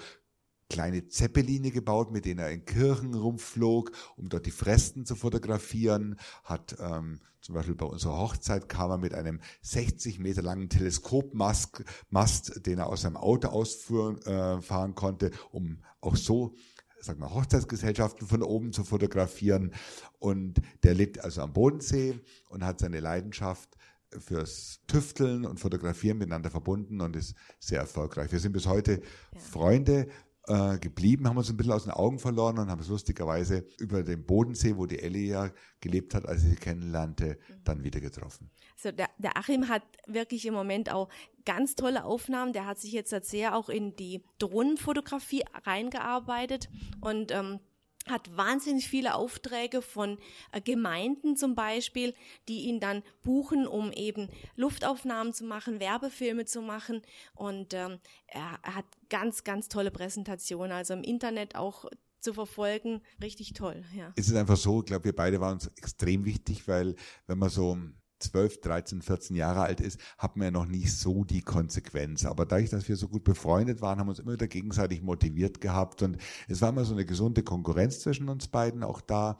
kleine 0.70 1.08
Zeppeline 1.08 1.72
gebaut, 1.72 2.12
mit 2.12 2.26
denen 2.26 2.40
er 2.40 2.52
in 2.52 2.66
Kirchen 2.66 3.14
rumflog, 3.14 3.92
um 4.16 4.30
dort 4.30 4.46
die 4.46 4.52
Fresten 4.52 5.06
zu 5.06 5.16
fotografieren, 5.16 6.18
hat 6.44 6.76
ähm, 6.80 7.20
zum 7.42 7.56
Beispiel 7.56 7.76
bei 7.76 7.86
unserer 7.86 8.18
Hochzeit 8.18 8.68
kam 8.68 8.92
er 8.92 8.98
mit 8.98 9.14
einem 9.14 9.40
60 9.62 10.20
Meter 10.20 10.42
langen 10.42 10.70
Teleskopmast, 10.70 11.84
Mast, 12.10 12.66
den 12.66 12.80
er 12.80 12.88
aus 12.88 13.04
seinem 13.04 13.18
Auto 13.18 13.48
ausfahren 13.48 14.22
äh, 14.24 14.62
fahren 14.62 14.96
konnte, 14.96 15.32
um 15.52 15.84
auch 16.02 16.16
so 16.16 16.56
sagen 17.00 17.20
wir, 17.20 17.34
Hochzeitsgesellschaften 17.34 18.28
von 18.28 18.44
oben 18.44 18.74
zu 18.74 18.84
fotografieren. 18.84 19.72
Und 20.20 20.62
der 20.84 20.94
lebt 20.94 21.20
also 21.24 21.42
am 21.42 21.54
Bodensee 21.54 22.20
und 22.50 22.66
hat 22.66 22.80
seine 22.80 23.00
Leidenschaft 23.00 23.78
fürs 24.20 24.82
Tüfteln 24.88 25.46
und 25.46 25.60
Fotografieren 25.60 26.18
miteinander 26.18 26.50
verbunden 26.50 27.02
und 27.02 27.16
ist 27.16 27.36
sehr 27.60 27.80
erfolgreich. 27.80 28.32
Wir 28.32 28.40
sind 28.40 28.54
bis 28.54 28.66
heute 28.66 29.02
ja. 29.34 29.40
Freunde, 29.40 30.08
äh, 30.48 30.80
geblieben, 30.80 31.28
haben 31.28 31.38
uns 31.38 31.50
ein 31.50 31.58
bisschen 31.58 31.74
aus 31.74 31.84
den 31.84 31.94
Augen 31.94 32.20
verloren 32.20 32.58
und 32.60 32.70
haben 32.70 32.82
es 32.82 32.88
lustigerweise 32.88 33.66
über 33.80 34.04
den 34.04 34.26
Bodensee, 34.26 34.78
wo 34.78 34.86
die 34.86 35.00
Ellie 35.00 35.32
ja 35.32 35.52
gelebt 35.82 36.14
hat, 36.16 36.26
als 36.26 36.44
ich 36.44 36.52
sie 36.52 36.56
kennenlernte, 36.56 37.38
dann 37.64 37.84
wieder 37.84 38.00
getroffen. 38.00 38.50
Also 38.76 38.96
der, 38.96 39.10
der 39.18 39.38
Achim 39.38 39.68
hat 39.68 39.84
wirklich 40.06 40.46
im 40.46 40.54
Moment 40.54 40.92
auch 40.92 41.10
ganz 41.46 41.76
tolle 41.76 42.06
Aufnahmen. 42.06 42.54
Der 42.54 42.66
hat 42.66 42.80
sich 42.80 42.92
jetzt 42.92 43.14
sehr 43.26 43.56
auch 43.56 43.70
in 43.70 43.96
die 43.96 44.24
Drohnenfotografie 44.40 45.44
reingearbeitet 45.66 46.70
und 47.02 47.32
ähm, 47.32 47.60
hat 48.10 48.36
wahnsinnig 48.36 48.88
viele 48.88 49.16
Aufträge 49.16 49.82
von 49.82 50.18
äh, 50.52 50.62
Gemeinden 50.62 51.38
zum 51.38 51.56
Beispiel, 51.56 52.14
die 52.48 52.62
ihn 52.62 52.80
dann 52.80 53.04
buchen, 53.24 53.68
um 53.68 53.92
eben 53.92 54.30
Luftaufnahmen 54.56 55.34
zu 55.34 55.46
machen, 55.46 55.80
Werbefilme 55.80 56.46
zu 56.46 56.62
machen. 56.62 57.02
Und 57.36 57.74
ähm, 57.74 58.00
er, 58.28 58.60
hat 58.64 58.86
ganz, 59.10 59.44
ganz 59.44 59.70
tolle 59.70 59.92
Präsentationen, 59.92 60.72
also 60.72 60.94
im 60.94 61.04
Internet 61.04 61.56
auch 61.56 61.86
zu 62.20 62.34
verfolgen, 62.34 63.02
richtig 63.22 63.54
toll. 63.54 63.84
Ja. 63.96 64.12
Es 64.16 64.28
ist 64.28 64.36
einfach 64.36 64.58
so, 64.58 64.80
ich 64.80 64.88
glaube, 64.88 65.06
wir 65.06 65.16
beide 65.16 65.40
waren 65.40 65.54
uns 65.54 65.68
extrem 65.78 66.26
wichtig, 66.26 66.68
weil 66.68 66.96
wenn 67.28 67.38
man 67.38 67.50
so 67.50 67.78
12, 68.20 68.62
13, 68.62 69.02
14 69.02 69.36
Jahre 69.36 69.62
alt 69.62 69.82
ist, 69.82 70.00
hat 70.18 70.36
man 70.36 70.46
ja 70.46 70.52
noch 70.52 70.66
nicht 70.66 70.96
so 70.96 71.24
die 71.24 71.42
Konsequenz. 71.42 72.26
Aber 72.26 72.46
dadurch, 72.46 72.70
dass 72.70 72.88
wir 72.88 72.96
so 72.96 73.08
gut 73.08 73.24
befreundet 73.24 73.82
waren, 73.82 74.00
haben 74.00 74.08
wir 74.08 74.12
uns 74.12 74.20
immer 74.20 74.34
wieder 74.34 74.48
gegenseitig 74.48 75.02
motiviert 75.02 75.62
gehabt 75.62 76.02
und 76.02 76.18
es 76.48 76.62
war 76.62 76.70
immer 76.70 76.86
so 76.86 76.94
eine 76.94 77.06
gesunde 77.06 77.44
Konkurrenz 77.44 78.00
zwischen 78.00 78.30
uns 78.30 78.48
beiden 78.48 78.84
auch 78.84 79.02
da. 79.02 79.40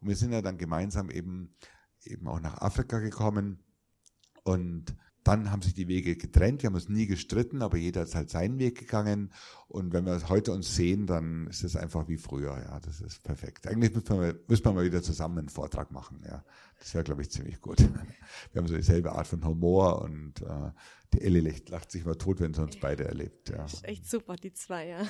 Und 0.00 0.08
wir 0.08 0.16
sind 0.16 0.32
ja 0.32 0.42
dann 0.42 0.58
gemeinsam 0.58 1.10
eben, 1.10 1.54
eben 2.04 2.26
auch 2.28 2.40
nach 2.40 2.58
Afrika 2.58 2.98
gekommen 2.98 3.58
und 4.42 4.96
dann 5.24 5.50
haben 5.50 5.62
sich 5.62 5.74
die 5.74 5.86
Wege 5.86 6.16
getrennt. 6.16 6.62
Wir 6.62 6.68
haben 6.68 6.74
uns 6.74 6.88
nie 6.88 7.06
gestritten, 7.06 7.62
aber 7.62 7.76
jeder 7.76 8.02
ist 8.02 8.14
halt 8.14 8.30
seinen 8.30 8.58
Weg 8.58 8.78
gegangen. 8.78 9.32
Und 9.68 9.92
wenn 9.92 10.04
wir 10.04 10.28
heute 10.28 10.52
uns 10.52 10.74
sehen, 10.74 11.06
dann 11.06 11.46
ist 11.46 11.62
es 11.62 11.76
einfach 11.76 12.08
wie 12.08 12.16
früher. 12.16 12.58
Ja, 12.58 12.80
das 12.80 13.00
ist 13.00 13.22
perfekt. 13.22 13.66
Eigentlich 13.66 13.94
müssen 13.94 14.20
wir, 14.20 14.38
müssen 14.48 14.64
wir 14.64 14.72
mal 14.72 14.84
wieder 14.84 15.02
zusammen 15.02 15.38
einen 15.38 15.48
Vortrag 15.48 15.92
machen. 15.92 16.22
Ja, 16.26 16.44
das 16.78 16.92
wäre, 16.94 17.04
glaube 17.04 17.22
ich, 17.22 17.30
ziemlich 17.30 17.60
gut. 17.60 17.78
Wir 18.52 18.60
haben 18.60 18.66
so 18.66 18.74
dieselbe 18.74 19.12
Art 19.12 19.26
von 19.26 19.44
Humor 19.44 20.02
und 20.02 20.42
äh, 20.42 20.72
die 21.12 21.20
Ellie 21.20 21.40
lacht, 21.40 21.68
lacht 21.68 21.90
sich 21.92 22.04
mal 22.04 22.16
tot, 22.16 22.40
wenn 22.40 22.54
sie 22.54 22.62
uns 22.62 22.78
beide 22.78 23.04
erlebt. 23.04 23.50
Ja. 23.50 23.58
Das 23.58 23.74
ist 23.74 23.84
echt 23.84 24.10
super, 24.10 24.36
die 24.36 24.52
zwei, 24.52 24.88
ja. 24.88 25.06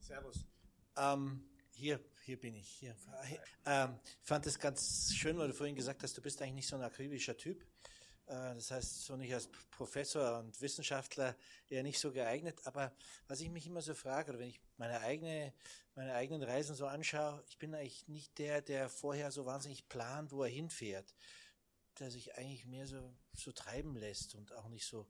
Servus. 0.00 0.44
Ähm, 0.96 1.42
hier, 1.70 2.00
hier 2.24 2.40
bin 2.40 2.56
ich. 2.56 2.68
Hier. 2.68 2.96
Ähm, 3.64 3.90
ich 4.04 4.26
fand 4.26 4.46
es 4.46 4.58
ganz 4.58 5.12
schön, 5.14 5.38
weil 5.38 5.48
du 5.48 5.54
vorhin 5.54 5.76
gesagt 5.76 6.02
hast, 6.02 6.16
du 6.16 6.22
bist 6.22 6.42
eigentlich 6.42 6.54
nicht 6.54 6.68
so 6.68 6.76
ein 6.76 6.82
akribischer 6.82 7.36
Typ. 7.36 7.64
Äh, 8.30 8.54
das 8.54 8.70
heißt, 8.70 9.04
so 9.04 9.16
nicht 9.16 9.34
als 9.34 9.48
Professor 9.70 10.38
und 10.38 10.60
Wissenschaftler 10.60 11.36
eher 11.68 11.82
nicht 11.82 11.98
so 11.98 12.12
geeignet. 12.12 12.60
Aber 12.64 12.92
was 13.26 13.40
ich 13.40 13.50
mich 13.50 13.66
immer 13.66 13.82
so 13.82 13.94
frage, 13.94 14.30
oder 14.30 14.38
wenn 14.38 14.48
ich 14.48 14.60
meine 14.76 15.00
eigene, 15.00 15.52
meine 15.94 16.14
eigenen 16.14 16.42
Reisen 16.42 16.76
so 16.76 16.86
anschaue, 16.86 17.42
ich 17.48 17.58
bin 17.58 17.74
eigentlich 17.74 18.06
nicht 18.08 18.38
der, 18.38 18.62
der 18.62 18.88
vorher 18.88 19.32
so 19.32 19.46
wahnsinnig 19.46 19.88
plant, 19.88 20.30
wo 20.32 20.44
er 20.44 20.50
hinfährt. 20.50 21.14
Der 21.98 22.10
sich 22.10 22.36
eigentlich 22.36 22.64
mehr 22.66 22.86
so, 22.86 23.14
so 23.34 23.52
treiben 23.52 23.96
lässt 23.96 24.34
und 24.34 24.52
auch 24.54 24.68
nicht 24.68 24.86
so 24.86 25.08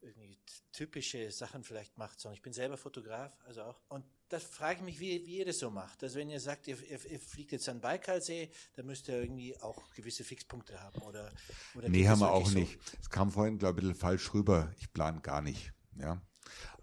irgendwie 0.00 0.38
typische 0.72 1.30
Sachen 1.30 1.64
vielleicht 1.64 1.98
macht, 1.98 2.20
sondern 2.20 2.36
ich 2.36 2.42
bin 2.42 2.54
selber 2.54 2.78
Fotograf, 2.78 3.36
also 3.44 3.62
auch. 3.64 3.82
Und 3.88 4.06
das 4.30 4.44
frage 4.44 4.76
ich 4.76 4.82
mich, 4.82 5.00
wie, 5.00 5.26
wie 5.26 5.38
ihr 5.38 5.44
das 5.44 5.58
so 5.58 5.70
macht. 5.70 6.02
Also 6.02 6.18
wenn 6.18 6.30
ihr 6.30 6.40
sagt, 6.40 6.68
ihr, 6.68 6.78
ihr, 6.88 7.10
ihr 7.10 7.20
fliegt 7.20 7.52
jetzt 7.52 7.68
an 7.68 7.80
Baikalsee, 7.80 8.48
dann 8.76 8.86
müsst 8.86 9.08
ihr 9.08 9.20
irgendwie 9.20 9.60
auch 9.60 9.92
gewisse 9.94 10.24
Fixpunkte 10.24 10.80
haben 10.80 11.02
oder, 11.02 11.32
oder 11.74 11.88
Nee, 11.88 12.08
haben 12.08 12.20
wir 12.20 12.32
auch 12.32 12.46
so? 12.46 12.58
nicht. 12.58 12.78
Es 13.00 13.10
kam 13.10 13.32
vorhin, 13.32 13.58
glaube 13.58 13.80
ich, 13.80 13.84
ein 13.84 13.88
bisschen 13.88 14.00
falsch 14.00 14.32
rüber. 14.32 14.72
Ich 14.78 14.92
plane 14.92 15.20
gar 15.20 15.42
nicht. 15.42 15.72
Ja. 15.96 16.22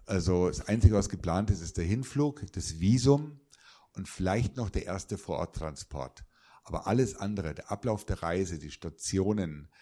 Also 0.04 0.48
das 0.48 0.68
Einzige, 0.68 0.94
was 0.94 1.08
geplant 1.08 1.50
ist, 1.50 1.62
ist 1.62 1.78
der 1.78 1.84
Hinflug, 1.84 2.44
das 2.52 2.80
Visum 2.80 3.40
und 3.92 4.08
vielleicht 4.08 4.56
noch 4.56 4.68
der 4.68 4.84
erste 4.84 5.16
Vororttransport. 5.16 6.24
Aber 6.64 6.86
alles 6.86 7.16
andere, 7.16 7.54
der 7.54 7.70
Ablauf 7.70 8.04
der 8.04 8.22
Reise, 8.22 8.58
die 8.58 8.70
Stationen 8.70 9.72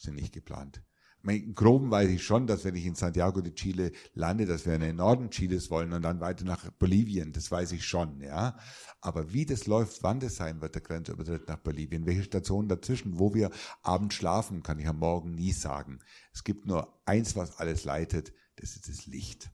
sind 0.00 0.14
nicht 0.14 0.32
geplant. 0.32 0.82
Im 1.28 1.54
Groben 1.54 1.90
weiß 1.90 2.08
ich 2.08 2.22
schon, 2.22 2.46
dass 2.46 2.64
wenn 2.64 2.74
ich 2.74 2.86
in 2.86 2.94
Santiago 2.94 3.40
de 3.40 3.54
Chile 3.54 3.92
lande, 4.14 4.46
dass 4.46 4.66
wir 4.66 4.74
in 4.74 4.80
den 4.80 4.96
Norden 4.96 5.30
Chiles 5.30 5.70
wollen 5.70 5.92
und 5.92 6.02
dann 6.02 6.20
weiter 6.20 6.44
nach 6.44 6.70
Bolivien. 6.72 7.32
Das 7.32 7.50
weiß 7.50 7.72
ich 7.72 7.84
schon, 7.84 8.20
ja. 8.20 8.58
Aber 9.00 9.32
wie 9.32 9.46
das 9.46 9.66
läuft, 9.66 10.02
wann 10.02 10.20
das 10.20 10.36
sein 10.36 10.60
wird, 10.60 10.74
der 10.74 10.82
Grenzübertritt 10.82 11.48
nach 11.48 11.58
Bolivien, 11.58 12.06
welche 12.06 12.24
Stationen 12.24 12.68
dazwischen, 12.68 13.18
wo 13.18 13.34
wir 13.34 13.50
abends 13.82 14.14
schlafen, 14.14 14.62
kann 14.62 14.78
ich 14.78 14.88
am 14.88 14.98
Morgen 14.98 15.34
nie 15.34 15.52
sagen. 15.52 16.00
Es 16.32 16.44
gibt 16.44 16.66
nur 16.66 17.00
eins, 17.04 17.36
was 17.36 17.58
alles 17.58 17.84
leitet, 17.84 18.32
das 18.56 18.74
ist 18.74 18.88
das 18.88 19.06
Licht 19.06 19.50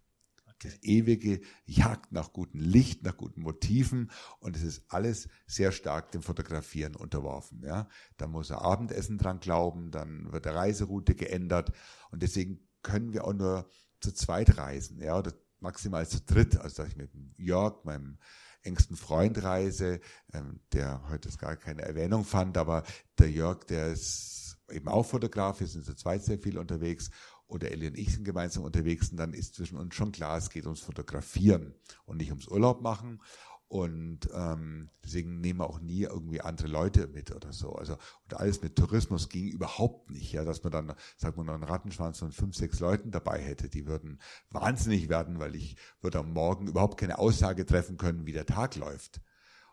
das 0.64 0.82
ewige 0.82 1.40
Jagd 1.66 2.12
nach 2.12 2.32
gutem 2.32 2.60
Licht, 2.60 3.02
nach 3.02 3.16
guten 3.16 3.42
Motiven. 3.42 4.10
Und 4.40 4.56
es 4.56 4.62
ist 4.62 4.84
alles 4.88 5.28
sehr 5.46 5.72
stark 5.72 6.12
dem 6.12 6.22
Fotografieren 6.22 6.96
unterworfen. 6.96 7.62
Ja, 7.62 7.88
da 8.16 8.26
muss 8.26 8.50
er 8.50 8.62
Abendessen 8.62 9.18
dran 9.18 9.40
glauben, 9.40 9.90
dann 9.90 10.32
wird 10.32 10.44
der 10.44 10.54
Reiseroute 10.54 11.14
geändert. 11.14 11.72
Und 12.10 12.22
deswegen 12.22 12.60
können 12.82 13.12
wir 13.12 13.24
auch 13.24 13.32
nur 13.34 13.68
zu 14.00 14.12
zweit 14.12 14.58
reisen, 14.58 15.00
ja, 15.00 15.18
oder 15.18 15.32
maximal 15.60 16.06
zu 16.06 16.20
dritt, 16.20 16.58
also 16.58 16.82
dass 16.82 16.92
ich 16.92 16.96
mit 16.96 17.10
Jörg, 17.38 17.84
meinem 17.84 18.18
engsten 18.62 18.96
Freund 18.96 19.42
reise, 19.42 20.00
ähm, 20.32 20.60
der 20.72 21.08
heute 21.08 21.28
gar 21.38 21.56
keine 21.56 21.82
Erwähnung 21.82 22.24
fand, 22.24 22.56
aber 22.56 22.82
der 23.18 23.30
Jörg, 23.30 23.64
der 23.64 23.88
ist 23.88 24.58
eben 24.70 24.88
auch 24.88 25.04
Fotograf, 25.04 25.60
wir 25.60 25.66
sind 25.66 25.84
zu 25.84 25.94
zweit 25.94 26.24
sehr 26.24 26.38
viel 26.38 26.58
unterwegs 26.58 27.10
oder 27.46 27.70
Ellie 27.70 27.88
und 27.88 27.98
ich 27.98 28.12
sind 28.12 28.24
gemeinsam 28.24 28.64
unterwegs 28.64 29.10
und 29.10 29.16
dann 29.18 29.34
ist 29.34 29.54
zwischen 29.54 29.78
uns 29.78 29.94
schon 29.94 30.12
klar, 30.12 30.38
es 30.38 30.50
geht 30.50 30.64
ums 30.64 30.80
Fotografieren 30.80 31.74
und 32.04 32.16
nicht 32.18 32.30
ums 32.30 32.48
Urlaub 32.48 32.82
machen. 32.82 33.20
Und 33.66 34.28
ähm, 34.32 34.90
deswegen 35.02 35.40
nehmen 35.40 35.60
wir 35.60 35.68
auch 35.68 35.80
nie 35.80 36.02
irgendwie 36.02 36.40
andere 36.40 36.68
Leute 36.68 37.08
mit 37.08 37.34
oder 37.34 37.52
so. 37.52 37.72
Also 37.72 37.94
und 37.94 38.34
alles 38.34 38.62
mit 38.62 38.76
Tourismus 38.76 39.28
ging 39.28 39.48
überhaupt 39.48 40.10
nicht, 40.10 40.32
ja, 40.32 40.44
dass 40.44 40.62
man 40.62 40.70
dann, 40.70 40.94
sagt 41.16 41.36
man, 41.36 41.48
einen 41.48 41.64
Rattenschwanz 41.64 42.18
von 42.18 42.30
fünf, 42.30 42.54
sechs 42.54 42.78
Leuten 42.78 43.10
dabei 43.10 43.40
hätte. 43.40 43.68
Die 43.68 43.86
würden 43.86 44.20
wahnsinnig 44.50 45.08
werden, 45.08 45.40
weil 45.40 45.56
ich 45.56 45.76
würde 46.00 46.20
am 46.20 46.32
Morgen 46.32 46.68
überhaupt 46.68 47.00
keine 47.00 47.18
Aussage 47.18 47.66
treffen 47.66 47.96
können, 47.96 48.26
wie 48.26 48.32
der 48.32 48.46
Tag 48.46 48.76
läuft. 48.76 49.20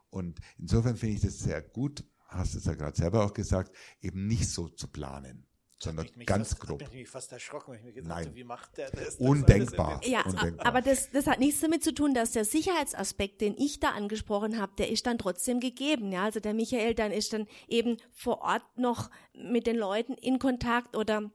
Und 0.10 0.40
insofern 0.58 0.98
finde 0.98 1.16
ich 1.16 1.22
das 1.22 1.40
sehr 1.40 1.62
gut, 1.62 2.04
hast 2.28 2.56
du 2.56 2.58
es 2.58 2.66
ja 2.66 2.74
gerade 2.74 2.98
selber 2.98 3.24
auch 3.24 3.34
gesagt, 3.34 3.76
eben 4.02 4.26
nicht 4.26 4.50
so 4.50 4.68
zu 4.68 4.88
planen 4.88 5.46
sondern 5.82 6.08
ganz 6.26 6.50
fast, 6.50 6.62
grob. 6.62 6.82
Ich 6.82 6.92
mich 6.92 7.10
fast 7.10 7.32
erschrocken, 7.32 7.72
weil 7.72 7.80
ich 7.80 7.84
mir 7.84 7.94
gedacht 7.94 8.10
Nein. 8.10 8.26
habe, 8.26 8.36
wie 8.36 8.44
macht 8.44 8.78
der 8.78 8.92
das? 8.92 9.16
Undenkbar. 9.16 10.02
Ja, 10.04 10.22
Undenkbar. 10.24 10.66
aber 10.66 10.82
das, 10.82 11.10
das 11.12 11.28
hat 11.28 11.40
nichts 11.40 11.60
damit 11.62 11.84
zu 11.84 11.94
tun, 11.94 12.14
dass 12.14 12.32
der 12.32 12.46
Sicherheitsaspekt, 12.46 13.42
den 13.42 13.56
ich 13.58 13.80
da 13.80 13.90
angesprochen 13.90 14.60
habe, 14.60 14.74
der 14.78 14.90
ist 14.90 15.06
dann 15.08 15.18
trotzdem 15.18 15.60
gegeben. 15.60 16.12
Ja, 16.12 16.24
also 16.24 16.40
der 16.40 16.54
Michael 16.54 16.94
dann 16.94 17.12
ist 17.12 17.34
dann 17.34 17.48
eben 17.68 17.98
vor 18.12 18.42
Ort 18.42 18.64
noch 18.78 19.10
mit 19.34 19.68
den 19.68 19.78
Leuten 19.78 20.14
in 20.14 20.40
Kontakt 20.40 20.96
oder 20.96 21.32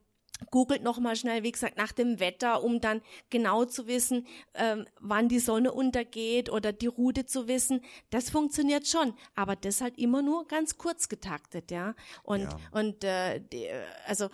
googelt 0.51 0.83
noch 0.83 0.99
mal 0.99 1.17
schnell, 1.17 1.43
wie 1.43 1.53
gesagt, 1.53 1.77
nach 1.77 1.93
dem 1.93 2.21
Wetter, 2.21 2.63
um 2.63 2.81
dann 2.81 3.01
genau 3.31 3.65
zu 3.65 3.87
wissen, 3.87 4.27
ähm, 4.55 4.87
wann 5.01 5.29
die 5.29 5.39
Sonne 5.39 5.73
untergeht 5.73 6.51
oder 6.51 6.73
die 6.73 6.87
Route 6.87 7.27
zu 7.27 7.49
wissen. 7.49 7.81
Das 8.11 8.31
funktioniert 8.31 8.87
schon, 8.87 9.15
aber 9.35 9.57
das 9.57 9.81
halt 9.81 9.99
immer 9.99 10.23
nur 10.23 10.47
ganz 10.47 10.77
kurz 10.79 11.09
getaktet, 11.09 11.71
ja. 11.71 11.95
Und 12.23 12.43
Ja. 12.43 12.59
und 12.73 13.03
äh, 13.05 13.41
die, 13.41 13.67
also 14.07 14.29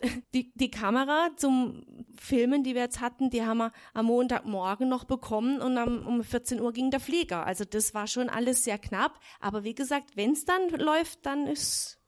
die, 0.34 0.52
die 0.54 0.70
Kamera 0.70 1.30
zum 1.36 1.84
Filmen, 2.16 2.64
die 2.64 2.74
wir 2.74 2.82
jetzt 2.82 3.00
hatten, 3.00 3.30
die 3.30 3.44
haben 3.44 3.58
wir 3.58 3.72
am 3.94 4.06
Montagmorgen 4.06 4.88
noch 4.88 5.04
bekommen 5.04 5.60
und 5.60 5.78
am, 5.78 6.06
um 6.06 6.24
14 6.24 6.60
Uhr 6.60 6.72
ging 6.72 6.90
der 6.90 6.98
Flieger. 7.00 7.46
Also 7.46 7.64
das 7.64 7.94
war 7.94 8.06
schon 8.06 8.28
alles 8.28 8.64
sehr 8.64 8.78
knapp. 8.78 9.20
Aber 9.38 9.62
wie 9.64 9.74
gesagt, 9.74 10.16
wenn 10.16 10.32
es 10.32 10.44
dann 10.44 10.70
läuft, 10.70 11.24
dann 11.24 11.46
ist 11.46 12.00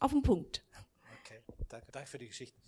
auf 0.00 0.10
den 0.12 0.22
Punkt. 0.22 0.64
Danke, 1.68 1.86
danke 1.92 2.08
für 2.08 2.18
die 2.18 2.28
Geschichte. 2.28 2.58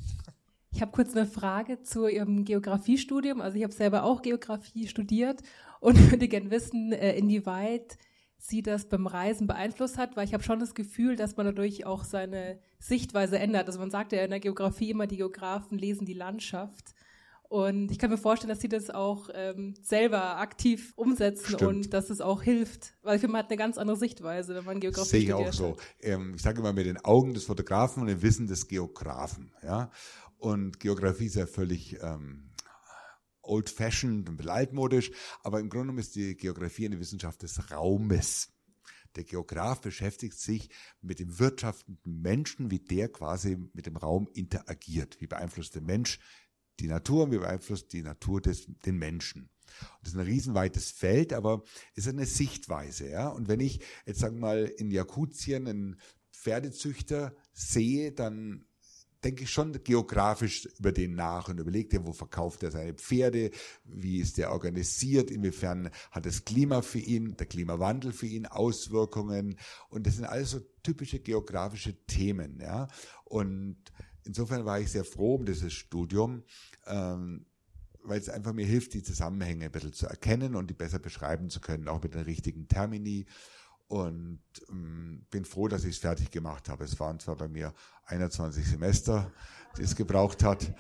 Ich 0.71 0.83
habe 0.83 0.93
kurz 0.93 1.15
eine 1.17 1.27
Frage 1.27 1.83
zu 1.83 2.07
Ihrem 2.07 2.45
Geografiestudium. 2.45 3.41
Also 3.41 3.57
ich 3.57 3.65
habe 3.65 3.73
selber 3.73 4.05
auch 4.05 4.23
Geografie 4.23 4.87
studiert 4.87 5.43
und 5.81 5.99
würde 6.11 6.29
gerne 6.29 6.51
wissen, 6.51 6.93
äh, 6.93 7.17
inwieweit 7.17 7.99
Sie 8.41 8.63
das 8.63 8.89
beim 8.89 9.09
Reisen 9.09 9.49
beeinflusst 9.49 9.99
hat, 9.99 10.17
weil 10.17 10.25
ich 10.25 10.33
habe 10.33 10.45
schon 10.45 10.61
das 10.61 10.75
Gefühl, 10.75 11.17
dass 11.17 11.37
man 11.37 11.47
dadurch 11.47 11.87
auch 11.87 12.05
seine 12.05 12.61
Sichtweise 12.79 13.39
ändert. 13.39 13.67
Also 13.67 13.81
man 13.81 13.91
sagt 13.91 14.13
ja 14.13 14.23
in 14.23 14.31
der 14.31 14.39
Geografie 14.39 14.91
immer, 14.91 15.09
die 15.09 15.17
Geografen 15.17 15.77
lesen 15.77 16.07
die 16.07 16.15
Landschaft. 16.15 16.95
Und 17.49 17.91
ich 17.91 17.99
kann 17.99 18.11
mir 18.11 18.19
vorstellen, 18.19 18.51
dass 18.51 18.61
Sie 18.61 18.69
das 18.69 18.91
auch 18.91 19.31
ähm, 19.33 19.75
selber 19.81 20.37
aktiv 20.37 20.93
umsetzen 20.97 21.55
Stimmt. 21.55 21.63
und 21.63 21.95
dass 21.95 22.11
es 22.11 22.21
auch 22.21 22.43
hilft. 22.43 22.95
Weil 23.03 23.17
ich 23.17 23.21
finde, 23.23 23.33
man 23.33 23.43
hat 23.43 23.51
eine 23.51 23.57
ganz 23.57 23.79
andere 23.79 23.97
Sichtweise, 23.97 24.55
wenn 24.55 24.65
man 24.65 24.81
Geografie 24.81 25.09
Sehe 25.09 25.21
ich 25.21 25.33
auch 25.33 25.53
so. 25.53 25.77
Ähm, 26.01 26.35
ich 26.37 26.43
sage 26.43 26.61
immer 26.61 26.75
mit 26.75 26.85
den 26.85 27.03
Augen 27.03 27.33
des 27.33 27.45
Fotografen 27.45 28.03
und 28.03 28.09
dem 28.09 28.21
Wissen 28.21 28.49
des 28.49 28.69
Geografen. 28.69 29.51
Ja? 29.63 29.91
Und 30.37 30.79
Geografie 30.79 31.25
ist 31.25 31.37
ja 31.37 31.47
völlig 31.47 31.97
ähm, 32.03 32.51
old-fashioned 33.41 34.29
und 34.29 34.47
altmodisch, 34.47 35.11
aber 35.43 35.59
im 35.59 35.71
Grunde 35.71 35.87
genommen 35.87 36.01
ist 36.01 36.17
die 36.17 36.37
Geografie 36.37 36.85
eine 36.85 37.01
Wissenschaft 37.01 37.43
des 37.43 37.71
Raumes. 37.71 38.53
Der 39.17 39.25
Geograf 39.25 39.81
beschäftigt 39.81 40.39
sich 40.39 40.69
mit 41.01 41.19
dem 41.19 41.39
wirtschaftenden 41.39 42.21
Menschen, 42.21 42.71
wie 42.71 42.79
der 42.79 43.09
quasi 43.09 43.57
mit 43.73 43.87
dem 43.87 43.97
Raum 43.97 44.29
interagiert. 44.35 45.19
Wie 45.21 45.27
beeinflusst 45.27 45.75
der 45.75 45.83
Mensch 45.83 46.21
die 46.81 46.89
Natur 46.89 47.25
und 47.25 47.33
wie 47.33 47.39
beeinflusst 47.39 47.93
die 47.93 48.03
Natur 48.03 48.41
des, 48.41 48.67
den 48.85 48.97
Menschen. 48.97 49.51
Das 50.01 50.13
ist 50.13 50.19
ein 50.19 50.27
riesenweites 50.27 50.91
Feld, 50.91 51.33
aber 51.33 51.63
es 51.95 52.07
ist 52.07 52.13
eine 52.13 52.27
Sichtweise. 52.27 53.09
Ja? 53.09 53.29
Und 53.29 53.49
wenn 53.49 53.61
ich 53.61 53.81
jetzt 54.07 54.21
sagen 54.21 54.37
wir 54.37 54.41
mal 54.41 54.65
in 54.65 54.91
Jakutien 54.91 55.67
einen 55.67 56.01
Pferdezüchter 56.33 57.35
sehe, 57.53 58.13
dann 58.13 58.65
denke 59.25 59.43
ich 59.43 59.51
schon 59.51 59.73
geografisch 59.83 60.67
über 60.79 60.93
den 60.93 61.15
nach 61.15 61.49
und 61.49 61.59
überlege 61.59 61.89
dir, 61.89 62.07
wo 62.07 62.13
verkauft 62.13 62.63
er 62.63 62.71
seine 62.71 62.95
Pferde, 62.95 63.51
wie 63.85 64.21
ist 64.21 64.39
der 64.39 64.53
organisiert, 64.53 65.31
inwiefern 65.31 65.91
hat 66.13 66.25
das 66.25 66.45
Klima 66.45 66.83
für 66.83 67.01
ihn, 67.01 67.37
der 67.37 67.47
Klimawandel 67.47 68.13
für 68.13 68.27
ihn 68.27 68.47
Auswirkungen 68.47 69.59
und 69.89 70.07
das 70.07 70.17
sind 70.17 70.25
alles 70.25 70.53
so 70.53 70.61
typische 70.85 71.19
geografische 71.19 71.97
Themen, 72.07 72.61
ja. 72.61 72.87
Und 73.25 73.77
insofern 74.29 74.65
war 74.65 74.79
ich 74.79 74.93
sehr 74.93 75.05
froh 75.05 75.37
um 75.37 75.47
dieses 75.47 75.73
Studium, 75.73 76.45
ähm, 76.87 77.47
weil 78.05 78.21
es 78.21 78.29
einfach 78.29 78.53
mir 78.53 78.67
hilft, 78.67 78.95
die 78.95 79.03
Zusammenhänge 79.03 79.65
ein 79.65 79.73
bisschen 79.73 79.93
zu 79.93 80.07
erkennen 80.07 80.55
und 80.55 80.69
die 80.71 80.75
besser 80.75 80.99
beschreiben 80.99 81.51
zu 81.51 81.61
können, 81.61 81.89
auch 81.89 82.03
mit 82.03 82.15
den 82.15 82.23
richtigen 82.23 82.69
Termini 82.69 83.27
und 83.89 84.43
ähm, 84.69 85.27
bin 85.31 85.45
froh, 85.45 85.67
dass 85.67 85.85
ich 85.85 85.97
es 85.97 85.99
fertig 85.99 86.31
gemacht 86.31 86.69
habe. 86.69 86.85
Es 86.85 87.01
waren 87.01 87.19
zwar 87.19 87.37
bei 87.37 87.49
mir 87.49 87.75
21 88.05 88.67
Semester, 88.67 89.33
die 89.77 89.83
es 89.83 89.97
gebraucht 89.97 90.45
hat, 90.45 90.75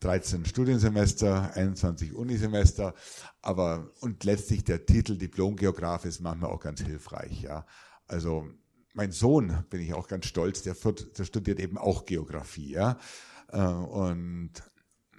13 0.00 0.44
Studiensemester, 0.44 1.54
21 1.54 2.14
Unisemester, 2.14 2.94
aber 3.42 3.90
und 4.00 4.22
letztlich 4.24 4.62
der 4.62 4.86
Titel 4.86 5.16
Diplomgeograf 5.16 6.04
ist 6.04 6.20
manchmal 6.20 6.50
auch 6.50 6.60
ganz 6.60 6.80
hilfreich. 6.80 7.42
Ja, 7.42 7.66
also 8.06 8.48
mein 8.94 9.12
Sohn 9.12 9.64
bin 9.70 9.80
ich 9.80 9.92
auch 9.92 10.08
ganz 10.08 10.26
stolz, 10.26 10.62
der, 10.62 10.74
der 10.74 11.24
studiert 11.24 11.60
eben 11.60 11.76
auch 11.76 12.06
Geografie, 12.06 12.70
ja, 12.70 12.98
äh, 13.48 13.58
und 13.58 14.52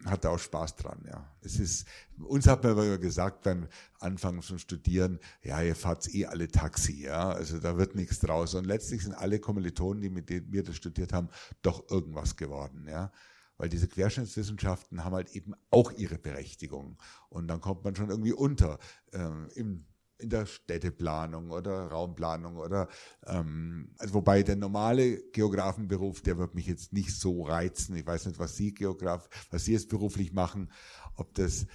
hatte 0.05 0.29
auch 0.29 0.39
Spaß 0.39 0.75
dran, 0.75 1.03
ja. 1.07 1.35
Es 1.41 1.59
ist, 1.59 1.87
uns 2.17 2.47
hat 2.47 2.63
man 2.63 2.73
immer 2.73 2.97
gesagt 2.97 3.43
beim 3.43 3.67
Anfang 3.99 4.41
zum 4.41 4.59
Studieren, 4.59 5.19
ja, 5.41 5.61
ihr 5.61 5.75
fahrt 5.75 6.13
eh 6.13 6.25
alle 6.25 6.47
Taxi, 6.47 7.03
ja, 7.03 7.29
also 7.29 7.59
da 7.59 7.77
wird 7.77 7.95
nichts 7.95 8.19
draus. 8.19 8.53
Und 8.53 8.65
letztlich 8.65 9.03
sind 9.03 9.13
alle 9.13 9.39
Kommilitonen, 9.39 10.01
die 10.01 10.09
mit 10.09 10.29
wir 10.29 10.63
das 10.63 10.75
studiert 10.75 11.11
haben, 11.11 11.29
doch 11.61 11.89
irgendwas 11.89 12.35
geworden, 12.35 12.87
ja. 12.87 13.11
Weil 13.57 13.69
diese 13.69 13.87
Querschnittswissenschaften 13.87 15.05
haben 15.05 15.15
halt 15.15 15.31
eben 15.31 15.53
auch 15.71 15.91
ihre 15.93 16.17
Berechtigung. 16.17 16.97
Und 17.29 17.47
dann 17.47 17.61
kommt 17.61 17.85
man 17.85 17.95
schon 17.95 18.09
irgendwie 18.09 18.33
unter 18.33 18.79
ähm, 19.13 19.49
im 19.55 19.85
in 20.17 20.29
der 20.29 20.45
Städteplanung 20.45 21.51
oder 21.51 21.87
Raumplanung 21.87 22.57
oder 22.57 22.87
ähm, 23.25 23.93
also 23.97 24.13
wobei 24.13 24.43
der 24.43 24.55
normale 24.55 25.21
Geografenberuf, 25.31 26.21
der 26.21 26.37
wird 26.37 26.55
mich 26.55 26.67
jetzt 26.67 26.93
nicht 26.93 27.11
so 27.11 27.43
reizen. 27.43 27.95
Ich 27.95 28.05
weiß 28.05 28.27
nicht, 28.27 28.39
was 28.39 28.55
Sie 28.55 28.73
Geograf, 28.73 29.29
was 29.51 29.65
Sie 29.65 29.73
jetzt 29.73 29.89
beruflich 29.89 30.33
machen, 30.33 30.71
ob 31.15 31.33
das 31.35 31.67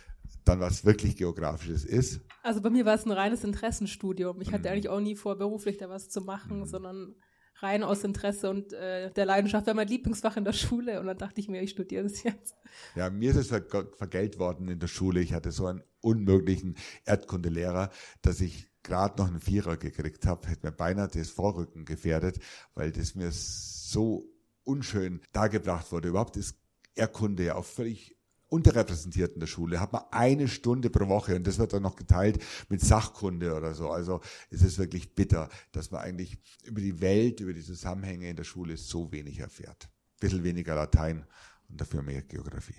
dann 0.44 0.60
was 0.60 0.84
wirklich 0.84 1.16
Geografisches 1.16 1.84
ist. 1.84 2.20
Also 2.42 2.60
bei 2.62 2.70
mir 2.70 2.84
war 2.84 2.94
es 2.94 3.04
ein 3.04 3.12
reines 3.12 3.44
Interessenstudium. 3.44 4.40
Ich 4.40 4.52
hatte 4.52 4.68
mhm. 4.68 4.74
eigentlich 4.74 4.88
auch 4.88 5.00
nie 5.00 5.16
vor, 5.16 5.36
beruflich 5.36 5.76
da 5.76 5.88
was 5.88 6.08
zu 6.08 6.20
machen, 6.22 6.60
mhm. 6.60 6.66
sondern 6.66 7.14
rein 7.56 7.82
aus 7.82 8.04
Interesse 8.04 8.48
und 8.50 8.72
äh, 8.72 9.10
der 9.10 9.26
Leidenschaft 9.26 9.66
war 9.66 9.74
mein 9.74 9.88
Lieblingsfach 9.88 10.36
in 10.36 10.44
der 10.44 10.52
Schule 10.52 11.00
und 11.00 11.06
dann 11.06 11.18
dachte 11.18 11.40
ich 11.40 11.48
mir, 11.48 11.62
ich 11.62 11.70
studiere 11.70 12.04
das 12.04 12.22
jetzt. 12.22 12.54
Ja, 12.94 13.10
mir 13.10 13.30
ist 13.30 13.36
es 13.36 13.48
vergelt 13.48 14.38
worden 14.38 14.68
in 14.68 14.78
der 14.78 14.88
Schule. 14.88 15.20
Ich 15.20 15.32
hatte 15.32 15.52
so 15.52 15.66
einen 15.66 15.82
unmöglichen 16.00 16.76
Erdkundelehrer, 17.04 17.90
dass 18.22 18.40
ich 18.40 18.70
gerade 18.82 19.20
noch 19.20 19.28
einen 19.28 19.40
Vierer 19.40 19.76
gekriegt 19.76 20.26
habe, 20.26 20.48
hätte 20.48 20.66
mir 20.66 20.72
beinahe 20.72 21.08
das 21.08 21.30
Vorrücken 21.30 21.84
gefährdet, 21.84 22.38
weil 22.74 22.92
das 22.92 23.14
mir 23.14 23.30
so 23.30 24.24
unschön 24.64 25.20
dargebracht 25.32 25.92
wurde. 25.92 26.08
Überhaupt 26.08 26.36
ist 26.36 26.56
Erdkunde 26.94 27.44
ja 27.44 27.54
auch 27.56 27.64
völlig 27.64 28.16
unterrepräsentiert 28.50 29.34
in 29.34 29.40
der 29.40 29.46
Schule, 29.46 29.80
hat 29.80 29.92
man 29.92 30.02
eine 30.10 30.48
Stunde 30.48 30.90
pro 30.90 31.08
Woche 31.08 31.36
und 31.36 31.46
das 31.46 31.58
wird 31.58 31.72
dann 31.72 31.82
noch 31.82 31.96
geteilt 31.96 32.42
mit 32.68 32.80
Sachkunde 32.80 33.54
oder 33.54 33.74
so. 33.74 33.90
Also 33.90 34.20
es 34.50 34.62
ist 34.62 34.78
wirklich 34.78 35.14
bitter, 35.14 35.48
dass 35.72 35.90
man 35.90 36.02
eigentlich 36.02 36.36
über 36.64 36.80
die 36.80 37.00
Welt, 37.00 37.40
über 37.40 37.52
die 37.52 37.62
Zusammenhänge 37.62 38.28
in 38.28 38.36
der 38.36 38.44
Schule 38.44 38.76
so 38.76 39.10
wenig 39.12 39.38
erfährt. 39.38 39.84
Ein 39.84 40.20
bisschen 40.20 40.44
weniger 40.44 40.74
Latein 40.74 41.24
und 41.68 41.80
dafür 41.80 42.02
mehr 42.02 42.22
Geografie. 42.22 42.74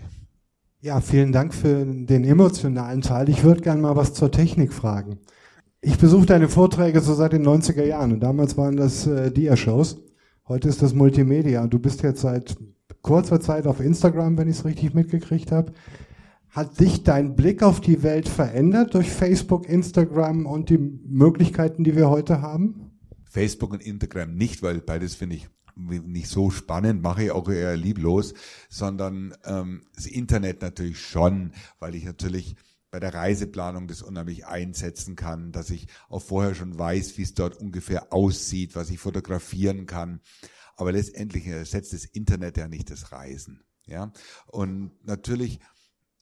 Ja, 0.82 1.00
vielen 1.00 1.32
Dank 1.32 1.54
für 1.54 1.86
den 1.86 2.24
emotionalen 2.24 3.02
Teil. 3.02 3.30
Ich 3.30 3.44
würde 3.44 3.62
gerne 3.62 3.82
mal 3.82 3.96
was 3.96 4.14
zur 4.14 4.32
Technik 4.32 4.74
fragen. 4.74 5.20
Ich 5.80 5.98
besuche 5.98 6.26
deine 6.26 6.50
Vorträge 6.50 7.02
so 7.02 7.14
seit 7.14 7.34
den 7.34 7.46
90er 7.46 7.84
Jahren 7.84 8.12
und 8.12 8.20
damals 8.20 8.58
waren 8.58 8.76
das 8.76 9.08
äh, 9.08 9.32
Dia-Shows. 9.32 9.98
Heute 10.48 10.68
ist 10.68 10.82
das 10.82 10.94
Multimedia 10.94 11.66
du 11.68 11.80
bist 11.80 12.04
jetzt 12.04 12.22
seit 12.22 12.58
kurzer 13.02 13.40
Zeit 13.40 13.68
auf 13.68 13.80
Instagram, 13.80 14.38
wenn 14.38 14.48
ich 14.48 14.58
es 14.58 14.66
richtig 14.66 14.94
mitgekriegt 14.94 15.52
habe. 15.52 15.74
Hat 16.50 16.80
dich 16.80 17.04
dein 17.04 17.36
Blick 17.36 17.64
auf 17.64 17.80
die 17.80 18.04
Welt 18.04 18.28
verändert 18.28 18.94
durch 18.94 19.10
Facebook, 19.10 19.70
Instagram 19.70 20.46
und 20.46 20.70
die 20.70 20.78
Möglichkeiten, 20.78 21.84
die 21.84 21.96
wir 21.96 22.10
heute 22.10 22.42
haben? 22.42 22.92
Facebook 23.24 23.72
und 23.72 23.82
Instagram 23.82 24.36
nicht, 24.36 24.62
weil 24.62 24.82
beides 24.82 25.16
finde 25.16 25.38
ich 25.38 25.48
nicht 25.76 26.28
so 26.28 26.50
spannend, 26.50 27.02
mache 27.02 27.24
ich 27.24 27.32
auch 27.32 27.48
eher 27.50 27.78
lieblos, 27.78 28.34
sondern 28.70 29.34
ähm, 29.46 29.84
das 29.96 30.06
Internet 30.06 30.62
natürlich 30.62 31.00
schon, 31.00 31.54
weil 31.80 31.96
ich 31.96 32.04
natürlich 32.04 32.56
bei 32.92 33.00
der 33.00 33.14
Reiseplanung 33.14 33.88
das 33.88 34.02
unheimlich 34.02 34.46
einsetzen 34.46 35.16
kann, 35.16 35.54
dass 35.54 35.70
ich 35.70 35.88
auch 36.10 36.22
vorher 36.22 36.54
schon 36.54 36.78
weiß, 36.78 37.18
wie 37.18 37.22
es 37.22 37.34
dort 37.34 37.56
ungefähr 37.56 38.12
aussieht, 38.12 38.76
was 38.76 38.90
ich 38.90 39.00
fotografieren 39.00 39.86
kann. 39.86 40.20
Aber 40.76 40.92
letztendlich 40.92 41.46
ersetzt 41.48 41.94
das 41.94 42.06
Internet 42.06 42.58
ja 42.58 42.68
nicht 42.68 42.90
das 42.90 43.12
Reisen. 43.12 43.64
Ja, 43.86 44.14
und 44.48 44.92
natürlich 45.04 45.60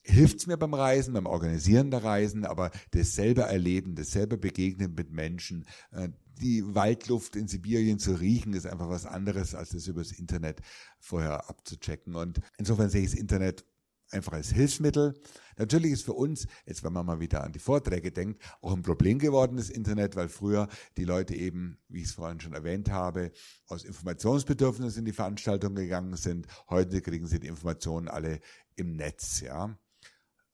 hilft's 0.02 0.48
mir 0.48 0.58
beim 0.58 0.74
Reisen, 0.74 1.14
beim 1.14 1.26
Organisieren 1.26 1.92
der 1.92 2.04
Reisen, 2.04 2.46
aber 2.46 2.72
das 2.92 3.14
selber 3.14 3.44
Erleben, 3.44 3.96
das 3.96 4.12
selber 4.12 4.38
Begegnen 4.38 4.96
mit 4.96 5.12
Menschen, 5.12 5.66
äh, 5.92 6.10
die 6.42 6.64
Waldluft 6.74 7.36
in 7.36 7.48
Sibirien 7.48 8.00
zu 8.00 8.14
riechen, 8.14 8.54
ist 8.54 8.66
einfach 8.66 8.90
was 8.90 9.06
anderes, 9.06 9.56
als 9.56 9.70
das 9.70 9.88
übers 9.88 10.12
Internet 10.12 10.62
vorher 11.00 11.50
abzuchecken. 11.50 12.16
Und 12.16 12.40
insofern 12.58 12.90
sehe 12.90 13.02
ich 13.02 13.12
das 13.12 13.20
Internet 13.20 13.66
einfach 14.12 14.34
als 14.34 14.52
Hilfsmittel. 14.52 15.14
Natürlich 15.58 15.92
ist 15.92 16.06
für 16.06 16.14
uns, 16.14 16.48
jetzt 16.66 16.84
wenn 16.84 16.94
man 16.94 17.06
mal 17.06 17.20
wieder 17.20 17.44
an 17.44 17.52
die 17.52 17.60
Vorträge 17.60 18.12
denkt, 18.12 18.42
auch 18.62 18.74
ein 18.74 18.82
Problem 18.82 19.20
geworden, 19.20 19.58
das 19.58 19.70
Internet, 19.70 20.16
weil 20.16 20.30
früher 20.30 20.68
die 20.98 21.04
Leute 21.04 21.36
eben, 21.36 21.78
wie 21.88 22.00
ich 22.00 22.06
es 22.06 22.14
vorhin 22.14 22.40
schon 22.40 22.54
erwähnt 22.54 22.90
habe, 22.90 23.32
aus 23.68 23.84
Informationsbedürfnis 23.84 24.98
in 24.98 25.06
die 25.06 25.14
Veranstaltung 25.14 25.76
gegangen 25.76 26.16
sind. 26.16 26.48
Heute 26.70 27.02
kriegen 27.02 27.28
sie 27.28 27.40
die 27.40 27.48
Informationen 27.48 28.08
alle 28.08 28.40
im 28.76 28.96
Netz, 28.96 29.42
ja. 29.42 29.78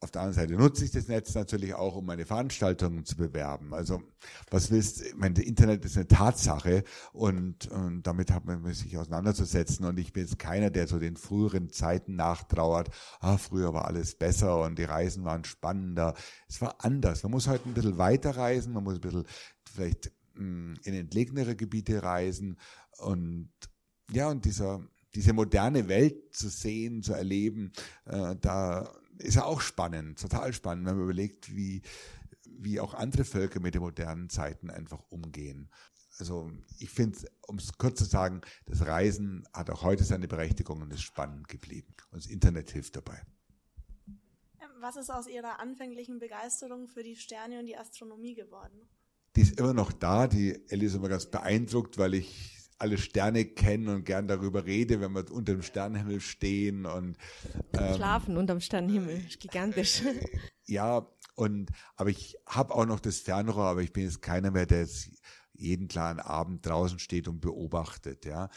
Auf 0.02 0.12
der 0.12 0.22
anderen 0.22 0.48
Seite 0.48 0.54
nutze 0.54 0.84
ich 0.84 0.92
das 0.92 1.08
Netz 1.08 1.34
natürlich 1.34 1.74
auch, 1.74 1.96
um 1.96 2.06
meine 2.06 2.26
Veranstaltungen 2.26 3.06
zu 3.06 3.16
bewerben. 3.16 3.74
Also 3.74 4.04
was 4.52 4.70
willst, 4.70 5.02
ich 5.02 5.16
meine, 5.16 5.42
Internet 5.42 5.86
ist 5.86 5.96
eine 5.96 6.08
Tatsache 6.08 6.84
und, 7.14 7.68
und 7.72 8.04
damit 8.04 8.30
hat 8.32 8.46
man 8.46 8.64
sich 8.74 8.98
auseinanderzusetzen. 8.98 9.86
Und 9.86 9.98
ich 9.98 10.12
bin 10.12 10.24
jetzt 10.24 10.38
keiner, 10.38 10.70
der 10.70 10.88
so 10.88 11.00
den 11.00 11.16
früheren 11.16 11.70
Zeiten 11.70 12.16
nachtrauert. 12.16 12.90
Ah, 13.20 13.38
früher 13.38 13.74
war 13.74 13.86
alles 13.86 14.16
besser 14.16 14.62
und 14.62 14.78
die 14.78 14.84
Reisen 14.84 15.24
waren 15.24 15.46
spannender. 15.46 16.14
Es 16.48 16.62
war 16.62 16.76
anders. 16.84 17.24
Man 17.24 17.32
muss 17.32 17.48
heute 17.48 17.70
ein 17.70 17.74
bisschen 17.74 17.98
weiter 17.98 18.36
reisen, 18.36 18.74
man 18.74 18.84
muss 18.84 18.96
ein 18.96 19.02
bisschen 19.02 19.26
vielleicht 19.66 20.12
mh, 20.34 20.42
hm, 20.42 20.74
in 20.84 20.94
entlegenere 20.94 21.56
Gebiete 21.56 22.04
reisen 22.04 22.60
und 22.98 23.50
ja, 24.12 24.30
und 24.30 24.46
dieser 24.46 24.86
diese 25.16 25.34
moderne 25.34 25.88
Welt 25.88 26.36
zu 26.36 26.50
sehen, 26.50 27.02
zu 27.02 27.14
erleben, 27.14 27.72
äh, 28.06 28.36
da 28.42 28.92
ist 29.18 29.36
ja 29.36 29.46
auch 29.46 29.62
spannend, 29.62 30.20
total 30.20 30.54
spannend, 30.54 30.86
wenn 30.86 30.96
man 30.96 31.04
überlegt, 31.06 31.56
wie, 31.56 31.82
wie 32.46 32.80
auch 32.80 32.94
andere 32.94 33.26
Völker 33.26 33.60
mit 33.60 33.76
den 33.76 33.82
modernen 33.82 34.30
Zeiten 34.30 34.70
einfach 34.70 35.04
umgehen. 35.10 35.70
Also 36.18 36.52
ich 36.80 36.90
finde, 36.90 37.18
um 37.48 37.58
es 37.58 37.78
kurz 37.78 38.00
zu 38.00 38.06
sagen, 38.06 38.42
das 38.66 38.86
Reisen 38.86 39.48
hat 39.54 39.70
auch 39.70 39.84
heute 39.84 40.04
seine 40.04 40.28
Berechtigung 40.28 40.82
und 40.82 40.94
ist 40.94 41.02
spannend 41.02 41.48
geblieben. 41.48 41.94
Und 42.12 42.24
das 42.24 42.32
Internet 42.32 42.72
hilft 42.72 42.96
dabei. 42.96 43.22
Was 44.80 44.98
ist 44.98 45.10
aus 45.10 45.28
Ihrer 45.28 45.60
anfänglichen 45.60 46.20
Begeisterung 46.20 46.88
für 46.88 47.04
die 47.04 47.16
Sterne 47.16 47.60
und 47.60 47.66
die 47.66 47.78
Astronomie 47.78 48.36
geworden? 48.36 48.88
Die 49.36 49.42
ist 49.42 49.60
immer 49.60 49.74
noch 49.74 49.92
da. 49.92 50.28
Die 50.28 50.64
Ellie 50.70 50.88
ist 50.88 50.96
immer 50.96 51.10
ganz 51.10 51.26
beeindruckt, 51.26 51.98
weil 51.98 52.14
ich 52.14 52.55
alle 52.78 52.98
Sterne 52.98 53.46
kennen 53.46 53.88
und 53.88 54.06
gern 54.06 54.28
darüber 54.28 54.66
rede, 54.66 55.00
wenn 55.00 55.14
wir 55.14 55.32
unter 55.32 55.54
dem 55.54 55.62
Sternenhimmel 55.62 56.20
stehen 56.20 56.86
und 56.86 57.18
ähm, 57.74 57.96
schlafen 57.96 58.38
unterm 58.38 58.60
Sternenhimmel, 58.60 59.24
gigantisch. 59.40 60.02
Ja, 60.68 61.08
und 61.36 61.70
aber 61.96 62.10
ich 62.10 62.38
habe 62.48 62.74
auch 62.74 62.88
noch 62.88 63.00
das 63.00 63.20
Fernrohr, 63.20 63.66
aber 63.66 63.84
ich 63.84 63.94
bin 63.94 64.06
jetzt 64.06 64.24
keiner 64.24 64.50
mehr, 64.50 64.66
der 64.66 64.80
jetzt 64.80 65.12
jeden 65.54 65.88
klaren 65.88 66.20
Abend 66.20 66.66
draußen 66.66 66.98
steht 66.98 67.28
und 67.28 67.40
beobachtet. 67.40 68.26
Ja, 68.26 68.50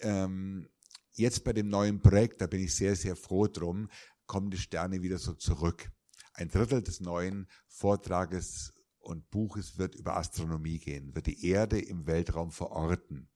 ähm, 0.00 0.68
jetzt 1.14 1.44
bei 1.44 1.54
dem 1.54 1.68
neuen 1.68 2.02
Projekt, 2.02 2.42
da 2.42 2.46
bin 2.46 2.62
ich 2.62 2.74
sehr 2.74 2.94
sehr 2.94 3.16
froh 3.16 3.46
drum, 3.46 3.88
kommen 4.26 4.50
die 4.50 4.58
Sterne 4.58 5.00
wieder 5.00 5.16
so 5.16 5.32
zurück. 5.32 5.90
Ein 6.34 6.48
Drittel 6.48 6.82
des 6.82 7.00
neuen 7.00 7.48
Vortrages 7.68 8.74
und 8.98 9.30
Buches 9.30 9.78
wird 9.78 9.94
über 9.94 10.18
Astronomie 10.18 10.78
gehen, 10.78 11.14
wird 11.14 11.26
die 11.26 11.46
Erde 11.46 11.80
im 11.80 12.06
Weltraum 12.06 12.50
verorten. 12.50 13.30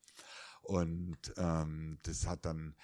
Und 0.62 1.18
ähm, 1.36 1.98
das 2.02 2.26
hat 2.26 2.44
dann 2.44 2.74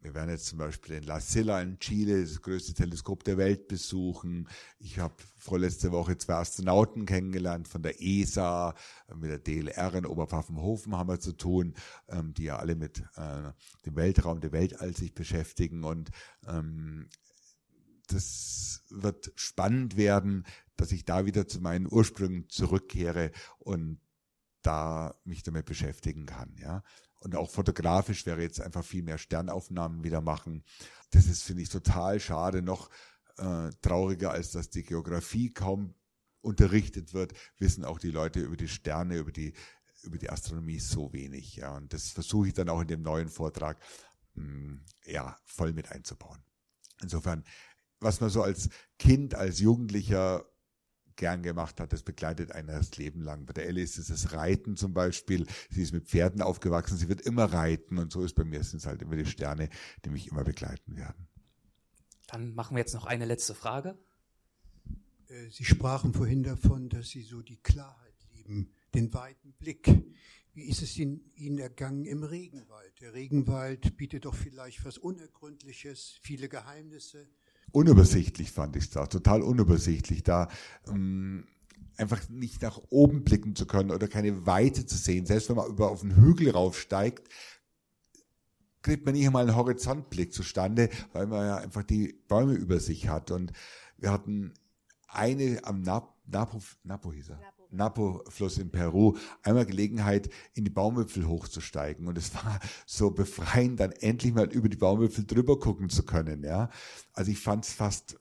wir 0.00 0.14
werden 0.14 0.30
jetzt 0.30 0.46
zum 0.46 0.58
Beispiel 0.58 0.96
in 0.96 1.02
La 1.04 1.20
Silla 1.20 1.60
in 1.60 1.78
Chile, 1.80 2.20
das 2.22 2.40
größte 2.40 2.72
Teleskop 2.72 3.24
der 3.24 3.36
Welt, 3.36 3.66
besuchen. 3.66 4.48
Ich 4.78 4.98
habe 4.98 5.14
vorletzte 5.36 5.90
Woche 5.90 6.16
zwei 6.16 6.34
Astronauten 6.34 7.04
kennengelernt 7.04 7.66
von 7.66 7.82
der 7.82 8.00
ESA, 8.00 8.74
mit 9.14 9.30
der 9.30 9.38
DLR 9.38 9.94
in 9.94 10.06
Oberpfaffenhofen 10.06 10.96
haben 10.96 11.08
wir 11.08 11.18
zu 11.18 11.32
tun, 11.32 11.74
ähm, 12.08 12.32
die 12.32 12.44
ja 12.44 12.58
alle 12.58 12.76
mit 12.76 13.00
äh, 13.16 13.52
dem 13.84 13.96
Weltraum, 13.96 14.40
der 14.40 14.52
Weltall 14.52 14.94
sich 14.96 15.14
beschäftigen. 15.14 15.82
Und 15.82 16.10
ähm, 16.46 17.08
das 18.06 18.84
wird 18.90 19.32
spannend 19.34 19.96
werden, 19.96 20.46
dass 20.76 20.92
ich 20.92 21.04
da 21.04 21.26
wieder 21.26 21.48
zu 21.48 21.60
meinen 21.60 21.88
Ursprüngen 21.90 22.48
zurückkehre 22.48 23.32
und 23.58 24.00
da 24.62 25.14
mich 25.24 25.42
damit 25.42 25.66
beschäftigen 25.66 26.26
kann, 26.26 26.54
ja. 26.58 26.82
Und 27.20 27.34
auch 27.34 27.50
fotografisch 27.50 28.26
wäre 28.26 28.42
jetzt 28.42 28.60
einfach 28.60 28.84
viel 28.84 29.02
mehr 29.02 29.18
Sternaufnahmen 29.18 30.04
wieder 30.04 30.20
machen. 30.20 30.64
Das 31.10 31.26
ist, 31.26 31.42
finde 31.42 31.62
ich, 31.62 31.68
total 31.68 32.20
schade. 32.20 32.62
Noch 32.62 32.90
äh, 33.38 33.70
trauriger, 33.82 34.30
als 34.30 34.52
dass 34.52 34.70
die 34.70 34.84
Geografie 34.84 35.52
kaum 35.52 35.94
unterrichtet 36.40 37.14
wird, 37.14 37.32
wissen 37.58 37.84
auch 37.84 37.98
die 37.98 38.10
Leute 38.10 38.40
über 38.40 38.56
die 38.56 38.68
Sterne, 38.68 39.16
über 39.16 39.32
die, 39.32 39.52
über 40.02 40.18
die 40.18 40.30
Astronomie 40.30 40.78
so 40.78 41.12
wenig. 41.12 41.56
Ja. 41.56 41.76
Und 41.76 41.92
das 41.92 42.10
versuche 42.10 42.48
ich 42.48 42.54
dann 42.54 42.68
auch 42.68 42.80
in 42.80 42.88
dem 42.88 43.02
neuen 43.02 43.28
Vortrag 43.28 43.78
mh, 44.34 44.44
hm, 44.44 44.84
ja, 45.04 45.36
voll 45.44 45.72
mit 45.72 45.90
einzubauen. 45.90 46.42
Insofern, 47.02 47.44
was 48.00 48.20
man 48.20 48.30
so 48.30 48.42
als 48.42 48.68
Kind, 48.98 49.34
als 49.34 49.58
Jugendlicher 49.60 50.44
gern 51.18 51.42
gemacht 51.42 51.80
hat, 51.80 51.92
das 51.92 52.02
begleitet 52.02 52.52
einen 52.52 52.68
das 52.68 52.96
Leben 52.96 53.20
lang. 53.20 53.44
Bei 53.44 53.52
der 53.52 53.66
Ellie 53.66 53.84
ist 53.84 53.98
es 53.98 54.06
das 54.06 54.32
Reiten 54.32 54.76
zum 54.76 54.94
Beispiel. 54.94 55.46
Sie 55.68 55.82
ist 55.82 55.92
mit 55.92 56.06
Pferden 56.06 56.40
aufgewachsen, 56.40 56.96
sie 56.96 57.10
wird 57.10 57.20
immer 57.20 57.44
reiten 57.44 57.98
und 57.98 58.10
so 58.10 58.22
ist 58.22 58.34
bei 58.34 58.44
mir 58.44 58.64
sind 58.64 58.78
es 58.78 58.86
halt 58.86 59.02
immer 59.02 59.16
die 59.16 59.26
Sterne, 59.26 59.68
die 60.04 60.10
mich 60.10 60.28
immer 60.28 60.44
begleiten 60.44 60.96
werden. 60.96 61.28
Dann 62.28 62.54
machen 62.54 62.76
wir 62.76 62.80
jetzt 62.80 62.94
noch 62.94 63.06
eine 63.06 63.26
letzte 63.26 63.54
Frage. 63.54 63.98
Äh, 65.28 65.50
sie 65.50 65.64
sprachen 65.64 66.14
vorhin 66.14 66.42
davon, 66.42 66.88
dass 66.88 67.08
Sie 67.08 67.22
so 67.22 67.42
die 67.42 67.56
Klarheit 67.56 68.14
lieben, 68.34 68.70
den 68.94 69.12
weiten 69.12 69.52
Blick. 69.52 69.88
Wie 70.54 70.64
ist 70.64 70.82
es 70.82 70.98
Ihnen 70.98 71.58
ergangen 71.58 72.04
im 72.04 72.22
Regenwald? 72.22 73.00
Der 73.00 73.14
Regenwald 73.14 73.96
bietet 73.96 74.24
doch 74.24 74.34
vielleicht 74.34 74.84
was 74.84 74.98
Unergründliches, 74.98 76.18
viele 76.22 76.48
Geheimnisse 76.48 77.28
unübersichtlich 77.72 78.52
fand 78.52 78.76
ich 78.76 78.84
es 78.84 78.90
da, 78.90 79.06
total 79.06 79.42
unübersichtlich 79.42 80.22
da. 80.22 80.48
Ähm, 80.88 81.46
einfach 81.96 82.28
nicht 82.28 82.62
nach 82.62 82.80
oben 82.90 83.24
blicken 83.24 83.56
zu 83.56 83.66
können 83.66 83.90
oder 83.90 84.08
keine 84.08 84.46
Weite 84.46 84.86
zu 84.86 84.96
sehen. 84.96 85.26
Selbst 85.26 85.48
wenn 85.48 85.56
man 85.56 85.68
über 85.68 85.90
auf 85.90 86.02
einen 86.02 86.16
Hügel 86.16 86.50
raufsteigt, 86.50 87.28
kriegt 88.82 89.04
man 89.04 89.14
nicht 89.14 89.26
einmal 89.26 89.46
einen 89.46 89.56
Horizontblick 89.56 90.32
zustande, 90.32 90.88
weil 91.12 91.26
man 91.26 91.46
ja 91.46 91.56
einfach 91.56 91.82
die 91.82 92.14
Bäume 92.28 92.54
über 92.54 92.78
sich 92.78 93.08
hat. 93.08 93.30
Und 93.30 93.52
wir 93.96 94.12
hatten 94.12 94.54
eine 95.08 95.60
am 95.64 95.82
Nap 95.82 96.14
Napo, 96.30 96.60
Napo 96.84 97.12
hieß 97.12 97.30
er. 97.30 97.36
Napo. 97.38 97.57
Napo-Fluss 97.70 98.58
in 98.58 98.70
Peru 98.70 99.16
einmal 99.42 99.66
Gelegenheit, 99.66 100.30
in 100.54 100.64
die 100.64 100.70
Baumwipfel 100.70 101.26
hochzusteigen. 101.26 102.06
Und 102.06 102.18
es 102.18 102.34
war 102.34 102.60
so 102.86 103.10
befreiend, 103.10 103.80
dann 103.80 103.92
endlich 103.92 104.34
mal 104.34 104.50
über 104.52 104.68
die 104.68 104.76
Baumwipfel 104.76 105.24
drüber 105.24 105.58
gucken 105.58 105.88
zu 105.90 106.04
können. 106.04 106.44
Ja, 106.44 106.70
Also 107.12 107.30
ich 107.30 107.38
fand 107.38 107.64
es 107.64 107.72
fast 107.72 108.18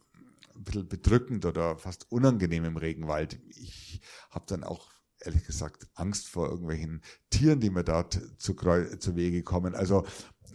ein 0.55 0.63
bisschen 0.63 0.87
bedrückend 0.87 1.45
oder 1.45 1.77
fast 1.77 2.11
unangenehm 2.11 2.65
im 2.65 2.77
Regenwald. 2.77 3.39
Ich 3.49 4.01
habe 4.29 4.45
dann 4.47 4.63
auch 4.63 4.91
ehrlich 5.21 5.45
gesagt 5.45 5.87
Angst 5.95 6.27
vor 6.27 6.49
irgendwelchen 6.49 7.01
Tieren, 7.29 7.59
die 7.59 7.69
mir 7.69 7.83
dort 7.83 8.19
zu, 8.37 8.55
zu 8.55 9.15
Wege 9.15 9.43
kommen. 9.43 9.75
Also 9.75 10.05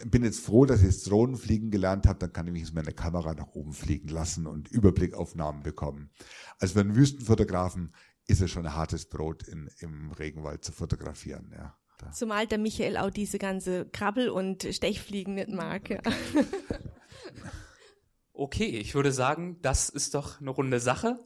bin 0.05 0.23
jetzt 0.23 0.39
froh, 0.39 0.65
dass 0.65 0.81
ich 0.81 0.87
das 0.87 1.03
Drohnenfliegen 1.03 1.71
gelernt 1.71 2.07
habe, 2.07 2.19
dann 2.19 2.33
kann 2.33 2.47
ich 2.47 2.53
mich 2.53 2.65
mit 2.65 2.75
meiner 2.75 2.91
Kamera 2.91 3.33
nach 3.33 3.53
oben 3.53 3.73
fliegen 3.73 4.09
lassen 4.09 4.47
und 4.47 4.69
Überblickaufnahmen 4.69 5.63
bekommen. 5.63 6.09
Also 6.59 6.73
für 6.73 6.79
einen 6.81 6.95
Wüstenfotografen 6.95 7.93
ist 8.27 8.41
es 8.41 8.51
schon 8.51 8.65
ein 8.65 8.75
hartes 8.75 9.05
Brot 9.05 9.43
in, 9.43 9.69
im 9.79 10.11
Regenwald 10.11 10.63
zu 10.63 10.71
fotografieren. 10.71 11.51
Ja. 11.55 11.77
Zumal 12.11 12.47
der 12.47 12.57
Michael 12.57 12.97
auch 12.97 13.11
diese 13.11 13.37
ganze 13.37 13.85
Krabbel- 13.85 14.29
und 14.29 14.67
Stechfliegen 14.69 15.35
nicht 15.35 15.49
mag. 15.49 15.89
Ja. 15.89 16.01
Okay, 18.35 18.65
ich 18.65 18.95
würde 18.95 19.11
sagen, 19.11 19.59
das 19.61 19.89
ist 19.89 20.15
doch 20.15 20.41
eine 20.41 20.49
runde 20.49 20.79
Sache. 20.79 21.23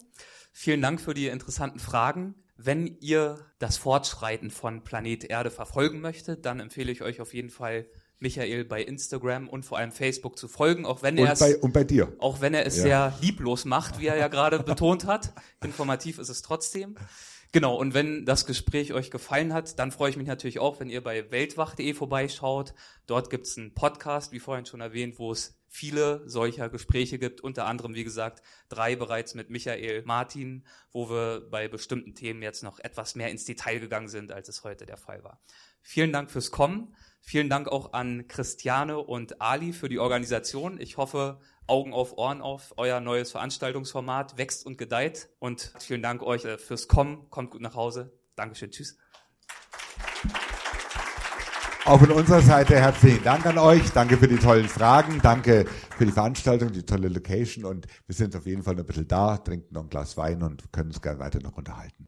Vielen 0.52 0.82
Dank 0.82 1.00
für 1.00 1.14
die 1.14 1.28
interessanten 1.28 1.80
Fragen. 1.80 2.36
Wenn 2.58 2.98
ihr 3.00 3.40
das 3.60 3.78
Fortschreiten 3.78 4.52
von 4.52 4.84
Planet 4.84 5.24
Erde 5.24 5.50
verfolgen 5.50 6.02
möchtet, 6.02 6.46
dann 6.46 6.60
empfehle 6.60 6.92
ich 6.92 7.02
euch 7.02 7.22
auf 7.22 7.34
jeden 7.34 7.50
Fall 7.50 7.88
Michael 8.20 8.66
bei 8.66 8.82
Instagram 8.82 9.48
und 9.48 9.64
vor 9.64 9.78
allem 9.78 9.92
Facebook 9.92 10.38
zu 10.38 10.48
folgen, 10.48 10.86
auch 10.86 11.04
wenn 11.04 11.18
er 11.18 11.34
es 11.34 11.42
und 11.42 11.74
bei 11.74 11.84
dir. 11.84 12.14
auch 12.20 12.42
wenn 12.42 12.54
er 12.54 12.66
es 12.66 12.78
ja. 12.78 12.84
sehr 12.84 13.18
lieblos 13.22 13.66
macht, 13.66 14.00
wie 14.00 14.08
er 14.08 14.18
ja 14.18 14.28
gerade 14.28 14.60
betont 14.64 15.06
hat. 15.06 15.34
Informativ 15.64 16.20
ist 16.20 16.30
es 16.30 16.42
trotzdem. 16.42 16.96
Genau, 17.54 17.76
und 17.76 17.94
wenn 17.94 18.26
das 18.26 18.46
Gespräch 18.46 18.94
euch 18.94 19.10
gefallen 19.10 19.54
hat, 19.54 19.80
dann 19.80 19.92
freue 19.92 20.10
ich 20.10 20.18
mich 20.18 20.28
natürlich 20.28 20.60
auch, 20.60 20.80
wenn 20.80 20.90
ihr 20.90 21.02
bei 21.02 21.32
weltwach.de 21.32 21.94
vorbeischaut. 21.94 22.74
Dort 23.06 23.30
gibt 23.30 23.48
es 23.48 23.58
einen 23.58 23.74
Podcast, 23.74 24.32
wie 24.32 24.40
vorhin 24.40 24.66
schon 24.66 24.82
erwähnt, 24.82 25.18
wo 25.18 25.32
es 25.32 25.58
viele 25.70 26.28
solcher 26.28 26.70
Gespräche 26.70 27.20
gibt, 27.20 27.42
unter 27.42 27.66
anderem, 27.66 27.94
wie 27.94 28.04
gesagt, 28.04 28.42
drei 28.70 28.96
bereits 28.96 29.34
mit 29.34 29.50
Michael 29.50 30.04
Martin, 30.04 30.66
wo 30.92 31.10
wir 31.10 31.48
bei 31.50 31.68
bestimmten 31.68 32.16
Themen 32.16 32.42
jetzt 32.42 32.64
noch 32.64 32.80
etwas 32.80 33.16
mehr 33.16 33.30
ins 33.30 33.46
Detail 33.46 33.80
gegangen 33.80 34.08
sind, 34.08 34.32
als 34.32 34.50
es 34.50 34.64
heute 34.64 34.86
der 34.86 34.98
Fall 34.98 35.24
war. 35.24 35.40
Vielen 35.82 36.12
Dank 36.12 36.30
fürs 36.30 36.52
Kommen. 36.52 36.96
Vielen 37.30 37.50
Dank 37.50 37.68
auch 37.68 37.92
an 37.92 38.30
Christiane 38.30 39.00
und 39.00 39.42
Ali 39.42 39.74
für 39.74 39.90
die 39.90 40.00
Organisation. 40.00 40.80
Ich 40.80 40.96
hoffe, 40.96 41.42
Augen 41.68 41.94
auf 41.94 42.18
Ohren 42.18 42.40
auf, 42.40 42.74
euer 42.78 43.02
neues 43.02 43.32
Veranstaltungsformat 43.32 44.38
wächst 44.38 44.66
und 44.66 44.78
gedeiht. 44.78 45.28
Und 45.40 45.74
vielen 45.78 46.02
Dank 46.02 46.24
euch 46.24 46.46
äh, 46.46 46.58
fürs 46.58 46.88
Kommen. 46.88 47.30
Kommt 47.30 47.52
gut 47.52 47.60
nach 47.60 47.76
Hause. 47.76 48.18
Dankeschön. 48.38 48.72
Tschüss. 48.72 48.98
Auch 51.84 52.00
von 52.00 52.12
unserer 52.12 52.42
Seite 52.42 52.80
herzlichen 52.80 53.26
Dank 53.26 53.46
an 53.46 53.58
euch. 53.58 53.92
Danke 53.92 54.16
für 54.16 54.30
die 54.30 54.38
tollen 54.38 54.70
Fragen. 54.70 55.20
Danke 55.22 55.66
für 55.98 56.06
die 56.06 56.14
Veranstaltung, 56.14 56.72
die 56.72 56.84
tolle 56.84 57.10
Location. 57.10 57.66
Und 57.66 57.88
wir 58.06 58.16
sind 58.16 58.38
auf 58.38 58.46
jeden 58.46 58.64
Fall 58.64 58.76
noch 58.76 58.84
ein 58.84 58.88
bisschen 58.88 59.10
da, 59.10 59.36
trinken 59.36 59.74
noch 59.74 59.84
ein 59.84 59.90
Glas 59.90 60.16
Wein 60.16 60.44
und 60.44 60.72
können 60.72 60.92
uns 60.92 61.02
gerne 61.02 61.20
weiter 61.20 61.42
noch 61.42 61.58
unterhalten. 61.58 62.08